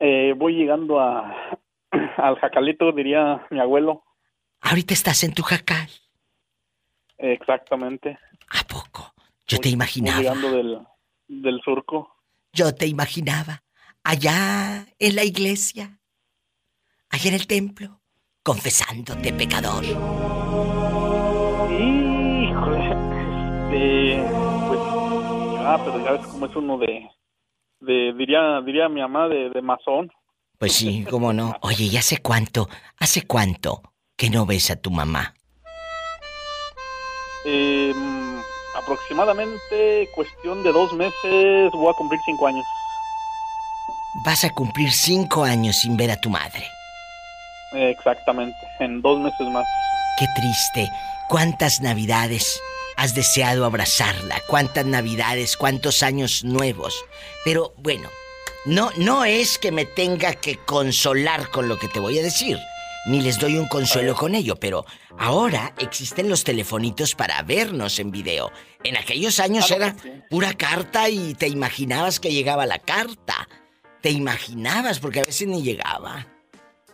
Eh, 0.00 0.34
voy 0.36 0.54
llegando 0.54 1.00
a 1.00 1.34
al 2.16 2.36
jacalito, 2.36 2.92
diría 2.92 3.46
mi 3.50 3.60
abuelo. 3.60 4.04
Ahorita 4.60 4.94
estás 4.94 5.22
en 5.24 5.34
tu 5.34 5.42
jacal. 5.42 5.88
Exactamente. 7.16 8.18
Yo 9.46 9.58
te 9.58 9.70
imaginaba. 9.70 10.18
Llegando 10.18 10.50
del, 10.52 10.78
del 11.26 11.60
surco. 11.62 12.14
Yo 12.52 12.74
te 12.74 12.86
imaginaba. 12.86 13.62
Allá 14.04 14.86
en 14.98 15.16
la 15.16 15.24
iglesia. 15.24 15.98
Allá 17.08 17.28
en 17.30 17.34
el 17.34 17.46
templo. 17.46 18.00
Confesándote 18.42 19.32
pecador. 19.32 19.84
Híjole. 21.72 23.08
Este, 23.68 24.22
pues, 24.66 24.80
ah, 25.60 25.80
pero 25.84 26.04
ya 26.04 26.12
ves 26.12 26.26
cómo 26.26 26.46
es 26.46 26.56
uno 26.56 26.78
de, 26.78 27.08
de 27.80 28.12
diría, 28.16 28.60
diría 28.64 28.88
mi 28.88 29.00
mamá, 29.00 29.28
de, 29.28 29.50
de 29.50 29.62
masón. 29.62 30.10
Pues 30.58 30.72
sí, 30.72 31.06
cómo 31.08 31.32
no. 31.32 31.56
Oye, 31.60 31.84
¿y 31.84 31.96
hace 31.96 32.18
cuánto? 32.18 32.68
¿Hace 32.98 33.26
cuánto 33.26 33.82
que 34.16 34.28
no 34.28 34.44
ves 34.44 34.70
a 34.70 34.76
tu 34.76 34.90
mamá? 34.90 35.34
Eh, 37.44 37.94
aproximadamente 38.76 40.08
cuestión 40.14 40.62
de 40.64 40.72
dos 40.72 40.92
meses 40.94 41.70
voy 41.72 41.90
a 41.90 41.96
cumplir 41.96 42.20
cinco 42.26 42.48
años. 42.48 42.64
Vas 44.24 44.44
a 44.44 44.50
cumplir 44.50 44.90
cinco 44.90 45.44
años 45.44 45.76
sin 45.76 45.96
ver 45.96 46.10
a 46.10 46.20
tu 46.20 46.28
madre. 46.28 46.66
Exactamente, 47.72 48.56
en 48.80 49.00
dos 49.00 49.20
meses 49.20 49.46
más. 49.48 49.64
Qué 50.18 50.26
triste. 50.34 50.90
¿Cuántas 51.28 51.80
navidades 51.80 52.60
has 52.98 53.14
deseado 53.14 53.64
abrazarla? 53.64 54.42
¿Cuántas 54.48 54.84
navidades? 54.84 55.56
¿Cuántos 55.56 56.02
años 56.02 56.42
nuevos? 56.42 57.04
Pero 57.44 57.72
bueno, 57.78 58.10
no, 58.66 58.90
no 58.96 59.24
es 59.24 59.56
que 59.56 59.70
me 59.70 59.84
tenga 59.84 60.34
que 60.34 60.56
consolar 60.56 61.48
con 61.50 61.68
lo 61.68 61.78
que 61.78 61.86
te 61.86 62.00
voy 62.00 62.18
a 62.18 62.22
decir. 62.22 62.58
Ni 63.06 63.22
les 63.22 63.38
doy 63.38 63.56
un 63.56 63.68
consuelo 63.68 64.16
con 64.16 64.34
ello, 64.34 64.56
pero 64.56 64.84
ahora 65.16 65.72
existen 65.78 66.28
los 66.28 66.42
telefonitos 66.42 67.14
para 67.14 67.40
vernos 67.42 68.00
en 68.00 68.10
video. 68.10 68.50
En 68.82 68.96
aquellos 68.96 69.38
años 69.38 69.70
era 69.70 69.94
pura 70.28 70.54
carta 70.54 71.08
y 71.08 71.34
te 71.34 71.46
imaginabas 71.46 72.18
que 72.18 72.32
llegaba 72.32 72.66
la 72.66 72.80
carta. 72.80 73.48
Te 74.02 74.10
imaginabas, 74.10 74.98
porque 74.98 75.20
a 75.20 75.24
veces 75.24 75.46
ni 75.46 75.62
llegaba 75.62 76.26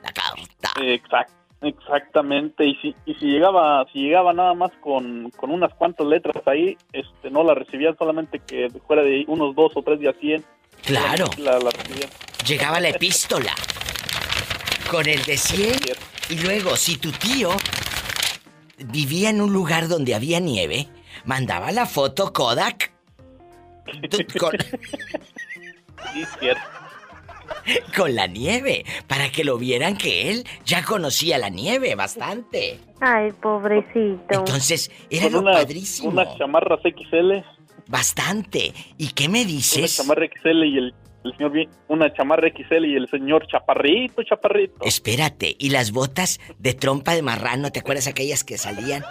la 0.03 0.13
carta. 0.13 0.71
Exact, 0.83 1.33
exactamente. 1.65 2.65
Y 2.65 2.75
si, 2.77 2.95
y 3.07 3.15
si 3.15 3.27
llegaba, 3.27 3.87
si 3.93 4.01
llegaba 4.01 4.33
nada 4.33 4.55
más 4.55 4.71
con, 4.81 5.31
con 5.31 5.51
unas 5.51 5.73
cuantas 5.75 6.07
letras 6.07 6.37
ahí, 6.47 6.77
este, 6.93 7.31
no 7.31 7.45
la 7.45 7.55
recibían 7.55 7.97
solamente 7.97 8.41
que 8.41 8.71
fuera 8.87 9.03
de 9.03 9.25
unos 9.29 9.55
dos 9.55 9.73
o 9.77 9.83
tres 9.83 10.01
días 10.01 10.15
cien. 10.21 10.45
Claro. 10.85 11.27
La, 11.39 11.59
la 11.59 11.71
recibían. 11.71 12.11
Llegaba 12.47 12.81
la 12.81 12.91
epístola 12.91 13.53
con 14.91 15.09
el 15.09 15.23
de 15.25 15.37
100 15.37 15.73
y 16.31 16.39
luego 16.41 16.77
si 16.77 16.99
tu 16.99 17.11
tío 17.11 17.51
vivía 18.79 19.31
en 19.31 19.41
un 19.41 19.53
lugar 19.53 19.89
donde 19.89 20.15
había 20.15 20.41
nieve, 20.41 20.89
mandaba 21.25 21.73
la 21.73 21.87
foto 21.87 22.33
Kodak 22.33 22.93
con, 24.39 24.53
Sí, 26.13 26.25
cierto. 26.39 26.84
Con 27.97 28.15
la 28.15 28.27
nieve 28.27 28.85
para 29.07 29.31
que 29.31 29.45
lo 29.45 29.59
vieran 29.59 29.97
que 29.97 30.31
él 30.31 30.45
ya 30.65 30.85
conocía 30.85 31.39
la 31.39 31.49
nieve 31.49 31.95
bastante. 31.95 32.79
Ay, 33.01 33.33
pobrecito. 33.33 34.25
Entonces, 34.31 34.91
era 35.11 35.25
Con 35.25 35.33
lo 35.33 35.39
unas- 35.41 35.57
padrísimo. 35.57 36.09
Unas 36.11 36.37
chamarras 36.39 36.81
XL. 36.83 37.43
Bastante. 37.87 38.73
¿Y 38.99 39.09
qué 39.13 39.29
me 39.29 39.41
Una 39.43 39.49
dices? 39.49 39.97
chamarra 39.97 40.27
XL 40.27 40.65
y 40.65 40.79
el, 40.79 40.95
el 41.25 41.33
señor 41.37 41.53
bien, 41.53 41.69
una 41.89 42.13
chamarra 42.15 42.49
XL 42.49 42.85
y 42.87 42.97
el 42.97 43.09
señor 43.11 43.47
chaparrito, 43.47 44.23
chaparrito. 44.23 44.85
Espérate, 44.85 45.55
¿y 45.59 45.71
las 45.71 45.93
botas 45.93 46.41
de 46.59 46.73
trompa 46.75 47.15
de 47.15 47.23
marrano? 47.23 47.71
¿Te 47.73 47.81
acuerdas 47.81 48.07
aquellas 48.07 48.43
que 48.43 48.57
salían? 48.59 49.05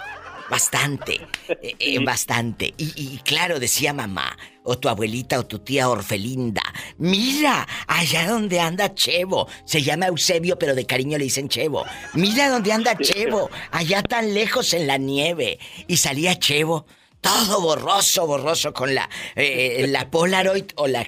Bastante, 0.50 1.20
eh, 1.48 1.74
eh, 1.78 1.98
bastante. 2.04 2.74
Y, 2.76 2.92
y 2.96 3.18
claro, 3.24 3.58
decía 3.58 3.92
mamá, 3.92 4.36
o 4.62 4.78
tu 4.78 4.88
abuelita 4.88 5.38
o 5.38 5.46
tu 5.46 5.58
tía 5.60 5.88
Orfelinda, 5.88 6.62
mira, 6.98 7.66
allá 7.86 8.28
donde 8.28 8.60
anda 8.60 8.94
Chevo. 8.94 9.48
Se 9.64 9.82
llama 9.82 10.06
Eusebio, 10.06 10.58
pero 10.58 10.74
de 10.74 10.86
cariño 10.86 11.18
le 11.18 11.24
dicen 11.24 11.48
Chevo. 11.48 11.84
Mira 12.14 12.50
donde 12.50 12.72
anda 12.72 12.96
Chevo, 12.96 13.50
allá 13.70 14.02
tan 14.02 14.34
lejos 14.34 14.74
en 14.74 14.86
la 14.86 14.98
nieve. 14.98 15.58
Y 15.86 15.96
salía 15.96 16.38
Chevo, 16.38 16.86
todo 17.20 17.60
borroso, 17.60 18.26
borroso, 18.26 18.72
con 18.72 18.94
la, 18.94 19.08
eh, 19.36 19.86
la 19.88 20.10
Polaroid 20.10 20.66
o 20.76 20.86
la, 20.86 21.06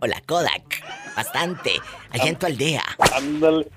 o 0.00 0.06
la 0.06 0.20
Kodak. 0.20 0.82
Bastante, 1.16 1.72
allá 2.10 2.26
en 2.26 2.36
tu 2.36 2.46
aldea. 2.46 2.84
Ándale. 3.14 3.68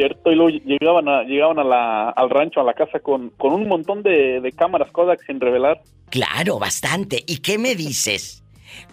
Cierto, 0.00 0.32
y 0.32 0.34
luego 0.34 0.48
llegaban, 0.48 1.08
a, 1.10 1.24
llegaban 1.24 1.58
a 1.58 1.64
la, 1.64 2.08
al 2.08 2.30
rancho, 2.30 2.58
a 2.58 2.64
la 2.64 2.72
casa, 2.72 3.00
con, 3.00 3.28
con 3.36 3.52
un 3.52 3.68
montón 3.68 4.02
de, 4.02 4.50
cámaras 4.56 4.90
Kodak 4.92 5.22
sin 5.26 5.38
revelar. 5.38 5.82
Claro, 6.08 6.58
bastante. 6.58 7.22
¿Y 7.26 7.40
qué 7.40 7.58
me 7.58 7.74
dices? 7.74 8.42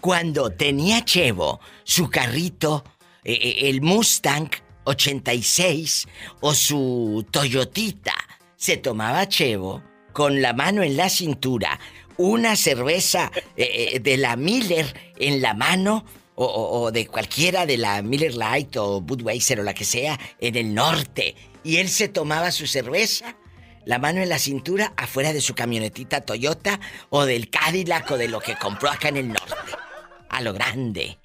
Cuando 0.02 0.50
tenía 0.50 1.02
Chevo 1.06 1.60
su 1.82 2.10
carrito, 2.10 2.84
eh, 3.24 3.32
eh, 3.32 3.70
el 3.70 3.80
Mustang 3.80 4.50
86 4.84 6.08
o 6.42 6.52
su 6.52 7.24
Toyotita, 7.30 8.12
se 8.56 8.76
tomaba 8.76 9.26
Chevo 9.28 9.82
con 10.12 10.42
la 10.42 10.52
mano 10.52 10.82
en 10.82 10.98
la 10.98 11.08
cintura, 11.08 11.80
una 12.18 12.54
cerveza 12.54 13.32
eh, 13.56 13.98
de 13.98 14.16
la 14.18 14.36
Miller 14.36 14.84
en 15.18 15.40
la 15.40 15.54
mano 15.54 16.04
o, 16.40 16.44
o- 16.44 16.80
o 16.82 16.90
de 16.92 17.06
cualquiera 17.06 17.66
de 17.66 17.76
la 17.76 18.00
Miller 18.02 18.34
Light 18.34 18.76
o 18.76 19.00
Budweiser 19.00 19.58
o 19.60 19.62
la 19.64 19.74
que 19.74 19.84
sea 19.84 20.18
en 20.40 20.54
el 20.56 20.72
norte. 20.74 21.34
Y 21.64 21.78
él 21.78 21.88
se 21.88 22.08
tomaba 22.08 22.50
su 22.52 22.66
cerveza 22.66 23.36
la 23.84 23.98
mano 23.98 24.20
en 24.20 24.28
la 24.28 24.38
cintura 24.38 24.92
afuera 24.96 25.32
de 25.32 25.40
su 25.40 25.54
camionetita 25.54 26.20
Toyota 26.20 26.78
o 27.10 27.24
del 27.24 27.48
Cadillac 27.50 28.10
o 28.10 28.18
de 28.18 28.28
lo 28.28 28.38
que 28.40 28.54
compró 28.56 28.90
acá 28.90 29.08
en 29.08 29.16
el 29.16 29.28
norte. 29.28 29.54
A 30.28 30.42
lo 30.42 30.52
grande. 30.52 31.18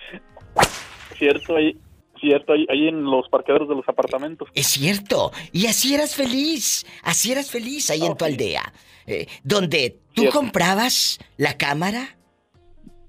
Cierto, 1.18 1.56
ahí, 1.58 1.78
cierto, 2.20 2.54
ahí, 2.54 2.66
ahí 2.70 2.88
en 2.88 3.04
los 3.04 3.28
parqueaderos 3.30 3.70
de 3.70 3.76
los 3.76 3.88
apartamentos. 3.88 4.48
Es 4.56 4.68
cierto. 4.68 5.32
Y 5.52 5.68
así 5.68 5.94
eras 5.94 6.16
feliz. 6.16 6.86
Así 7.04 7.32
eras 7.32 7.52
feliz 7.52 7.90
ahí 7.90 8.06
en 8.06 8.16
tu 8.18 8.26
aldea. 8.26 8.74
Eh, 9.06 9.28
donde 9.44 10.00
tú 10.14 10.22
Cierto. 10.24 10.40
comprabas 10.40 11.20
la 11.38 11.58
cámara 11.58 12.18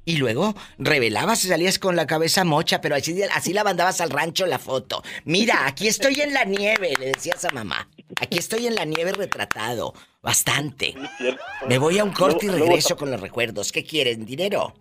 y 0.05 0.16
luego 0.16 0.55
revelabas 0.78 1.44
y 1.44 1.48
salías 1.48 1.78
con 1.78 1.97
la 1.97 2.06
cabeza 2.06 2.44
mocha, 2.44 2.81
pero 2.81 2.97
así, 2.97 3.20
así 3.22 3.52
la 3.52 3.64
mandabas 3.64 4.01
al 4.01 4.10
rancho 4.10 4.47
la 4.47 4.59
foto. 4.59 5.02
Mira, 5.24 5.66
aquí 5.66 5.89
estoy 5.89 6.20
en 6.20 6.35
la 6.35 6.44
nieve, 6.44 6.94
le 6.98 7.06
decías 7.06 7.44
a 7.44 7.51
mamá. 7.51 7.89
Aquí 8.20 8.39
estoy 8.39 8.66
en 8.66 8.74
la 8.74 8.85
nieve 8.85 9.12
retratado. 9.12 9.94
Bastante. 10.22 10.94
Me 11.68 11.78
voy 11.78 11.98
a 11.98 12.05
un 12.05 12.12
corte 12.12 12.47
y 12.47 12.48
regreso 12.48 12.97
con 12.97 13.10
los 13.10 13.20
recuerdos. 13.20 13.72
¿Qué 13.72 13.85
quieren? 13.85 14.24
¿Dinero? 14.24 14.72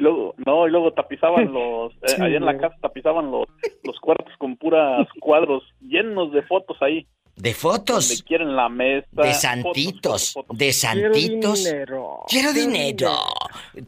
luego, 0.00 0.34
no, 0.44 0.66
y 0.66 0.70
luego 0.70 0.92
tapizaban 0.92 1.52
los, 1.52 1.92
eh, 2.02 2.16
allá 2.20 2.36
en 2.36 2.44
la 2.44 2.58
casa 2.58 2.76
tapizaban 2.80 3.30
los, 3.30 3.46
los 3.84 4.00
cuartos 4.00 4.34
con 4.38 4.56
puras 4.56 5.06
cuadros 5.20 5.62
llenos 5.80 6.32
de 6.32 6.42
fotos 6.42 6.76
ahí. 6.80 7.06
De 7.40 7.54
fotos. 7.54 8.08
Donde 8.08 8.22
quieren 8.24 8.54
la 8.54 8.68
mesa. 8.68 9.06
De 9.12 9.34
santitos. 9.34 10.32
fotos, 10.32 10.32
fotos. 10.32 10.58
De 10.58 10.72
santitos. 10.72 11.64
dinero. 11.64 12.24
Quiero 12.28 12.52
dinero. 12.52 13.18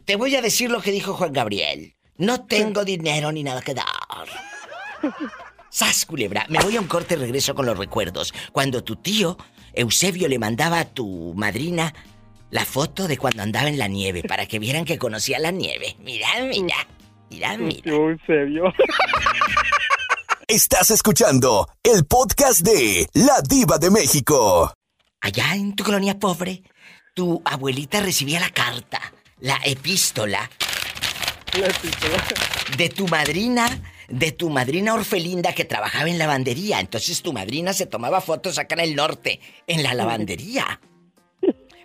Te 0.05 0.15
voy 0.15 0.35
a 0.35 0.41
decir 0.41 0.71
lo 0.71 0.81
que 0.81 0.91
dijo 0.91 1.13
Juan 1.13 1.33
Gabriel. 1.33 1.93
No 2.17 2.45
tengo 2.45 2.83
dinero 2.83 3.31
ni 3.31 3.43
nada 3.43 3.61
que 3.61 3.73
dar. 3.73 3.85
Sas, 5.69 6.05
culebra. 6.05 6.45
Me 6.49 6.59
voy 6.59 6.77
a 6.77 6.81
un 6.81 6.87
corte 6.87 7.15
y 7.15 7.17
regreso 7.17 7.55
con 7.55 7.65
los 7.65 7.77
recuerdos. 7.77 8.33
Cuando 8.51 8.83
tu 8.83 8.95
tío, 8.95 9.37
Eusebio, 9.73 10.27
le 10.27 10.39
mandaba 10.39 10.79
a 10.79 10.85
tu 10.85 11.33
madrina 11.35 11.93
la 12.51 12.65
foto 12.65 13.07
de 13.07 13.17
cuando 13.17 13.41
andaba 13.41 13.67
en 13.67 13.79
la 13.79 13.87
nieve 13.87 14.23
para 14.23 14.45
que 14.45 14.59
vieran 14.59 14.85
que 14.85 14.99
conocía 14.99 15.39
la 15.39 15.51
nieve. 15.51 15.95
Mira, 15.99 16.27
mira. 16.41 16.75
Mira, 17.31 17.57
mira. 17.57 17.91
Eusebio. 17.91 18.71
Estás 20.47 20.91
escuchando 20.91 21.69
el 21.83 22.05
podcast 22.05 22.59
de 22.61 23.07
La 23.13 23.41
Diva 23.47 23.77
de 23.77 23.89
México. 23.89 24.73
Allá 25.21 25.55
en 25.55 25.73
tu 25.73 25.85
colonia 25.85 26.19
pobre, 26.19 26.63
tu 27.15 27.41
abuelita 27.45 28.01
recibía 28.01 28.41
la 28.41 28.49
carta, 28.49 28.99
la 29.39 29.57
epístola 29.63 30.49
de 32.77 32.89
tu 32.89 33.07
madrina, 33.07 33.81
de 34.09 34.33
tu 34.33 34.49
madrina 34.49 34.93
Orfelinda 34.95 35.53
que 35.53 35.63
trabajaba 35.63 36.09
en 36.09 36.17
lavandería. 36.19 36.81
Entonces 36.81 37.21
tu 37.21 37.31
madrina 37.31 37.71
se 37.71 37.85
tomaba 37.85 38.19
fotos 38.19 38.57
acá 38.57 38.75
en 38.75 38.81
el 38.81 38.95
norte, 38.95 39.39
en 39.65 39.81
la 39.81 39.93
lavandería. 39.93 40.81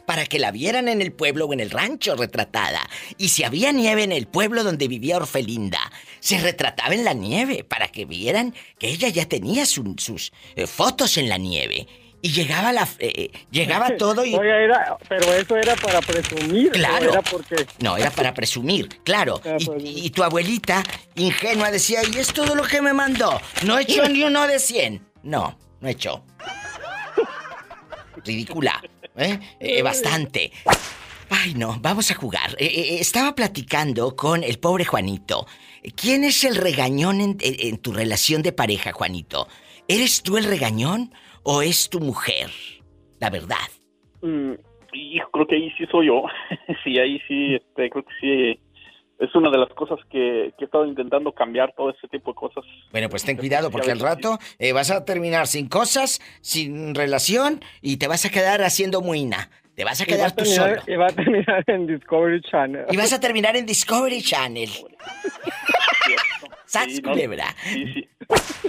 Para 0.09 0.24
que 0.24 0.39
la 0.39 0.51
vieran 0.52 0.89
en 0.89 1.02
el 1.02 1.12
pueblo 1.12 1.44
o 1.44 1.52
en 1.52 1.60
el 1.60 1.68
rancho 1.70 2.16
retratada. 2.16 2.80
Y 3.18 3.28
si 3.28 3.44
había 3.44 3.72
nieve 3.72 4.05
en 4.05 4.12
el 4.12 4.26
pueblo 4.26 4.64
donde 4.64 4.89
vivía 4.89 5.18
Orfelinda, 5.18 5.93
se 6.18 6.39
retrataba 6.39 6.94
en 6.94 7.05
la 7.05 7.12
nieve 7.12 7.62
para 7.62 7.89
que 7.89 8.06
vieran 8.06 8.55
que 8.78 8.89
ella 8.89 9.09
ya 9.10 9.26
tenía 9.26 9.66
su- 9.66 9.97
sus 9.98 10.32
eh, 10.56 10.66
fotos 10.66 11.18
en 11.18 11.28
la 11.28 11.36
nieve. 11.36 11.86
Y 12.22 12.30
llegaba 12.32 12.72
la 12.72 12.85
eh, 13.01 13.12
eh, 13.14 13.30
llegaba 13.51 13.90
todo 13.98 14.24
y 14.24 14.35
era, 14.35 14.97
pero 15.10 15.30
eso 15.35 15.56
era 15.59 15.76
para 15.76 16.01
presumir. 16.01 16.70
Claro. 16.72 17.05
¿no? 17.05 17.10
Era 17.12 17.20
porque... 17.22 17.66
no, 17.80 17.97
era 17.98 18.10
para 18.10 18.32
presumir, 18.32 18.89
claro. 19.05 19.43
Ah, 19.44 19.56
Y, 19.60 19.64
pues. 19.66 19.82
y 19.85 20.09
tu 20.09 20.22
abuelita, 20.24 20.82
ingenua, 21.16 21.70
decía, 21.70 22.01
y 22.10 22.16
es 22.16 22.32
todo 22.32 22.55
lo 22.55 22.62
que 22.62 22.80
me 22.80 22.94
mandó. 22.94 23.39
No 23.66 23.78
echó 23.78 24.09
ni 24.09 24.22
uno 24.24 24.47
de 24.47 24.59
100. 24.59 25.06
No, 25.22 25.59
no 25.82 25.89
echó. 25.89 26.24
Ridícula, 28.24 28.82
¿eh? 29.16 29.38
Eh, 29.60 29.82
Bastante. 29.82 30.52
Ay, 31.30 31.54
no, 31.54 31.76
vamos 31.80 32.10
a 32.10 32.14
jugar. 32.14 32.50
Eh, 32.58 32.66
eh, 32.66 32.98
estaba 33.00 33.34
platicando 33.34 34.16
con 34.16 34.42
el 34.42 34.58
pobre 34.58 34.84
Juanito. 34.84 35.46
¿Quién 35.94 36.24
es 36.24 36.44
el 36.44 36.56
regañón 36.56 37.20
en, 37.20 37.78
tu 37.78 37.92
relación 37.92 38.42
de 38.42 38.52
pareja, 38.52 38.92
Juanito? 38.92 39.46
¿Eres 39.86 40.22
tú 40.22 40.36
el 40.36 40.44
regañón 40.44 41.12
o 41.42 41.62
es 41.62 41.90
tu 41.90 42.00
mujer? 42.00 42.50
La 43.20 43.30
verdad. 43.30 43.56
Mm, 44.22 44.54
creo 45.32 45.46
que 45.46 45.54
ahí 45.54 45.70
sí 45.76 45.84
soy 45.90 46.06
yo. 46.06 46.22
sí, 46.84 46.98
ahí 46.98 47.20
sí, 47.28 47.54
este, 47.54 47.90
creo 47.90 48.04
que 48.04 48.14
sí. 48.20 48.60
Es 49.18 49.34
una 49.34 49.50
de 49.50 49.58
las 49.58 49.68
cosas 49.70 49.98
que, 50.10 50.52
que 50.56 50.64
he 50.64 50.66
estado 50.66 50.86
intentando 50.86 51.32
cambiar, 51.32 51.74
todo 51.76 51.90
ese 51.90 52.06
tipo 52.08 52.30
de 52.30 52.36
cosas. 52.36 52.64
Bueno, 52.92 53.08
pues 53.08 53.24
ten 53.24 53.36
cuidado 53.36 53.70
porque 53.70 53.90
al 53.90 53.98
rato 53.98 54.38
eh, 54.60 54.72
vas 54.72 54.90
a 54.92 55.04
terminar 55.04 55.46
sin 55.48 55.68
cosas, 55.68 56.20
sin 56.40 56.94
relación 56.94 57.60
y 57.82 57.96
te 57.96 58.06
vas 58.06 58.24
a 58.24 58.30
quedar 58.30 58.62
haciendo 58.62 59.00
muina. 59.00 59.50
Te 59.74 59.84
vas 59.84 60.00
a 60.00 60.06
quedar 60.06 60.30
tú 60.32 60.44
terminar- 60.44 60.80
solo. 60.80 60.92
Y 60.92 60.96
va 60.96 61.06
a 61.06 61.10
terminar 61.12 61.64
en 61.66 61.86
Discovery 61.86 62.40
Channel. 62.42 62.86
Y 62.90 62.96
vas 62.96 63.12
a 63.12 63.20
terminar 63.20 63.56
en 63.56 63.66
Discovery 63.66 64.22
Channel. 64.22 64.70
¡Sas, 66.66 66.86
Sí, 66.92 67.00
no, 67.02 67.10
culebra! 67.10 67.46
Sí, 67.64 67.84
sí. 67.94 68.08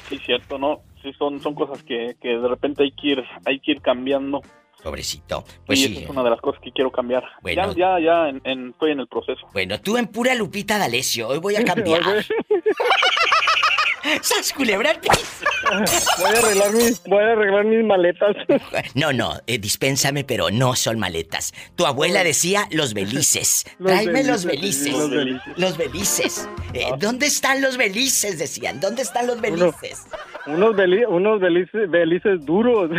Sí, 0.08 0.18
cierto, 0.26 0.58
¿no? 0.58 0.82
Sí, 1.02 1.12
son, 1.18 1.40
son 1.42 1.54
cosas 1.54 1.84
que, 1.84 2.16
que 2.22 2.30
de 2.30 2.48
repente 2.48 2.84
hay 2.84 2.92
que 2.92 3.08
ir, 3.10 3.24
hay 3.46 3.60
que 3.60 3.72
ir 3.74 3.82
cambiando. 3.82 4.42
Pobrecito. 4.84 5.44
Pues 5.66 5.80
y 5.80 5.86
sí. 5.88 5.92
esa 5.94 6.04
es 6.06 6.10
una 6.10 6.24
de 6.24 6.30
las 6.30 6.42
cosas 6.42 6.62
que 6.62 6.72
quiero 6.72 6.92
cambiar. 6.92 7.24
Bueno. 7.42 7.74
Ya, 7.74 7.98
ya, 7.98 8.06
ya 8.06 8.30
en- 8.30 8.42
en- 8.46 8.70
estoy 8.70 8.92
en 8.92 9.00
el 9.02 9.08
proceso. 9.08 9.48
Bueno, 9.54 9.80
tú 9.82 9.98
en 9.98 10.08
pura 10.08 10.34
Lupita 10.36 10.78
D'Alessio. 10.78 11.28
Hoy 11.28 11.40
voy 11.40 11.56
a 11.56 11.64
cambiar. 11.66 12.02
¡Sas, 14.22 14.54
culebra! 14.54 14.92
al 14.92 15.00
piso! 15.00 15.16
Voy 16.20 16.26
a 16.36 16.40
arreglar 16.40 16.72
mis, 16.74 17.04
voy 17.04 17.24
a 17.24 17.32
arreglar 17.34 17.66
mis 17.66 17.84
maletas. 17.86 18.36
No, 18.96 19.12
no, 19.14 19.34
eh, 19.48 19.58
dispénsame, 19.58 20.24
pero 20.24 20.50
no 20.50 20.76
son 20.76 21.00
maletas. 21.00 21.54
Tu 21.76 21.86
abuela 21.86 22.24
decía 22.24 22.68
los 22.72 22.94
belices. 22.94 23.66
Los 23.80 23.92
Tráeme 23.94 24.24
los 24.24 24.46
belices, 24.46 24.94
los 24.94 25.10
belices. 25.10 25.54
Los 25.58 25.78
belices. 25.78 26.50
Eh, 26.74 26.88
¿Dónde 26.98 27.26
están 27.28 27.62
los 27.62 27.78
belices? 27.78 28.38
Decían. 28.38 28.80
¿Dónde 28.80 29.02
están 29.02 29.28
los 29.28 29.40
belices? 29.42 30.06
Unos, 30.48 30.76
beli- 30.76 31.06
unos 31.06 31.40
belices, 31.40 31.90
belices 31.90 32.46
duros. 32.46 32.90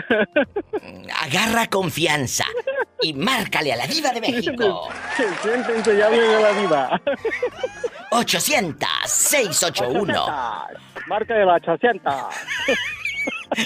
Agarra 1.23 1.67
confianza 1.69 2.45
y 3.03 3.13
márcale 3.15 3.73
a 3.73 3.77
la 3.77 3.87
diva 3.87 4.11
de 4.11 4.21
México. 4.21 4.89
Siéntense 5.43 5.97
y 5.97 6.03
hablen 6.03 6.21
de 6.21 6.41
la 6.41 6.53
diva. 6.53 7.01
800-681. 8.11 10.67
Marca 11.07 11.35
de 11.35 11.45
la 11.45 11.61
chacenta. 11.61 12.29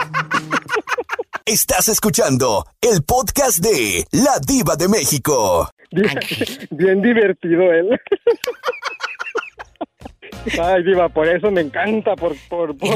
Estás 1.47 1.89
escuchando 1.89 2.67
el 2.81 3.05
podcast 3.05 3.59
de 3.59 4.05
La 4.11 4.41
Diva 4.45 4.75
de 4.75 4.89
México. 4.89 5.71
Bien, 5.93 6.19
bien 6.71 7.01
divertido 7.01 7.73
él. 7.73 7.89
Ay, 10.63 10.83
diva, 10.85 11.09
por 11.09 11.27
eso 11.29 11.51
me 11.51 11.61
encanta, 11.61 12.15
por, 12.17 12.37
por, 12.49 12.77
por, 12.77 12.89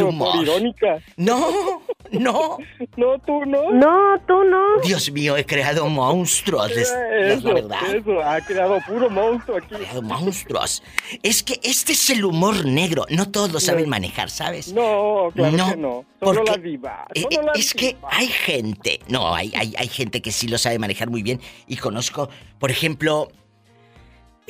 irónica. 0.43 0.99
No, 1.17 1.83
no. 2.13 2.59
No, 2.97 3.19
tú 3.19 3.45
no. 3.47 3.71
No, 3.73 4.21
tú 4.27 4.45
no. 4.45 4.81
Dios 4.85 5.11
mío, 5.13 5.37
he 5.37 5.45
creado 5.45 5.87
monstruos. 5.89 6.71
Es, 6.71 6.93
es 7.13 7.39
Eso, 7.39 7.49
la 7.49 7.55
verdad. 7.55 7.95
eso, 7.95 8.21
ha 8.23 8.41
quedado 8.41 8.79
puro 8.87 9.11
monstruo 9.11 9.59
aquí. 9.59 9.75
creado 9.75 10.03
monstruos. 10.03 10.83
Es 11.23 11.43
que 11.43 11.59
este 11.63 11.93
es 11.93 12.11
el 12.11 12.25
humor 12.25 12.65
negro. 12.65 13.05
No 13.11 13.31
todos 13.31 13.53
lo 13.53 13.61
saben 13.61 13.89
manejar, 13.89 14.31
¿sabes? 14.31 14.73
No, 14.73 15.29
claro 15.35 15.57
No, 15.57 15.71
que 15.71 15.77
no. 15.77 16.05
Solo 16.23 16.45
porque- 16.45 16.51
la 16.51 16.57
diva. 16.59 17.07
Eh, 17.15 17.23
Solo 17.23 17.41
eh, 17.43 17.47
la 17.47 17.53
es 17.53 17.75
que 17.75 17.97
hay 18.11 18.27
gente, 18.29 19.01
no, 19.09 19.35
hay, 19.35 19.53
hay, 19.57 19.75
hay 19.77 19.89
gente 19.89 20.21
que 20.23 20.33
sí 20.33 20.49
lo 20.49 20.59
sabe 20.59 20.79
manejar 20.79 21.09
muy 21.11 21.23
bien 21.23 21.41
y 21.67 21.77
conozco, 21.77 22.29
por 22.59 22.71
ejemplo, 22.71 23.29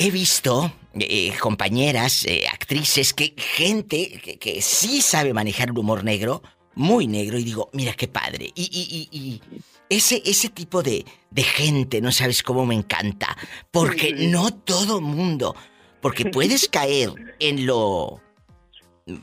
he 0.01 0.11
visto 0.11 0.73
eh, 0.95 1.33
compañeras, 1.41 2.25
eh, 2.25 2.47
actrices, 2.51 3.13
que 3.13 3.35
gente 3.37 4.19
que, 4.23 4.39
que 4.39 4.63
sí 4.63 5.01
sabe 5.03 5.33
manejar 5.35 5.69
el 5.69 5.79
humor 5.79 6.03
negro, 6.05 6.43
muy 6.75 7.07
negro, 7.07 7.39
y 7.39 7.45
digo, 7.45 7.69
mira 7.73 7.93
qué 7.93 8.09
padre. 8.09 8.51
Y, 8.55 8.63
y- 8.73 9.09
y- 9.13 9.19
y 9.19 9.43
ese, 9.91 10.23
ese 10.25 10.49
tipo 10.49 10.83
de, 10.83 11.05
de 11.31 11.43
gente, 11.43 12.01
no 12.01 12.13
sabes 12.13 12.43
cómo 12.43 12.65
me 12.65 12.75
encanta, 12.75 13.37
porque 13.71 14.13
no 14.15 14.51
todo 14.53 15.01
mundo, 15.01 15.55
porque 16.01 16.25
puedes 16.27 16.69
caer 16.73 17.37
en 17.39 17.67
lo 17.67 18.21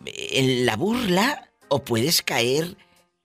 en 0.05 0.65
la 0.65 0.75
burla 0.75 1.49
o 1.69 1.83
puedes 1.83 2.21
caer 2.21 2.77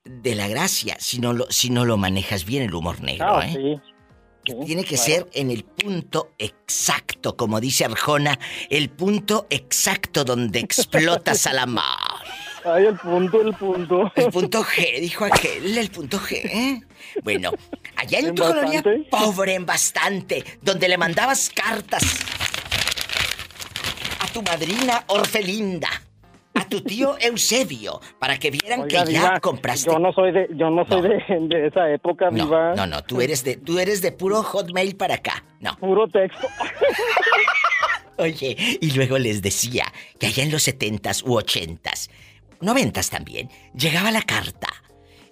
de 0.04 0.34
la 0.34 0.48
gracia 0.48 0.96
si 1.00 1.18
no 1.18 1.32
lo, 1.32 1.50
si 1.50 1.70
no 1.70 1.84
lo 1.84 1.96
manejas 1.96 2.44
bien 2.44 2.62
el 2.62 2.74
humor 2.74 3.00
negro, 3.02 3.38
Ah, 3.38 3.46
¿eh? 3.46 3.52
sí. 3.82 3.91
Tiene 4.44 4.85
que 4.85 4.97
ser 4.97 5.28
en 5.35 5.51
el 5.51 5.64
punto 5.64 6.32
exacto, 6.39 7.36
como 7.36 7.60
dice 7.60 7.85
Arjona, 7.85 8.39
el 8.70 8.90
punto 8.90 9.47
exacto 9.51 10.24
donde 10.24 10.59
explotas 10.59 11.47
a 11.47 11.52
la 11.52 11.66
mar. 11.66 12.24
Ay, 12.64 12.86
el 12.86 12.97
punto, 12.97 13.40
el 13.40 13.55
punto. 13.55 14.12
El 14.14 14.31
punto 14.31 14.62
G, 14.62 15.01
dijo 15.01 15.24
aquel, 15.24 15.77
el 15.77 15.90
punto 15.90 16.19
G. 16.19 16.32
¿eh? 16.44 16.82
Bueno, 17.23 17.51
allá 17.97 18.19
en 18.19 18.27
¿En 18.28 18.35
tu 18.35 18.43
colonia 18.43 18.82
bastante? 18.82 19.09
pobre 19.10 19.55
en 19.55 19.66
bastante, 19.66 20.44
donde 20.60 20.89
le 20.89 20.97
mandabas 20.98 21.51
cartas 21.51 22.02
a 24.20 24.27
tu 24.28 24.43
madrina 24.43 25.05
Orfelinda, 25.09 25.89
a 26.54 26.68
tu 26.68 26.80
tío 26.82 27.16
Eusebio, 27.20 28.00
para 28.18 28.38
que 28.38 28.50
vieran 28.50 28.82
Oiga, 28.82 29.04
que 29.04 29.12
ya 29.12 29.20
diva, 29.28 29.40
compraste. 29.40 29.90
Yo 29.90 29.98
no 29.98 30.12
soy 30.12 30.32
de, 30.32 30.48
yo 30.54 30.70
no 30.70 30.84
soy 30.86 31.02
de, 31.02 31.18
de 31.48 31.66
esa 31.66 31.90
época, 31.90 32.30
No, 32.30 32.44
diva. 32.44 32.74
no, 32.74 32.86
no, 32.86 33.02
tú 33.02 33.20
eres 33.20 33.42
de, 33.44 33.56
tú 33.56 33.78
eres 33.78 34.02
de 34.02 34.12
puro 34.12 34.42
hotmail 34.42 34.96
para 34.96 35.14
acá. 35.14 35.44
No. 35.60 35.76
Puro 35.78 36.08
texto. 36.08 36.46
Oye, 38.18 38.56
y 38.80 38.90
luego 38.92 39.18
les 39.18 39.42
decía 39.42 39.86
que 40.18 40.26
allá 40.26 40.44
en 40.44 40.52
los 40.52 40.62
setentas 40.62 41.22
u 41.22 41.34
ochentas, 41.36 42.10
noventas 42.60 43.10
también, 43.10 43.48
llegaba 43.74 44.10
la 44.10 44.22
carta. 44.22 44.68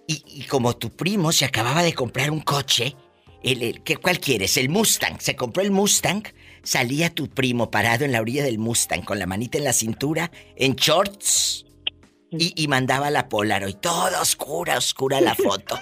Y, 0.07 0.23
y 0.27 0.45
como 0.45 0.77
tu 0.77 0.91
primo 0.91 1.31
se 1.31 1.45
acababa 1.45 1.83
de 1.83 1.93
comprar 1.95 2.31
un 2.31 2.41
coche, 2.41 2.97
el, 3.43 3.63
el- 3.63 3.83
¿qué, 3.83 3.97
¿cuál 3.97 4.19
quieres? 4.19 4.57
El 4.57 4.71
Mustang. 4.71 5.21
Se 5.21 5.37
compró 5.37 5.63
el 5.63 5.71
Mustang, 5.71 6.23
salía 6.63 7.11
tu 7.15 7.29
primo 7.29 7.71
parado 7.71 8.05
en 8.05 8.13
la 8.13 8.21
orilla 8.21 8.43
del 8.45 8.59
Mustang 8.59 9.03
con 9.05 9.19
la 9.19 9.27
manita 9.27 9.59
en 9.59 9.65
la 9.65 9.73
cintura, 9.73 10.31
en 10.57 10.75
shorts, 10.77 11.67
y, 12.31 12.53
y 12.63 12.69
mandaba 12.69 13.11
la 13.11 13.29
Polaroid. 13.29 13.75
Toda 13.77 14.21
oscura, 14.21 14.79
oscura 14.79 15.21
la 15.21 15.35
foto. 15.35 15.79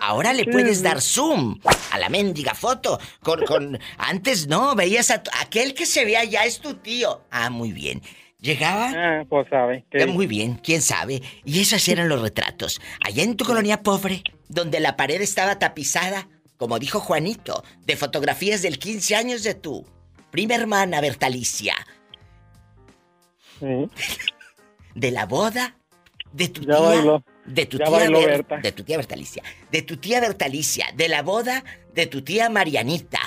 Ahora 0.00 0.34
le 0.34 0.44
puedes 0.44 0.82
dar 0.82 1.00
zoom 1.00 1.58
a 1.90 1.98
la 1.98 2.10
mendiga 2.10 2.54
foto. 2.54 2.98
Con, 3.22 3.42
con... 3.46 3.78
Antes 3.96 4.46
no, 4.46 4.74
veías 4.74 5.10
a 5.10 5.22
tu- 5.22 5.30
aquel 5.40 5.72
que 5.72 5.86
se 5.86 6.04
ve 6.04 6.16
allá 6.18 6.44
es 6.44 6.60
tu 6.60 6.74
tío. 6.74 7.22
Ah, 7.30 7.48
muy 7.48 7.72
bien. 7.72 8.02
Llegaba. 8.38 8.92
Ah, 8.94 9.24
pues 9.26 9.48
sabe. 9.48 9.86
Eh, 9.92 10.04
Muy 10.04 10.26
bien, 10.26 10.60
quién 10.62 10.82
sabe. 10.82 11.22
Y 11.46 11.60
esos 11.60 11.88
eran 11.88 12.10
los 12.10 12.20
retratos. 12.20 12.78
Allá 13.02 13.22
en 13.22 13.36
tu 13.36 13.46
colonia 13.46 13.82
pobre, 13.82 14.22
donde 14.48 14.80
la 14.80 14.98
pared 14.98 15.22
estaba 15.22 15.58
tapizada, 15.58 16.28
como 16.56 16.78
dijo 16.78 17.00
Juanito, 17.00 17.64
de 17.84 17.96
fotografías 17.96 18.62
del 18.62 18.78
15 18.78 19.16
años 19.16 19.42
de 19.42 19.54
tu 19.54 19.84
prima 20.30 20.54
hermana 20.54 21.00
Bertalicia. 21.00 21.74
De 24.94 25.10
la 25.10 25.26
boda 25.26 25.76
de 26.32 26.48
tu 26.48 26.62
Ya 26.62 26.66
tía. 26.76 26.78
bailó. 26.80 27.24
De 27.44 27.66
tu 27.66 27.78
Ya 27.78 27.84
tía 27.86 27.92
bailó 27.98 28.18
Ber- 28.20 28.28
Berta. 28.30 28.56
De 28.58 28.72
tu 28.72 28.84
tía 28.84 28.96
Bertalicia. 28.96 29.42
De 29.70 29.82
tu 29.82 29.96
tía 29.96 30.20
Bertalicia. 30.20 30.86
De 30.94 31.08
la 31.08 31.22
boda 31.22 31.64
de 31.94 32.06
tu 32.06 32.22
tía 32.22 32.48
Marianita, 32.50 33.20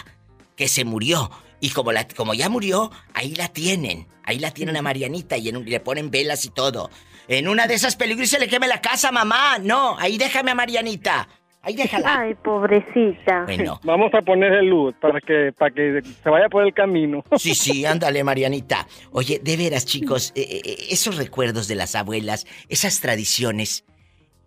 que 0.55 0.67
se 0.67 0.85
murió. 0.85 1.31
Y 1.59 1.69
como, 1.71 1.91
la, 1.91 2.07
como 2.07 2.33
ya 2.33 2.49
murió, 2.49 2.91
ahí 3.13 3.33
la 3.35 3.47
tienen. 3.47 4.07
Ahí 4.23 4.39
la 4.39 4.51
tienen 4.51 4.75
a 4.77 4.81
Marianita 4.81 5.37
y, 5.37 5.49
en 5.49 5.57
un- 5.57 5.67
y 5.67 5.71
le 5.71 5.79
ponen 5.79 6.11
velas 6.11 6.45
y 6.45 6.49
todo. 6.49 6.89
En 7.29 7.47
una 7.47 7.67
de 7.67 7.73
esas 7.73 7.95
películas 7.95 8.29
se 8.29 8.39
le 8.39 8.47
queme 8.47 8.67
la 8.67 8.81
casa, 8.81 9.11
mamá. 9.11 9.57
No, 9.59 9.97
ahí 9.99 10.17
déjame 10.17 10.51
a 10.51 10.55
Marianita. 10.55 11.27
Ahí 11.67 11.75
déjala. 11.75 12.21
Ay, 12.21 12.33
pobrecita. 12.35 13.43
Bueno. 13.43 13.77
Vamos 13.83 14.13
a 14.13 14.21
ponerle 14.21 14.63
luz 14.63 14.95
para 15.01 15.19
que, 15.19 15.51
para 15.51 15.69
que 15.75 16.01
se 16.01 16.29
vaya 16.29 16.47
por 16.47 16.65
el 16.65 16.73
camino. 16.73 17.25
Sí, 17.37 17.53
sí, 17.55 17.85
ándale, 17.85 18.23
Marianita. 18.23 18.87
Oye, 19.11 19.39
de 19.43 19.57
veras, 19.57 19.85
chicos, 19.85 20.31
eh, 20.33 20.61
eh, 20.63 20.75
esos 20.91 21.17
recuerdos 21.17 21.67
de 21.67 21.75
las 21.75 21.93
abuelas, 21.95 22.47
esas 22.69 23.01
tradiciones, 23.01 23.83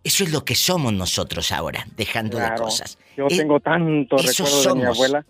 eso 0.03 0.25
es 0.25 0.33
lo 0.33 0.47
que 0.47 0.55
somos 0.55 0.95
nosotros 0.95 1.53
ahora, 1.53 1.85
dejando 1.95 2.39
de 2.39 2.47
Claro. 2.47 2.65
cosas. 2.65 2.99
Yo 3.19 3.27
Eh, 3.29 3.37
tengo 3.37 3.61
tantos 3.61 4.25
recuerdos 4.27 4.65
de 4.65 4.75
mi 4.75 4.81
somos. 4.81 4.97
abuela. 4.97 5.27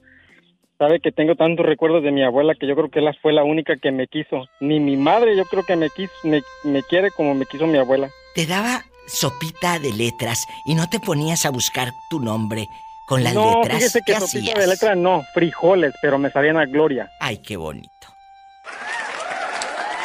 Sabe 0.78 1.00
que 1.00 1.10
tengo 1.10 1.34
tantos 1.34 1.66
recuerdos 1.66 2.04
de 2.04 2.12
mi 2.12 2.22
abuela 2.22 2.54
que 2.54 2.68
yo 2.68 2.76
creo 2.76 2.88
que 2.88 3.00
ella 3.00 3.12
fue 3.20 3.32
la 3.32 3.42
única 3.42 3.74
que 3.76 3.90
me 3.90 4.06
quiso. 4.06 4.46
Ni 4.60 4.78
mi 4.78 4.96
madre 4.96 5.36
yo 5.36 5.44
creo 5.44 5.64
que 5.64 5.74
me 5.74 5.90
quiso, 5.90 6.12
me, 6.22 6.40
me 6.62 6.84
quiere 6.84 7.10
como 7.10 7.34
me 7.34 7.46
quiso 7.46 7.66
mi 7.66 7.78
abuela. 7.78 8.08
Te 8.36 8.46
daba 8.46 8.84
sopita 9.12 9.78
de 9.78 9.93
letras 9.93 10.47
y 10.65 10.74
no 10.74 10.89
te 10.89 11.01
ponías 11.01 11.45
a 11.47 11.51
buscar 11.51 11.93
tu 12.09 12.20
nombre 12.20 12.69
con 13.07 13.24
las 13.24 13.35
no, 13.35 13.61
letras. 13.61 13.78
fíjese 13.78 14.01
que 14.07 14.12
¿Qué 14.15 14.20
sopita 14.20 14.39
hacías? 14.39 14.59
de 14.59 14.66
letra 14.66 14.95
no, 14.95 15.24
frijoles, 15.35 15.95
pero 16.01 16.19
me 16.19 16.31
sabían 16.31 16.57
a 16.57 16.66
gloria. 16.66 17.11
Ay, 17.20 17.39
qué 17.39 17.57
bonito. 17.57 17.89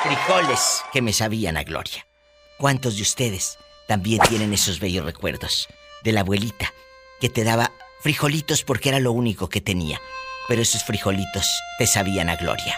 Frijoles 0.04 0.84
que 0.94 1.02
me 1.02 1.14
sabían 1.14 1.58
a 1.58 1.64
gloria. 1.64 2.06
¿Cuántos 2.58 2.96
de 2.96 3.02
ustedes 3.02 3.58
también 3.88 4.22
tienen 4.30 4.54
esos 4.54 4.80
bellos 4.80 5.06
recuerdos 5.06 5.68
de 6.04 6.12
la 6.12 6.22
abuelita 6.22 6.72
que 7.20 7.30
te 7.30 7.44
daba 7.44 7.72
frijolitos 8.02 8.64
porque 8.64 8.90
era 8.90 9.00
lo 9.00 9.12
único 9.12 9.50
que 9.50 9.62
tenía? 9.62 10.00
Pero 10.48 10.62
esos 10.62 10.84
frijolitos 10.84 11.48
te 11.80 11.88
sabían 11.88 12.30
a 12.30 12.36
gloria. 12.36 12.78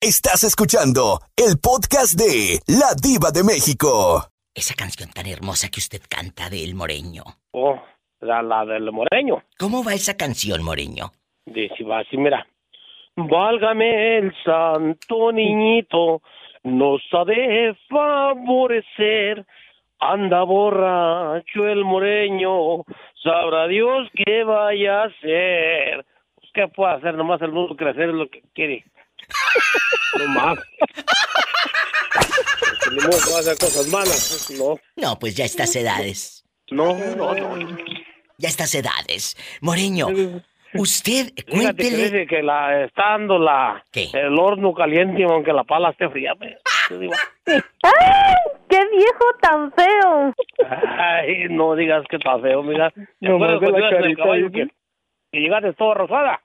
Estás 0.00 0.44
escuchando 0.44 1.20
el 1.36 1.56
podcast 1.56 2.20
de 2.20 2.60
La 2.68 2.92
Diva 3.00 3.30
de 3.32 3.42
México. 3.42 4.28
Esa 4.54 4.74
canción 4.74 5.08
tan 5.10 5.26
hermosa 5.26 5.70
que 5.70 5.80
usted 5.80 6.02
canta 6.06 6.50
de 6.50 6.62
El 6.62 6.74
Moreño. 6.74 7.24
Oh, 7.52 7.80
la, 8.20 8.42
la 8.42 8.66
del 8.66 8.92
moreño. 8.92 9.42
¿Cómo 9.58 9.82
va 9.82 9.94
esa 9.94 10.14
canción, 10.14 10.62
Moreño? 10.62 11.12
Dice, 11.46 11.82
va 11.84 12.00
así, 12.00 12.18
mira. 12.18 12.46
Válgame 13.16 14.18
el 14.18 14.34
santo 14.44 15.32
niñito, 15.32 16.20
nos 16.62 17.00
ha 17.12 17.24
de 17.24 17.74
favorecer. 17.88 19.46
Anda 19.98 20.42
borracho 20.42 21.66
el 21.66 21.84
moreño, 21.86 22.84
sabrá 23.22 23.66
Dios 23.66 24.08
qué 24.14 24.44
vaya 24.44 25.04
a 25.04 25.06
hacer. 25.06 26.04
Pues, 26.34 26.50
¿Qué 26.52 26.68
puede 26.68 26.96
hacer? 26.96 27.14
Nomás 27.14 27.40
el 27.40 27.52
mundo 27.52 27.74
crecer 27.76 28.10
es 28.10 28.14
lo 28.14 28.28
que 28.28 28.42
quiere. 28.54 28.84
No 30.18 30.26
más. 30.28 30.58
A 32.86 33.38
hacer 33.38 33.58
cosas 33.58 33.86
malas, 33.88 34.50
no. 34.58 34.78
No, 34.96 35.18
pues 35.18 35.34
ya 35.36 35.44
estas 35.44 35.74
edades. 35.76 36.44
No, 36.70 36.94
no, 37.16 37.34
no. 37.34 37.76
Ya 38.38 38.48
estas 38.48 38.74
edades. 38.74 39.36
Moreño, 39.60 40.08
usted, 40.74 41.32
Fíjate 41.34 41.44
que 41.44 41.44
cuéntele. 41.44 41.96
dice 41.96 42.26
que 42.26 42.42
la, 42.42 42.84
está 42.84 43.10
dando 43.10 43.38
la, 43.38 43.84
el 43.94 44.38
horno 44.38 44.74
caliente 44.74 45.24
aunque 45.24 45.52
la 45.52 45.64
pala 45.64 45.90
esté 45.90 46.08
fría. 46.10 46.34
pues. 46.36 46.56
Yo 46.90 46.98
digo, 46.98 47.14
¡Ay! 47.46 48.34
¡Qué 48.68 48.78
viejo 48.92 49.24
tan 49.40 49.72
feo! 49.72 50.34
Ay, 50.98 51.46
no 51.50 51.74
digas 51.74 52.04
que 52.08 52.16
está 52.16 52.38
feo, 52.38 52.62
mira. 52.62 52.90
¿Te 52.90 53.06
No, 53.20 53.38
de 53.38 53.70
la 53.80 53.90
carita, 53.90 54.22
caballo 54.22 54.50
que, 54.50 54.68
que 55.32 55.38
llegaste 55.40 55.72
toda 55.74 55.94
rosada? 55.94 56.40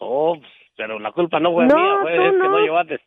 No, 0.00 0.34
pues, 0.38 0.50
pero 0.86 0.98
la 0.98 1.12
culpa 1.12 1.38
no 1.40 1.52
fue 1.52 1.66
No, 1.66 1.76
mía, 1.76 1.94
fue 2.02 2.16
tú 2.16 2.22
es 2.22 2.30
que 2.32 2.38
no. 2.38 2.50
no 2.50 2.58
llevaste. 2.58 3.00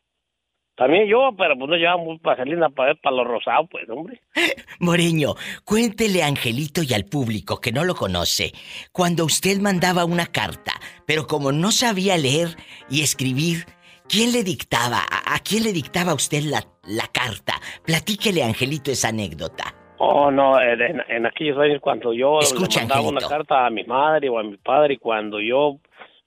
También 0.78 1.08
yo, 1.08 1.30
pero 1.38 1.58
pues 1.58 1.70
no 1.70 1.76
llevamos 1.78 2.22
vaselina 2.22 2.70
para 2.70 2.90
ver 2.94 3.00
para 3.02 3.16
los 3.16 3.28
rosados, 3.28 3.68
pues, 3.72 3.90
hombre. 3.90 4.20
Moreño, 4.80 5.36
cuéntele 5.64 6.22
a 6.22 6.28
Angelito 6.28 6.82
y 6.84 6.94
al 6.94 7.06
público 7.06 7.62
que 7.62 7.72
no 7.72 7.86
lo 7.86 7.96
conoce, 7.96 8.52
cuando 8.92 9.24
usted 9.24 9.60
mandaba 9.60 10.04
una 10.04 10.26
carta, 10.26 10.74
pero 11.06 11.28
como 11.28 11.52
no 11.54 11.72
sabía 11.72 12.18
leer 12.18 12.50
y 12.90 13.04
escribir, 13.04 13.66
¿quién 14.10 14.34
le 14.34 14.44
dictaba? 14.44 14.98
¿A, 15.10 15.36
a 15.36 15.40
quién 15.40 15.64
le 15.64 15.72
dictaba 15.72 16.14
usted 16.14 16.42
la, 16.44 16.62
la 16.84 17.08
carta? 17.08 17.54
Platíquele 17.86 18.44
a 18.44 18.48
Angelito 18.48 18.92
esa 18.92 19.10
anécdota. 19.10 19.74
Oh, 19.98 20.30
no, 20.30 20.60
en, 20.60 21.02
en- 21.08 21.26
aquellos 21.26 21.58
años 21.58 21.80
cuando 21.80 22.12
yo 22.14 22.40
Escucha, 22.42 22.82
le 22.82 22.88
mandaba 22.88 23.00
Angelito. 23.08 23.26
una 23.28 23.38
carta 23.38 23.66
a 23.66 23.70
mi 23.70 23.86
madre 23.86 24.28
o 24.28 24.38
a 24.38 24.44
mi 24.44 24.58
padre, 24.58 24.96
y 24.96 24.98
cuando 24.98 25.40
yo, 25.40 25.78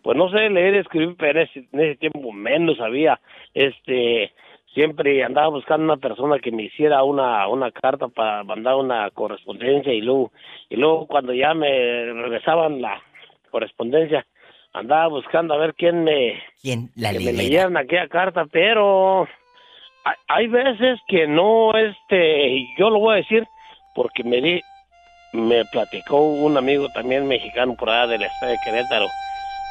pues 0.03 0.16
no 0.16 0.29
sé 0.31 0.49
leer 0.51 0.75
y 0.75 0.79
escribir, 0.79 1.15
pero 1.19 1.41
en 1.41 1.47
ese, 1.47 1.59
en 1.73 1.81
ese 1.81 1.97
tiempo 1.97 2.33
menos 2.33 2.77
sabía, 2.79 3.20
este, 3.55 4.33
siempre 4.75 5.23
andaba 5.25 5.49
buscando 5.49 5.85
una 5.85 5.97
persona 5.97 6.39
que 6.39 6.53
me 6.53 6.65
hiciera 6.65 7.03
una, 7.03 7.47
una 7.49 7.70
carta 7.73 8.09
para 8.09 8.45
mandar 8.45 8.77
una 8.77 9.11
correspondencia 9.11 9.93
y 9.93 10.01
luego, 10.01 10.33
y 10.69 10.77
luego 10.77 11.07
cuando 11.07 11.33
ya 11.33 11.53
me 11.55 11.69
regresaban 12.12 12.81
la 12.81 13.03
correspondencia, 13.51 14.25
andaba 14.73 15.09
buscando 15.09 15.55
a 15.55 15.59
ver 15.59 15.75
quién 15.75 16.05
me, 16.05 16.41
¿Quién 16.62 16.91
la 16.97 17.11
que 17.12 17.19
me 17.19 17.33
leyera? 17.33 17.43
leyeran 17.43 17.77
aquella 17.77 18.09
carta, 18.09 18.47
pero 18.51 19.27
hay- 20.05 20.16
hay 20.29 20.47
veces 20.47 21.01
que 21.09 21.27
no, 21.27 21.73
este, 21.77 22.66
yo 22.79 22.91
lo 22.91 23.01
voy 23.01 23.15
a 23.15 23.16
decir 23.16 23.45
porque 23.95 24.23
me 24.23 24.41
di, 24.41 24.61
me 25.33 25.65
platicó 25.65 26.20
un 26.20 26.57
amigo 26.57 26.89
también 26.91 27.27
mexicano 27.27 27.75
por 27.75 27.91
allá 27.91 28.07
del 28.07 28.23
estado 28.23 28.53
de 28.53 28.59
Querétaro, 28.59 29.09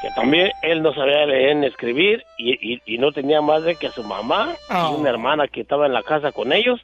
que 0.02 0.10
también 0.12 0.52
él 0.62 0.84
no 0.84 0.94
sabía 0.94 1.26
leer 1.26 1.56
ni 1.56 1.68
escribir 1.68 2.24
y, 2.38 2.74
y- 2.76 2.82
y 2.86 2.98
no 3.00 3.12
tenía 3.12 3.42
más 3.42 3.64
de 3.64 3.76
que 3.76 3.88
a 3.88 3.92
su 3.92 4.04
mamá 4.04 4.56
Oh. 4.70 4.92
y 4.96 5.00
una 5.02 5.10
hermana 5.10 5.48
que 5.48 5.62
estaba 5.62 5.86
en 5.88 5.94
la 5.94 6.04
casa 6.04 6.32
con 6.32 6.54
ellos 6.54 6.80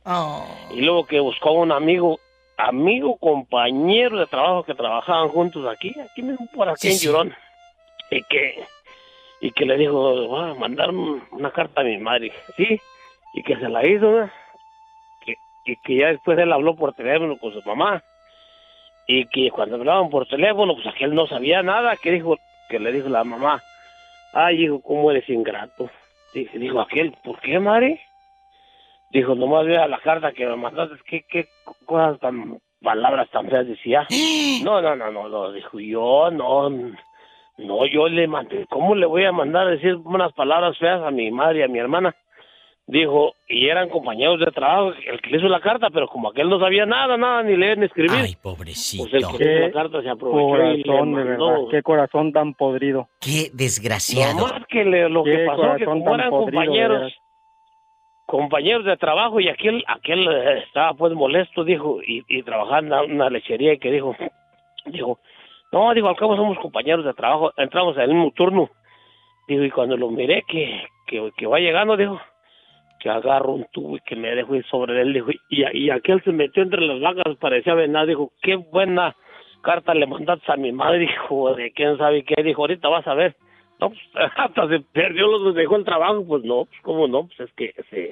y 0.74 0.82
luego 0.82 1.06
que 1.06 1.20
buscó 1.20 1.50
a 1.50 1.54
un 1.54 1.72
amigo 1.72 2.20
amigo 2.58 3.18
compañero 3.18 4.18
de 4.20 4.26
trabajo 4.28 4.64
que 4.64 4.74
trabajaban 4.76 5.30
juntos 5.30 5.66
aquí 5.68 5.94
aquí 6.00 6.22
mismo 6.22 6.48
por 6.56 6.70
aquí 6.70 6.82
Sí, 6.82 6.88
en 6.90 6.94
sí. 6.96 7.06
Llorón 7.08 7.36
y 8.12 8.24
que 8.24 8.64
y 9.42 9.52
que 9.52 9.66
le 9.66 9.78
dijo 9.78 9.94
voy 10.28 10.52
a 10.52 10.54
mandar 10.56 10.90
un- 10.90 11.22
una 11.32 11.52
carta 11.52 11.82
a 11.82 11.84
mi 11.84 11.98
madre 11.98 12.32
sí 12.58 12.80
y 13.34 13.44
que 13.44 13.56
se 13.58 13.70
la 13.70 13.86
hizo 13.88 14.10
¿no? 14.10 14.30
que, 15.26 15.36
y 15.66 15.76
que 15.78 15.98
ya 15.98 16.08
después 16.08 16.38
él 16.40 16.52
habló 16.54 16.76
por 16.76 16.94
teléfono 16.94 17.38
con 17.38 17.54
su 17.54 17.62
mamá 17.64 18.02
y 19.08 19.26
que 19.28 19.52
cuando 19.52 19.76
hablaban 19.76 20.10
por 20.10 20.28
teléfono 20.28 20.76
pues 20.76 20.88
aquel 20.88 21.14
no 21.14 21.28
sabía 21.28 21.62
nada 21.62 21.96
que 21.98 22.12
dijo 22.12 22.38
que 22.74 22.80
le 22.80 22.92
dijo 22.92 23.08
la 23.08 23.24
mamá 23.24 23.62
ay 24.34 24.64
hijo 24.64 24.82
cómo 24.82 25.12
eres 25.12 25.30
ingrato 25.30 25.92
dijo 26.34 26.82
aquel 26.82 27.16
¿por 27.24 27.40
qué 27.40 27.60
madre? 27.60 28.02
dijo 29.12 29.36
nomás 29.36 29.68
vea 29.68 29.88
la 29.88 30.00
carta 30.00 30.32
que 30.32 30.48
me 30.48 30.56
mandaste 30.56 30.96
qué 31.06 31.24
qué 31.30 31.48
cosas 31.86 32.20
tan 32.20 32.58
palabras 32.82 33.30
tan 33.30 33.48
feas 33.48 33.68
decía 33.68 34.08
no 34.64 34.82
no 34.82 34.96
no 34.96 35.12
no 35.12 35.30
no 35.30 35.52
dijo 35.52 35.80
yo 35.80 36.32
no 36.32 36.72
no 37.60 37.86
yo 37.86 38.08
le 38.08 38.28
mandé 38.28 38.66
cómo 38.72 38.96
le 38.96 39.06
voy 39.06 39.26
a 39.26 39.32
mandar 39.32 39.68
a 39.68 39.72
decir 39.72 39.96
unas 39.98 40.34
palabras 40.34 40.76
feas 40.80 41.04
a 41.04 41.12
mi 41.12 41.30
madre 41.30 41.60
y 41.60 41.62
a 41.62 41.68
mi 41.68 41.78
hermana 41.78 42.16
dijo 42.86 43.34
y 43.48 43.68
eran 43.70 43.88
compañeros 43.90 44.40
de 44.40 44.48
trabajo 44.52 44.92
el 45.08 45.22
que 45.22 45.30
le 45.30 45.38
hizo 45.38 45.48
la 45.48 45.62
carta 45.62 45.90
pero 45.90 46.08
como 46.08 46.30
aquel 46.30 46.50
no 46.50 46.60
sabía 46.60 46.86
nada 46.86 47.16
nada 47.16 47.42
ni 47.42 47.56
leer 47.56 47.78
ni 47.78 47.86
escribir 47.86 48.12
Ay, 48.22 48.36
pobrecito. 48.42 49.06
pues 49.10 49.14
el 49.24 49.38
que 49.38 49.44
le 49.46 49.54
hizo 49.56 49.66
la 49.68 49.72
carta 49.72 50.02
se 50.02 50.10
aprovechó 50.10 50.72
y 50.74 50.78
le 50.78 50.84
corazón, 50.84 51.16
de 51.16 51.24
mandó. 51.24 51.48
verdad. 51.48 51.68
Qué 51.72 51.82
corazón 51.82 52.32
tan 52.34 52.54
podrido. 52.56 53.08
Qué 53.22 53.50
desgraciado. 53.54 54.38
No 54.38 54.48
más 54.54 54.66
que 54.68 54.84
le- 54.84 55.08
lo 55.10 55.24
que 55.24 55.32
Qué 55.32 55.46
pasó 55.46 55.62
que 55.62 55.86
corazón 55.86 56.00
como 56.02 56.16
eran 56.16 56.30
podrido, 56.30 56.62
compañeros 56.62 57.14
compañeros 58.26 58.86
de 58.86 58.98
trabajo 58.98 59.40
y 59.40 59.50
aquel 59.50 59.84
aquel 59.88 60.28
eh, 60.28 60.64
estaba 60.68 60.94
pues 60.94 61.14
molesto 61.14 61.64
dijo 61.64 62.00
y, 62.06 62.24
y 62.28 62.42
trabajando 62.44 63.04
en 63.04 63.14
una 63.14 63.30
lechería 63.30 63.74
y 63.74 63.80
que 63.80 63.92
dijo 63.92 64.16
dijo 64.86 65.20
no 65.72 65.94
digo 65.94 66.08
al 66.10 66.16
cabo 66.16 66.36
somos 66.36 66.58
compañeros 66.60 67.06
de 67.06 67.14
trabajo 67.14 67.52
entramos 67.58 67.96
en 67.98 68.04
el 68.04 68.14
mismo 68.14 68.32
turno 68.32 68.70
digo 69.48 69.64
y 69.64 69.72
cuando 69.72 69.98
lo 69.98 70.10
miré 70.10 70.44
que 70.48 70.84
que, 71.06 71.32
que 71.38 71.46
va 71.48 71.60
llegando 71.60 71.98
dijo 71.98 72.20
que 73.04 73.10
agarro 73.10 73.54
un 73.54 73.66
tubo 73.72 73.98
y 73.98 74.00
que 74.00 74.16
me 74.16 74.34
dejo 74.34 74.56
ir 74.56 74.66
sobre 74.68 75.02
él 75.02 75.14
dijo 75.14 75.30
y, 75.50 75.78
y 75.78 75.90
aquel 75.90 76.24
se 76.24 76.32
metió 76.32 76.64
entre 76.64 76.82
las 76.82 77.02
vacas 77.02 77.36
parecía 77.38 77.74
venado 77.74 78.08
dijo 78.08 78.32
qué 78.42 78.56
buena 78.56 79.14
carta 79.62 79.94
le 79.94 80.08
mandaste 80.08 80.50
a 80.50 80.56
mi 80.56 80.72
madre 80.72 81.00
dijo 81.00 81.54
de 81.54 81.72
quién 81.72 81.98
sabe 81.98 82.24
qué 82.24 82.42
dijo 82.42 82.62
ahorita 82.62 82.88
vas 82.88 83.06
a 83.06 83.14
ver 83.14 83.36
no, 83.80 83.90
pues, 83.90 84.02
hasta 84.38 84.68
se 84.70 84.80
perdió, 84.80 85.28
los 85.28 85.56
dejó 85.56 85.76
el 85.76 85.84
trabajo, 85.84 86.26
pues 86.26 86.44
no, 86.44 86.66
pues 86.66 86.80
cómo 86.84 87.08
no, 87.08 87.28
pues 87.28 87.40
es 87.42 87.54
que 87.54 87.74
se, 87.90 88.10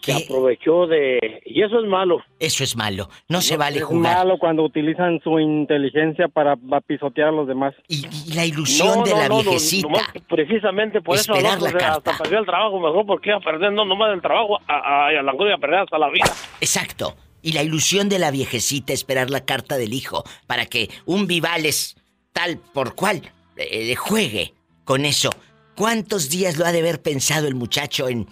se 0.00 0.12
aprovechó 0.12 0.86
de... 0.86 1.40
Y 1.46 1.62
eso 1.62 1.78
es 1.80 1.86
malo. 1.88 2.22
Eso 2.38 2.62
es 2.62 2.76
malo, 2.76 3.08
no 3.28 3.40
se 3.40 3.56
vale 3.56 3.78
Es 3.78 3.84
jugar. 3.84 4.16
malo 4.18 4.38
cuando 4.38 4.62
utilizan 4.62 5.20
su 5.22 5.38
inteligencia 5.40 6.28
para, 6.28 6.56
para 6.56 6.80
pisotear 6.82 7.28
a 7.28 7.32
los 7.32 7.48
demás. 7.48 7.74
Y, 7.88 8.06
la 8.34 8.44
ilusión 8.44 9.02
de 9.04 9.12
la 9.12 9.28
viejecita. 9.28 9.88
nomás 9.88 10.04
precisamente 10.28 11.00
por 11.00 11.16
eso 11.16 11.32
Esperar 11.32 11.60
la 11.62 11.70
pues, 11.70 11.82
hasta 11.82 12.02
carta. 12.02 12.22
perdió 12.22 12.38
el 12.38 12.46
trabajo 12.46 12.78
mejor 12.80 13.06
porque 13.06 13.30
iba 13.30 13.38
a 13.38 13.40
perder 13.40 13.72
no 13.72 13.84
nomás 13.84 14.12
el 14.12 14.20
trabajo, 14.20 14.58
a, 14.68 14.74
a, 14.74 15.06
a 15.08 15.22
la 15.22 15.32
a 15.32 15.58
perder 15.58 15.80
hasta 15.80 15.98
la 15.98 16.10
vida. 16.10 16.26
Exacto. 16.60 17.16
Y 17.42 17.52
la 17.52 17.62
ilusión 17.62 18.08
de 18.08 18.18
la 18.18 18.30
viejecita 18.30 18.92
esperar 18.92 19.30
la 19.30 19.44
carta 19.44 19.76
del 19.76 19.92
hijo 19.92 20.24
para 20.46 20.66
que 20.66 20.88
un 21.06 21.26
Vivales 21.26 21.96
tal 22.32 22.58
por 22.58 22.94
cual 22.94 23.22
eh, 23.56 23.84
le 23.86 23.96
juegue 23.96 24.54
con 24.84 25.04
eso. 25.04 25.30
¿Cuántos 25.76 26.30
días 26.30 26.56
lo 26.56 26.66
ha 26.66 26.72
de 26.72 26.80
haber 26.80 27.02
pensado 27.02 27.48
el 27.48 27.54
muchacho 27.54 28.08
en 28.08 28.26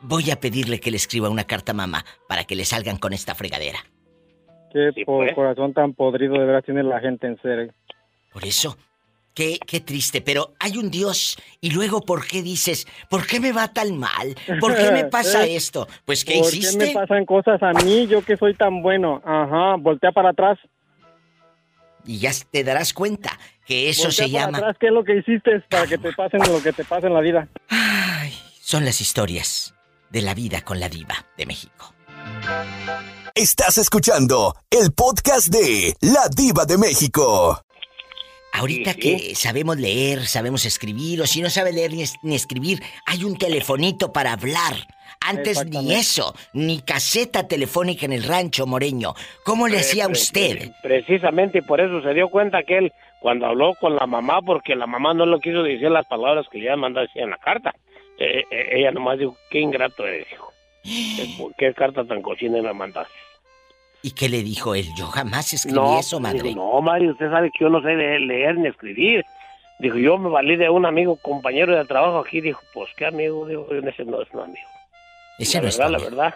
voy 0.00 0.30
a 0.30 0.40
pedirle 0.40 0.80
que 0.80 0.90
le 0.90 0.96
escriba 0.96 1.28
una 1.28 1.44
carta 1.44 1.72
a 1.72 1.74
mamá 1.74 2.04
para 2.28 2.44
que 2.44 2.54
le 2.56 2.64
salgan 2.64 2.96
con 2.98 3.12
esta 3.12 3.34
fregadera? 3.34 3.78
Qué 4.72 4.90
po- 5.04 5.18
pues. 5.18 5.34
corazón 5.34 5.72
tan 5.72 5.94
podrido 5.94 6.34
de 6.34 6.44
verdad 6.44 6.62
tiene 6.64 6.82
la 6.82 7.00
gente 7.00 7.26
en 7.26 7.40
serio. 7.40 7.72
Por 8.32 8.44
eso, 8.44 8.76
qué, 9.34 9.58
qué 9.66 9.80
triste, 9.80 10.20
pero 10.20 10.52
hay 10.60 10.76
un 10.76 10.90
Dios. 10.90 11.36
Y 11.60 11.70
luego, 11.70 12.02
¿por 12.02 12.26
qué 12.26 12.42
dices, 12.42 12.86
¿por 13.08 13.26
qué 13.26 13.40
me 13.40 13.52
va 13.52 13.68
tan 13.72 13.96
mal? 13.96 14.34
¿Por 14.60 14.76
qué 14.76 14.90
me 14.92 15.04
pasa 15.10 15.46
Eh, 15.46 15.56
esto? 15.56 15.88
Pues, 16.04 16.24
¿qué 16.24 16.38
¿Por 16.38 16.52
hiciste? 16.52 16.78
qué 16.78 16.86
me 16.88 16.92
pasan 17.00 17.24
cosas 17.24 17.62
a 17.62 17.72
mí? 17.72 18.06
Yo 18.06 18.22
que 18.22 18.36
soy 18.36 18.54
tan 18.54 18.82
bueno. 18.82 19.22
Ajá, 19.24 19.76
voltea 19.78 20.12
para 20.12 20.30
atrás. 20.30 20.58
Y 22.04 22.18
ya 22.18 22.30
te 22.50 22.62
darás 22.64 22.92
cuenta 22.92 23.38
que 23.66 23.88
eso 23.88 24.04
Voltea 24.04 24.26
se 24.26 24.32
para 24.32 24.44
llama... 24.46 24.58
atrás, 24.58 24.76
¿Qué 24.78 24.86
es 24.86 24.92
lo 24.92 25.04
que 25.04 25.16
hiciste 25.18 25.60
para 25.68 25.86
que 25.86 25.98
te 25.98 26.12
pasen 26.12 26.40
lo 26.40 26.62
que 26.62 26.72
te 26.72 26.84
pasa 26.84 27.06
en 27.06 27.14
la 27.14 27.20
vida? 27.20 27.48
Son 28.60 28.84
las 28.84 29.00
historias 29.00 29.74
de 30.10 30.22
la 30.22 30.34
vida 30.34 30.62
con 30.62 30.80
la 30.80 30.88
diva 30.88 31.14
de 31.36 31.46
México. 31.46 31.94
Estás 33.34 33.78
escuchando 33.78 34.54
el 34.70 34.92
podcast 34.92 35.48
de 35.48 35.94
La 36.00 36.28
Diva 36.34 36.64
de 36.64 36.76
México. 36.78 37.62
Ahorita 38.52 38.92
Sí, 38.94 39.00
sí. 39.02 39.16
que 39.28 39.34
sabemos 39.36 39.76
leer, 39.76 40.26
sabemos 40.26 40.64
escribir, 40.64 41.20
o 41.22 41.26
si 41.26 41.40
no 41.42 41.50
sabe 41.50 41.72
leer 41.72 41.92
ni, 41.92 42.02
es- 42.02 42.16
ni 42.22 42.34
escribir, 42.34 42.82
hay 43.06 43.22
un 43.24 43.36
telefonito 43.36 44.12
para 44.12 44.32
hablar. 44.32 44.74
Antes 45.20 45.64
ni 45.66 45.94
eso, 45.94 46.34
ni 46.52 46.80
caseta 46.80 47.46
telefónica 47.46 48.06
en 48.06 48.12
el 48.12 48.22
rancho 48.24 48.66
moreño. 48.66 49.14
¿Cómo 49.44 49.68
le 49.68 49.78
hacía 49.80 50.08
usted? 50.08 50.58
pre- 50.58 50.72
Precisamente 50.82 51.58
y 51.58 51.62
por 51.62 51.80
eso 51.80 52.00
se 52.02 52.14
dio 52.14 52.28
cuenta 52.28 52.62
que 52.62 52.78
él, 52.78 52.92
cuando 53.20 53.46
habló 53.46 53.74
con 53.80 53.94
la 53.96 54.06
mamá, 54.06 54.40
porque 54.42 54.74
la 54.74 54.86
mamá 54.86 55.14
no 55.14 55.26
lo 55.26 55.40
quiso 55.40 55.62
decir 55.62 55.90
las 55.90 56.06
palabras 56.06 56.46
que 56.50 56.58
le 56.58 56.64
iba 56.64 56.74
a 56.74 56.76
mandar 56.76 57.06
decir 57.06 57.22
en 57.22 57.30
la 57.30 57.38
carta. 57.38 57.74
Eh, 58.18 58.44
eh, 58.50 58.68
ella 58.72 58.90
nomás 58.90 59.18
dijo, 59.18 59.36
qué 59.50 59.60
ingrato 59.60 60.06
eres, 60.06 60.26
hijo. 60.32 60.52
¿Qué, 61.56 61.74
carta 61.74 62.04
tan 62.04 62.22
cochina 62.22 62.60
me 62.60 62.72
mandaste? 62.72 63.12
¿Y 64.02 64.12
qué 64.12 64.28
le 64.28 64.42
dijo 64.42 64.74
él? 64.74 64.86
Yo 64.96 65.06
jamás 65.06 65.52
escribí 65.52 65.76
No, 65.76 65.98
eso, 65.98 66.18
madre. 66.20 66.42
dijo, 66.42 66.56
no, 66.56 66.80
Mario, 66.80 67.12
usted 67.12 67.30
sabe 67.30 67.50
que 67.50 67.64
yo 67.64 67.68
no 67.70 67.80
sé 67.82 67.94
leer, 67.94 68.20
leer 68.20 68.56
ni 68.56 68.68
escribir. 68.68 69.24
Dijo, 69.80 69.96
yo 69.98 70.18
me 70.18 70.28
valí 70.28 70.56
de 70.56 70.68
un 70.70 70.86
amigo, 70.86 71.16
compañero 71.16 71.76
de 71.76 71.84
trabajo 71.84 72.18
aquí. 72.18 72.40
Dijo, 72.40 72.60
pues, 72.74 72.88
¿qué 72.96 73.06
amigo? 73.06 73.46
Dijo, 73.46 73.66
ese 73.70 74.04
no 74.04 74.20
es 74.22 74.28
un 74.32 74.40
amigo. 74.40 74.68
Ese 75.38 75.58
la 75.58 75.62
no 75.62 75.68
es 75.68 75.78
verdad, 75.78 75.90
la 75.90 75.96
amigo. 75.98 76.10
verdad. 76.16 76.34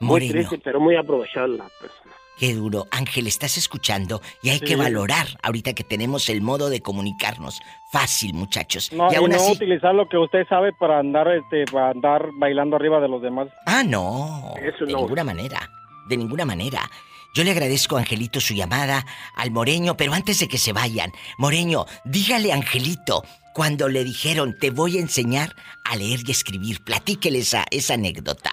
Muy 0.00 0.28
triste, 0.28 0.58
pero 0.62 0.80
muy 0.80 0.96
aprovechado 0.96 1.46
la 1.48 1.68
persona. 1.80 2.14
Qué 2.40 2.54
duro. 2.54 2.86
Ángel, 2.90 3.26
estás 3.26 3.58
escuchando 3.58 4.22
y 4.42 4.48
hay 4.48 4.60
Sí. 4.60 4.64
que 4.64 4.76
valorar 4.76 5.26
ahorita 5.42 5.74
que 5.74 5.84
tenemos 5.84 6.30
el 6.30 6.40
modo 6.40 6.70
de 6.70 6.80
comunicarnos. 6.80 7.60
Fácil, 7.92 8.32
muchachos. 8.32 8.90
No, 8.94 9.12
y 9.12 9.28
no 9.28 9.36
así. 9.36 9.52
utilizar 9.52 9.94
lo 9.94 10.08
que 10.08 10.16
usted 10.16 10.48
sabe 10.48 10.72
para 10.72 11.00
andar, 11.00 11.28
este, 11.28 11.66
para 11.70 11.90
andar 11.90 12.30
bailando 12.38 12.76
arriba 12.76 12.98
de 12.98 13.08
los 13.08 13.20
demás. 13.20 13.48
Ah, 13.66 13.82
no. 13.84 14.54
Eso 14.56 14.86
de 14.86 14.92
no. 14.92 15.00
ninguna 15.00 15.22
manera. 15.22 15.70
De 16.08 16.16
ninguna 16.16 16.46
manera. 16.46 16.90
Yo 17.34 17.44
le 17.44 17.50
agradezco 17.50 17.96
a 17.96 18.00
Angelito 18.00 18.40
su 18.40 18.54
llamada, 18.54 19.04
al 19.36 19.50
Moreño, 19.50 19.98
pero 19.98 20.14
antes 20.14 20.38
de 20.38 20.48
que 20.48 20.56
se 20.56 20.72
vayan, 20.72 21.12
Moreño, 21.36 21.84
dígale 22.06 22.52
a 22.52 22.56
Angelito, 22.56 23.22
cuando 23.52 23.86
le 23.90 24.02
dijeron, 24.02 24.56
te 24.58 24.70
voy 24.70 24.96
a 24.96 25.00
enseñar 25.00 25.54
a 25.84 25.94
leer 25.94 26.20
y 26.26 26.30
escribir, 26.30 26.82
platíquele 26.82 27.40
esa, 27.40 27.66
esa 27.70 27.94
anécdota. 27.94 28.50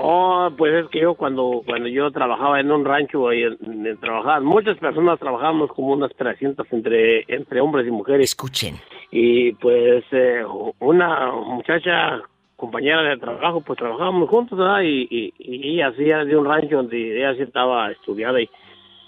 Oh, 0.00 0.50
pues 0.56 0.72
es 0.84 0.90
que 0.90 1.00
yo 1.00 1.14
cuando 1.14 1.62
cuando 1.66 1.88
yo 1.88 2.10
trabajaba 2.10 2.60
en 2.60 2.70
un 2.70 2.84
rancho 2.84 3.28
ahí 3.28 3.42
en- 3.42 3.86
en- 3.86 3.96
trabajaban 3.98 4.44
muchas 4.44 4.78
personas 4.78 5.18
trabajábamos 5.18 5.70
como 5.72 5.92
unas 5.94 6.14
300 6.14 6.66
entre 6.72 7.24
entre 7.26 7.60
hombres 7.60 7.86
y 7.86 7.90
mujeres. 7.90 8.24
Escuchen. 8.30 8.76
Y 9.10 9.52
pues 9.54 10.04
eh, 10.12 10.42
una 10.80 11.32
muchacha 11.32 12.22
compañera 12.56 13.02
de 13.02 13.16
trabajo 13.16 13.60
pues 13.60 13.78
trabajábamos 13.78 14.28
juntos 14.28 14.58
¿verdad? 14.58 14.82
y, 14.82 15.06
y, 15.10 15.32
y 15.38 15.74
ella 15.74 15.88
hacía 15.88 16.24
de 16.24 16.36
un 16.36 16.44
rancho 16.44 16.76
donde 16.76 17.16
ella 17.18 17.34
sí 17.34 17.42
estaba 17.42 17.90
estudiada 17.90 18.40
y, 18.40 18.48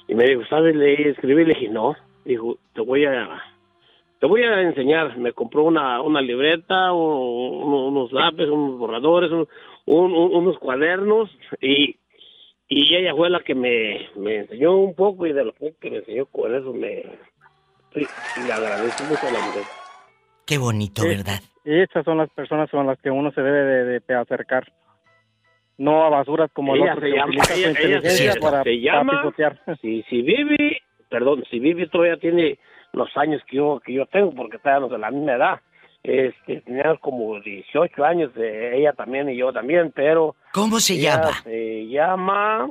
y 0.08 0.14
me 0.14 0.24
dijo 0.24 0.42
sabes 0.48 0.74
leer 0.74 1.00
y 1.00 1.08
escribir 1.10 1.46
le 1.48 1.54
dije 1.54 1.68
no 1.68 1.94
dijo 2.24 2.58
te 2.74 2.80
voy 2.80 3.04
a 3.04 3.42
te 4.20 4.26
voy 4.26 4.42
a 4.42 4.60
enseñar. 4.60 5.16
Me 5.16 5.32
compró 5.32 5.64
una, 5.64 6.02
una 6.02 6.20
libreta, 6.20 6.92
uno- 6.92 7.86
unos 7.86 8.12
lápices, 8.12 8.50
unos 8.50 8.78
borradores, 8.78 9.30
un- 9.32 9.48
un- 9.86 10.12
un- 10.14 10.34
unos 10.36 10.58
cuadernos 10.58 11.30
y, 11.60 11.96
y 12.68 12.94
ella 12.94 13.14
fue 13.14 13.30
la 13.30 13.40
que 13.40 13.54
me, 13.54 14.08
me 14.16 14.36
enseñó 14.38 14.76
un 14.76 14.94
poco 14.94 15.26
y 15.26 15.32
de 15.32 15.44
lo 15.44 15.52
poco 15.52 15.74
que 15.80 15.90
me 15.90 15.96
enseñó 15.98 16.26
con 16.26 16.54
eso 16.54 16.72
me 16.72 17.04
le 17.94 18.52
agradezco 18.52 19.04
mucho 19.04 19.26
a 19.26 19.32
la 19.32 19.46
mujer. 19.46 19.62
Qué 20.46 20.58
bonito. 20.58 21.02
¿verdad? 21.02 21.40
Y 21.64 21.80
estas 21.80 22.04
son 22.04 22.18
las 22.18 22.30
personas 22.30 22.70
con 22.70 22.86
las 22.86 22.98
que 23.00 23.10
uno 23.10 23.30
se 23.32 23.42
debe 23.42 23.84
de, 23.84 24.00
de 24.00 24.14
acercar. 24.14 24.72
No 25.78 26.04
a 26.04 26.10
basuras 26.10 26.50
como 26.52 26.74
el 26.74 26.82
Ella 26.82 26.92
otro 26.92 27.00
se 27.06 27.10
que 27.10 27.16
llama, 27.16 27.26
utiliza 27.28 27.44
su 27.54 27.58
ella, 27.58 27.68
ella 27.70 27.78
inteligencia 27.80 28.34
para, 28.40 28.58
se 28.62 28.64
para 28.64 28.76
llama, 28.76 29.22
pisotear. 29.22 29.60
si, 29.80 30.02
si 30.10 30.22
Vivi, 30.22 30.76
perdón, 31.08 31.44
si 31.50 31.58
Vivi 31.58 31.88
todavía 31.88 32.16
tiene 32.18 32.58
los 32.92 33.08
años 33.16 33.42
que 33.46 33.56
yo, 33.56 33.80
que 33.84 33.92
yo 33.94 34.06
tengo, 34.06 34.32
porque 34.34 34.56
estábamos 34.58 34.90
de 34.90 34.98
la 34.98 35.10
misma 35.10 35.32
edad, 35.34 35.60
este, 36.02 36.62
teníamos 36.62 36.98
como 37.00 37.40
18 37.40 38.04
años, 38.04 38.30
eh, 38.36 38.72
ella 38.76 38.92
también 38.92 39.28
y 39.28 39.36
yo 39.36 39.52
también, 39.52 39.92
pero... 39.94 40.34
¿Cómo 40.52 40.80
se 40.80 40.94
ella 40.94 41.16
llama? 41.16 41.42
Se 41.42 41.86
llama... 41.88 42.68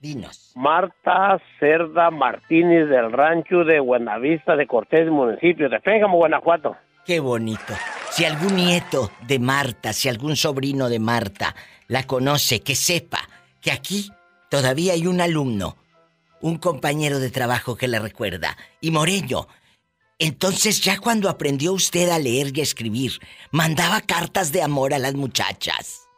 Dinos. 0.00 0.52
Marta 0.56 1.40
Cerda 1.60 2.10
Martínez 2.10 2.88
del 2.88 3.12
rancho 3.12 3.62
de 3.62 3.78
Buenavista 3.78 4.56
de 4.56 4.66
Cortés, 4.66 5.08
municipio 5.08 5.68
de 5.68 5.78
Pénjamo, 5.78 6.16
Guanajuato. 6.16 6.76
Qué 7.06 7.20
bonito. 7.20 7.74
Si 8.10 8.24
algún 8.24 8.56
nieto 8.56 9.12
de 9.26 9.38
Marta, 9.38 9.92
si 9.92 10.08
algún 10.08 10.34
sobrino 10.34 10.88
de 10.88 10.98
Marta 10.98 11.54
la 11.86 12.02
conoce, 12.02 12.62
que 12.62 12.74
sepa 12.74 13.20
que 13.60 13.70
aquí 13.70 14.10
todavía 14.50 14.94
hay 14.94 15.06
un 15.06 15.20
alumno, 15.20 15.76
un 16.40 16.58
compañero 16.58 17.20
de 17.20 17.30
trabajo 17.30 17.76
que 17.76 17.86
le 17.86 18.00
recuerda. 18.00 18.56
Y 18.80 18.90
Moreño, 18.90 19.46
entonces 20.24 20.80
ya 20.80 20.98
cuando 21.02 21.28
aprendió 21.28 21.72
usted 21.72 22.08
a 22.08 22.18
leer 22.18 22.46
y 22.54 22.60
a 22.60 22.62
escribir, 22.62 23.12
mandaba 23.50 24.00
cartas 24.00 24.52
de 24.52 24.62
amor 24.62 24.94
a 24.94 24.98
las 24.98 25.14
muchachas. 25.14 26.08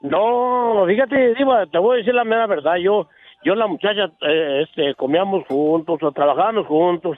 No, 0.00 0.84
fíjate, 0.86 1.34
te 1.34 1.78
voy 1.78 1.94
a 1.94 1.98
decir 1.98 2.12
la 2.12 2.24
mera 2.24 2.46
verdad. 2.46 2.76
Yo, 2.76 3.08
yo 3.44 3.54
la 3.54 3.66
muchacha, 3.66 4.12
eh, 4.20 4.64
este, 4.64 4.94
comíamos 4.96 5.46
juntos 5.46 6.02
o 6.02 6.12
trabajábamos 6.12 6.66
juntos, 6.66 7.16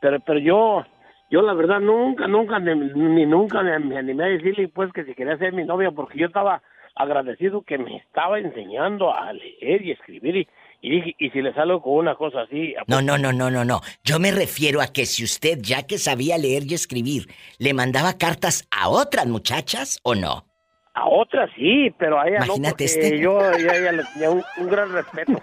pero, 0.00 0.20
pero 0.20 0.38
yo, 0.38 0.84
yo 1.30 1.42
la 1.42 1.54
verdad 1.54 1.80
nunca, 1.80 2.28
nunca, 2.28 2.58
ni, 2.58 2.74
ni 2.74 3.26
nunca 3.26 3.62
me, 3.62 3.78
me 3.78 3.98
animé 3.98 4.24
a 4.24 4.28
decirle 4.28 4.68
pues 4.68 4.92
que 4.92 5.04
si 5.04 5.14
quería 5.14 5.36
ser 5.38 5.52
mi 5.52 5.64
novia 5.64 5.90
porque 5.90 6.18
yo 6.18 6.26
estaba 6.26 6.62
agradecido 6.94 7.62
que 7.62 7.78
me 7.78 7.96
estaba 7.96 8.38
enseñando 8.38 9.14
a 9.14 9.32
leer 9.32 9.82
y 9.82 9.92
escribir 9.92 10.36
y, 10.36 10.48
y 10.80 10.90
dije, 10.90 11.14
y 11.18 11.30
si 11.30 11.42
le 11.42 11.52
salgo 11.54 11.82
con 11.82 11.94
una 11.94 12.14
cosa 12.14 12.42
así, 12.42 12.74
¿a 12.76 12.82
No, 12.86 13.02
no, 13.02 13.18
no, 13.18 13.32
no, 13.32 13.50
no, 13.50 13.64
no. 13.64 13.80
Yo 14.04 14.18
me 14.18 14.30
refiero 14.30 14.80
a 14.80 14.88
que 14.88 15.06
si 15.06 15.24
usted, 15.24 15.58
ya 15.60 15.86
que 15.86 15.98
sabía 15.98 16.38
leer 16.38 16.64
y 16.66 16.74
escribir, 16.74 17.26
le 17.58 17.74
mandaba 17.74 18.16
cartas 18.18 18.66
a 18.70 18.88
otras 18.88 19.26
muchachas 19.26 19.98
o 20.02 20.14
no. 20.14 20.44
A 20.94 21.08
otra 21.08 21.48
sí, 21.56 21.90
pero 21.98 22.20
a 22.20 22.28
ella 22.28 22.44
Imagínate 22.44 22.84
no, 22.84 22.90
este. 22.90 23.18
yo 23.20 23.40
a 23.40 23.56
ella 23.56 23.92
le 23.92 24.04
tenía 24.12 24.30
un, 24.30 24.42
un 24.58 24.68
gran 24.68 24.92
respeto. 24.92 25.32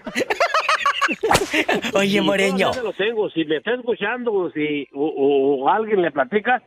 Oye, 1.94 2.20
Moreño. 2.20 2.70
todavía 2.72 2.82
lo 2.82 2.92
tengo. 2.92 3.30
Si 3.30 3.44
me 3.44 3.56
está 3.58 3.74
escuchando 3.74 4.50
si, 4.52 4.86
o, 4.94 5.04
o- 5.06 5.64
o 5.64 5.68
alguien 5.68 6.02
le 6.02 6.10
platica, 6.10 6.62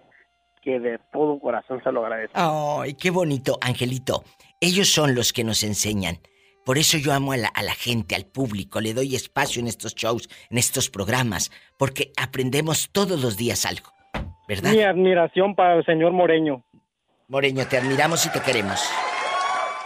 que 0.61 0.79
de 0.79 0.99
todo 1.11 1.39
corazón 1.39 1.81
se 1.83 1.91
lo 1.91 2.03
agradezco. 2.05 2.81
Ay, 2.81 2.93
qué 2.95 3.09
bonito, 3.11 3.57
Angelito. 3.61 4.23
Ellos 4.59 4.89
son 4.89 5.15
los 5.15 5.33
que 5.33 5.43
nos 5.43 5.63
enseñan. 5.63 6.17
Por 6.65 6.77
eso 6.77 6.97
yo 6.97 7.13
amo 7.13 7.31
a 7.31 7.37
la, 7.37 7.47
a 7.47 7.63
la 7.63 7.73
gente, 7.73 8.15
al 8.15 8.25
público, 8.25 8.79
le 8.79 8.93
doy 8.93 9.15
espacio 9.15 9.59
en 9.61 9.67
estos 9.67 9.95
shows, 9.95 10.29
en 10.49 10.57
estos 10.57 10.89
programas, 10.89 11.51
porque 11.77 12.11
aprendemos 12.17 12.89
todos 12.91 13.21
los 13.21 13.37
días 13.37 13.65
algo. 13.65 13.91
¿Verdad? 14.47 14.71
Mi 14.71 14.81
admiración 14.81 15.55
para 15.55 15.75
el 15.75 15.85
señor 15.85 16.11
Moreño. 16.11 16.63
Moreño, 17.27 17.67
te 17.67 17.77
admiramos 17.77 18.25
y 18.25 18.31
te 18.31 18.41
queremos. 18.41 18.81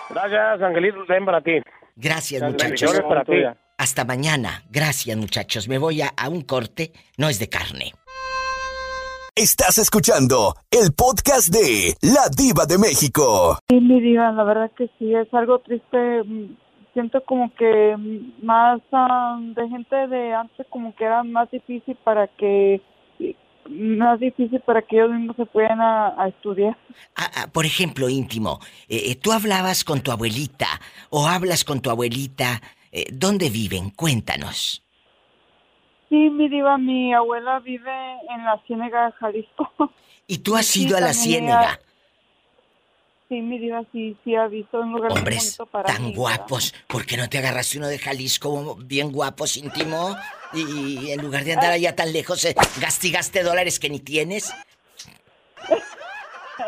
Gracias, 0.09 0.61
Angelito, 0.61 0.99
también 1.05 1.25
para 1.25 1.41
ti. 1.41 1.51
Gracias, 1.95 2.41
muchachos. 2.41 2.63
bendiciones 2.63 3.01
para 3.01 3.23
ti. 3.25 3.59
Hasta 3.77 4.05
mañana. 4.05 4.63
Gracias, 4.69 5.17
muchachos. 5.17 5.67
Me 5.67 5.77
voy 5.77 6.01
a, 6.01 6.13
a 6.15 6.29
un 6.29 6.41
corte. 6.41 6.93
No 7.17 7.27
es 7.29 7.39
de 7.39 7.49
carne. 7.49 7.93
Estás 9.35 9.79
escuchando 9.79 10.53
el 10.69 10.93
podcast 10.93 11.49
de 11.51 11.95
La 12.01 12.29
Diva 12.29 12.65
de 12.67 12.77
México. 12.77 13.57
Sí, 13.67 13.79
mi 13.81 13.99
diva, 13.99 14.31
la 14.31 14.43
verdad 14.43 14.71
que 14.77 14.89
sí, 14.99 15.13
es 15.15 15.27
algo 15.33 15.59
triste. 15.59 16.21
Siento 16.93 17.23
como 17.23 17.53
que 17.55 17.95
más 18.41 18.79
ah, 18.91 19.39
de 19.41 19.67
gente 19.69 19.95
de 20.07 20.33
antes 20.33 20.65
como 20.69 20.95
que 20.95 21.03
era 21.05 21.23
más 21.23 21.49
difícil 21.51 21.95
para 22.03 22.27
que 22.27 22.81
más 23.69 24.19
difícil 24.19 24.59
para 24.59 24.81
que 24.81 24.97
ellos 24.97 25.11
mismos 25.11 25.35
se 25.37 25.45
puedan 25.45 25.79
a, 25.81 26.21
a 26.21 26.27
estudiar. 26.27 26.77
Ah, 27.15 27.31
ah, 27.35 27.47
por 27.51 27.65
ejemplo, 27.65 28.09
íntimo, 28.09 28.59
eh, 28.89 29.11
eh, 29.11 29.15
tú 29.15 29.31
hablabas 29.31 29.83
con 29.83 30.01
tu 30.01 30.11
abuelita 30.11 30.67
o 31.09 31.27
hablas 31.27 31.63
con 31.63 31.81
tu 31.81 31.89
abuelita. 31.89 32.61
eh, 32.91 33.05
¿Dónde 33.11 33.49
viven? 33.49 33.89
Cuéntanos. 33.91 34.83
Sí, 36.09 36.29
mi 36.29 36.47
diva, 36.49 36.77
mi 36.77 37.11
abuela 37.13 37.59
vive 37.59 37.91
en 38.29 38.45
la 38.45 38.61
Ciénega 38.67 39.07
de 39.07 39.11
Jalisco. 39.13 39.71
¿Y 40.27 40.37
tú 40.39 40.55
has 40.55 40.67
Sí, 40.73 40.83
ido 40.85 40.97
a 40.97 41.01
la 41.01 41.13
ciénega? 41.13 41.59
ella- 41.61 41.79
Sí, 43.33 43.41
mi 43.41 43.57
diva, 43.57 43.81
sí, 43.91 44.15
sí 44.23 44.35
ha 44.35 44.45
visto 44.45 44.79
un 44.79 44.91
lugar 44.91 45.09
muy 45.09 45.17
Hombres 45.17 45.57
bonito 45.57 45.65
para 45.65 45.91
tan 45.91 46.03
mí. 46.03 46.13
guapos. 46.13 46.75
¿Por 46.85 47.03
qué 47.03 47.17
no 47.17 47.27
te 47.27 47.39
agarraste 47.39 47.79
uno 47.79 47.87
de 47.87 47.97
Jalisco 47.97 48.75
bien 48.75 49.11
guapos, 49.11 49.57
íntimo? 49.57 50.15
Y 50.53 51.09
en 51.09 51.19
lugar 51.19 51.43
de 51.43 51.53
andar 51.53 51.71
allá 51.71 51.95
tan 51.95 52.13
lejos, 52.13 52.45
eh, 52.45 52.53
gastigaste 52.79 53.41
dólares 53.41 53.79
que 53.79 53.89
ni 53.89 53.99
tienes. 53.99 54.53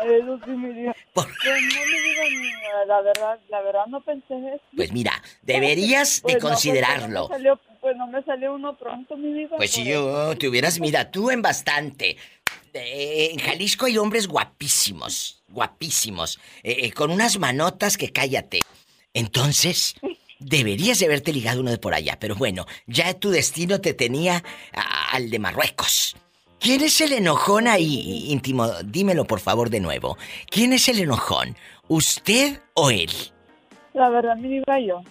Eso 0.02 0.40
sí, 0.44 0.50
mi 0.50 0.72
diva. 0.74 0.92
Pues 1.14 1.28
no, 1.28 1.52
mi 1.54 2.00
diva, 2.00 2.24
ni- 2.30 2.88
la 2.88 3.00
verdad, 3.00 3.38
la 3.48 3.60
verdad 3.62 3.86
no 3.86 4.00
pensé 4.00 4.34
eso. 4.34 4.60
Pues 4.76 4.92
mira, 4.92 5.22
deberías 5.42 6.20
Pues 6.20 6.34
de 6.34 6.40
no, 6.40 6.46
pues, 6.46 6.50
considerarlo. 6.50 7.28
Pues 7.28 7.38
no, 7.40 7.46
me 7.46 7.56
salió, 7.56 7.60
pues 7.80 7.96
no 7.96 8.06
me 8.08 8.22
salió 8.24 8.54
uno 8.54 8.76
pronto, 8.76 9.16
mi 9.16 9.32
diva. 9.32 9.56
Pues 9.56 9.70
si 9.70 9.82
por 9.82 9.90
yo 9.92 10.36
te 10.36 10.48
hubieras, 10.48 10.80
mira, 10.80 11.10
tú 11.12 11.30
en 11.30 11.42
bastante. 11.42 12.16
Eh, 12.76 13.30
en 13.32 13.38
Jalisco 13.38 13.86
hay 13.86 13.98
hombres 13.98 14.26
guapísimos, 14.26 15.42
guapísimos, 15.48 16.38
eh, 16.62 16.76
eh, 16.82 16.92
con 16.92 17.10
unas 17.10 17.38
manotas 17.38 17.96
que 17.96 18.12
cállate. 18.12 18.60
Entonces, 19.14 19.94
deberías 20.38 20.98
de 20.98 21.06
haberte 21.06 21.32
ligado 21.32 21.60
uno 21.60 21.70
de 21.70 21.78
por 21.78 21.94
allá, 21.94 22.18
pero 22.20 22.34
bueno, 22.34 22.66
ya 22.86 23.14
tu 23.14 23.30
destino 23.30 23.80
te 23.80 23.94
tenía 23.94 24.44
a, 24.72 25.12
al 25.12 25.30
de 25.30 25.38
Marruecos. 25.38 26.16
¿Quién 26.58 26.82
es 26.82 27.00
el 27.00 27.12
enojón 27.12 27.68
ahí, 27.68 28.26
íntimo? 28.28 28.68
Dímelo 28.84 29.26
por 29.26 29.40
favor 29.40 29.70
de 29.70 29.80
nuevo. 29.80 30.16
¿Quién 30.50 30.72
es 30.72 30.88
el 30.88 31.00
enojón? 31.00 31.56
¿Usted 31.88 32.60
o 32.74 32.90
él? 32.90 33.10
La 33.94 34.08
verdad, 34.08 34.36
mi 34.36 34.48
diva, 34.48 34.80
yo. 34.80 35.02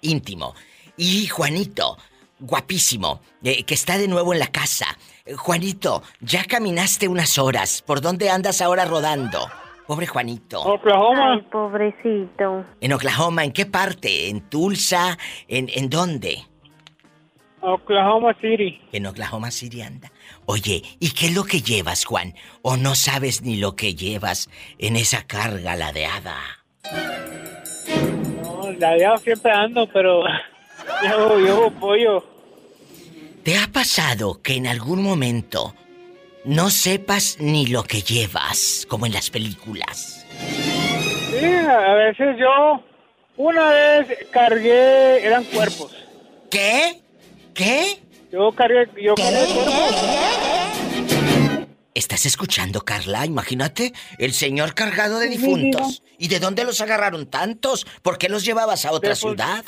Íntimo. 0.00 0.54
Y 0.96 1.26
Juanito, 1.26 1.98
guapísimo, 2.40 3.20
eh, 3.42 3.64
que 3.64 3.74
está 3.74 3.98
de 3.98 4.08
nuevo 4.08 4.32
en 4.32 4.38
la 4.38 4.48
casa. 4.48 4.86
Eh, 5.24 5.34
Juanito, 5.34 6.02
ya 6.20 6.44
caminaste 6.44 7.08
unas 7.08 7.38
horas. 7.38 7.82
¿Por 7.82 8.00
dónde 8.00 8.30
andas 8.30 8.60
ahora 8.60 8.84
rodando? 8.84 9.38
Pobre 9.86 10.06
Juanito. 10.06 10.62
Ay, 10.64 11.42
pobrecito. 11.50 12.64
En 12.80 12.92
Oklahoma, 12.92 13.44
¿en 13.44 13.52
qué 13.52 13.66
parte? 13.66 14.28
¿En 14.28 14.48
Tulsa? 14.48 15.18
¿En, 15.48 15.68
en 15.74 15.90
dónde? 15.90 16.38
Oklahoma 17.60 18.34
City. 18.40 18.80
En 18.92 19.06
Oklahoma 19.06 19.50
City 19.50 19.82
anda. 19.82 20.10
Oye, 20.46 20.82
¿y 20.98 21.12
qué 21.12 21.26
es 21.26 21.34
lo 21.34 21.44
que 21.44 21.60
llevas, 21.60 22.04
Juan? 22.04 22.34
¿O 22.62 22.76
no 22.76 22.94
sabes 22.96 23.42
ni 23.42 23.56
lo 23.56 23.76
que 23.76 23.94
llevas 23.94 24.50
en 24.78 24.96
esa 24.96 25.26
carga 25.26 25.76
ladeada? 25.76 26.36
No, 28.42 28.72
la 28.78 28.90
de 28.94 29.18
siempre 29.18 29.52
ando, 29.52 29.86
pero 29.92 30.22
llevo, 31.02 31.36
llevo 31.38 31.70
pollo. 31.70 32.31
¿Te 33.42 33.58
ha 33.58 33.66
pasado 33.66 34.40
que 34.40 34.54
en 34.54 34.68
algún 34.68 35.02
momento 35.02 35.74
no 36.44 36.70
sepas 36.70 37.38
ni 37.40 37.66
lo 37.66 37.82
que 37.82 38.02
llevas, 38.02 38.86
como 38.88 39.04
en 39.06 39.12
las 39.12 39.30
películas? 39.30 40.24
Sí, 40.38 41.44
a 41.44 41.94
veces 41.94 42.36
yo, 42.38 42.84
una 43.36 43.68
vez 43.70 44.06
cargué, 44.30 45.26
eran 45.26 45.42
cuerpos. 45.44 45.92
¿Qué? 46.50 47.00
¿Qué? 47.52 48.00
Yo 48.30 48.52
cargué, 48.52 48.88
yo 49.02 49.14
cargué 49.16 49.44
cuerpos. 49.52 49.74
¿Estás 51.94 52.24
escuchando, 52.26 52.82
Carla? 52.82 53.26
Imagínate, 53.26 53.92
el 54.18 54.32
señor 54.32 54.74
cargado 54.74 55.18
de 55.18 55.28
Sí, 55.28 55.36
difuntos. 55.36 56.02
¿Y 56.16 56.28
de 56.28 56.38
dónde 56.38 56.64
los 56.64 56.80
agarraron 56.80 57.26
tantos? 57.26 57.86
¿Por 58.02 58.18
qué 58.18 58.28
los 58.28 58.44
llevabas 58.44 58.86
a 58.86 58.92
otra 58.92 59.10
De, 59.10 59.14
pues, 59.14 59.18
ciudad? 59.18 59.64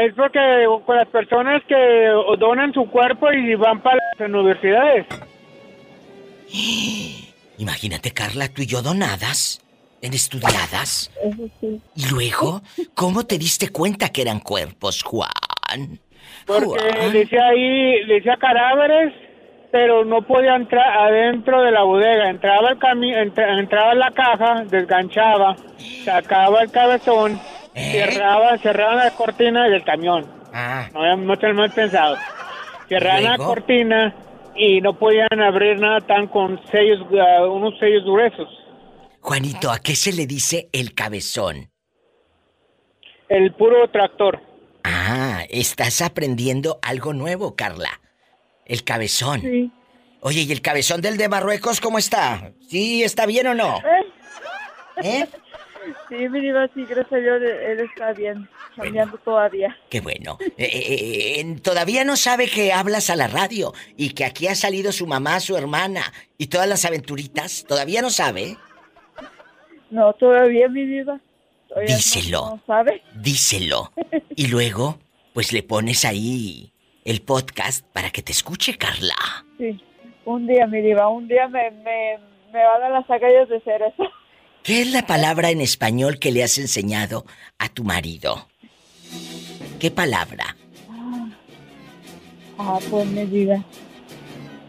Es 0.00 0.14
porque 0.14 0.66
con 0.86 0.96
las 0.96 1.08
personas 1.08 1.62
que 1.68 2.08
donan 2.38 2.72
su 2.72 2.88
cuerpo 2.90 3.30
y 3.32 3.54
van 3.54 3.80
para 3.82 3.98
las 4.18 4.28
universidades. 4.28 5.06
Imagínate, 7.58 8.10
Carla, 8.12 8.48
tú 8.48 8.62
y 8.62 8.66
yo 8.66 8.82
donadas, 8.82 9.60
en 10.02 10.12
estudiadas. 10.14 11.10
Eso 11.22 11.48
sí. 11.60 11.80
Y 11.96 12.08
luego, 12.10 12.62
¿cómo 12.94 13.24
te 13.24 13.38
diste 13.38 13.70
cuenta 13.70 14.08
que 14.10 14.22
eran 14.22 14.40
cuerpos, 14.40 15.02
Juan? 15.02 15.30
Porque 16.46 16.66
Juan. 16.66 17.12
decía 17.12 17.46
ahí, 17.46 18.04
decía 18.06 18.36
cadáveres, 18.38 19.12
pero 19.70 20.04
no 20.04 20.22
podía 20.22 20.56
entrar 20.56 20.98
adentro 20.98 21.62
de 21.62 21.70
la 21.70 21.82
bodega. 21.84 22.28
Entraba 22.28 22.70
el 22.70 22.78
cami 22.78 23.12
entra- 23.14 23.58
entraba 23.58 23.92
en 23.92 23.98
la 24.00 24.10
caja, 24.10 24.64
desganchaba, 24.64 25.56
sacaba 26.04 26.62
el 26.62 26.70
cabezón, 26.70 27.40
cerraba, 27.74 28.58
cerraba 28.58 28.94
la 28.96 29.10
cortina 29.12 29.68
del 29.68 29.84
camión. 29.84 30.26
Ah. 30.52 30.88
No, 30.92 31.16
no 31.16 31.36
te 31.36 31.52
mal 31.52 31.70
pensado. 31.70 32.16
Cerraban 32.88 33.24
la 33.24 33.36
cortina 33.38 34.14
y 34.54 34.80
no 34.80 34.98
podían 34.98 35.40
abrir 35.40 35.78
nada 35.78 36.00
tan 36.00 36.28
con 36.28 36.60
sellos, 36.70 37.00
ah, 37.20 37.46
unos 37.46 37.78
sellos 37.78 38.04
gruesos. 38.04 38.48
Juanito, 39.20 39.70
¿a 39.70 39.78
qué 39.78 39.96
se 39.96 40.12
le 40.12 40.26
dice 40.26 40.68
el 40.72 40.94
cabezón? 40.94 41.70
El 43.28 43.52
puro 43.54 43.88
tractor. 43.90 44.40
Ah, 44.84 45.44
estás 45.48 46.02
aprendiendo 46.02 46.78
algo 46.82 47.14
nuevo, 47.14 47.56
Carla. 47.56 48.00
El 48.66 48.84
cabezón. 48.84 49.40
Sí. 49.40 49.72
Oye, 50.20 50.42
¿y 50.42 50.52
el 50.52 50.62
cabezón 50.62 51.00
del 51.00 51.16
de 51.16 51.28
Marruecos 51.28 51.80
cómo 51.80 51.98
está? 51.98 52.52
¿Sí 52.68 53.02
está 53.02 53.26
bien 53.26 53.46
o 53.46 53.54
no? 53.54 53.78
¿Eh? 55.02 55.26
Sí, 56.08 56.28
mi 56.28 56.40
diva, 56.40 56.68
sí, 56.74 56.84
gracias 56.84 57.12
a 57.12 57.16
Dios, 57.16 57.42
él 57.42 57.80
está 57.80 58.12
bien, 58.12 58.48
cambiando 58.76 59.18
todavía. 59.18 59.76
Qué 59.90 60.00
bueno. 60.00 60.38
Eh, 60.40 60.52
eh, 60.58 61.40
eh, 61.40 61.56
todavía 61.62 62.04
no 62.04 62.16
sabe 62.16 62.48
que 62.48 62.72
hablas 62.72 63.10
a 63.10 63.16
la 63.16 63.28
radio 63.28 63.72
y 63.96 64.10
que 64.10 64.24
aquí 64.24 64.46
ha 64.46 64.54
salido 64.54 64.92
su 64.92 65.06
mamá, 65.06 65.40
su 65.40 65.56
hermana 65.56 66.02
y 66.38 66.46
todas 66.46 66.68
las 66.68 66.84
aventuritas. 66.84 67.64
Todavía 67.66 68.02
no 68.02 68.10
sabe. 68.10 68.56
No, 69.90 70.12
todavía, 70.14 70.68
mi 70.68 70.84
diva. 70.84 71.20
Todavía 71.68 71.96
Díselo. 71.96 72.40
No, 72.50 72.62
sabe. 72.66 73.02
Díselo. 73.14 73.92
Y 74.36 74.48
luego, 74.48 74.98
pues 75.32 75.52
le 75.52 75.62
pones 75.62 76.04
ahí 76.04 76.72
el 77.04 77.22
podcast 77.22 77.86
para 77.92 78.10
que 78.10 78.22
te 78.22 78.32
escuche, 78.32 78.76
Carla. 78.76 79.14
Sí, 79.58 79.80
un 80.24 80.46
día, 80.46 80.66
mi 80.66 80.80
diva, 80.80 81.08
un 81.08 81.28
día 81.28 81.46
me, 81.48 81.70
me, 81.70 82.18
me 82.52 82.64
va 82.64 82.74
a 82.74 82.78
dar 82.80 82.90
las 82.90 83.08
agallas 83.08 83.48
de 83.48 83.58
hacer 83.58 83.82
eso. 83.82 84.10
¿Qué 84.64 84.80
es 84.80 84.90
la 84.92 85.06
palabra 85.06 85.50
en 85.50 85.60
español 85.60 86.18
que 86.18 86.32
le 86.32 86.42
has 86.42 86.56
enseñado 86.56 87.26
a 87.58 87.68
tu 87.68 87.84
marido? 87.84 88.48
¿Qué 89.78 89.90
palabra? 89.90 90.56
Ah, 92.56 92.78
pues 92.88 93.06
mi 93.08 93.26
vida. 93.26 93.62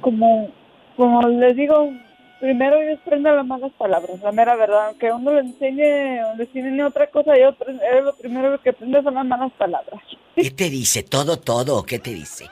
Como, 0.02 0.52
como 0.98 1.22
les 1.30 1.56
digo, 1.56 1.94
primero 2.42 2.82
ellos 2.82 3.00
prenden 3.06 3.38
las 3.38 3.46
malas 3.46 3.72
palabras, 3.78 4.20
la 4.22 4.34
mera 4.34 4.58
verdad. 4.58 4.88
Aunque 4.88 5.14
uno 5.14 5.32
le 5.32 5.40
enseñe 5.40 6.26
o 6.26 6.36
le 6.36 6.44
enseñe 6.44 6.84
otra 6.84 7.08
cosa, 7.08 7.32
yo 7.38 7.56
él 7.66 8.04
lo 8.04 8.14
primero 8.18 8.62
que 8.62 8.72
aprende 8.72 9.02
son 9.02 9.14
las 9.14 9.26
malas 9.26 9.54
palabras. 9.54 10.02
¿Qué 10.36 10.52
te 10.52 10.70
dice? 10.70 11.04
¿Todo, 11.04 11.40
todo? 11.40 11.78
o 11.78 11.84
¿Qué 11.84 12.00
te 12.00 12.14
dice? 12.14 12.50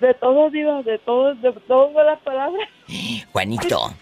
De 0.00 0.12
todo, 0.14 0.50
diva, 0.50 0.82
de 0.82 0.98
todo, 0.98 1.36
de 1.36 1.52
todo 1.68 2.02
las 2.02 2.18
palabras. 2.22 2.68
Juanito. 3.32 3.94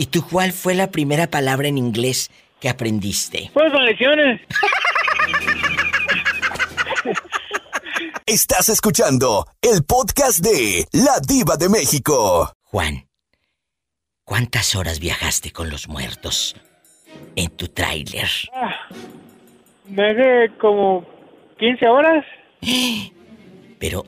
¿Y 0.00 0.06
tú 0.06 0.26
cuál 0.26 0.52
fue 0.52 0.74
la 0.74 0.90
primera 0.90 1.26
palabra 1.26 1.68
en 1.68 1.76
inglés 1.76 2.30
que 2.58 2.70
aprendiste? 2.70 3.50
Pues 3.52 3.70
lecciones. 3.70 4.40
Estás 8.24 8.70
escuchando 8.70 9.46
el 9.60 9.84
podcast 9.84 10.38
de 10.38 10.86
La 10.92 11.20
Diva 11.20 11.58
de 11.58 11.68
México. 11.68 12.50
Juan, 12.62 13.08
¿cuántas 14.24 14.74
horas 14.74 15.00
viajaste 15.00 15.50
con 15.52 15.68
los 15.68 15.86
muertos 15.86 16.56
en 17.36 17.50
tu 17.50 17.68
tráiler? 17.68 18.30
Me 19.86 20.12
hace 20.12 20.50
como 20.58 21.04
15 21.58 21.86
horas. 21.86 22.24
Pero 23.78 24.06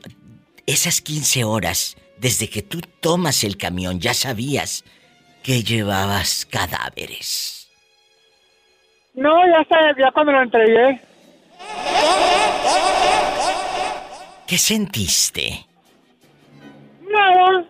esas 0.65 1.01
15 1.01 1.43
horas, 1.43 1.97
desde 2.17 2.49
que 2.49 2.63
tú 2.63 2.81
tomas 2.99 3.43
el 3.43 3.57
camión, 3.57 3.99
ya 3.99 4.15
sabías 4.15 4.83
que 5.43 5.61
llevabas 5.63 6.45
cadáveres. 6.49 7.69
No, 9.13 9.45
ya 9.47 9.61
está, 9.61 9.77
ya 9.97 10.11
cuando 10.11 10.31
lo 10.31 10.41
entregué. 10.41 10.99
¿Qué 14.47 14.57
sentiste? 14.57 15.65
Nada. 17.09 17.63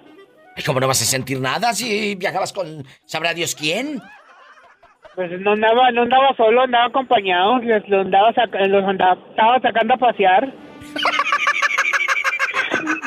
Ay, 0.55 0.63
¿Cómo 0.63 0.79
no 0.79 0.87
vas 0.87 1.01
a 1.01 1.05
sentir 1.05 1.39
nada 1.39 1.73
si 1.73 2.15
viajabas 2.15 2.53
con 2.53 2.85
sabrá 3.05 3.33
Dios 3.33 3.55
quién? 3.55 4.01
Pues 5.15 5.29
no 5.41 5.51
andaba, 5.51 5.91
no 5.91 6.03
andaba 6.03 6.35
solo, 6.35 6.61
andaba 6.63 6.85
acompañado. 6.85 7.59
Les, 7.59 7.87
los 7.89 8.05
andaba, 8.05 8.33
saca- 8.33 8.65
los 8.67 8.83
andaba, 8.83 9.17
estaba 9.29 9.59
sacando 9.59 9.93
a 9.93 9.97
pasear. 9.97 10.53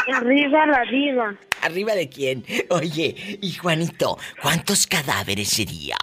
Arriba 0.14 0.66
la 0.66 0.82
diva. 0.90 1.34
¿Arriba 1.66 1.94
de 1.94 2.08
quién? 2.08 2.44
Oye, 2.70 3.38
y 3.42 3.52
Juanito, 3.52 4.18
¿cuántos 4.42 4.86
cadáveres 4.86 5.48
serían? 5.48 5.98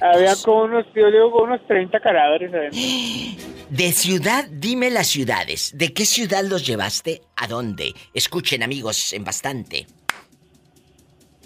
Había 0.00 0.34
como 0.42 0.64
unos, 0.64 0.86
yo 0.94 1.10
digo, 1.10 1.30
como 1.30 1.44
unos 1.44 1.66
30 1.66 2.00
cadáveres 2.00 2.52
adentro. 2.54 2.80
De 3.68 3.90
ciudad, 3.90 4.44
dime 4.48 4.90
las 4.90 5.08
ciudades. 5.08 5.72
¿De 5.76 5.92
qué 5.92 6.06
ciudad 6.06 6.44
los 6.44 6.64
llevaste? 6.64 7.22
¿A 7.34 7.48
dónde? 7.48 7.92
Escuchen, 8.14 8.62
amigos, 8.62 9.12
en 9.12 9.24
bastante. 9.24 9.86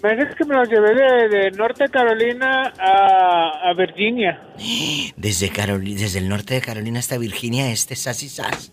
Me 0.03 0.15
dice 0.15 0.29
que 0.37 0.45
me 0.45 0.55
los 0.55 0.69
llevé 0.69 0.93
de, 0.95 1.29
de 1.29 1.51
Norte 1.51 1.89
Carolina 1.89 2.73
a, 2.79 3.69
a 3.69 3.73
Virginia. 3.73 4.39
Desde, 5.17 5.51
Caroli- 5.51 5.95
desde 5.95 6.19
el 6.19 6.29
norte 6.29 6.53
de 6.53 6.61
Carolina 6.61 6.99
hasta 6.99 7.17
Virginia, 7.17 7.71
este 7.71 7.95
sas 7.95 8.21
y 8.23 8.29
sas. 8.29 8.71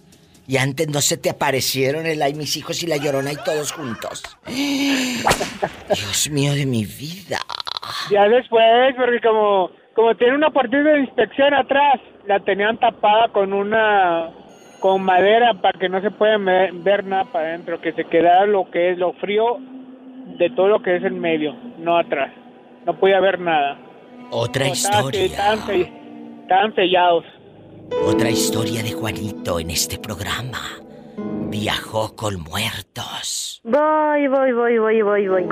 Y 0.48 0.56
antes 0.56 0.88
no 0.88 1.02
se 1.02 1.18
te 1.18 1.28
aparecieron 1.28 2.06
el 2.06 2.22
ay 2.22 2.32
mis 2.32 2.56
hijos 2.56 2.82
y 2.82 2.86
la 2.86 2.96
llorona 2.96 3.32
y 3.32 3.36
todos 3.36 3.70
juntos. 3.70 4.22
Dios 4.46 6.30
mío 6.30 6.54
de 6.54 6.64
mi 6.64 6.86
vida. 6.86 7.38
Ya 8.10 8.26
después, 8.26 8.94
porque 8.96 9.20
como, 9.20 9.70
como 9.94 10.16
tiene 10.16 10.34
una 10.34 10.48
partida 10.48 10.92
de 10.94 11.00
inspección 11.00 11.52
atrás, 11.52 12.00
la 12.26 12.40
tenían 12.40 12.78
tapada 12.78 13.28
con 13.28 13.52
una 13.52 14.30
con 14.80 15.02
madera 15.02 15.52
para 15.60 15.78
que 15.78 15.90
no 15.90 16.00
se 16.00 16.10
pueda 16.10 16.38
ver 16.38 17.04
nada 17.04 17.24
para 17.26 17.48
adentro, 17.48 17.80
que 17.82 17.92
se 17.92 18.04
quedara 18.04 18.46
lo 18.46 18.70
que 18.70 18.92
es 18.92 18.98
lo 18.98 19.12
frío 19.14 19.58
de 20.38 20.48
todo 20.50 20.68
lo 20.68 20.82
que 20.82 20.96
es 20.96 21.04
en 21.04 21.18
medio, 21.18 21.54
no 21.78 21.98
atrás. 21.98 22.32
No 22.86 22.98
podía 22.98 23.20
ver 23.20 23.38
nada. 23.38 23.76
Otra 24.30 24.62
Como 24.62 24.74
historia. 24.74 25.24
Estaban, 25.24 25.70
estaban 26.40 26.74
sellados. 26.74 27.24
Otra 27.90 28.30
historia 28.30 28.82
de 28.82 28.92
Juanito 28.92 29.58
en 29.60 29.70
este 29.70 29.98
programa. 29.98 30.60
viajó 31.50 32.14
con 32.14 32.40
muertos. 32.42 33.60
Voy, 33.64 34.28
voy, 34.28 34.52
voy, 34.52 34.78
voy, 34.78 35.02
voy, 35.02 35.28
voy. 35.28 35.48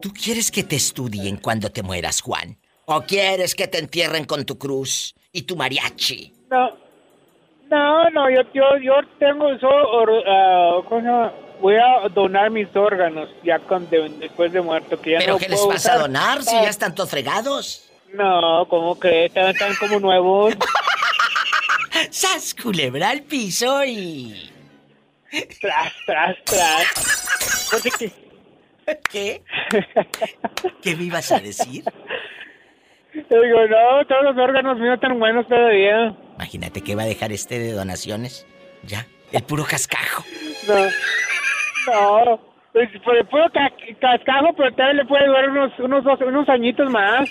¿Tú 0.00 0.10
quieres 0.12 0.50
que 0.52 0.62
te 0.62 0.76
estudien 0.76 1.36
cuando 1.38 1.70
te 1.70 1.82
mueras, 1.82 2.20
Juan? 2.20 2.56
¿O 2.86 3.02
quieres 3.02 3.54
que 3.56 3.66
te 3.66 3.78
entierren 3.78 4.24
con 4.24 4.44
tu 4.46 4.56
cruz 4.56 5.14
y 5.32 5.42
tu 5.42 5.56
mariachi? 5.56 6.32
No, 6.50 6.70
no, 7.68 8.08
no, 8.10 8.30
yo, 8.30 8.42
yo, 8.54 8.62
yo 8.82 8.92
tengo 9.18 9.50
eso, 9.52 9.66
or- 9.68 10.22
ah, 10.26 10.80
¿cómo 10.88 11.00
se 11.00 11.06
llama? 11.06 11.32
Voy 11.60 11.74
a 11.74 12.08
donar 12.08 12.50
mis 12.50 12.68
órganos 12.76 13.28
ya 13.44 13.58
con, 13.58 13.90
de- 13.90 14.08
después 14.20 14.52
de 14.52 14.60
muerto. 14.60 14.98
Que 15.00 15.12
ya 15.12 15.18
¿Pero 15.18 15.32
no 15.34 15.38
qué 15.40 15.48
les 15.48 15.66
vas 15.66 15.84
a 15.86 15.90
usar. 15.94 15.98
donar 15.98 16.42
si 16.44 16.54
Ah, 16.54 16.62
ya 16.62 16.68
están 16.70 16.94
todos 16.94 17.10
fregados? 17.10 17.87
No, 18.14 18.66
¿cómo 18.68 18.98
crees? 18.98 19.26
Están, 19.34 19.50
están 19.50 19.74
como 19.76 20.00
nuevos. 20.00 20.54
¡Sas, 22.10 22.54
culebra 22.54 23.10
al 23.10 23.22
piso 23.22 23.84
y... 23.84 24.50
Tras, 25.60 25.92
tras, 26.06 26.36
tras. 26.44 27.68
Porque 27.70 27.90
que- 27.98 28.28
¿Qué? 29.10 29.42
¿Qué 30.82 30.96
me 30.96 31.04
ibas 31.04 31.30
a 31.32 31.38
decir? 31.40 31.84
Yo 33.12 33.42
digo, 33.42 33.66
no, 33.68 34.06
todos 34.06 34.22
los 34.24 34.36
órganos 34.38 34.78
míos 34.78 34.94
están 34.94 35.18
buenos 35.18 35.46
todavía. 35.46 36.16
Imagínate 36.36 36.80
que 36.82 36.94
va 36.94 37.02
a 37.02 37.06
dejar 37.06 37.30
este 37.32 37.58
de 37.58 37.72
donaciones. 37.72 38.46
Ya, 38.84 39.06
el 39.32 39.42
puro 39.42 39.64
cascajo. 39.64 40.24
No, 40.66 40.84
no. 41.92 42.40
Pues, 42.72 42.88
pues, 43.04 43.26
puro 43.28 43.44
ca- 43.52 43.72
cascajo, 44.00 44.54
pero 44.56 44.72
todavía 44.72 45.02
le 45.02 45.04
puede 45.08 45.26
durar 45.26 45.50
unos, 45.50 45.78
unos, 45.80 46.04
dos- 46.04 46.20
unos 46.20 46.48
añitos 46.48 46.88
más. 46.90 47.28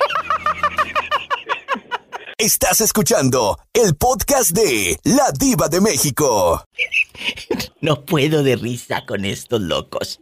Estás 2.39 2.81
escuchando 2.81 3.57
el 3.73 3.95
podcast 3.95 4.51
de 4.51 4.99
La 5.05 5.31
Diva 5.31 5.69
de 5.69 5.81
México. 5.81 6.63
No 7.81 8.05
puedo 8.05 8.43
de 8.43 8.55
risa 8.55 9.05
con 9.07 9.25
estos 9.25 9.59
locos. 9.59 10.19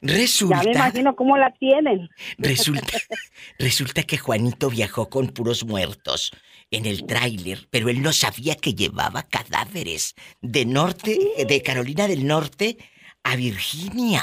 Resulta... 0.00 0.58
Ya 0.58 0.62
me 0.62 0.70
imagino 0.72 1.16
cómo 1.16 1.36
la 1.36 1.52
tienen. 1.54 2.08
Resulta, 2.38 2.98
resulta 3.58 4.04
que 4.04 4.16
Juanito 4.16 4.70
viajó 4.70 5.08
con 5.08 5.28
puros 5.28 5.64
muertos 5.64 6.30
en 6.70 6.86
el 6.86 7.04
tráiler, 7.04 7.66
pero 7.68 7.88
él 7.88 8.00
no 8.00 8.12
sabía 8.12 8.54
que 8.54 8.74
llevaba 8.74 9.24
cadáveres 9.24 10.14
de 10.40 10.66
norte, 10.66 11.18
de 11.48 11.62
Carolina 11.62 12.06
del 12.06 12.28
Norte 12.28 12.78
a 13.24 13.34
Virginia. 13.34 14.22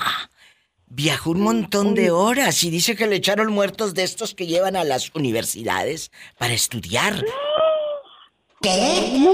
Viajó 0.93 1.31
un 1.31 1.39
montón 1.39 1.95
de 1.95 2.11
horas 2.11 2.65
y 2.65 2.69
dice 2.69 2.97
que 2.97 3.07
le 3.07 3.15
echaron 3.15 3.49
muertos 3.53 3.93
de 3.93 4.03
estos 4.03 4.35
que 4.35 4.45
llevan 4.45 4.75
a 4.75 4.83
las 4.83 5.09
universidades 5.15 6.11
para 6.37 6.53
estudiar. 6.53 7.23
¿Qué? 8.61 9.25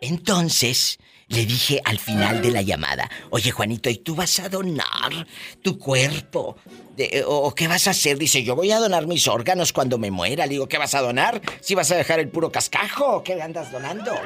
Entonces, 0.00 0.98
le 1.28 1.46
dije 1.46 1.80
al 1.84 2.00
final 2.00 2.42
de 2.42 2.50
la 2.50 2.62
llamada, 2.62 3.08
oye 3.30 3.52
Juanito, 3.52 3.88
¿y 3.90 3.98
tú 3.98 4.16
vas 4.16 4.40
a 4.40 4.48
donar 4.48 5.26
tu 5.62 5.78
cuerpo? 5.78 6.56
De- 6.96 7.22
o, 7.28 7.36
o 7.36 7.54
qué 7.54 7.68
vas 7.68 7.86
a 7.86 7.92
hacer? 7.92 8.18
Dice, 8.18 8.42
yo 8.42 8.56
voy 8.56 8.72
a 8.72 8.80
donar 8.80 9.06
mis 9.06 9.28
órganos 9.28 9.72
cuando 9.72 9.98
me 9.98 10.10
muera. 10.10 10.46
Le 10.46 10.54
digo, 10.54 10.66
¿qué 10.68 10.78
vas 10.78 10.96
a 10.96 11.00
donar? 11.00 11.40
¿Si 11.60 11.76
vas 11.76 11.92
a 11.92 11.96
dejar 11.96 12.18
el 12.18 12.28
puro 12.28 12.50
cascajo 12.50 13.22
qué 13.22 13.40
andas 13.40 13.70
donando? 13.70 14.12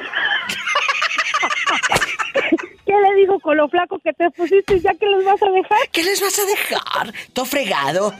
¿Qué 2.97 3.09
le 3.09 3.21
digo 3.21 3.39
con 3.39 3.57
lo 3.57 3.67
flaco 3.69 3.99
que 3.99 4.13
te 4.13 4.29
pusiste 4.31 4.79
ya 4.79 4.93
que 4.93 5.05
los 5.05 5.23
vas 5.23 5.41
a 5.41 5.49
dejar? 5.51 5.89
¿Qué 5.91 6.03
les 6.03 6.19
vas 6.21 6.39
a 6.39 6.45
dejar? 6.45 7.13
¿Todo 7.33 7.45
fregado? 7.45 8.13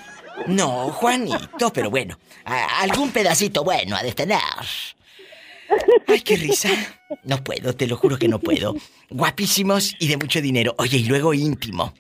No, 0.45 0.89
Juanito, 0.91 1.73
pero 1.73 1.89
bueno, 1.89 2.19
algún 2.45 3.11
pedacito 3.11 3.63
bueno 3.63 3.95
a 3.95 4.03
de 4.03 4.11
tener. 4.11 4.37
Ay, 6.07 6.21
qué 6.21 6.35
risa. 6.37 6.69
No 7.23 7.43
puedo, 7.43 7.75
te 7.75 7.87
lo 7.87 7.97
juro 7.97 8.17
que 8.17 8.27
no 8.27 8.39
puedo. 8.39 8.75
Guapísimos 9.09 9.95
y 9.99 10.07
de 10.07 10.17
mucho 10.17 10.41
dinero. 10.41 10.75
Oye, 10.77 10.97
y 10.97 11.05
luego 11.05 11.33
íntimo. 11.33 11.93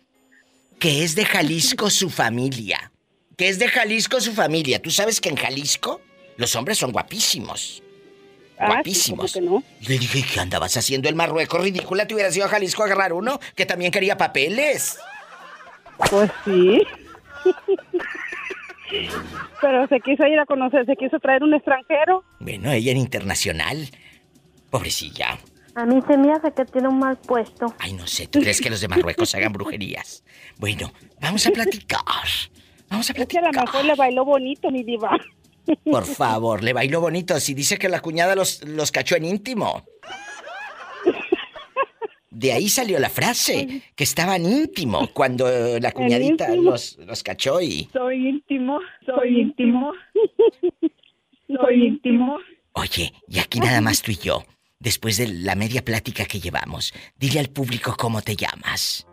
Que 0.79 1.03
es 1.03 1.15
de 1.15 1.25
Jalisco 1.25 1.89
su 1.89 2.09
familia. 2.09 2.91
Que 3.35 3.49
es 3.49 3.57
de 3.57 3.67
Jalisco 3.69 4.21
su 4.21 4.33
familia. 4.33 4.81
Tú 4.81 4.91
sabes 4.91 5.19
que 5.19 5.29
en 5.29 5.35
Jalisco 5.35 6.01
los 6.37 6.55
hombres 6.55 6.77
son 6.77 6.91
guapísimos. 6.91 7.81
Ah, 8.59 8.67
Guapísimos. 8.67 9.35
le 9.35 9.97
dije, 9.99 10.23
¿qué 10.33 10.39
andabas 10.39 10.75
haciendo 10.77 11.09
el 11.09 11.15
Marruecos? 11.15 11.61
Ridícula, 11.61 12.07
te 12.07 12.15
hubieras 12.15 12.35
ido 12.35 12.45
a 12.45 12.49
Jalisco 12.49 12.81
a 12.83 12.85
agarrar 12.87 13.13
uno 13.13 13.39
que 13.55 13.65
también 13.65 13.91
quería 13.91 14.17
papeles. 14.17 14.97
Pues 16.09 16.31
sí. 16.43 16.81
Pero 19.61 19.87
se 19.87 19.99
quiso 19.99 20.25
ir 20.25 20.39
a 20.39 20.45
conocer, 20.45 20.85
se 20.85 20.95
quiso 20.95 21.19
traer 21.19 21.43
un 21.43 21.53
extranjero. 21.53 22.23
Bueno, 22.39 22.71
ella 22.71 22.91
en 22.91 22.97
internacional. 22.97 23.89
Pobrecilla. 24.69 25.37
A 25.75 25.85
mí 25.85 26.01
se 26.07 26.17
me 26.17 26.31
hace 26.33 26.51
que 26.53 26.65
tiene 26.65 26.87
un 26.87 26.99
mal 26.99 27.17
puesto. 27.17 27.73
Ay, 27.79 27.93
no 27.93 28.07
sé, 28.07 28.27
¿tú 28.27 28.39
crees 28.39 28.59
que 28.61 28.69
los 28.69 28.81
de 28.81 28.87
Marruecos 28.87 29.35
hagan 29.35 29.53
brujerías? 29.53 30.23
Bueno, 30.57 30.91
vamos 31.21 31.45
a 31.45 31.51
platicar. 31.51 32.01
Vamos 32.89 33.09
a 33.09 33.13
Es 33.13 33.27
que 33.27 33.37
a 33.37 33.41
lo 33.41 33.51
mejor 33.51 33.85
le 33.85 33.95
bailó 33.95 34.25
bonito, 34.25 34.71
mi 34.71 34.83
diva. 34.83 35.11
Por 35.83 36.05
favor, 36.05 36.63
le 36.63 36.73
bailó 36.73 37.01
bonito. 37.01 37.39
Si 37.39 37.53
dice 37.53 37.77
que 37.77 37.89
la 37.89 37.99
cuñada 37.99 38.35
los, 38.35 38.63
los 38.63 38.91
cachó 38.91 39.15
en 39.15 39.25
íntimo. 39.25 39.83
De 42.29 42.53
ahí 42.53 42.69
salió 42.69 42.99
la 42.99 43.09
frase, 43.09 43.81
que 43.95 44.03
estaban 44.03 44.45
íntimo 44.45 45.09
cuando 45.11 45.47
la 45.79 45.91
cuñadita 45.91 46.55
los, 46.55 46.97
los 46.97 47.23
cachó 47.23 47.59
y... 47.61 47.89
Soy 47.91 48.27
íntimo, 48.27 48.79
soy 49.05 49.41
íntimo. 49.41 49.91
Soy 51.47 51.87
íntimo. 51.87 52.37
Oye, 52.73 53.11
y 53.27 53.39
aquí 53.39 53.59
nada 53.59 53.81
más 53.81 54.03
tú 54.03 54.11
y 54.11 54.17
yo, 54.17 54.43
después 54.79 55.17
de 55.17 55.29
la 55.29 55.55
media 55.55 55.83
plática 55.83 56.25
que 56.25 56.39
llevamos, 56.39 56.93
dile 57.15 57.39
al 57.39 57.47
público 57.47 57.95
cómo 57.97 58.21
te 58.21 58.35
llamas. 58.35 59.06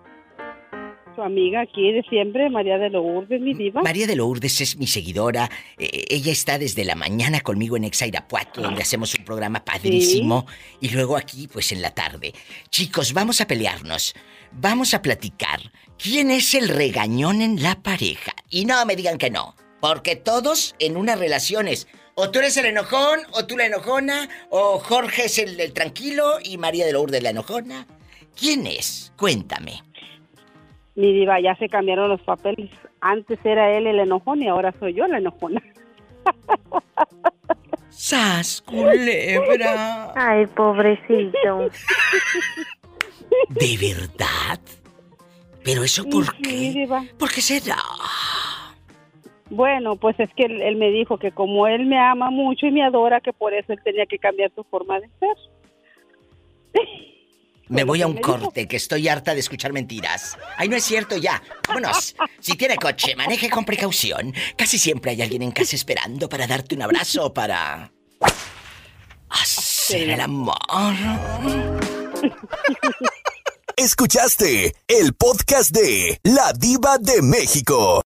Su 1.14 1.22
amiga 1.22 1.60
aquí 1.60 1.92
de 1.92 2.02
siempre, 2.08 2.50
María 2.50 2.76
de 2.76 2.90
Lourdes, 2.90 3.40
mi 3.40 3.54
diva. 3.54 3.82
María 3.82 4.06
de 4.06 4.16
Lourdes 4.16 4.60
es 4.60 4.76
mi 4.76 4.86
seguidora. 4.86 5.48
Eh, 5.78 6.06
ella 6.08 6.32
está 6.32 6.58
desde 6.58 6.84
la 6.84 6.96
mañana 6.96 7.40
conmigo 7.40 7.76
en 7.76 7.84
Exa 7.84 8.06
Irapuato, 8.06 8.60
donde 8.60 8.82
hacemos 8.82 9.14
un 9.14 9.24
programa 9.24 9.64
padrísimo. 9.64 10.46
Y 10.80 10.88
luego 10.88 11.16
aquí, 11.16 11.46
pues 11.46 11.70
en 11.70 11.82
la 11.82 11.92
tarde. 11.92 12.32
Chicos, 12.70 13.12
vamos 13.12 13.40
a 13.40 13.46
pelearnos. 13.46 14.14
Vamos 14.50 14.92
a 14.94 15.02
platicar. 15.02 15.60
¿Quién 15.98 16.30
es 16.30 16.54
el 16.54 16.68
regañón 16.68 17.42
en 17.42 17.62
la 17.62 17.80
pareja? 17.80 18.32
Y 18.50 18.64
no 18.64 18.84
me 18.84 18.96
digan 18.96 19.18
que 19.18 19.30
no. 19.30 19.54
Porque 19.80 20.16
todos 20.16 20.74
en 20.80 20.96
unas 20.96 21.18
relaciones. 21.18 21.86
O 22.16 22.30
tú 22.30 22.40
eres 22.40 22.56
el 22.56 22.66
enojón, 22.66 23.20
o 23.32 23.44
tú 23.46 23.56
la 23.56 23.66
enojona, 23.66 24.28
o 24.50 24.78
Jorge 24.78 25.26
es 25.26 25.38
el, 25.38 25.60
el 25.60 25.72
tranquilo 25.72 26.38
y 26.42 26.58
María 26.58 26.86
de 26.86 26.92
Lourdes 26.92 27.22
la 27.22 27.30
enojona. 27.30 27.86
¿Quién 28.36 28.66
es? 28.66 29.12
Cuéntame. 29.16 29.82
Mi 30.94 31.12
diva, 31.12 31.40
ya 31.40 31.56
se 31.56 31.68
cambiaron 31.68 32.08
los 32.08 32.22
papeles. 32.22 32.70
Antes 33.00 33.38
era 33.44 33.76
él 33.76 33.86
el 33.86 33.98
enojón 33.98 34.42
y 34.42 34.48
ahora 34.48 34.72
soy 34.78 34.94
yo 34.94 35.06
la 35.06 35.18
enojona. 35.18 35.62
¡Sas, 37.88 38.62
culebra! 38.62 40.12
Ay, 40.14 40.46
pobrecito. 40.46 41.70
¿De 43.48 43.76
verdad? 43.80 44.60
¿Pero 45.64 45.82
eso 45.82 46.04
por 46.08 46.36
qué? 46.36 46.86
¿Por 47.18 47.30
qué 47.30 47.40
será? 47.40 47.78
Bueno, 49.50 49.96
pues 49.96 50.18
es 50.20 50.32
que 50.34 50.44
él, 50.44 50.62
él 50.62 50.76
me 50.76 50.90
dijo 50.90 51.18
que 51.18 51.32
como 51.32 51.66
él 51.66 51.86
me 51.86 51.98
ama 51.98 52.30
mucho 52.30 52.66
y 52.66 52.72
me 52.72 52.82
adora, 52.82 53.20
que 53.20 53.32
por 53.32 53.54
eso 53.54 53.72
él 53.72 53.80
tenía 53.82 54.06
que 54.06 54.18
cambiar 54.18 54.50
su 54.54 54.64
forma 54.64 55.00
de 55.00 55.08
ser. 55.18 55.36
Me 57.68 57.84
voy 57.84 58.02
a 58.02 58.06
un 58.06 58.18
corte, 58.18 58.68
que 58.68 58.76
estoy 58.76 59.08
harta 59.08 59.32
de 59.34 59.40
escuchar 59.40 59.72
mentiras. 59.72 60.36
Ay, 60.56 60.68
no 60.68 60.76
es 60.76 60.84
cierto 60.84 61.16
ya. 61.16 61.42
Vámonos. 61.66 62.14
Si 62.40 62.56
tiene 62.56 62.76
coche, 62.76 63.16
maneje 63.16 63.48
con 63.48 63.64
precaución. 63.64 64.34
Casi 64.56 64.78
siempre 64.78 65.12
hay 65.12 65.22
alguien 65.22 65.42
en 65.42 65.50
casa 65.50 65.74
esperando 65.74 66.28
para 66.28 66.46
darte 66.46 66.74
un 66.74 66.82
abrazo 66.82 67.26
o 67.26 67.34
para... 67.34 67.90
Hacer 69.28 70.10
el 70.10 70.20
amor. 70.20 70.54
Escuchaste 73.76 74.74
el 74.86 75.14
podcast 75.14 75.70
de 75.70 76.20
La 76.22 76.52
Diva 76.52 76.98
de 76.98 77.20
México. 77.22 78.02